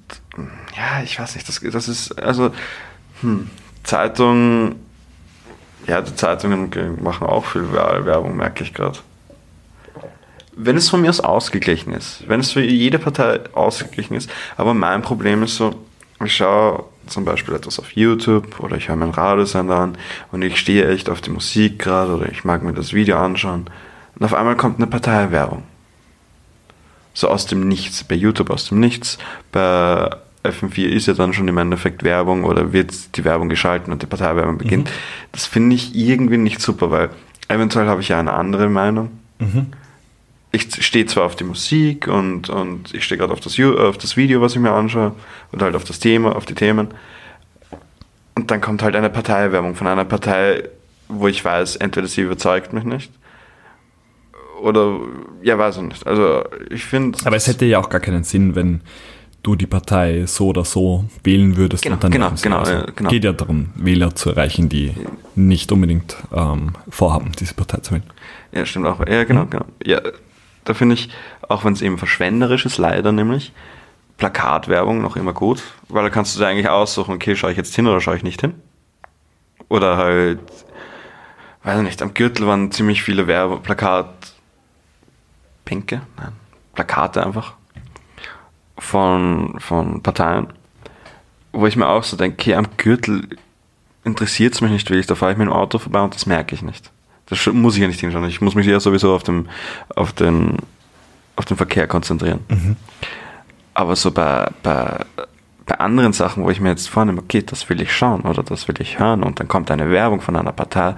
ja, 0.75 1.03
ich 1.03 1.19
weiß 1.19 1.35
nicht, 1.35 1.47
das, 1.47 1.59
das 1.59 1.87
ist, 1.87 2.11
also, 2.21 2.51
hm, 3.21 3.49
Zeitung, 3.83 4.75
ja, 5.87 6.01
die 6.01 6.15
Zeitungen 6.15 6.69
machen 7.01 7.27
auch 7.27 7.45
viel 7.45 7.71
Werbung, 7.71 8.35
merke 8.35 8.63
ich 8.63 8.73
gerade. 8.73 8.99
Wenn 10.55 10.75
es 10.75 10.89
von 10.89 11.01
mir 11.01 11.09
aus 11.09 11.21
ausgeglichen 11.21 11.93
ist, 11.93 12.27
wenn 12.27 12.41
es 12.41 12.51
für 12.51 12.61
jede 12.61 12.99
Partei 12.99 13.39
ausgeglichen 13.53 14.15
ist, 14.15 14.29
aber 14.57 14.73
mein 14.73 15.01
Problem 15.01 15.41
ist 15.43 15.55
so, 15.55 15.73
ich 16.23 16.35
schaue 16.35 16.83
zum 17.09 17.25
Beispiel 17.25 17.55
etwas 17.55 17.79
auf 17.79 17.91
YouTube 17.91 18.59
oder 18.59 18.77
ich 18.77 18.89
höre 18.89 18.95
meinen 18.95 19.11
Radiosender 19.11 19.75
an 19.75 19.97
und 20.31 20.41
ich 20.41 20.57
stehe 20.57 20.87
echt 20.89 21.09
auf 21.09 21.21
die 21.21 21.31
Musik 21.31 21.79
gerade 21.79 22.15
oder 22.15 22.29
ich 22.29 22.43
mag 22.43 22.63
mir 22.63 22.73
das 22.73 22.93
Video 22.93 23.17
anschauen 23.17 23.65
und 24.15 24.25
auf 24.25 24.33
einmal 24.33 24.55
kommt 24.55 24.77
eine 24.77 24.87
Parteiwerbung 24.87 25.63
so 27.19 27.27
aus 27.27 27.45
dem 27.45 27.67
Nichts. 27.67 28.03
Bei 28.03 28.15
YouTube 28.15 28.49
aus 28.49 28.69
dem 28.69 28.79
Nichts. 28.79 29.17
Bei 29.51 30.09
FM4 30.43 30.87
ist 30.87 31.07
ja 31.07 31.13
dann 31.13 31.33
schon 31.33 31.47
im 31.47 31.57
Endeffekt 31.57 32.03
Werbung 32.03 32.45
oder 32.45 32.71
wird 32.71 33.17
die 33.17 33.25
Werbung 33.25 33.49
geschalten 33.49 33.91
und 33.91 34.01
die 34.01 34.07
Parteiwerbung 34.07 34.57
beginnt. 34.57 34.89
Das 35.31 35.45
finde 35.45 35.75
ich 35.75 35.95
irgendwie 35.95 36.37
nicht 36.37 36.61
super, 36.61 36.91
weil 36.91 37.09
eventuell 37.49 37.87
habe 37.87 38.01
ich 38.01 38.09
ja 38.09 38.19
eine 38.19 38.33
andere 38.33 38.69
Meinung. 38.69 39.11
Ich 40.51 40.67
stehe 40.83 41.05
zwar 41.05 41.25
auf 41.25 41.35
die 41.35 41.43
Musik 41.43 42.07
und, 42.07 42.49
und 42.49 42.93
ich 42.93 43.03
stehe 43.03 43.19
gerade 43.19 43.33
auf 43.33 43.39
das, 43.39 43.59
auf 43.59 43.97
das 43.97 44.17
Video, 44.17 44.41
was 44.41 44.53
ich 44.53 44.59
mir 44.59 44.71
anschaue, 44.71 45.13
oder 45.51 45.65
halt 45.65 45.75
auf 45.75 45.83
das 45.83 45.99
Thema, 45.99 46.35
auf 46.35 46.45
die 46.45 46.55
Themen. 46.55 46.87
Und 48.35 48.49
dann 48.49 48.59
kommt 48.59 48.81
halt 48.81 48.95
eine 48.95 49.09
Parteiwerbung 49.09 49.75
von 49.75 49.85
einer 49.85 50.05
Partei, 50.05 50.63
wo 51.07 51.27
ich 51.27 51.43
weiß, 51.45 51.75
entweder 51.77 52.07
sie 52.07 52.21
überzeugt 52.21 52.73
mich 52.73 52.83
nicht 52.83 53.11
oder 54.61 54.99
ja, 55.41 55.57
weiß 55.57 55.77
ich 55.77 55.83
nicht. 55.83 56.07
Also 56.07 56.43
ich 56.69 56.83
finde. 56.83 57.17
Aber 57.25 57.35
es 57.35 57.47
hätte 57.47 57.65
ja 57.65 57.79
auch 57.79 57.89
gar 57.89 58.01
keinen 58.01 58.23
Sinn, 58.23 58.55
wenn 58.55 58.81
du 59.43 59.55
die 59.55 59.67
Partei 59.67 60.25
so 60.25 60.47
oder 60.47 60.65
so 60.65 61.05
wählen 61.23 61.57
würdest. 61.57 61.83
Genau, 61.83 61.95
und 61.95 62.03
dann 62.03 62.11
genau, 62.11 62.31
genau, 62.41 62.57
Also 62.59 62.73
ja, 62.73 62.85
genau. 62.95 63.09
geht 63.09 63.23
ja 63.23 63.31
darum, 63.31 63.69
Wähler 63.75 64.13
zu 64.15 64.31
erreichen, 64.31 64.69
die 64.69 64.93
nicht 65.35 65.71
unbedingt 65.71 66.17
ähm, 66.33 66.73
vorhaben, 66.89 67.31
diese 67.39 67.53
Partei 67.53 67.77
zu 67.79 67.91
wählen. 67.91 68.03
Ja, 68.51 68.65
stimmt 68.65 68.87
auch. 68.87 68.99
Ja, 69.07 69.23
genau, 69.23 69.45
genau. 69.45 69.65
Ja, 69.85 70.01
da 70.65 70.73
finde 70.73 70.95
ich, 70.95 71.09
auch 71.47 71.65
wenn 71.65 71.73
es 71.73 71.81
eben 71.81 71.97
verschwenderisch 71.97 72.65
ist, 72.65 72.77
leider 72.77 73.11
nämlich, 73.11 73.53
Plakatwerbung 74.17 75.01
noch 75.01 75.15
immer 75.15 75.33
gut, 75.33 75.63
weil 75.87 76.03
da 76.03 76.09
kannst 76.09 76.35
du 76.35 76.39
dir 76.39 76.47
eigentlich 76.47 76.69
aussuchen, 76.69 77.15
okay, 77.15 77.35
schaue 77.35 77.51
ich 77.51 77.57
jetzt 77.57 77.75
hin 77.75 77.87
oder 77.87 78.01
schaue 78.01 78.17
ich 78.17 78.23
nicht 78.23 78.41
hin? 78.41 78.53
Oder 79.69 79.97
halt, 79.97 80.39
weiß 81.63 81.79
ich 81.79 81.85
nicht, 81.85 82.01
am 82.01 82.13
Gürtel 82.13 82.45
waren 82.45 82.71
ziemlich 82.71 83.01
viele 83.01 83.27
Werbe, 83.27 83.57
Plakat, 83.57 84.09
Pinke, 85.63 86.01
nein, 86.17 86.33
Plakate 86.75 87.25
einfach 87.25 87.53
von, 88.77 89.59
von 89.59 90.03
Parteien, 90.03 90.47
wo 91.51 91.65
ich 91.65 91.75
mir 91.75 91.87
auch 91.87 92.03
so 92.03 92.17
denke, 92.17 92.41
okay, 92.41 92.55
am 92.55 92.67
Gürtel 92.77 93.27
interessiert 94.03 94.53
es 94.53 94.61
mich 94.61 94.71
nicht 94.71 94.89
wirklich, 94.89 95.07
da 95.07 95.15
fahre 95.15 95.31
ich 95.31 95.37
mit 95.37 95.47
dem 95.47 95.53
Auto 95.53 95.79
vorbei 95.79 96.01
und 96.01 96.15
das 96.15 96.25
merke 96.25 96.55
ich 96.55 96.61
nicht. 96.61 96.91
Das 97.29 97.45
muss 97.47 97.75
ich 97.75 97.81
ja 97.81 97.87
nicht 97.87 97.99
hinschauen. 97.99 98.27
Ich 98.27 98.41
muss 98.41 98.55
mich 98.55 98.65
ja 98.65 98.79
sowieso 98.79 99.13
auf, 99.13 99.23
dem, 99.23 99.47
auf, 99.95 100.13
den, 100.13 100.57
auf 101.35 101.45
den 101.45 101.57
Verkehr 101.57 101.87
konzentrieren. 101.87 102.39
Aber 103.73 103.95
so 103.95 104.11
bei, 104.11 104.49
bei, 104.63 105.05
bei 105.65 105.79
anderen 105.79 106.13
Sachen, 106.13 106.43
wo 106.43 106.49
ich 106.49 106.59
mir 106.59 106.69
jetzt 106.69 106.89
vornehme, 106.89 107.21
okay, 107.21 107.43
das 107.43 107.69
will 107.69 107.81
ich 107.81 107.95
schauen 107.95 108.21
oder 108.21 108.41
das 108.41 108.67
will 108.67 108.75
ich 108.79 108.99
hören 108.99 109.23
und 109.23 109.39
dann 109.39 109.47
kommt 109.47 109.69
eine 109.69 109.91
Werbung 109.91 110.21
von 110.21 110.35
einer 110.35 110.51
Partei, 110.51 110.95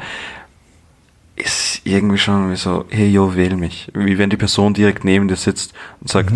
ist 1.35 1.81
irgendwie 1.83 2.17
schon 2.17 2.51
wie 2.51 2.55
so, 2.55 2.85
hey, 2.89 3.09
yo, 3.09 3.35
wähl 3.35 3.55
mich. 3.55 3.89
Wie 3.93 4.17
wenn 4.17 4.29
die 4.29 4.37
Person 4.37 4.73
direkt 4.73 5.03
neben 5.03 5.27
dir 5.27 5.35
sitzt 5.35 5.73
und 5.99 6.09
sagt, 6.09 6.33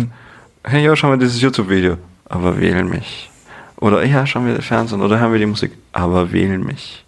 hey, 0.64 0.84
yo, 0.84 0.94
schau 0.94 1.08
mal 1.08 1.18
dieses 1.18 1.40
YouTube-Video, 1.40 1.96
aber 2.26 2.60
wähl 2.60 2.84
mich. 2.84 3.30
Oder, 3.78 4.04
ja, 4.04 4.26
schauen 4.26 4.46
wir 4.46 4.54
den 4.54 4.62
Fernsehen 4.62 5.00
oder 5.00 5.18
hören 5.18 5.32
wir 5.32 5.38
die 5.38 5.46
Musik, 5.46 5.72
aber 5.92 6.32
wähl 6.32 6.58
mich. 6.58 7.05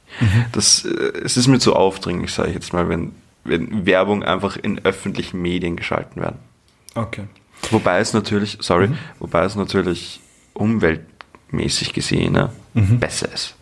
Das, 0.53 0.85
äh, 0.85 1.12
es 1.25 1.37
ist 1.37 1.47
mir 1.47 1.59
zu 1.59 1.75
aufdringlich, 1.75 2.33
sage 2.33 2.49
ich 2.49 2.55
jetzt 2.55 2.73
mal, 2.73 2.89
wenn, 2.89 3.12
wenn 3.45 3.87
Werbung 3.87 4.23
einfach 4.23 4.57
in 4.57 4.85
öffentlichen 4.85 5.41
Medien 5.41 5.77
geschalten 5.77 6.21
werden. 6.21 6.39
Okay. 6.95 7.25
Wobei 7.71 7.99
es 7.99 8.12
natürlich, 8.12 8.59
sorry, 8.61 8.91
wobei 9.19 9.45
es 9.45 9.57
natürlich 9.57 10.21
umweltmäßig 10.55 11.93
gesehen 11.93 12.33
ne, 12.33 12.51
besser 12.75 13.33
ist. 13.33 13.55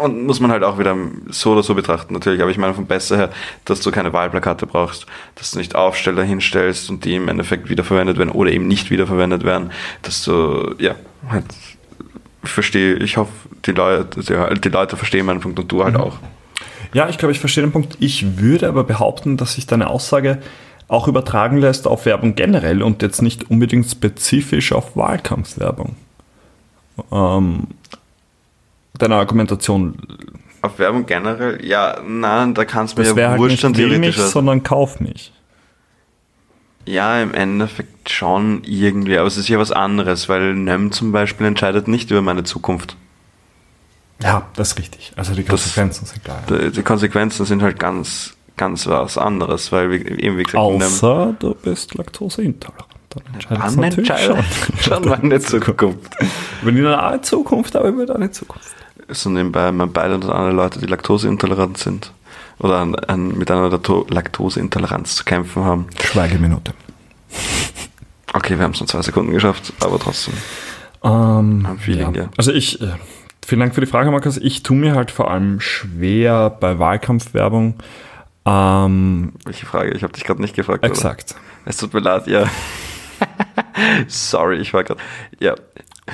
Und 0.00 0.26
muss 0.26 0.40
man 0.40 0.50
halt 0.50 0.62
auch 0.62 0.78
wieder 0.78 0.96
so 1.28 1.52
oder 1.52 1.62
so 1.62 1.74
betrachten, 1.74 2.12
natürlich. 2.12 2.42
Aber 2.42 2.50
ich 2.50 2.58
meine 2.58 2.74
vom 2.74 2.86
Besser 2.86 3.16
her, 3.16 3.30
dass 3.64 3.80
du 3.80 3.90
keine 3.90 4.12
Wahlplakate 4.12 4.66
brauchst, 4.66 5.06
dass 5.34 5.52
du 5.52 5.58
nicht 5.58 5.74
Aufsteller 5.74 6.24
hinstellst 6.24 6.90
und 6.90 7.04
die 7.04 7.14
im 7.14 7.28
Endeffekt 7.28 7.68
wiederverwendet 7.68 8.18
werden 8.18 8.30
oder 8.30 8.50
eben 8.50 8.68
nicht 8.68 8.90
wiederverwendet 8.90 9.44
werden, 9.44 9.70
dass 10.02 10.24
du, 10.24 10.74
ja, 10.78 10.94
halt, 11.28 11.44
verstehe, 12.42 12.94
ich 12.96 13.16
hoffe, 13.16 13.32
die 13.66 13.72
Leute, 13.72 14.20
die, 14.20 14.60
die 14.60 14.68
Leute 14.68 14.96
verstehen 14.96 15.26
meinen 15.26 15.40
Punkt 15.40 15.58
und 15.58 15.70
du 15.70 15.84
halt 15.84 15.96
auch. 15.96 16.18
Ja, 16.92 17.08
ich 17.08 17.18
glaube, 17.18 17.32
ich 17.32 17.40
verstehe 17.40 17.62
den 17.62 17.72
Punkt. 17.72 17.96
Ich 18.00 18.38
würde 18.38 18.68
aber 18.68 18.84
behaupten, 18.84 19.36
dass 19.36 19.54
sich 19.54 19.66
deine 19.66 19.88
Aussage 19.88 20.38
auch 20.88 21.06
übertragen 21.06 21.58
lässt 21.58 21.86
auf 21.86 22.06
Werbung 22.06 22.34
generell 22.34 22.82
und 22.82 23.02
jetzt 23.02 23.20
nicht 23.20 23.50
unbedingt 23.50 23.90
spezifisch 23.90 24.72
auf 24.72 24.96
Wahlkampfwerbung. 24.96 25.96
Ähm, 27.12 27.64
deine 28.96 29.16
Argumentation, 29.16 29.94
Auf 30.62 30.78
Werbung 30.78 31.04
generell, 31.06 31.64
ja, 31.64 32.00
nein, 32.06 32.54
da 32.54 32.64
kannst 32.64 32.96
du 32.96 33.02
mir 33.02 33.20
ja 33.20 33.30
halt 33.30 33.38
wurscht 33.38 33.52
nicht 33.52 33.64
dann 33.64 33.76
wähl 33.76 33.98
mich, 33.98 34.16
sondern 34.16 34.62
kauf 34.62 34.98
mich. 34.98 35.32
Ja, 36.88 37.20
im 37.20 37.34
Endeffekt 37.34 38.08
schon 38.08 38.62
irgendwie, 38.64 39.18
aber 39.18 39.26
es 39.26 39.36
ist 39.36 39.48
ja 39.48 39.58
was 39.58 39.72
anderes, 39.72 40.30
weil 40.30 40.54
NEM 40.54 40.90
zum 40.90 41.12
Beispiel 41.12 41.46
entscheidet 41.46 41.86
nicht 41.86 42.10
über 42.10 42.22
meine 42.22 42.44
Zukunft. 42.44 42.96
Ja, 44.22 44.46
das 44.56 44.68
ist 44.68 44.78
richtig. 44.78 45.12
Also 45.14 45.34
die 45.34 45.44
Konsequenzen 45.44 46.06
sind 46.06 46.24
klar. 46.24 46.42
Die, 46.48 46.70
die 46.70 46.82
Konsequenzen 46.82 47.44
sind 47.44 47.62
halt 47.62 47.78
ganz, 47.78 48.34
ganz 48.56 48.86
was 48.86 49.18
anderes, 49.18 49.70
weil 49.70 49.90
wir 49.90 50.18
eben 50.18 50.38
wie 50.38 50.44
gesagt, 50.44 50.56
Außer 50.56 51.36
du 51.38 51.54
bist 51.54 51.94
laktoseintolerant. 51.94 52.86
Dann 53.10 53.22
entscheidet 53.34 53.64
es 53.66 53.76
NEM 53.76 53.80
natürlich 53.82 54.10
entscheidet 54.10 54.44
schon. 54.54 54.78
schon 55.02 55.08
meine 55.10 55.40
Zukunft. 55.40 56.16
Über 56.62 56.72
die 56.72 56.80
nahe 56.80 57.20
Zukunft, 57.20 57.76
aber 57.76 57.88
über 57.88 58.06
deine 58.06 58.30
Zukunft. 58.30 58.74
So 59.08 59.28
nebenbei 59.28 59.70
mein 59.72 59.92
Beileid 59.92 60.24
und 60.24 60.30
andere 60.30 60.52
Leute, 60.52 60.80
die 60.80 60.86
laktoseintolerant 60.86 61.76
sind 61.76 62.12
oder 62.58 62.78
an, 62.78 62.94
an, 62.94 63.36
mit 63.38 63.50
einer 63.50 63.70
Laktoseintoleranz 63.70 65.16
zu 65.16 65.24
kämpfen 65.24 65.64
haben. 65.64 65.86
Schweigeminute. 66.02 66.72
Okay, 68.32 68.58
wir 68.58 68.64
haben 68.64 68.72
es 68.72 68.80
nur 68.80 68.88
zwei 68.88 69.02
Sekunden 69.02 69.32
geschafft, 69.32 69.72
aber 69.80 69.98
trotzdem. 69.98 70.34
Ähm, 71.02 71.66
Am 71.66 71.78
Feeling, 71.78 72.14
ja. 72.14 72.28
Also 72.36 72.52
ich, 72.52 72.80
äh, 72.80 72.88
vielen 73.44 73.60
Dank 73.60 73.74
für 73.74 73.80
die 73.80 73.86
Frage, 73.86 74.10
Markus. 74.10 74.36
Ich 74.36 74.62
tue 74.62 74.76
mir 74.76 74.94
halt 74.94 75.10
vor 75.10 75.30
allem 75.30 75.60
schwer 75.60 76.50
bei 76.50 76.78
Wahlkampfwerbung. 76.78 77.74
Ähm, 78.44 79.32
Welche 79.44 79.66
Frage? 79.66 79.90
Ich 79.92 80.02
habe 80.02 80.12
dich 80.12 80.24
gerade 80.24 80.40
nicht 80.40 80.54
gefragt. 80.54 80.84
exakt. 80.84 81.32
Oder? 81.32 81.40
Es 81.66 81.76
tut 81.76 81.94
mir 81.94 82.00
leid, 82.00 82.26
ja. 82.26 82.44
Sorry, 84.08 84.58
ich 84.58 84.72
war 84.74 84.84
gerade. 84.84 85.00
Ja. 85.40 85.54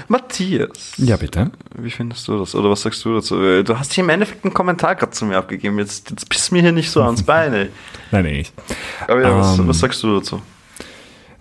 Matthias. 0.09 0.95
Ja, 0.97 1.17
bitte. 1.17 1.53
Wie 1.77 1.91
findest 1.91 2.27
du 2.27 2.39
das? 2.39 2.55
Oder 2.57 2.69
was 2.71 2.83
sagst 2.83 3.05
du 3.05 3.15
dazu? 3.15 3.63
Du 3.63 3.79
hast 3.79 3.93
hier 3.93 4.03
im 4.03 4.11
Endeffekt 4.11 4.45
einen 4.45 4.53
Kommentar 4.53 4.97
gerade 4.97 5.13
zu 5.13 5.25
mir 5.25 5.37
abgegeben. 5.37 5.79
Jetzt, 5.79 6.11
jetzt 6.11 6.29
bist 6.29 6.51
du 6.51 6.55
mir 6.57 6.63
hier 6.63 6.73
nicht 6.73 6.91
so 6.91 7.01
ans 7.03 7.23
Beine. 7.23 7.69
Nein, 8.11 8.25
nee, 8.25 8.39
nicht. 8.39 8.53
Aber 9.07 9.21
ja, 9.23 9.39
was, 9.39 9.59
Ähm. 9.59 9.69
was 9.69 9.79
sagst 9.79 10.03
du 10.03 10.17
dazu? 10.19 10.43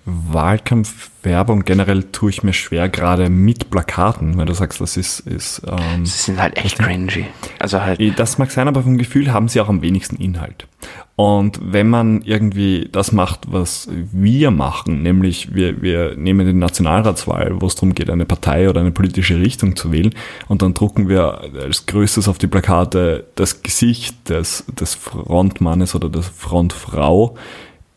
Wahlkampfwerbung 0.06 1.64
generell 1.64 2.04
tue 2.04 2.30
ich 2.30 2.44
mir 2.44 2.54
schwer, 2.54 2.90
gerade 2.90 3.30
mit 3.30 3.70
Plakaten, 3.70 4.38
wenn 4.38 4.46
du 4.46 4.54
sagst, 4.54 4.82
das 4.82 4.98
ist, 4.98 5.22
ist 5.22 5.62
ähm, 5.66 6.06
Sie 6.06 6.24
sind 6.24 6.42
halt 6.42 6.58
echt 6.58 6.80
cringy. 6.80 7.26
Also 7.60 7.82
halt. 7.82 8.02
das 8.20 8.38
mag 8.38 8.52
sein, 8.52 8.68
aber 8.68 8.84
vom 8.84 8.98
Gefühl 8.98 9.32
haben 9.32 9.48
sie 9.48 9.62
auch 9.62 9.70
am 9.70 9.82
wenigsten 9.82 10.18
Inhalt. 10.18 10.68
Und 11.16 11.60
wenn 11.62 11.90
man 11.90 12.22
irgendwie 12.24 12.90
das 12.92 13.12
macht, 13.12 13.52
was 13.52 13.88
wir 13.92 14.50
machen, 14.50 15.04
nämlich 15.04 15.54
wir, 15.54 15.82
wir 15.82 16.18
nehmen 16.18 16.48
die 16.48 16.54
Nationalratswahl, 16.54 17.62
wo 17.62 17.68
es 17.68 17.76
darum 17.76 17.94
geht, 17.94 18.10
eine 18.10 18.26
Partei 18.26 18.68
oder 18.68 18.82
eine 18.82 18.92
politische 18.92 19.40
Richtung 19.40 19.76
zu 19.76 19.92
wählen, 19.92 20.16
und 20.48 20.64
dann 20.64 20.74
drucken 20.74 21.08
wir 21.08 21.42
als 21.62 21.86
größtes 21.86 22.28
auf 22.28 22.40
die 22.40 22.48
Plakate 22.48 23.28
das 23.36 23.62
Gesicht 23.62 24.28
des, 24.28 24.66
des 24.68 24.96
Frontmannes 24.96 25.94
oder 25.94 26.10
der 26.10 26.24
Frontfrau, 26.24 27.38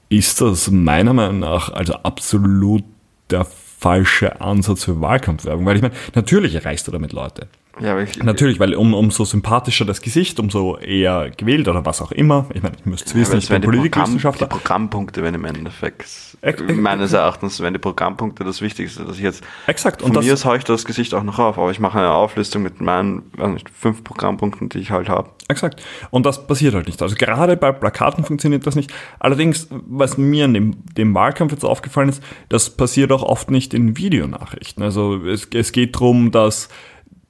ist 0.08 0.40
das 0.40 0.70
meiner 0.70 1.12
Meinung 1.12 1.40
nach 1.40 1.72
also 1.72 1.94
absolut 1.94 2.84
der 3.30 3.44
falsche 3.44 4.40
Ansatz 4.40 4.84
für 4.84 5.00
Wahlkampfwerbung. 5.00 5.66
Weil 5.66 5.76
ich 5.76 5.82
meine, 5.82 5.94
natürlich 6.14 6.54
erreichst 6.54 6.86
du 6.86 6.92
damit 6.92 7.12
Leute. 7.12 7.48
Ja, 7.78 7.98
ich, 8.00 8.22
Natürlich, 8.22 8.58
weil 8.58 8.74
um, 8.74 8.94
umso 8.94 9.24
sympathischer 9.24 9.84
das 9.84 10.00
Gesicht, 10.00 10.40
umso 10.40 10.78
eher 10.78 11.30
gewählt 11.36 11.68
oder 11.68 11.84
was 11.84 12.00
auch 12.00 12.10
immer. 12.10 12.46
Ich 12.54 12.62
meine, 12.62 12.74
ich 12.78 12.86
müsste 12.86 13.10
es 13.10 13.14
wissen, 13.14 13.32
aber 13.32 13.38
ich 13.38 13.48
bin 13.48 13.60
die, 13.60 13.66
Programm, 13.66 13.82
die 13.82 13.88
Politikwissenschaftler. 13.90 14.46
Programmpunkte, 14.46 15.22
wenn 15.22 15.34
im 15.34 15.44
Endeffekt. 15.44 16.00
Ex- 16.00 16.36
ex- 16.40 16.62
meines 16.74 17.12
Erachtens 17.12 17.60
wären 17.60 17.74
die 17.74 17.78
Programmpunkte 17.78 18.44
das 18.44 18.62
Wichtigste, 18.62 19.04
dass 19.04 19.16
ich 19.16 19.22
jetzt. 19.22 19.44
Exakt. 19.66 20.00
Von 20.00 20.10
Und 20.10 20.16
das, 20.16 20.24
mir 20.24 20.50
haue 20.50 20.56
ich 20.56 20.64
das 20.64 20.84
Gesicht 20.86 21.12
auch 21.12 21.22
noch 21.22 21.38
auf, 21.38 21.58
aber 21.58 21.70
ich 21.70 21.78
mache 21.78 21.98
eine 21.98 22.12
Auflistung 22.12 22.62
mit 22.62 22.80
meinen 22.80 23.24
nicht, 23.52 23.68
fünf 23.68 24.02
Programmpunkten, 24.04 24.70
die 24.70 24.78
ich 24.78 24.90
halt 24.90 25.08
habe. 25.10 25.30
Exakt. 25.48 25.82
Und 26.10 26.24
das 26.24 26.46
passiert 26.46 26.74
halt 26.74 26.86
nicht. 26.86 27.00
Also 27.02 27.14
gerade 27.14 27.56
bei 27.56 27.72
Plakaten 27.72 28.24
funktioniert 28.24 28.66
das 28.66 28.74
nicht. 28.74 28.92
Allerdings, 29.18 29.68
was 29.70 30.16
mir 30.16 30.46
in 30.46 30.54
dem, 30.54 30.76
dem 30.96 31.14
Wahlkampf 31.14 31.52
jetzt 31.52 31.64
aufgefallen 31.64 32.08
ist, 32.08 32.22
das 32.48 32.70
passiert 32.70 33.12
auch 33.12 33.22
oft 33.22 33.50
nicht 33.50 33.74
in 33.74 33.96
Videonachrichten. 33.96 34.82
Also 34.82 35.24
es, 35.26 35.46
es 35.52 35.72
geht 35.72 35.94
darum, 35.94 36.30
dass 36.30 36.68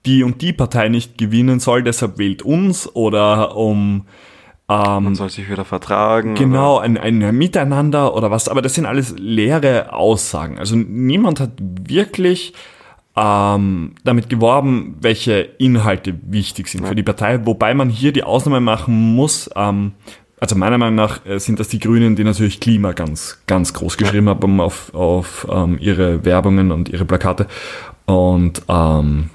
die 0.06 0.22
und 0.22 0.40
die 0.42 0.52
Partei 0.52 0.88
nicht 0.88 1.18
gewinnen 1.18 1.60
soll, 1.60 1.82
deshalb 1.82 2.18
wählt 2.18 2.42
uns 2.42 2.94
oder 2.94 3.56
um 3.56 4.06
Man 4.68 5.14
soll 5.14 5.30
sich 5.30 5.50
wieder 5.50 5.64
vertragen. 5.64 6.34
Genau, 6.34 6.78
ein, 6.78 6.96
ein 6.96 7.18
Miteinander 7.36 8.14
oder 8.14 8.30
was, 8.30 8.48
aber 8.48 8.62
das 8.62 8.74
sind 8.74 8.86
alles 8.86 9.14
leere 9.18 9.92
Aussagen. 9.92 10.58
Also 10.58 10.76
niemand 10.76 11.40
hat 11.40 11.52
wirklich 11.60 12.52
ähm, 13.16 13.94
damit 14.04 14.28
geworben, 14.28 14.96
welche 15.00 15.40
Inhalte 15.40 16.14
wichtig 16.22 16.68
sind 16.68 16.86
für 16.86 16.94
die 16.94 17.02
Partei, 17.02 17.46
wobei 17.46 17.72
man 17.74 17.88
hier 17.88 18.12
die 18.12 18.24
Ausnahme 18.24 18.60
machen 18.60 19.14
muss. 19.14 19.50
Ähm, 19.56 19.92
also 20.38 20.54
meiner 20.54 20.76
Meinung 20.76 20.96
nach 20.96 21.24
äh, 21.24 21.38
sind 21.38 21.58
das 21.58 21.68
die 21.68 21.78
Grünen, 21.78 22.14
die 22.14 22.24
natürlich 22.24 22.60
Klima 22.60 22.92
ganz, 22.92 23.38
ganz 23.46 23.72
groß 23.72 23.96
geschrieben 23.96 24.28
haben 24.28 24.60
auf, 24.60 24.94
auf 24.94 25.46
ähm, 25.50 25.78
ihre 25.80 26.26
Werbungen 26.26 26.72
und 26.72 26.90
ihre 26.90 27.06
Plakate. 27.06 27.46
Und 28.04 28.62
ähm, 28.68 29.30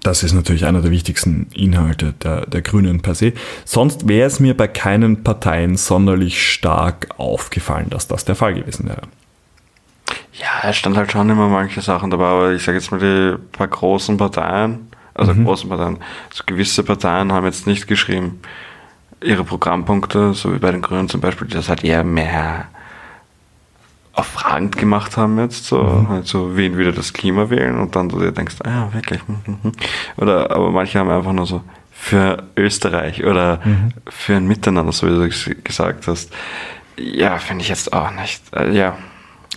das 0.00 0.22
ist 0.22 0.32
natürlich 0.32 0.66
einer 0.66 0.82
der 0.82 0.90
wichtigsten 0.90 1.48
Inhalte 1.54 2.12
der, 2.22 2.46
der 2.46 2.62
Grünen 2.62 3.00
per 3.00 3.14
se. 3.14 3.32
Sonst 3.64 4.08
wäre 4.08 4.26
es 4.26 4.40
mir 4.40 4.56
bei 4.56 4.68
keinen 4.68 5.24
Parteien 5.24 5.76
sonderlich 5.76 6.42
stark 6.42 7.08
aufgefallen, 7.18 7.90
dass 7.90 8.08
das 8.08 8.24
der 8.24 8.34
Fall 8.34 8.54
gewesen 8.54 8.88
wäre. 8.88 9.02
Ja, 10.34 10.68
es 10.68 10.76
stand 10.76 10.96
halt 10.96 11.12
schon 11.12 11.30
immer 11.30 11.48
manche 11.48 11.80
Sachen 11.80 12.10
dabei, 12.10 12.26
aber 12.26 12.52
ich 12.52 12.62
sage 12.62 12.78
jetzt 12.78 12.90
mal 12.90 13.00
die 13.00 13.36
paar 13.52 13.68
großen 13.68 14.16
Parteien, 14.16 14.88
also 15.14 15.34
großen 15.34 15.68
Parteien, 15.68 15.98
so 16.30 16.44
gewisse 16.44 16.82
Parteien 16.82 17.32
haben 17.32 17.46
jetzt 17.46 17.66
nicht 17.66 17.86
geschrieben, 17.86 18.40
ihre 19.22 19.44
Programmpunkte, 19.44 20.34
so 20.34 20.54
wie 20.54 20.58
bei 20.58 20.70
den 20.70 20.82
Grünen 20.82 21.08
zum 21.08 21.20
Beispiel, 21.20 21.48
das 21.48 21.68
halt 21.68 21.84
eher 21.84 22.04
mehr 22.04 22.68
auf 24.16 24.26
fragend 24.26 24.76
gemacht 24.76 25.16
haben 25.16 25.38
jetzt, 25.38 25.66
so, 25.66 26.06
halt 26.08 26.26
so, 26.26 26.56
wen 26.56 26.76
würde 26.76 26.92
das 26.92 27.12
Klima 27.12 27.50
wählen 27.50 27.78
und 27.78 27.94
dann 27.94 28.08
du 28.08 28.18
dir 28.18 28.32
denkst, 28.32 28.56
ah 28.64 28.68
ja, 28.68 28.94
wirklich, 28.94 29.20
hm, 29.26 29.36
hm, 29.44 29.58
hm. 29.62 29.72
oder, 30.16 30.50
aber 30.50 30.70
manche 30.70 30.98
haben 30.98 31.10
einfach 31.10 31.32
nur 31.32 31.46
so, 31.46 31.62
für 31.98 32.44
Österreich 32.56 33.24
oder 33.24 33.60
für 34.08 34.36
ein 34.36 34.46
Miteinander, 34.46 34.92
so 34.92 35.06
wie 35.06 35.10
du 35.10 35.24
es 35.24 35.50
gesagt 35.64 36.06
hast. 36.06 36.30
Ja, 36.96 37.38
finde 37.38 37.62
ich 37.62 37.68
jetzt 37.68 37.92
auch 37.92 38.10
nicht, 38.12 38.42
äh, 38.54 38.70
ja. 38.70 38.96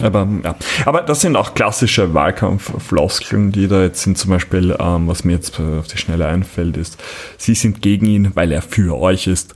Aber, 0.01 0.27
ja. 0.43 0.55
Aber 0.85 1.01
das 1.01 1.21
sind 1.21 1.35
auch 1.35 1.53
klassische 1.53 2.13
Wahlkampffloskeln, 2.13 3.51
die 3.51 3.67
da 3.67 3.81
jetzt 3.81 4.03
sind. 4.03 4.17
Zum 4.17 4.31
Beispiel, 4.31 4.75
ähm, 4.79 5.07
was 5.07 5.23
mir 5.23 5.33
jetzt 5.33 5.59
auf 5.59 5.87
die 5.87 5.97
Schnelle 5.97 6.27
einfällt, 6.27 6.77
ist, 6.77 7.01
Sie 7.37 7.53
sind 7.55 7.81
gegen 7.81 8.05
ihn, 8.05 8.31
weil 8.35 8.51
er 8.51 8.61
für 8.61 8.97
euch 8.99 9.27
ist. 9.27 9.55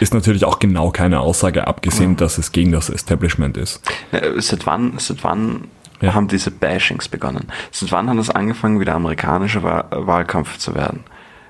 Ist 0.00 0.14
natürlich 0.14 0.44
auch 0.44 0.58
genau 0.58 0.90
keine 0.90 1.20
Aussage, 1.20 1.66
abgesehen, 1.66 2.16
dass 2.16 2.38
es 2.38 2.52
gegen 2.52 2.72
das 2.72 2.88
Establishment 2.90 3.56
ist. 3.56 3.80
Ja, 4.12 4.20
Seit 4.40 4.66
wann, 4.66 4.94
seit 4.98 5.22
wann 5.24 5.64
Ja. 6.00 6.14
haben 6.14 6.28
diese 6.28 6.50
Bashings 6.50 7.08
begonnen? 7.08 7.46
Seit 7.70 7.92
wann 7.92 8.08
hat 8.10 8.18
es 8.18 8.30
angefangen, 8.30 8.80
wieder 8.80 8.94
amerikanischer 8.94 9.62
Wahl 9.62 9.84
Wahlkampf 9.90 10.58
zu 10.58 10.74
werden? 10.74 11.04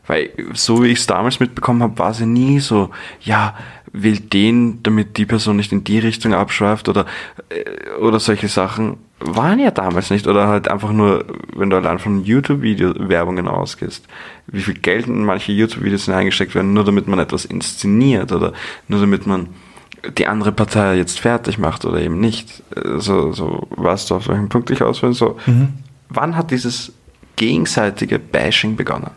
Weil, 0.06 0.30
so 0.52 0.82
wie 0.82 0.88
ich 0.88 0.98
es 0.98 1.06
damals 1.06 1.40
mitbekommen 1.40 1.82
habe, 1.82 1.98
war 1.98 2.12
sie 2.12 2.26
nie 2.26 2.60
so, 2.60 2.90
ja, 3.22 3.54
wählt 3.94 4.32
den, 4.32 4.82
damit 4.82 5.16
die 5.16 5.24
Person 5.24 5.56
nicht 5.56 5.72
in 5.72 5.84
die 5.84 6.00
Richtung 6.00 6.34
abschweift 6.34 6.88
oder, 6.88 7.06
äh, 7.48 7.98
oder 8.00 8.18
solche 8.18 8.48
Sachen. 8.48 8.96
Waren 9.20 9.60
ja 9.60 9.70
damals 9.70 10.10
nicht. 10.10 10.26
Oder 10.26 10.48
halt 10.48 10.68
einfach 10.68 10.92
nur, 10.92 11.24
wenn 11.54 11.70
du 11.70 11.76
allein 11.76 12.00
von 12.00 12.24
YouTube-Video-Werbungen 12.24 13.46
ausgehst, 13.46 14.04
wie 14.48 14.60
viel 14.60 14.74
Geld 14.74 15.06
in 15.06 15.24
manche 15.24 15.52
YouTube-Videos 15.52 16.06
hineingesteckt 16.06 16.54
werden, 16.56 16.74
nur 16.74 16.84
damit 16.84 17.06
man 17.06 17.20
etwas 17.20 17.44
inszeniert 17.44 18.32
oder 18.32 18.52
nur 18.88 19.00
damit 19.00 19.26
man 19.26 19.48
die 20.18 20.26
andere 20.26 20.52
Partei 20.52 20.96
jetzt 20.96 21.20
fertig 21.20 21.58
macht 21.58 21.84
oder 21.84 22.00
eben 22.00 22.18
nicht. 22.18 22.62
Äh, 22.74 22.98
So, 22.98 23.32
so 23.32 23.68
weißt 23.76 24.10
du, 24.10 24.16
auf 24.16 24.28
welchen 24.28 24.48
Punkt 24.48 24.70
ich 24.70 24.82
aus 24.82 25.02
will. 25.02 25.12
So, 25.14 25.38
Wann 26.10 26.36
hat 26.36 26.50
dieses 26.50 26.92
gegenseitige 27.36 28.18
Bashing 28.18 28.76
begonnen? 28.76 29.10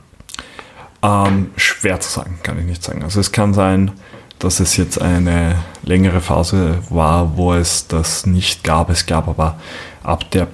Ähm, 1.03 1.51
schwer 1.57 1.99
zu 1.99 2.09
sagen, 2.09 2.39
kann 2.43 2.57
ich 2.59 2.65
nicht 2.65 2.83
sagen. 2.83 3.03
Also 3.03 3.19
es 3.19 3.31
kann 3.31 3.53
sein, 3.53 3.91
dass 4.39 4.59
es 4.59 4.77
jetzt 4.77 5.01
eine 5.01 5.55
längere 5.83 6.21
Phase 6.21 6.79
war, 6.89 7.37
wo 7.37 7.53
es 7.53 7.87
das 7.87 8.25
nicht 8.25 8.63
gab. 8.63 8.89
Es 8.89 9.05
gab 9.05 9.27
aber 9.27 9.59
ab 10.03 10.29
der 10.31 10.47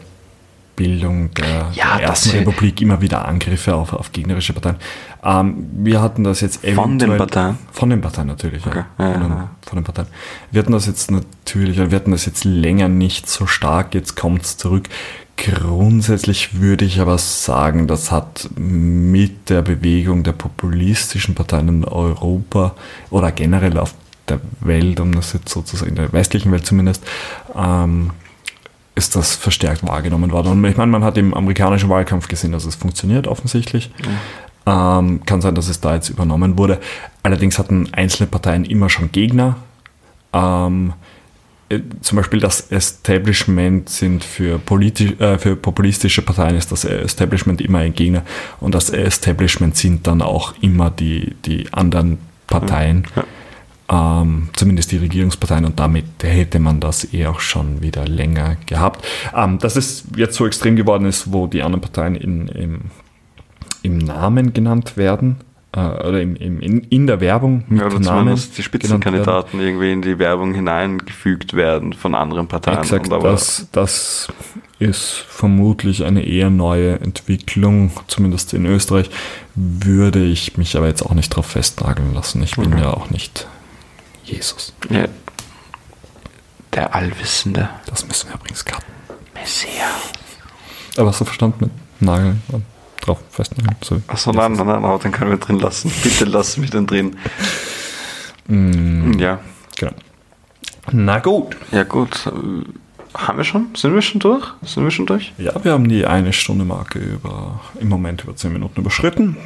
Bildung 0.75 1.31
der, 1.35 1.69
Ja, 1.73 1.97
der 1.97 2.07
Ersten 2.07 2.31
Republik 2.31 2.81
immer 2.81 2.99
wieder 3.01 3.25
Angriffe 3.27 3.75
auf, 3.75 3.93
auf 3.93 4.11
gegnerische 4.11 4.53
Parteien. 4.53 4.77
Ähm, 5.23 5.69
wir 5.73 6.01
hatten 6.01 6.23
das 6.23 6.41
jetzt 6.41 6.65
Von 6.65 6.97
den 6.97 7.15
Parteien? 7.15 7.57
Von 7.71 7.89
den 7.91 8.01
Parteien 8.01 8.27
natürlich, 8.27 8.65
Okay. 8.65 8.83
ja. 8.97 9.05
Ja, 9.05 9.13
Von, 9.13 9.21
den, 9.21 9.37
von 9.61 9.75
den 9.77 9.83
Parteien. 9.83 10.07
Wir 10.51 10.61
hatten 10.61 10.71
das 10.71 10.87
jetzt 10.87 11.11
natürlich, 11.11 11.77
wir 11.77 11.95
hatten 11.95 12.11
das 12.11 12.25
jetzt 12.25 12.43
länger 12.43 12.89
nicht 12.89 13.29
so 13.29 13.45
stark, 13.45 13.93
jetzt 13.93 14.15
kommt 14.15 14.43
es 14.43 14.57
zurück. 14.57 14.89
Grundsätzlich 15.35 16.61
würde 16.61 16.85
ich 16.85 16.99
aber 16.99 17.17
sagen, 17.17 17.87
das 17.87 18.11
hat 18.11 18.49
mit 18.55 19.49
der 19.49 19.61
Bewegung 19.61 20.23
der 20.23 20.31
populistischen 20.31 21.35
Parteien 21.35 21.67
in 21.67 21.85
Europa 21.85 22.75
oder 23.09 23.31
generell 23.31 23.77
auf 23.77 23.95
der 24.29 24.39
Welt, 24.61 24.99
um 24.99 25.13
das 25.13 25.33
jetzt 25.33 25.49
sozusagen 25.49 25.89
in 25.89 25.95
der 25.95 26.13
westlichen 26.13 26.51
Welt 26.51 26.65
zumindest, 26.65 27.03
ähm, 27.55 28.11
ist 28.95 29.15
das 29.15 29.35
verstärkt 29.35 29.85
wahrgenommen 29.85 30.31
worden. 30.31 30.51
Und 30.51 30.65
ich 30.65 30.77
meine, 30.77 30.91
man 30.91 31.03
hat 31.03 31.17
im 31.17 31.33
amerikanischen 31.33 31.89
Wahlkampf 31.89 32.27
gesehen, 32.27 32.51
dass 32.51 32.65
es 32.65 32.75
funktioniert 32.75 33.27
offensichtlich. 33.27 33.91
Ähm, 34.65 35.25
kann 35.25 35.41
sein, 35.41 35.55
dass 35.55 35.67
es 35.67 35.81
da 35.81 35.95
jetzt 35.95 36.09
übernommen 36.09 36.57
wurde. 36.57 36.79
Allerdings 37.23 37.59
hatten 37.59 37.89
einzelne 37.91 38.27
Parteien 38.27 38.65
immer 38.65 38.89
schon 38.89 39.11
Gegner. 39.11 39.57
Ähm, 40.31 40.89
äh, 40.89 41.22
zum 42.01 42.17
Beispiel 42.17 42.39
das 42.39 42.71
Establishment 42.71 43.89
sind 43.89 44.23
für, 44.23 44.59
politi 44.59 45.13
äh, 45.19 45.37
für 45.37 45.55
populistische 45.55 46.21
Parteien 46.21 46.55
ist 46.55 46.71
das 46.71 46.85
Establishment 46.85 47.61
immer 47.61 47.79
ein 47.79 47.93
Gegner 47.93 48.23
und 48.59 48.75
das 48.75 48.89
Establishment 48.89 49.77
sind 49.77 50.07
dann 50.07 50.21
auch 50.21 50.53
immer 50.61 50.89
die, 50.89 51.35
die 51.45 51.71
anderen 51.71 52.17
Parteien, 52.47 53.07
ähm, 53.89 54.49
zumindest 54.55 54.91
die 54.91 54.97
Regierungsparteien 54.97 55.65
und 55.65 55.79
damit 55.79 56.05
hätte 56.21 56.59
man 56.59 56.79
das 56.79 57.13
eh 57.13 57.25
auch 57.25 57.39
schon 57.39 57.81
wieder 57.81 58.07
länger 58.07 58.57
gehabt. 58.65 59.05
Ähm, 59.35 59.59
dass 59.59 59.75
es 59.75 60.05
jetzt 60.15 60.35
so 60.35 60.45
extrem 60.45 60.75
geworden 60.75 61.05
ist, 61.05 61.31
wo 61.31 61.47
die 61.47 61.63
anderen 61.63 61.81
Parteien 61.81 62.15
in, 62.15 62.47
im, 62.49 62.81
im 63.81 63.97
Namen 63.97 64.53
genannt 64.53 64.97
werden, 64.97 65.37
äh, 65.75 65.79
oder 65.79 66.21
im, 66.21 66.35
im, 66.35 66.59
in, 66.59 66.79
in 66.81 67.07
der 67.07 67.19
Werbung 67.19 67.63
mit 67.67 67.81
Ja, 67.81 67.87
oder 67.87 67.99
Namen 67.99 68.03
zumindest 68.19 68.57
die. 68.57 68.63
Spitzenkandidaten 68.63 69.59
irgendwie 69.59 69.91
in 69.91 70.01
die 70.01 70.19
Werbung 70.19 70.53
hineingefügt 70.53 71.53
werden 71.53 71.93
von 71.93 72.15
anderen 72.15 72.47
Parteien. 72.47 72.77
Exakt, 72.79 73.11
das, 73.11 73.67
das 73.71 74.27
ist 74.79 75.11
vermutlich 75.27 76.03
eine 76.05 76.23
eher 76.25 76.49
neue 76.49 76.99
Entwicklung, 76.99 77.91
zumindest 78.07 78.53
in 78.53 78.65
Österreich, 78.65 79.09
würde 79.55 80.23
ich 80.23 80.57
mich 80.57 80.75
aber 80.77 80.87
jetzt 80.87 81.03
auch 81.03 81.13
nicht 81.13 81.29
drauf 81.29 81.47
festnageln 81.47 82.13
lassen. 82.13 82.41
Ich 82.43 82.55
bin 82.55 82.71
Mhm. 82.71 82.77
ja 82.79 82.91
auch 82.91 83.09
nicht 83.09 83.47
Jesus. 84.25 84.73
ja, 84.89 85.05
der 86.73 86.95
Allwissende 86.95 87.69
Das 87.85 88.07
müssen 88.07 88.29
wir 88.29 88.35
übrigens 88.35 88.65
cutten. 88.65 88.83
Messias. 89.33 90.11
Aber 90.97 91.09
hast 91.09 91.21
du 91.21 91.25
verstanden 91.25 91.65
mit 91.65 91.71
Nageln 92.01 92.41
und 92.49 92.63
drauf 93.05 93.19
festnageln? 93.29 93.75
So, 93.83 94.01
Achso, 94.07 94.31
nein, 94.31 94.53
nein, 94.53 94.65
nein, 94.67 94.83
aber 94.83 94.99
den 94.99 95.11
können 95.11 95.31
wir 95.31 95.37
drin 95.37 95.59
lassen. 95.59 95.91
Bitte 96.03 96.25
lassen 96.25 96.63
wir 96.63 96.69
den 96.69 96.87
drin. 96.87 97.15
Mm, 98.47 99.17
Ja, 99.19 99.39
genau. 99.77 99.93
Na 100.91 101.19
gut. 101.19 101.55
ja 101.71 101.83
gut. 101.83 102.29
Haben 103.15 103.37
wir 103.37 103.43
schon? 103.45 103.67
Sind 103.75 103.93
wir 103.93 104.01
schon 104.01 104.19
durch? 104.19 104.45
Sind 104.63 104.83
wir 104.83 104.91
schon 104.91 105.05
durch? 105.05 105.33
Ja, 105.37 105.53
wir 105.63 105.71
haben 105.73 105.87
die 105.87 106.05
eine 106.05 106.33
Stunde 106.33 106.65
Marke 106.65 106.99
über, 106.99 107.59
im 107.79 107.87
Moment 107.87 108.23
über 108.23 108.35
10 108.35 108.51
Minuten 108.51 108.81
überschritten. 108.81 109.37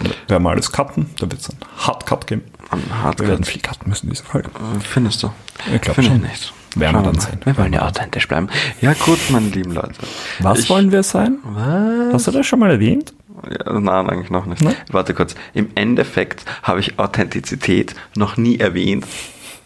Wir 0.00 0.10
werden 0.28 0.42
mal 0.42 0.52
alles 0.52 0.72
cutten, 0.72 1.10
da 1.18 1.30
wird 1.30 1.40
es 1.40 1.50
einen 1.50 1.58
Hardcut 1.78 2.26
geben. 2.26 2.42
Am 2.70 2.80
Wir 2.80 2.88
werden 2.90 3.02
Hardcut. 3.04 3.46
viel 3.46 3.62
cutten 3.62 3.88
müssen 3.88 4.06
in 4.06 4.10
dieser 4.12 4.24
Folge. 4.24 4.48
Äh, 4.48 4.80
Findest 4.80 5.22
du? 5.22 5.32
Ich 5.74 5.80
glaube 5.80 5.94
Finde 6.02 6.10
schon. 6.10 6.24
ich 6.24 6.30
nicht. 6.30 6.52
Werden 6.76 6.96
wir 6.96 7.02
dann 7.02 7.16
mal. 7.16 7.20
sehen. 7.20 7.40
Wir 7.44 7.56
wollen 7.58 7.72
ja 7.72 7.80
wir 7.80 7.86
authentisch 7.88 8.28
bleiben. 8.28 8.48
Ja 8.80 8.92
gut, 8.94 9.18
meine 9.30 9.48
lieben 9.48 9.72
Leute. 9.72 9.94
Was 10.38 10.60
Ich- 10.60 10.70
wollen 10.70 10.92
wir 10.92 11.02
sein? 11.02 11.38
Was? 11.42 12.14
Hast 12.14 12.26
du 12.28 12.30
das 12.30 12.46
schon 12.46 12.60
mal 12.60 12.70
erwähnt? 12.70 13.12
Ja, 13.50 13.78
nein, 13.80 14.08
eigentlich 14.08 14.30
noch 14.30 14.46
nicht. 14.46 14.62
Nein? 14.62 14.74
Warte 14.92 15.14
kurz. 15.14 15.34
Im 15.54 15.68
Endeffekt 15.74 16.44
habe 16.62 16.78
ich 16.80 16.98
Authentizität 16.98 17.94
noch 18.14 18.36
nie 18.36 18.58
erwähnt. 18.60 19.06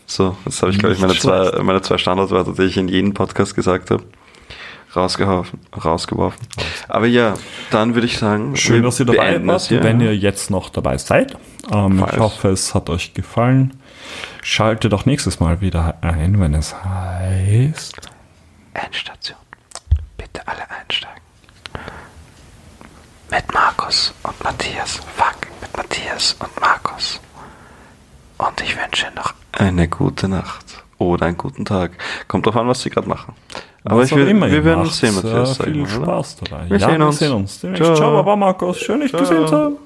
So, 0.06 0.36
jetzt 0.44 0.62
habe 0.62 0.70
ich, 0.72 0.78
glaube 0.78 0.94
ich, 0.94 1.00
meine 1.00 1.14
zwei, 1.14 1.60
meine 1.62 1.82
zwei 1.82 1.98
Standardwörter, 1.98 2.52
die 2.52 2.62
ich 2.62 2.76
in 2.76 2.88
jedem 2.88 3.14
Podcast 3.14 3.54
gesagt 3.54 3.90
habe, 3.90 4.02
rausgeworfen. 4.96 5.60
rausgeworfen. 5.84 6.46
Aber 6.88 7.06
ja, 7.06 7.34
dann 7.70 7.94
würde 7.94 8.06
ich 8.06 8.18
sagen, 8.18 8.56
Schön, 8.56 8.82
dass 8.82 9.00
ihr 9.00 9.06
dabei 9.06 9.44
wart, 9.46 9.70
wenn 9.70 10.00
ihr 10.00 10.16
jetzt 10.16 10.50
noch 10.50 10.70
dabei 10.70 10.98
seid. 10.98 11.36
Ähm, 11.72 12.04
ich 12.10 12.18
hoffe, 12.18 12.48
es 12.48 12.74
hat 12.74 12.90
euch 12.90 13.14
gefallen. 13.14 13.74
Schaltet 14.42 14.92
auch 14.92 15.06
nächstes 15.06 15.40
Mal 15.40 15.60
wieder 15.60 15.96
ein, 16.02 16.38
wenn 16.40 16.54
es 16.54 16.74
heißt. 16.84 17.96
Endstation. 18.74 19.38
Bitte 20.16 20.46
alle 20.46 20.70
einsteigen. 20.70 21.22
Mit 23.30 23.52
Markus 23.52 24.12
und 24.22 24.44
Matthias. 24.44 25.00
Fuck, 25.16 25.48
mit 25.60 25.76
Matthias 25.76 26.36
und 26.38 26.60
Markus. 26.60 27.20
Und 28.38 28.60
ich 28.60 28.76
wünsche 28.76 29.06
noch 29.16 29.34
eine 29.52 29.88
gute 29.88 30.28
Nacht 30.28 30.84
oder 30.98 31.26
einen 31.26 31.38
guten 31.38 31.64
Tag. 31.64 31.92
Kommt 32.28 32.46
drauf 32.46 32.56
an, 32.56 32.68
was 32.68 32.82
sie 32.82 32.90
gerade 32.90 33.08
machen. 33.08 33.34
Aber 33.84 34.00
Was 34.00 34.10
ich 34.10 34.16
will, 34.16 34.28
immer 34.28 34.50
wir 34.50 34.64
werden 34.64 34.80
uns 34.80 34.98
sehen, 34.98 35.10
Äh, 35.10 35.16
Matthias. 35.16 35.56
Viel 35.58 35.66
sagen 35.66 35.74
wir, 35.74 35.82
oder? 35.82 36.04
Spaß 36.06 36.36
dabei. 36.36 36.70
Wir 36.70 36.78
ja, 36.78 36.88
sehen 36.88 36.98
wir 37.00 37.06
uns. 37.06 37.18
sehen 37.18 37.32
uns. 37.32 37.60
Ciao. 37.60 37.94
Ciao, 37.94 38.12
Baba 38.12 38.34
Markus. 38.36 38.78
Schön, 38.78 39.00
dich 39.00 39.12
gesehen 39.12 39.46
zu 39.46 39.56
haben. 39.56 39.76